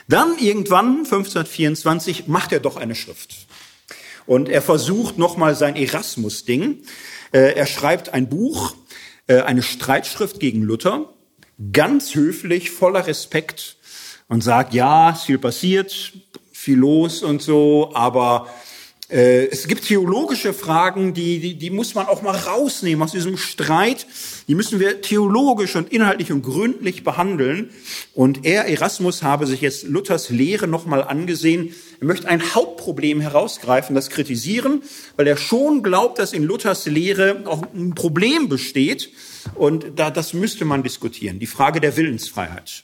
Dann 0.08 0.38
irgendwann, 0.40 1.00
1524, 1.00 2.28
macht 2.28 2.52
er 2.52 2.60
doch 2.60 2.78
eine 2.78 2.96
Schrift. 2.96 3.48
Und 4.26 4.50
er 4.50 4.62
versucht 4.62 5.18
nochmal 5.18 5.56
sein 5.56 5.76
Erasmus-Ding. 5.76 6.84
Äh, 7.32 7.54
er 7.56 7.66
schreibt 7.66 8.14
ein 8.14 8.30
Buch, 8.30 8.76
äh, 9.28 9.42
eine 9.42 9.64
Streitschrift 9.64 10.40
gegen 10.40 10.62
Luther, 10.62 11.14
ganz 11.72 12.16
höflich, 12.16 12.72
voller 12.72 13.08
Respekt 13.08 13.78
und 14.28 14.44
sagt, 14.44 14.74
ja, 14.74 15.14
viel 15.14 15.38
passiert, 15.38 16.14
viel 16.52 16.78
los 16.78 17.24
und 17.24 17.42
so, 17.42 17.92
aber 17.94 18.48
es 19.10 19.70
gibt 19.70 19.86
theologische 19.86 20.54
Fragen, 20.54 21.14
die, 21.14 21.40
die, 21.40 21.56
die 21.56 21.70
muss 21.70 21.96
man 21.96 22.08
auch 22.08 22.22
mal 22.22 22.36
rausnehmen 22.36 23.02
aus 23.02 23.14
diesem 23.14 23.38
Streit. 23.38 24.06
Die 24.50 24.56
müssen 24.56 24.82
wir 24.82 25.02
theologisch 25.02 25.78
und 25.78 25.94
inhaltlich 25.94 26.30
und 26.34 26.42
gründlich 26.42 27.06
behandeln. 27.06 27.70
Und 28.14 28.46
er, 28.46 28.66
Erasmus, 28.66 29.24
habe 29.24 29.48
sich 29.48 29.62
jetzt 29.62 29.84
Luthers 29.84 30.30
Lehre 30.30 30.68
nochmal 30.68 31.04
angesehen. 31.04 31.74
Er 32.02 32.08
möchte 32.08 32.28
ein 32.28 32.54
Hauptproblem 32.54 33.22
herausgreifen, 33.22 33.96
das 33.96 34.10
kritisieren, 34.10 34.84
weil 35.16 35.28
er 35.28 35.38
schon 35.38 35.84
glaubt, 35.84 36.20
dass 36.20 36.34
in 36.34 36.44
Luthers 36.44 36.86
Lehre 36.86 37.44
auch 37.46 37.64
ein 37.74 37.96
Problem 37.96 38.50
besteht. 38.50 39.10
Und 39.56 39.86
da, 39.96 40.12
das 40.12 40.34
müsste 40.34 40.66
man 40.66 40.84
diskutieren. 40.84 41.40
Die 41.40 41.48
Frage 41.48 41.80
der 41.80 41.96
Willensfreiheit. 41.96 42.84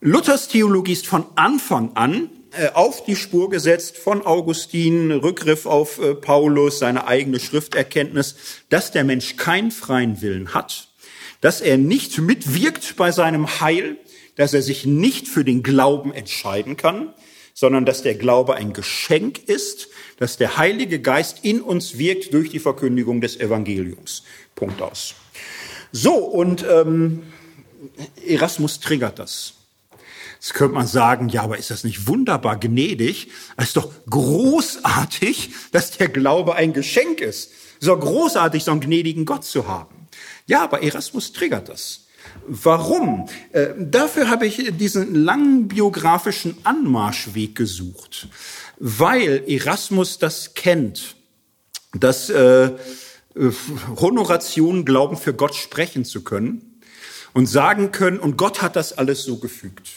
Luthers 0.00 0.46
Theologie 0.46 0.92
ist 0.92 1.08
von 1.08 1.26
Anfang 1.34 1.96
an 1.96 2.14
äh, 2.24 2.39
auf 2.74 3.04
die 3.04 3.16
Spur 3.16 3.50
gesetzt 3.50 3.96
von 3.96 4.26
Augustin, 4.26 5.10
Rückgriff 5.10 5.66
auf 5.66 5.98
äh, 6.00 6.14
Paulus, 6.14 6.78
seine 6.78 7.06
eigene 7.06 7.40
Schrifterkenntnis, 7.40 8.36
dass 8.68 8.90
der 8.90 9.04
Mensch 9.04 9.36
keinen 9.36 9.70
freien 9.70 10.20
Willen 10.20 10.52
hat, 10.54 10.88
dass 11.40 11.60
er 11.60 11.78
nicht 11.78 12.18
mitwirkt 12.18 12.96
bei 12.96 13.12
seinem 13.12 13.60
Heil, 13.60 13.96
dass 14.36 14.54
er 14.54 14.62
sich 14.62 14.86
nicht 14.86 15.28
für 15.28 15.44
den 15.44 15.62
Glauben 15.62 16.12
entscheiden 16.12 16.76
kann, 16.76 17.14
sondern 17.54 17.84
dass 17.84 18.02
der 18.02 18.14
Glaube 18.14 18.54
ein 18.54 18.72
Geschenk 18.72 19.38
ist, 19.46 19.88
dass 20.18 20.36
der 20.36 20.56
Heilige 20.56 21.00
Geist 21.00 21.40
in 21.42 21.60
uns 21.60 21.98
wirkt 21.98 22.32
durch 22.32 22.50
die 22.50 22.58
Verkündigung 22.58 23.20
des 23.20 23.38
Evangeliums. 23.38 24.22
Punkt 24.54 24.80
aus. 24.82 25.14
So, 25.92 26.14
und 26.14 26.64
ähm, 26.68 27.22
Erasmus 28.26 28.80
triggert 28.80 29.18
das. 29.18 29.54
Jetzt 30.40 30.54
könnte 30.54 30.74
man 30.74 30.86
sagen, 30.86 31.28
ja, 31.28 31.42
aber 31.42 31.58
ist 31.58 31.70
das 31.70 31.84
nicht 31.84 32.06
wunderbar 32.06 32.58
gnädig? 32.58 33.28
Es 33.58 33.66
ist 33.66 33.76
doch 33.76 33.92
großartig, 34.08 35.50
dass 35.70 35.98
der 35.98 36.08
Glaube 36.08 36.54
ein 36.54 36.72
Geschenk 36.72 37.20
ist. 37.20 37.50
Doch 37.82 38.00
großartig, 38.00 38.64
so 38.64 38.70
einen 38.70 38.80
gnädigen 38.80 39.26
Gott 39.26 39.44
zu 39.44 39.68
haben. 39.68 40.08
Ja, 40.46 40.62
aber 40.64 40.82
Erasmus 40.82 41.34
triggert 41.34 41.68
das. 41.68 42.06
Warum? 42.46 43.28
Äh, 43.52 43.68
dafür 43.78 44.30
habe 44.30 44.46
ich 44.46 44.72
diesen 44.78 45.14
langen 45.14 45.68
biografischen 45.68 46.56
Anmarschweg 46.64 47.54
gesucht, 47.54 48.28
weil 48.78 49.44
Erasmus 49.46 50.18
das 50.18 50.54
kennt, 50.54 51.16
dass 51.92 52.30
äh, 52.30 52.70
Honorationen 54.00 54.86
glauben, 54.86 55.18
für 55.18 55.34
Gott 55.34 55.54
sprechen 55.54 56.06
zu 56.06 56.22
können 56.24 56.80
und 57.34 57.46
sagen 57.46 57.92
können, 57.92 58.18
und 58.18 58.38
Gott 58.38 58.62
hat 58.62 58.76
das 58.76 58.96
alles 58.96 59.22
so 59.22 59.36
gefügt. 59.36 59.90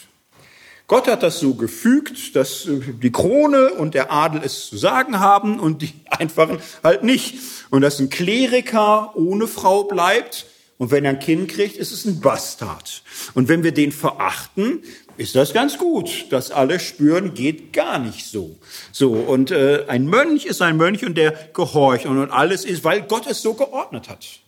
Gott 0.93 1.07
hat 1.07 1.23
das 1.23 1.39
so 1.39 1.55
gefügt, 1.55 2.35
dass 2.35 2.67
äh, 2.67 2.79
die 3.01 3.11
Krone 3.11 3.73
und 3.73 3.95
der 3.95 4.11
Adel 4.11 4.41
es 4.45 4.67
zu 4.67 4.77
sagen 4.77 5.19
haben 5.19 5.59
und 5.59 5.81
die 5.81 5.91
Einfachen 6.11 6.59
halt 6.83 7.01
nicht. 7.01 7.33
Und 7.71 7.81
dass 7.81 7.97
ein 7.97 8.11
Kleriker 8.11 9.15
ohne 9.15 9.47
Frau 9.47 9.85
bleibt 9.85 10.45
und 10.77 10.91
wenn 10.91 11.03
er 11.03 11.09
ein 11.09 11.19
Kind 11.19 11.49
kriegt, 11.49 11.77
ist 11.77 11.93
es 11.93 12.05
ein 12.05 12.21
Bastard. 12.21 13.01
Und 13.33 13.47
wenn 13.47 13.63
wir 13.63 13.71
den 13.71 13.91
verachten, 13.91 14.83
ist 15.17 15.33
das 15.33 15.51
ganz 15.51 15.79
gut. 15.79 16.31
dass 16.31 16.51
alle 16.51 16.79
spüren, 16.79 17.33
geht 17.33 17.73
gar 17.73 17.97
nicht 17.97 18.27
so. 18.27 18.55
So, 18.91 19.13
und 19.13 19.49
äh, 19.49 19.85
ein 19.87 20.05
Mönch 20.05 20.45
ist 20.45 20.61
ein 20.61 20.77
Mönch 20.77 21.03
und 21.03 21.17
der 21.17 21.31
gehorcht 21.55 22.05
und, 22.05 22.19
und 22.19 22.29
alles 22.29 22.65
ist, 22.65 22.83
weil 22.83 23.01
Gott 23.01 23.25
es 23.25 23.41
so 23.41 23.55
geordnet 23.55 24.09
hat. 24.09 24.42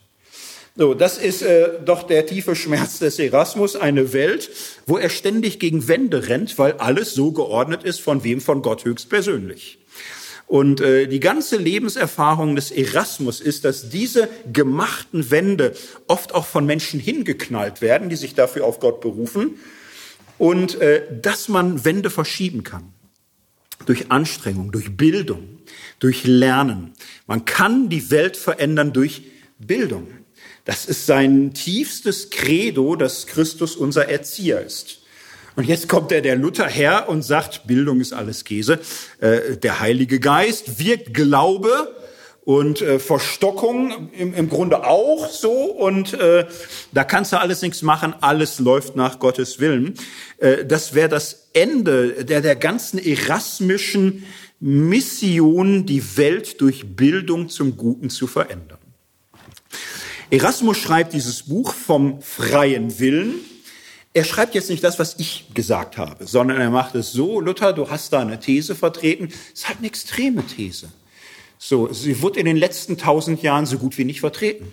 So, 0.78 0.92
das 0.92 1.16
ist 1.16 1.40
äh, 1.40 1.70
doch 1.82 2.02
der 2.02 2.26
tiefe 2.26 2.54
Schmerz 2.54 2.98
des 2.98 3.18
Erasmus, 3.18 3.76
eine 3.76 4.12
Welt, 4.12 4.50
wo 4.86 4.98
er 4.98 5.08
ständig 5.08 5.58
gegen 5.58 5.88
Wände 5.88 6.28
rennt, 6.28 6.58
weil 6.58 6.72
alles 6.74 7.14
so 7.14 7.32
geordnet 7.32 7.82
ist, 7.82 8.00
von 8.00 8.24
wem? 8.24 8.42
Von 8.42 8.60
Gott 8.60 8.84
höchstpersönlich. 8.84 9.78
Und 10.46 10.82
äh, 10.82 11.06
die 11.06 11.18
ganze 11.18 11.56
Lebenserfahrung 11.56 12.54
des 12.54 12.70
Erasmus 12.70 13.40
ist, 13.40 13.64
dass 13.64 13.88
diese 13.88 14.28
gemachten 14.52 15.30
Wände 15.30 15.74
oft 16.08 16.34
auch 16.34 16.44
von 16.44 16.66
Menschen 16.66 17.00
hingeknallt 17.00 17.80
werden, 17.80 18.10
die 18.10 18.16
sich 18.16 18.34
dafür 18.34 18.66
auf 18.66 18.78
Gott 18.78 19.00
berufen, 19.00 19.58
und 20.36 20.78
äh, 20.82 21.02
dass 21.22 21.48
man 21.48 21.86
Wände 21.86 22.10
verschieben 22.10 22.64
kann. 22.64 22.92
Durch 23.86 24.10
Anstrengung, 24.10 24.72
durch 24.72 24.94
Bildung, 24.94 25.58
durch 26.00 26.24
Lernen. 26.24 26.92
Man 27.26 27.46
kann 27.46 27.88
die 27.88 28.10
Welt 28.10 28.36
verändern 28.36 28.92
durch 28.92 29.22
Bildung. 29.58 30.06
Das 30.66 30.84
ist 30.84 31.06
sein 31.06 31.54
tiefstes 31.54 32.28
Credo, 32.28 32.96
dass 32.96 33.26
Christus 33.26 33.76
unser 33.76 34.08
Erzieher 34.08 34.60
ist. 34.60 34.98
Und 35.54 35.64
jetzt 35.64 35.88
kommt 35.88 36.10
der, 36.10 36.20
der 36.20 36.36
Luther 36.36 36.66
her 36.66 37.08
und 37.08 37.22
sagt, 37.22 37.66
Bildung 37.66 38.00
ist 38.00 38.12
alles 38.12 38.44
Käse. 38.44 38.80
Äh, 39.20 39.56
der 39.56 39.80
Heilige 39.80 40.20
Geist 40.20 40.78
wirkt 40.80 41.14
Glaube 41.14 41.94
und 42.44 42.82
äh, 42.82 42.98
Verstockung 42.98 44.10
im, 44.12 44.34
im 44.34 44.48
Grunde 44.48 44.84
auch 44.84 45.30
so. 45.30 45.52
Und 45.52 46.14
äh, 46.14 46.46
da 46.92 47.04
kannst 47.04 47.32
du 47.32 47.38
alles 47.38 47.62
nichts 47.62 47.82
machen, 47.82 48.14
alles 48.20 48.58
läuft 48.58 48.96
nach 48.96 49.20
Gottes 49.20 49.60
Willen. 49.60 49.94
Äh, 50.38 50.64
das 50.64 50.94
wäre 50.94 51.08
das 51.08 51.48
Ende 51.52 52.24
der, 52.24 52.40
der 52.40 52.56
ganzen 52.56 52.98
erasmischen 52.98 54.24
Mission, 54.58 55.86
die 55.86 56.16
Welt 56.16 56.60
durch 56.60 56.96
Bildung 56.96 57.48
zum 57.48 57.76
Guten 57.76 58.10
zu 58.10 58.26
verändern. 58.26 58.78
Erasmus 60.30 60.78
schreibt 60.78 61.12
dieses 61.12 61.44
Buch 61.44 61.72
vom 61.72 62.20
freien 62.20 62.98
Willen. 62.98 63.36
Er 64.12 64.24
schreibt 64.24 64.54
jetzt 64.54 64.70
nicht 64.70 64.82
das, 64.82 64.98
was 64.98 65.16
ich 65.18 65.46
gesagt 65.54 65.98
habe, 65.98 66.26
sondern 66.26 66.60
er 66.60 66.70
macht 66.70 66.94
es 66.96 67.12
so, 67.12 67.40
Luther, 67.40 67.72
du 67.72 67.90
hast 67.90 68.12
da 68.12 68.20
eine 68.20 68.40
These 68.40 68.74
vertreten. 68.74 69.28
Es 69.52 69.60
ist 69.60 69.68
halt 69.68 69.78
eine 69.78 69.86
extreme 69.86 70.44
These. 70.44 70.88
So, 71.58 71.92
sie 71.92 72.22
wurde 72.22 72.40
in 72.40 72.46
den 72.46 72.56
letzten 72.56 72.98
tausend 72.98 73.42
Jahren 73.42 73.66
so 73.66 73.78
gut 73.78 73.98
wie 73.98 74.04
nicht 74.04 74.20
vertreten. 74.20 74.72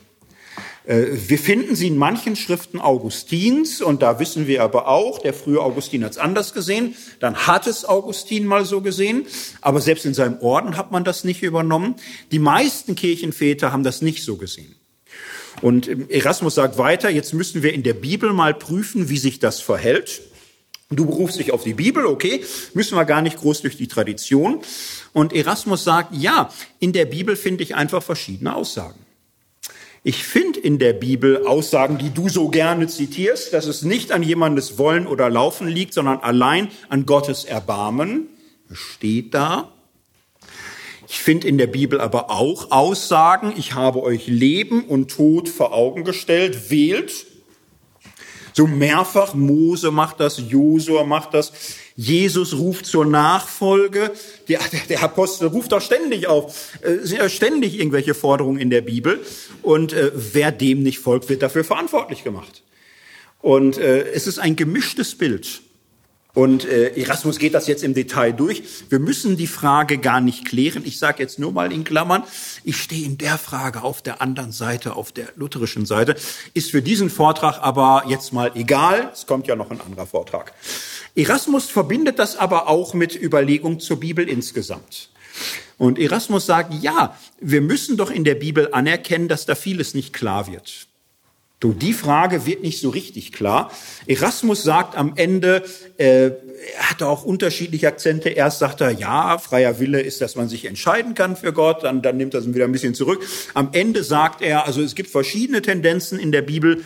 Äh, 0.85 1.05
wir 1.27 1.37
finden 1.37 1.75
sie 1.75 1.87
in 1.87 1.97
manchen 1.97 2.35
Schriften 2.35 2.79
Augustins 2.79 3.81
und 3.81 4.01
da 4.01 4.19
wissen 4.19 4.47
wir 4.47 4.63
aber 4.63 4.87
auch, 4.87 5.19
der 5.19 5.33
frühe 5.33 5.61
Augustin 5.61 6.03
hat 6.03 6.13
es 6.13 6.17
anders 6.17 6.53
gesehen, 6.53 6.95
dann 7.19 7.47
hat 7.47 7.67
es 7.67 7.85
Augustin 7.85 8.45
mal 8.45 8.65
so 8.65 8.81
gesehen, 8.81 9.27
aber 9.61 9.81
selbst 9.81 10.05
in 10.05 10.15
seinem 10.15 10.39
Orden 10.39 10.77
hat 10.77 10.91
man 10.91 11.03
das 11.03 11.23
nicht 11.23 11.43
übernommen. 11.43 11.95
Die 12.31 12.39
meisten 12.39 12.95
Kirchenväter 12.95 13.71
haben 13.71 13.83
das 13.83 14.01
nicht 14.01 14.23
so 14.23 14.35
gesehen. 14.37 14.75
Und 15.61 15.87
Erasmus 16.09 16.55
sagt 16.55 16.77
weiter, 16.77 17.09
jetzt 17.09 17.33
müssen 17.33 17.63
wir 17.63 17.73
in 17.73 17.83
der 17.83 17.93
Bibel 17.93 18.33
mal 18.33 18.53
prüfen, 18.53 19.09
wie 19.09 19.17
sich 19.17 19.39
das 19.39 19.61
verhält. 19.61 20.21
Du 20.89 21.05
berufst 21.05 21.39
dich 21.39 21.51
auf 21.51 21.63
die 21.63 21.73
Bibel, 21.73 22.05
okay, 22.05 22.43
müssen 22.73 22.97
wir 22.97 23.05
gar 23.05 23.21
nicht 23.21 23.37
groß 23.37 23.61
durch 23.61 23.77
die 23.77 23.87
Tradition. 23.87 24.61
Und 25.13 25.33
Erasmus 25.33 25.83
sagt, 25.83 26.13
ja, 26.15 26.49
in 26.79 26.93
der 26.93 27.05
Bibel 27.05 27.35
finde 27.35 27.63
ich 27.63 27.75
einfach 27.75 28.03
verschiedene 28.03 28.55
Aussagen. 28.55 28.99
Ich 30.05 30.25
finde 30.25 30.59
in 30.59 30.79
der 30.79 30.91
Bibel 30.91 31.47
Aussagen, 31.47 31.97
die 31.97 32.09
du 32.09 32.27
so 32.27 32.49
gerne 32.49 32.87
zitierst, 32.87 33.53
dass 33.53 33.67
es 33.67 33.83
nicht 33.83 34.11
an 34.11 34.21
jemandes 34.21 34.77
Wollen 34.77 35.07
oder 35.07 35.29
Laufen 35.29 35.67
liegt, 35.67 35.93
sondern 35.93 36.19
allein 36.19 36.67
an 36.89 37.05
Gottes 37.05 37.45
Erbarmen. 37.45 38.27
Steht 38.71 39.33
da. 39.33 39.71
Ich 41.13 41.21
finde 41.21 41.47
in 41.47 41.59
der 41.59 41.67
Bibel 41.67 42.01
aber 42.01 42.31
auch 42.31 42.71
Aussagen, 42.71 43.53
ich 43.55 43.75
habe 43.75 44.01
euch 44.01 44.25
Leben 44.25 44.85
und 44.85 45.11
Tod 45.11 45.47
vor 45.47 45.71
Augen 45.71 46.03
gestellt, 46.03 46.71
wählt. 46.71 47.27
So 48.53 48.65
mehrfach, 48.65 49.35
Mose 49.35 49.91
macht 49.91 50.19
das, 50.19 50.41
Josua 50.49 51.03
macht 51.03 51.35
das, 51.35 51.53
Jesus 51.95 52.55
ruft 52.55 52.87
zur 52.87 53.05
Nachfolge. 53.05 54.11
Der, 54.47 54.59
der 54.89 55.03
Apostel 55.03 55.49
ruft 55.49 55.71
doch 55.71 55.83
ständig 55.83 56.25
auf. 56.25 56.79
Es 56.81 57.09
sind 57.09 57.19
ja 57.19 57.29
ständig 57.29 57.77
irgendwelche 57.77 58.15
Forderungen 58.15 58.59
in 58.59 58.71
der 58.71 58.81
Bibel. 58.81 59.23
Und 59.61 59.93
äh, 59.93 60.11
wer 60.15 60.51
dem 60.51 60.81
nicht 60.81 60.97
folgt, 60.97 61.29
wird 61.29 61.43
dafür 61.43 61.63
verantwortlich 61.63 62.23
gemacht. 62.23 62.63
Und 63.39 63.77
äh, 63.77 64.07
es 64.13 64.25
ist 64.25 64.39
ein 64.39 64.55
gemischtes 64.55 65.15
Bild. 65.15 65.61
Und 66.35 66.65
äh, 66.65 66.99
Erasmus 66.99 67.37
geht 67.37 67.53
das 67.53 67.67
jetzt 67.67 67.83
im 67.83 67.93
Detail 67.93 68.31
durch. 68.31 68.63
Wir 68.89 68.97
müssen 68.97 69.37
die 69.37 69.45
Frage 69.45 69.99
gar 69.99 70.19
nicht 70.19 70.45
klären. 70.45 70.81
Ich 70.83 70.97
sage 70.97 71.21
jetzt 71.21 71.37
nur 71.37 71.51
mal 71.51 71.71
in 71.71 71.83
Klammern, 71.83 72.23
ich 72.63 72.77
stehe 72.77 73.05
in 73.05 73.19
der 73.19 73.37
Frage 73.37 73.83
auf 73.83 74.01
der 74.01 74.19
anderen 74.19 74.51
Seite, 74.51 74.95
auf 74.95 75.11
der 75.11 75.27
lutherischen 75.35 75.85
Seite. 75.85 76.15
Ist 76.55 76.71
für 76.71 76.81
diesen 76.81 77.11
Vortrag 77.11 77.59
aber 77.61 78.05
jetzt 78.07 78.33
mal 78.33 78.51
egal. 78.55 79.11
Es 79.13 79.27
kommt 79.27 79.45
ja 79.45 79.55
noch 79.55 79.69
ein 79.69 79.79
anderer 79.79 80.07
Vortrag. 80.07 80.53
Erasmus 81.15 81.69
verbindet 81.69 82.17
das 82.17 82.35
aber 82.35 82.67
auch 82.67 82.95
mit 82.95 83.15
Überlegung 83.15 83.79
zur 83.79 83.99
Bibel 83.99 84.27
insgesamt. 84.27 85.09
Und 85.77 85.99
Erasmus 85.99 86.47
sagt, 86.47 86.73
ja, 86.81 87.15
wir 87.41 87.61
müssen 87.61 87.95
doch 87.95 88.09
in 88.09 88.23
der 88.23 88.35
Bibel 88.35 88.69
anerkennen, 88.71 89.27
dass 89.27 89.45
da 89.45 89.53
vieles 89.53 89.93
nicht 89.93 90.13
klar 90.13 90.47
wird. 90.47 90.87
Du, 91.63 91.71
die 91.71 91.93
Frage 91.93 92.45
wird 92.45 92.61
nicht 92.61 92.81
so 92.81 92.89
richtig 92.89 93.31
klar. 93.31 93.71
Erasmus 94.05 94.63
sagt 94.63 94.97
am 94.97 95.13
Ende, 95.15 95.63
äh, 95.95 96.25
er 96.25 96.89
hatte 96.89 97.07
auch 97.07 97.23
unterschiedliche 97.23 97.87
Akzente. 97.87 98.27
Erst 98.27 98.59
sagt 98.59 98.81
er, 98.81 98.91
ja, 98.91 99.37
freier 99.37 99.79
Wille 99.79 100.01
ist, 100.01 100.19
dass 100.19 100.35
man 100.35 100.49
sich 100.49 100.65
entscheiden 100.65 101.13
kann 101.13 101.37
für 101.37 101.53
Gott. 101.53 101.85
Dann, 101.85 102.01
dann 102.01 102.17
nimmt 102.17 102.33
er 102.33 102.41
es 102.41 102.53
wieder 102.53 102.65
ein 102.65 102.73
bisschen 102.73 102.95
zurück. 102.95 103.25
Am 103.53 103.69
Ende 103.71 104.03
sagt 104.03 104.41
er, 104.41 104.65
also 104.65 104.81
es 104.81 104.93
gibt 104.93 105.09
verschiedene 105.09 105.61
Tendenzen 105.61 106.19
in 106.19 106.33
der 106.33 106.41
Bibel. 106.41 106.83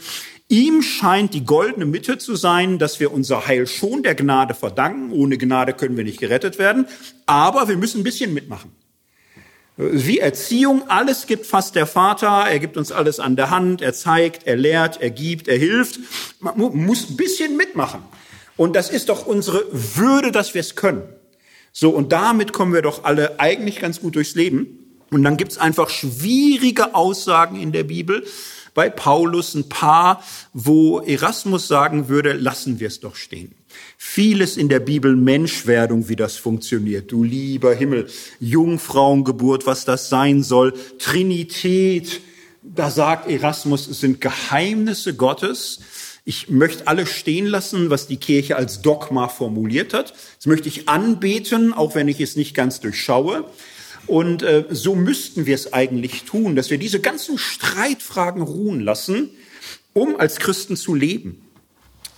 Ihm 0.48 0.84
scheint 0.84 1.34
die 1.34 1.44
goldene 1.44 1.88
Mitte 1.88 2.20
zu 2.20 2.36
sein, 2.36 2.78
dass 2.78 3.00
wir 3.00 3.12
unser 3.12 3.48
Heil 3.48 3.66
schon 3.66 4.04
der 4.04 4.14
Gnade 4.14 4.54
verdanken. 4.54 5.12
Ohne 5.12 5.40
Gnade 5.40 5.74
können 5.74 5.98
wir 5.98 6.04
nicht 6.04 6.20
gerettet 6.20 6.60
werden. 6.60 6.86
Aber 7.26 7.68
wir 7.68 7.78
müssen 7.78 8.02
ein 8.02 8.04
bisschen 8.04 8.32
mitmachen. 8.32 8.72
Wie 9.78 10.18
Erziehung, 10.18 10.90
alles 10.90 11.28
gibt 11.28 11.46
fast 11.46 11.76
der 11.76 11.86
Vater, 11.86 12.46
er 12.50 12.58
gibt 12.58 12.78
uns 12.78 12.92
alles 12.92 13.20
an 13.20 13.36
der 13.36 13.52
Hand, 13.52 13.84
er 13.84 13.94
zeigt, 13.94 14.48
er 14.48 14.56
lehrt, 14.56 15.00
er 15.02 15.12
gibt, 15.12 15.48
er 15.48 15.58
hilft. 15.58 16.00
Man 16.40 16.58
muss 16.58 17.12
ein 17.12 17.16
bisschen 17.16 17.56
mitmachen. 17.56 18.02
Und 18.56 18.76
das 18.76 18.90
ist 18.90 19.10
doch 19.10 19.28
unsere 19.28 19.64
Würde, 19.72 20.32
dass 20.32 20.56
wir 20.56 20.62
es 20.62 20.76
können. 20.76 21.04
So, 21.72 21.92
und 21.92 22.12
damit 22.12 22.54
kommen 22.54 22.74
wir 22.74 22.82
doch 22.82 23.04
alle 23.04 23.40
eigentlich 23.40 23.80
ganz 23.80 24.02
gut 24.02 24.16
durchs 24.16 24.34
Leben. 24.34 24.80
Und 25.12 25.24
dann 25.24 25.38
gibt's 25.38 25.60
einfach 25.60 25.90
schwierige 25.90 26.96
Aussagen 26.96 27.62
in 27.62 27.72
der 27.72 27.84
Bibel, 27.84 28.26
bei 28.74 28.90
Paulus 28.90 29.54
ein 29.54 29.70
paar, 29.70 30.24
wo 30.54 31.02
Erasmus 31.02 31.68
sagen 31.68 32.10
würde, 32.10 32.34
lassen 32.34 32.80
wir 32.80 32.88
es 32.88 33.00
doch 33.00 33.16
stehen. 33.16 33.54
Vieles 33.98 34.58
in 34.58 34.70
der 34.70 34.80
Bibel 34.80 35.16
Menschwerdung, 35.16 36.10
wie 36.10 36.16
das 36.16 36.38
funktioniert. 36.38 37.12
Du 37.12 37.24
lieber 37.24 37.74
Himmel, 37.74 38.08
Jungfrauengeburt, 38.40 39.66
was 39.66 39.86
das 39.86 40.10
sein 40.10 40.44
soll, 40.44 40.74
Trinität. 41.00 42.22
Da 42.62 42.92
sagt 42.92 43.30
Erasmus, 43.30 43.88
es 43.88 44.00
sind 44.00 44.22
Geheimnisse 44.22 45.16
Gottes. 45.16 45.80
Ich 46.26 46.50
möchte 46.50 46.88
alles 46.88 47.10
stehen 47.10 47.46
lassen, 47.46 47.90
was 47.90 48.08
die 48.08 48.18
Kirche 48.18 48.58
als 48.58 48.82
Dogma 48.82 49.30
formuliert 49.30 49.94
hat. 49.94 50.14
Das 50.36 50.46
möchte 50.46 50.68
ich 50.68 50.90
anbeten, 50.90 51.74
auch 51.74 51.96
wenn 51.96 52.08
ich 52.08 52.20
es 52.20 52.36
nicht 52.36 52.54
ganz 52.54 52.80
durchschaue. 52.82 53.46
Und 54.08 54.44
äh, 54.44 54.66
so 54.70 54.96
müssten 54.96 55.46
wir 55.46 55.56
es 55.56 55.74
eigentlich 55.74 56.24
tun, 56.24 56.56
dass 56.56 56.70
wir 56.70 56.78
diese 56.78 57.00
ganzen 57.00 57.38
Streitfragen 57.38 58.42
ruhen 58.42 58.82
lassen, 58.82 59.30
um 59.94 60.18
als 60.18 60.38
Christen 60.38 60.78
zu 60.78 60.94
leben. 60.94 61.47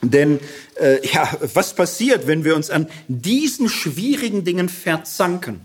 Denn 0.01 0.39
äh, 0.79 1.05
ja, 1.07 1.29
was 1.53 1.73
passiert, 1.73 2.25
wenn 2.27 2.43
wir 2.43 2.55
uns 2.55 2.69
an 2.69 2.87
diesen 3.07 3.67
schwierigen 3.67 4.43
Dingen 4.43 4.69
verzanken? 4.69 5.61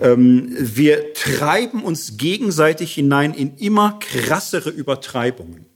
Ähm, 0.00 0.48
wir 0.58 1.12
treiben 1.14 1.82
uns 1.82 2.16
gegenseitig 2.16 2.94
hinein 2.94 3.34
in 3.34 3.56
immer 3.56 3.98
krassere 4.00 4.70
Übertreibungen. 4.70 5.66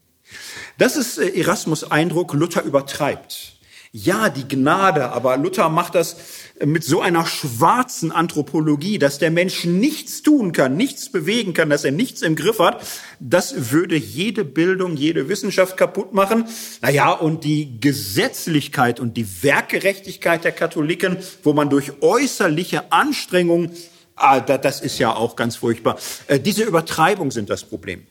Das 0.79 0.97
ist 0.97 1.19
äh, 1.19 1.29
Erasmus 1.29 1.91
Eindruck, 1.91 2.35
Luther 2.35 2.63
übertreibt. 2.63 3.55
Ja, 3.91 4.29
die 4.29 4.47
Gnade, 4.47 5.11
aber 5.11 5.37
Luther 5.37 5.69
macht 5.71 5.95
das 5.95 6.17
mit 6.65 6.85
so 6.85 7.01
einer 7.01 7.27
schwarzen 7.27 8.13
Anthropologie, 8.13 8.99
dass 8.99 9.19
der 9.19 9.31
Mensch 9.31 9.65
nichts 9.65 10.23
tun 10.23 10.53
kann, 10.53 10.77
nichts 10.77 11.11
bewegen 11.11 11.55
kann, 11.55 11.71
dass 11.71 11.85
er 11.85 11.93
nichts 11.93 12.23
im 12.23 12.37
Griff 12.37 12.59
hat, 12.59 12.85
das 13.21 13.73
würde 13.73 13.97
jede 13.97 14.45
Bildung, 14.45 14.97
jede 14.97 15.29
Wissenschaft 15.29 15.77
kaputt 15.77 16.13
machen. 16.13 16.47
Naja, 16.81 17.13
und 17.13 17.45
die 17.45 17.81
Gesetzlichkeit 17.81 19.01
und 19.01 19.17
die 19.17 19.43
Werkgerechtigkeit 19.43 20.45
der 20.45 20.53
Katholiken, 20.53 21.19
wo 21.43 21.53
man 21.53 21.71
durch 21.71 21.93
äußerliche 22.01 22.93
Anstrengungen, 22.93 23.71
ah, 24.17 24.41
das 24.41 24.81
ist 24.81 24.99
ja 24.99 25.15
auch 25.15 25.37
ganz 25.37 25.57
furchtbar, 25.57 25.99
äh, 26.27 26.41
diese 26.41 26.65
Übertreibung 26.65 27.31
sind 27.31 27.51
das 27.51 27.65
Problem. 27.65 28.07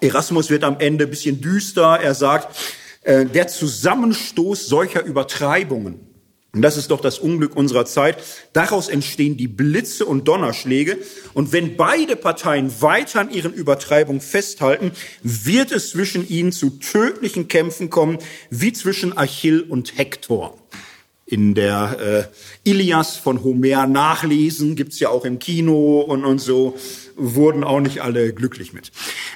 Erasmus 0.00 0.48
wird 0.48 0.64
am 0.64 0.80
Ende 0.80 1.04
ein 1.04 1.10
bisschen 1.10 1.40
düster. 1.42 2.00
Er 2.00 2.14
sagt, 2.14 2.56
äh, 3.02 3.26
der 3.26 3.48
Zusammenstoß 3.48 4.66
solcher 4.66 5.04
Übertreibungen 5.04 6.09
und 6.52 6.62
das 6.62 6.76
ist 6.76 6.90
doch 6.90 7.00
das 7.00 7.20
Unglück 7.20 7.54
unserer 7.54 7.86
Zeit. 7.86 8.18
Daraus 8.52 8.88
entstehen 8.88 9.36
die 9.36 9.46
Blitze 9.46 10.04
und 10.04 10.26
Donnerschläge. 10.26 10.98
Und 11.32 11.52
wenn 11.52 11.76
beide 11.76 12.16
Parteien 12.16 12.82
weiter 12.82 13.20
an 13.20 13.30
ihren 13.30 13.52
Übertreibungen 13.52 14.20
festhalten, 14.20 14.90
wird 15.22 15.70
es 15.70 15.90
zwischen 15.90 16.28
ihnen 16.28 16.50
zu 16.50 16.70
tödlichen 16.70 17.46
Kämpfen 17.46 17.88
kommen, 17.88 18.18
wie 18.50 18.72
zwischen 18.72 19.16
Achill 19.16 19.60
und 19.60 19.96
Hektor. 19.96 20.58
In 21.24 21.54
der 21.54 22.30
äh, 22.64 22.68
Ilias 22.68 23.16
von 23.16 23.44
Homer 23.44 23.86
nachlesen, 23.86 24.74
gibt's 24.74 24.98
ja 24.98 25.10
auch 25.10 25.24
im 25.24 25.38
Kino 25.38 26.00
und, 26.00 26.24
und 26.24 26.40
so, 26.40 26.76
wurden 27.14 27.62
auch 27.62 27.78
nicht 27.78 28.02
alle 28.02 28.32
glücklich 28.32 28.72
mit. 28.72 28.90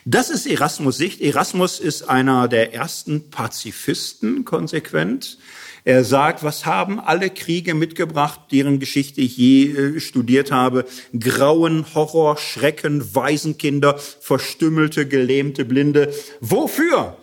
Das 0.05 0.31
ist 0.31 0.47
Erasmus 0.47 0.97
Sicht. 0.97 1.21
Erasmus 1.21 1.79
ist 1.79 2.09
einer 2.09 2.49
der 2.49 2.75
ersten 2.75 3.31
Pazifisten 3.31 4.45
konsequent. 4.45 5.39
Er 5.85 6.03
sagt, 6.03 6.43
was 6.43 6.65
haben 6.65 6.99
alle 6.99 7.29
Kriege 7.29 7.75
mitgebracht, 7.75 8.41
deren 8.53 8.81
Geschichte 8.81 9.21
ich 9.21 9.37
je 9.37 9.71
äh, 9.71 10.01
studiert 10.01 10.51
habe? 10.51 10.87
Grauen, 11.19 11.85
Horror, 11.95 12.39
Schrecken, 12.39 13.15
Waisenkinder, 13.15 13.99
Verstümmelte, 13.99 15.07
Gelähmte, 15.07 15.67
Blinde. 15.67 16.13
Wofür? 16.41 17.19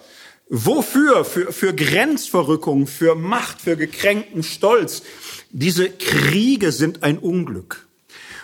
Wofür? 0.48 1.26
Für, 1.26 1.52
für 1.52 1.74
Grenzverrückung, 1.74 2.86
für 2.86 3.16
Macht, 3.16 3.62
für 3.62 3.78
gekränkten 3.78 4.44
Stolz. 4.44 5.02
Diese 5.50 5.90
Kriege 5.90 6.72
sind 6.72 7.02
ein 7.02 7.18
Unglück. 7.18 7.88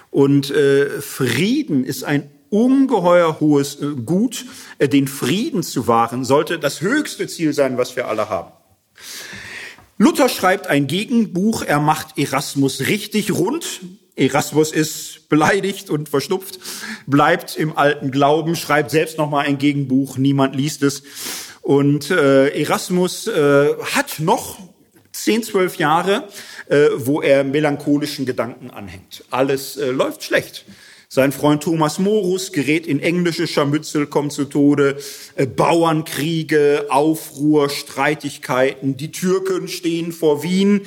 Und 0.09 0.49
äh, 0.49 0.99
Frieden 1.01 1.83
ist 1.83 2.03
ein 2.03 2.31
ungeheuer 2.49 3.39
hohes 3.39 3.75
äh, 3.75 3.87
Gut. 4.03 4.45
Äh, 4.79 4.89
den 4.89 5.07
Frieden 5.07 5.61
zu 5.61 5.85
wahren 5.85 6.25
sollte 6.25 6.57
das 6.57 6.81
höchste 6.81 7.27
Ziel 7.27 7.53
sein, 7.53 7.77
was 7.77 7.95
wir 7.95 8.07
alle 8.07 8.29
haben. 8.29 8.51
Luther 9.97 10.29
schreibt 10.29 10.67
ein 10.67 10.85
Gegenbuch, 10.85 11.63
er 11.63 11.79
macht 11.79 12.17
Erasmus 12.19 12.81
richtig 12.81 13.31
rund. 13.31 13.81
Erasmus 14.15 14.71
ist 14.71 15.29
beleidigt 15.29 15.89
und 15.89 16.09
verschnupft, 16.09 16.59
bleibt 17.05 17.55
im 17.55 17.77
alten 17.77 18.11
Glauben, 18.11 18.55
schreibt 18.55 18.91
selbst 18.91 19.17
nochmal 19.17 19.45
ein 19.45 19.57
Gegenbuch, 19.57 20.17
niemand 20.17 20.55
liest 20.55 20.83
es. 20.83 21.03
Und 21.61 22.11
äh, 22.11 22.49
Erasmus 22.49 23.27
äh, 23.27 23.73
hat 23.95 24.19
noch 24.19 24.59
zehn, 25.11 25.43
zwölf 25.43 25.77
Jahre, 25.77 26.27
äh, 26.67 26.87
wo 26.95 27.21
er 27.21 27.43
melancholischen 27.43 28.25
Gedanken 28.25 28.69
anhängt. 28.69 29.23
Alles 29.31 29.77
äh, 29.77 29.89
läuft 29.89 30.23
schlecht. 30.23 30.65
Sein 31.09 31.31
Freund 31.31 31.63
Thomas 31.63 31.99
Morus 31.99 32.51
gerät 32.51 32.85
in 32.85 32.99
englische 32.99 33.47
Scharmützel, 33.47 34.07
kommt 34.07 34.33
zu 34.33 34.43
Tode. 34.43 34.97
Äh, 35.35 35.45
Bauernkriege, 35.45 36.87
Aufruhr, 36.89 37.69
Streitigkeiten. 37.69 38.97
Die 38.97 39.13
Türken 39.13 39.69
stehen 39.69 40.11
vor 40.11 40.43
Wien. 40.43 40.81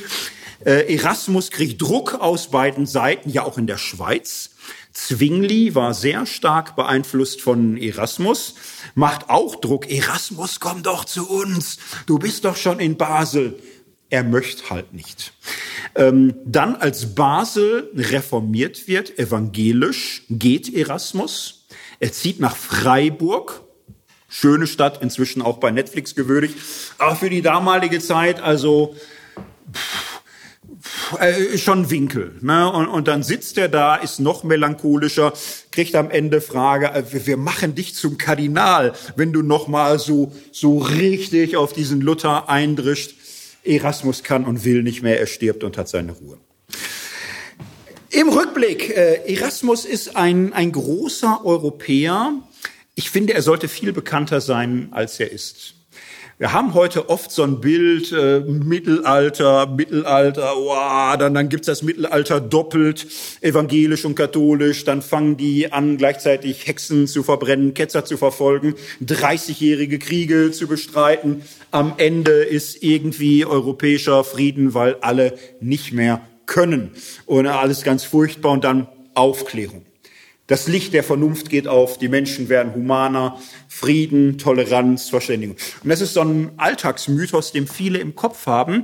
Äh, 0.66 0.94
Erasmus 0.94 1.50
kriegt 1.50 1.80
Druck 1.80 2.20
aus 2.20 2.50
beiden 2.50 2.84
Seiten, 2.84 3.30
ja 3.30 3.44
auch 3.44 3.56
in 3.56 3.66
der 3.66 3.78
Schweiz. 3.78 4.50
Zwingli 4.92 5.74
war 5.74 5.94
sehr 5.94 6.26
stark 6.26 6.76
beeinflusst 6.76 7.40
von 7.40 7.78
Erasmus, 7.78 8.56
macht 8.94 9.30
auch 9.30 9.56
Druck. 9.56 9.90
Erasmus, 9.90 10.60
komm 10.60 10.82
doch 10.82 11.06
zu 11.06 11.30
uns. 11.30 11.78
Du 12.04 12.18
bist 12.18 12.44
doch 12.44 12.56
schon 12.56 12.78
in 12.78 12.98
Basel. 12.98 13.58
Er 14.10 14.24
möchte 14.24 14.70
halt 14.70 14.92
nicht. 14.92 15.32
Ähm, 15.94 16.34
dann, 16.44 16.76
als 16.76 17.14
Basel 17.14 17.90
reformiert 17.94 18.88
wird, 18.88 19.18
evangelisch, 19.18 20.24
geht 20.28 20.72
Erasmus. 20.74 21.66
Er 22.00 22.12
zieht 22.12 22.40
nach 22.40 22.56
Freiburg. 22.56 23.62
Schöne 24.28 24.66
Stadt, 24.66 25.02
inzwischen 25.02 25.42
auch 25.42 25.58
bei 25.58 25.70
Netflix 25.70 26.14
gewürdigt. 26.14 26.54
Aber 26.98 27.16
für 27.16 27.30
die 27.30 27.42
damalige 27.42 28.00
Zeit, 28.00 28.40
also 28.40 28.96
äh, 31.18 31.58
schon 31.58 31.90
Winkel. 31.90 32.36
Ne? 32.40 32.70
Und, 32.70 32.86
und 32.86 33.08
dann 33.08 33.22
sitzt 33.22 33.58
er 33.58 33.68
da, 33.68 33.96
ist 33.96 34.20
noch 34.20 34.44
melancholischer, 34.44 35.32
kriegt 35.70 35.94
am 35.94 36.10
Ende 36.10 36.40
Frage, 36.40 36.92
äh, 36.92 37.04
wir 37.26 37.36
machen 37.36 37.74
dich 37.74 37.94
zum 37.94 38.18
Kardinal, 38.18 38.92
wenn 39.16 39.32
du 39.32 39.42
noch 39.42 39.68
mal 39.68 39.98
so, 39.98 40.32
so 40.52 40.78
richtig 40.78 41.56
auf 41.56 41.72
diesen 41.72 42.00
Luther 42.00 42.48
eindrischst. 42.48 43.19
Erasmus 43.64 44.22
kann 44.22 44.44
und 44.44 44.64
will 44.64 44.82
nicht 44.82 45.02
mehr, 45.02 45.20
er 45.20 45.26
stirbt 45.26 45.64
und 45.64 45.76
hat 45.76 45.88
seine 45.88 46.12
Ruhe. 46.12 46.38
Im 48.10 48.28
Rückblick, 48.28 48.90
äh, 48.90 49.32
Erasmus 49.32 49.84
ist 49.84 50.16
ein, 50.16 50.52
ein 50.52 50.72
großer 50.72 51.44
Europäer. 51.44 52.32
Ich 52.94 53.10
finde, 53.10 53.34
er 53.34 53.42
sollte 53.42 53.68
viel 53.68 53.92
bekannter 53.92 54.40
sein, 54.40 54.88
als 54.90 55.20
er 55.20 55.30
ist. 55.30 55.74
Wir 56.40 56.54
haben 56.54 56.72
heute 56.72 57.10
oft 57.10 57.30
so 57.30 57.42
ein 57.42 57.60
Bild, 57.60 58.12
äh, 58.12 58.40
Mittelalter, 58.40 59.66
Mittelalter, 59.66 60.54
wow, 60.56 61.14
dann, 61.18 61.34
dann 61.34 61.50
gibt's 61.50 61.66
das 61.66 61.82
Mittelalter 61.82 62.40
doppelt, 62.40 63.06
evangelisch 63.42 64.06
und 64.06 64.14
katholisch, 64.14 64.84
dann 64.84 65.02
fangen 65.02 65.36
die 65.36 65.70
an, 65.70 65.98
gleichzeitig 65.98 66.66
Hexen 66.66 67.06
zu 67.08 67.22
verbrennen, 67.22 67.74
Ketzer 67.74 68.06
zu 68.06 68.16
verfolgen, 68.16 68.74
30-jährige 69.04 69.98
Kriege 69.98 70.50
zu 70.50 70.66
bestreiten. 70.66 71.42
Am 71.72 71.92
Ende 71.98 72.32
ist 72.32 72.82
irgendwie 72.82 73.44
europäischer 73.44 74.24
Frieden, 74.24 74.72
weil 74.72 74.94
alle 75.02 75.34
nicht 75.60 75.92
mehr 75.92 76.22
können. 76.46 76.92
Und 77.26 77.48
alles 77.48 77.82
ganz 77.82 78.04
furchtbar 78.04 78.52
und 78.52 78.64
dann 78.64 78.88
Aufklärung. 79.12 79.84
Das 80.50 80.66
Licht 80.66 80.94
der 80.94 81.04
Vernunft 81.04 81.48
geht 81.48 81.68
auf, 81.68 81.96
die 81.96 82.08
Menschen 82.08 82.48
werden 82.48 82.74
humaner, 82.74 83.38
Frieden, 83.68 84.36
Toleranz, 84.36 85.08
Verständigung. 85.08 85.54
Und 85.84 85.90
das 85.90 86.00
ist 86.00 86.14
so 86.14 86.22
ein 86.22 86.50
Alltagsmythos, 86.56 87.52
den 87.52 87.68
viele 87.68 88.00
im 88.00 88.16
Kopf 88.16 88.46
haben. 88.46 88.82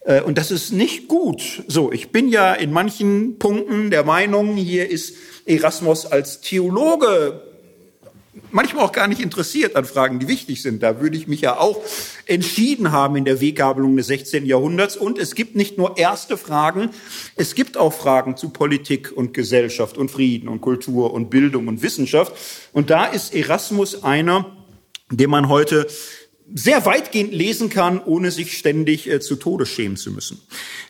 Äh, 0.00 0.22
und 0.22 0.38
das 0.38 0.50
ist 0.50 0.72
nicht 0.72 1.06
gut. 1.06 1.62
So, 1.68 1.92
ich 1.92 2.10
bin 2.10 2.30
ja 2.30 2.52
in 2.52 2.72
manchen 2.72 3.38
Punkten 3.38 3.92
der 3.92 4.02
Meinung, 4.02 4.56
hier 4.56 4.90
ist 4.90 5.14
Erasmus 5.46 6.04
als 6.04 6.40
Theologe 6.40 7.53
manchmal 8.50 8.84
auch 8.84 8.92
gar 8.92 9.08
nicht 9.08 9.20
interessiert 9.20 9.76
an 9.76 9.84
Fragen, 9.84 10.18
die 10.18 10.28
wichtig 10.28 10.62
sind. 10.62 10.82
Da 10.82 11.00
würde 11.00 11.16
ich 11.16 11.26
mich 11.26 11.40
ja 11.40 11.58
auch 11.58 11.82
entschieden 12.26 12.92
haben 12.92 13.16
in 13.16 13.24
der 13.24 13.40
Weggabelung 13.40 13.96
des 13.96 14.06
16. 14.08 14.46
Jahrhunderts. 14.46 14.96
Und 14.96 15.18
es 15.18 15.34
gibt 15.34 15.56
nicht 15.56 15.78
nur 15.78 15.96
erste 15.98 16.36
Fragen, 16.36 16.90
es 17.36 17.54
gibt 17.54 17.76
auch 17.76 17.92
Fragen 17.92 18.36
zu 18.36 18.50
Politik 18.50 19.12
und 19.12 19.34
Gesellschaft 19.34 19.96
und 19.98 20.10
Frieden 20.10 20.48
und 20.48 20.60
Kultur 20.60 21.12
und 21.12 21.30
Bildung 21.30 21.68
und 21.68 21.82
Wissenschaft. 21.82 22.32
Und 22.72 22.90
da 22.90 23.06
ist 23.06 23.34
Erasmus 23.34 24.02
einer, 24.02 24.56
den 25.10 25.30
man 25.30 25.48
heute 25.48 25.86
sehr 26.52 26.84
weitgehend 26.84 27.32
lesen 27.32 27.70
kann, 27.70 28.02
ohne 28.04 28.30
sich 28.30 28.58
ständig 28.58 29.08
äh, 29.08 29.20
zu 29.20 29.36
Tode 29.36 29.64
schämen 29.64 29.96
zu 29.96 30.10
müssen. 30.10 30.40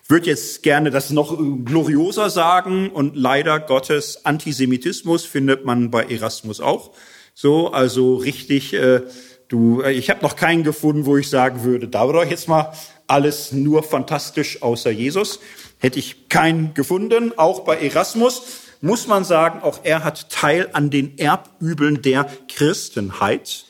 Ich 0.03 0.11
würde 0.11 0.27
jetzt 0.27 0.63
gerne 0.63 0.91
das 0.91 1.11
noch 1.11 1.39
glorioser 1.65 2.29
sagen 2.29 2.91
und 2.91 3.17
leider 3.17 3.61
Gottes 3.61 4.25
Antisemitismus 4.25 5.25
findet 5.25 5.65
man 5.65 5.91
bei 5.91 6.05
Erasmus 6.05 6.61
auch. 6.61 6.91
So, 7.35 7.73
also 7.73 8.15
richtig, 8.15 8.75
äh, 8.75 9.03
du, 9.49 9.83
äh, 9.83 9.93
ich 9.93 10.09
habe 10.09 10.23
noch 10.23 10.37
keinen 10.37 10.63
gefunden, 10.63 11.05
wo 11.05 11.17
ich 11.17 11.29
sagen 11.29 11.65
würde, 11.65 11.89
da 11.89 12.07
war 12.07 12.13
doch 12.13 12.31
jetzt 12.31 12.47
mal 12.47 12.73
alles 13.09 13.51
nur 13.51 13.83
fantastisch 13.83 14.63
außer 14.63 14.93
Jesus. 14.93 15.41
Hätte 15.79 15.99
ich 15.99 16.29
keinen 16.29 16.75
gefunden. 16.75 17.37
Auch 17.37 17.65
bei 17.65 17.77
Erasmus 17.79 18.43
muss 18.81 19.09
man 19.09 19.25
sagen, 19.25 19.63
auch 19.63 19.81
er 19.83 20.05
hat 20.05 20.31
Teil 20.31 20.69
an 20.75 20.91
den 20.91 21.19
Erbübeln 21.19 22.03
der 22.03 22.29
Christenheit. 22.49 23.65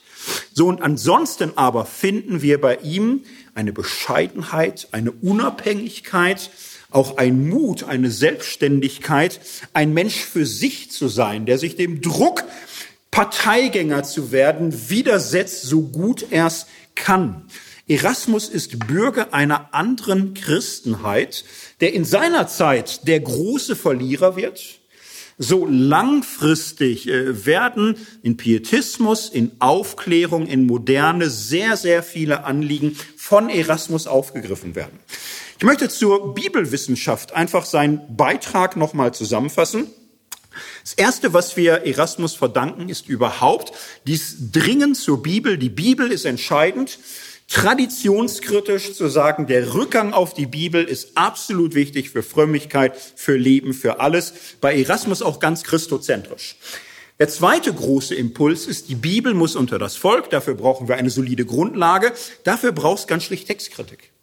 So, 0.53 0.69
und 0.69 0.83
ansonsten 0.83 1.53
aber 1.57 1.87
finden 1.87 2.43
wir 2.43 2.61
bei 2.61 2.77
ihm 2.77 3.25
eine 3.55 3.73
Bescheidenheit, 3.73 4.89
eine 4.93 5.11
Unabhängigkeit, 5.13 6.51
auch 6.91 7.17
ein 7.17 7.49
Mut, 7.49 7.85
eine 7.85 8.11
Selbstständigkeit, 8.11 9.41
ein 9.73 9.95
Mensch 9.95 10.17
für 10.17 10.47
sich 10.47 10.91
zu 10.91 11.09
sein, 11.09 11.47
der 11.47 11.59
sich 11.59 11.77
dem 11.77 12.01
Druck 12.01 12.45
Parteigänger 13.15 14.03
zu 14.03 14.33
werden, 14.33 14.91
widersetzt, 14.91 15.63
so 15.63 15.83
gut 15.83 16.27
er 16.33 16.49
es 16.49 16.67
kann. 16.97 17.45
Erasmus 17.87 18.49
ist 18.49 18.89
Bürger 18.89 19.33
einer 19.33 19.73
anderen 19.73 20.35
Christenheit, 20.35 21.45
der 21.81 21.95
in 21.95 22.05
seiner 22.05 22.49
Zeit 22.49 23.07
der 23.07 23.21
große 23.21 23.77
Verlierer 23.77 24.35
wird. 24.35 24.81
So 25.39 25.65
langfristig 25.65 27.09
äh, 27.09 27.47
werden 27.47 27.95
in 28.25 28.37
Pietismus, 28.37 29.29
in 29.29 29.53
Aufklärung, 29.61 30.49
in 30.49 30.67
Moderne 30.67 31.31
sehr, 31.31 31.77
sehr 31.77 32.03
viele 32.03 32.43
Anliegen 32.43 32.99
von 33.17 33.49
Erasmus 33.49 34.09
aufgegriffen 34.09 34.75
werden. 34.75 34.99
Ich 35.59 35.65
möchte 35.65 35.89
zur 35.89 36.35
Bibelwissenschaft 36.35 37.33
einfach 37.33 37.65
seinen 37.65 38.17
Beitrag 38.17 38.77
nochmal 38.77 39.15
zusammenfassen. 39.15 39.87
Das 40.83 40.95
Erste, 40.95 41.33
was 41.33 41.57
wir 41.57 41.87
Erasmus 41.87 42.35
verdanken, 42.35 42.89
ist 42.89 43.09
überhaupt 43.09 43.73
dies 44.07 44.51
Dringen 44.53 44.95
zur 44.95 45.23
Bibel. 45.23 45.59
Die 45.59 45.69
Bibel 45.69 46.11
ist 46.11 46.25
entscheidend. 46.25 46.99
Traditionskritisch 47.49 48.95
zu 48.95 49.09
sagen, 49.09 49.47
der 49.47 49.75
Rückgang 49.75 50.15
auf 50.15 50.33
die 50.33 50.47
Bibel 50.47 50.83
ist 50.83 51.17
absolut 51.17 51.75
wichtig 51.75 52.11
für 52.11 52.23
Frömmigkeit, 52.23 52.97
für 52.97 53.37
Leben, 53.37 53.75
für 53.75 54.01
alles. 54.01 54.33
Bei 54.61 54.79
Erasmus 54.79 55.21
auch 55.21 55.41
ganz 55.41 55.63
christozentrisch. 55.63 56.57
Der 57.19 57.29
zweite 57.29 57.73
große 57.73 58.15
Impuls 58.15 58.67
ist, 58.67 58.89
die 58.89 58.97
Bibel 58.97 59.35
muss 59.35 59.55
unter 59.55 59.79
das 59.79 59.97
Volk, 59.97 60.31
dafür 60.31 60.55
brauchen 60.55 60.89
wir 60.89 60.97
eine 60.97 61.11
solide 61.11 61.45
Grundlage, 61.45 62.13
dafür 62.43 62.73
brauchst 62.73 63.07
ganz 63.07 63.25
schlicht 63.25 63.47
Textkritik. 63.47 64.14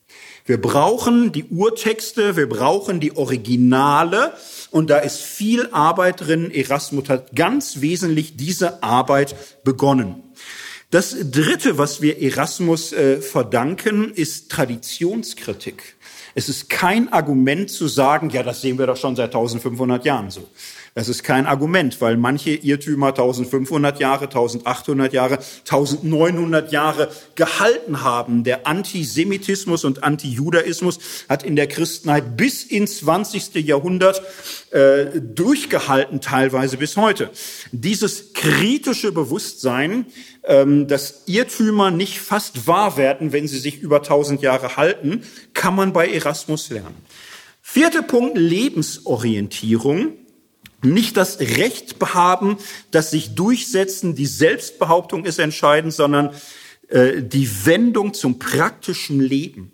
Wir 0.46 0.60
brauchen 0.60 1.32
die 1.32 1.46
Urtexte, 1.46 2.36
wir 2.36 2.50
brauchen 2.50 3.00
die 3.00 3.16
Originale 3.16 4.34
und 4.72 4.90
da 4.90 4.98
ist 4.98 5.22
viel 5.22 5.70
Arbeit 5.72 6.22
drin. 6.22 6.52
Erasmus 6.52 7.10
hat 7.10 7.36
ganz 7.36 7.82
wesentlich 7.82 8.38
diese 8.38 8.82
Arbeit 8.82 9.36
begonnen. 9.64 10.24
Das 10.90 11.16
Dritte, 11.32 11.78
was 11.78 12.02
wir 12.02 12.22
Erasmus 12.22 12.92
äh, 12.92 13.22
verdanken, 13.22 14.12
ist 14.14 14.52
Traditionskritik. 14.52 15.96
Es 16.36 16.50
ist 16.50 16.70
kein 16.70 17.12
Argument 17.14 17.70
zu 17.70 17.88
sagen, 17.88 18.30
ja, 18.30 18.44
das 18.44 18.62
sehen 18.62 18.78
wir 18.78 18.88
doch 18.88 18.98
schon 18.98 19.16
seit 19.16 19.30
1500 19.30 20.04
Jahren 20.06 20.32
so. 20.32 20.48
Das 20.94 21.08
ist 21.08 21.24
kein 21.24 21.46
Argument, 21.46 22.02
weil 22.02 22.18
manche 22.18 22.52
Irrtümer 22.52 23.08
1500 23.08 24.02
Jahre, 24.02 24.26
1800 24.26 25.14
Jahre, 25.14 25.40
1900 25.60 26.74
Jahre 26.74 27.10
gehalten 27.36 28.04
haben. 28.04 28.44
Der 28.44 28.68
Antisemitismus 28.68 29.86
und 29.86 30.04
Antijudaismus 30.04 31.00
hat 31.30 31.44
in 31.44 31.56
der 31.56 31.68
Christenheit 31.68 32.36
bis 32.36 32.66
ins 32.66 32.98
20. 32.98 33.56
Jahrhundert 33.66 34.22
äh, 34.72 35.22
durchgehalten, 35.22 36.20
teilweise 36.20 36.76
bis 36.76 36.98
heute. 36.98 37.30
Dieses 37.72 38.34
kritische 38.34 39.14
Bewusstsein, 39.14 40.08
ähm, 40.44 40.90
dass 40.90 41.24
Irrtümer 41.26 41.92
nicht 41.92 42.20
fast 42.20 42.68
wahr 42.68 42.98
werden, 42.98 43.32
wenn 43.32 43.48
sie 43.48 43.60
sich 43.60 43.80
über 43.80 43.98
1000 43.98 44.42
Jahre 44.42 44.76
halten, 44.76 45.24
kann 45.54 45.74
man 45.74 45.94
bei 45.94 46.12
Erasmus 46.12 46.70
lernen. 46.70 46.96
Vierter 47.62 48.02
Punkt, 48.02 48.38
Lebensorientierung 48.38 50.18
nicht 50.84 51.18
das 51.18 51.40
Recht 51.40 51.96
haben, 52.02 52.58
das 52.92 53.12
sich 53.12 53.36
durchsetzen, 53.36 54.16
die 54.16 54.26
Selbstbehauptung 54.26 55.26
ist 55.26 55.40
entscheidend, 55.40 55.94
sondern 55.94 56.32
äh, 56.90 57.22
die 57.22 57.66
Wendung 57.66 58.14
zum 58.14 58.40
praktischen 58.40 59.20
Leben. 59.20 59.72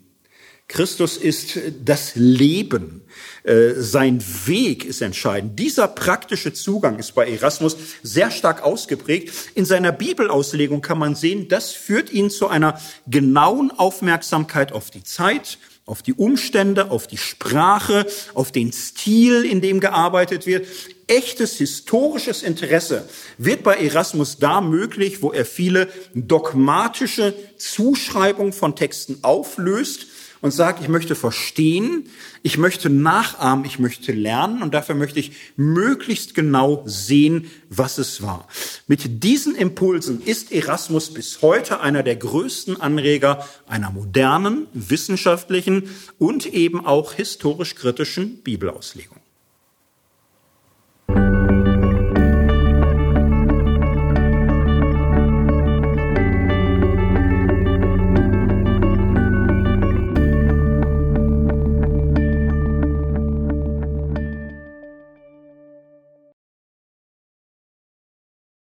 Christus 0.68 1.16
ist 1.16 1.58
das 1.84 2.16
Leben. 2.16 3.04
Äh, 3.44 3.76
sein 3.78 4.22
Weg 4.46 4.84
ist 4.84 5.02
entscheidend. 5.02 5.58
Dieser 5.58 5.88
praktische 5.88 6.52
Zugang 6.52 7.00
ist 7.00 7.16
bei 7.16 7.26
Erasmus 7.30 7.78
sehr 8.04 8.32
stark 8.32 8.64
ausgeprägt. 8.64 9.32
In 9.56 9.64
seiner 9.64 9.94
Bibelauslegung 9.94 10.82
kann 10.82 11.00
man 11.00 11.16
sehen, 11.16 11.48
das 11.48 11.72
führt 11.72 12.12
ihn 12.12 12.30
zu 12.30 12.50
einer 12.50 12.80
genauen 13.08 13.72
Aufmerksamkeit 13.72 14.74
auf 14.74 14.92
die 14.92 15.04
Zeit, 15.04 15.58
auf 15.88 16.04
die 16.04 16.14
Umstände, 16.14 16.92
auf 16.92 17.08
die 17.08 17.18
Sprache, 17.18 18.06
auf 18.36 18.52
den 18.52 18.72
Stil, 18.74 19.46
in 19.46 19.62
dem 19.62 19.80
gearbeitet 19.80 20.46
wird. 20.46 20.68
Echtes 21.08 21.56
historisches 21.56 22.44
Interesse 22.44 23.08
wird 23.38 23.64
bei 23.64 23.76
Erasmus 23.76 24.38
da 24.38 24.60
möglich, 24.60 25.22
wo 25.22 25.32
er 25.32 25.46
viele 25.46 25.88
dogmatische 26.14 27.34
Zuschreibungen 27.58 28.52
von 28.52 28.76
Texten 28.76 29.20
auflöst 29.22 30.08
und 30.42 30.52
sagt, 30.52 30.82
ich 30.82 30.88
möchte 30.88 31.16
verstehen, 31.16 32.10
ich 32.44 32.58
möchte 32.58 32.90
nachahmen, 32.90 33.66
ich 33.66 33.80
möchte 33.80 34.12
lernen 34.12 34.62
und 34.62 34.74
dafür 34.74 34.96
möchte 34.96 35.20
ich 35.20 35.34
möglichst 35.56 36.36
genau 36.36 36.84
sehen, 36.86 37.50
was 37.70 37.98
es 37.98 38.22
war. 38.22 38.48
Mit 38.88 39.24
diesen 39.24 39.56
Impulsen 39.56 40.22
ist 40.22 40.52
Erasmus 40.52 41.14
bis 41.14 41.42
heute 41.42 41.80
einer 41.80 42.04
der 42.04 42.16
größten 42.16 42.80
Anreger 42.80 43.48
einer 43.68 43.92
modernen, 43.92 44.68
wissenschaftlichen 44.74 45.90
und 46.18 46.46
eben 46.46 46.86
auch 46.86 47.14
historisch 47.14 47.76
kritischen 47.76 48.42
Bibelauslegung. 48.44 49.17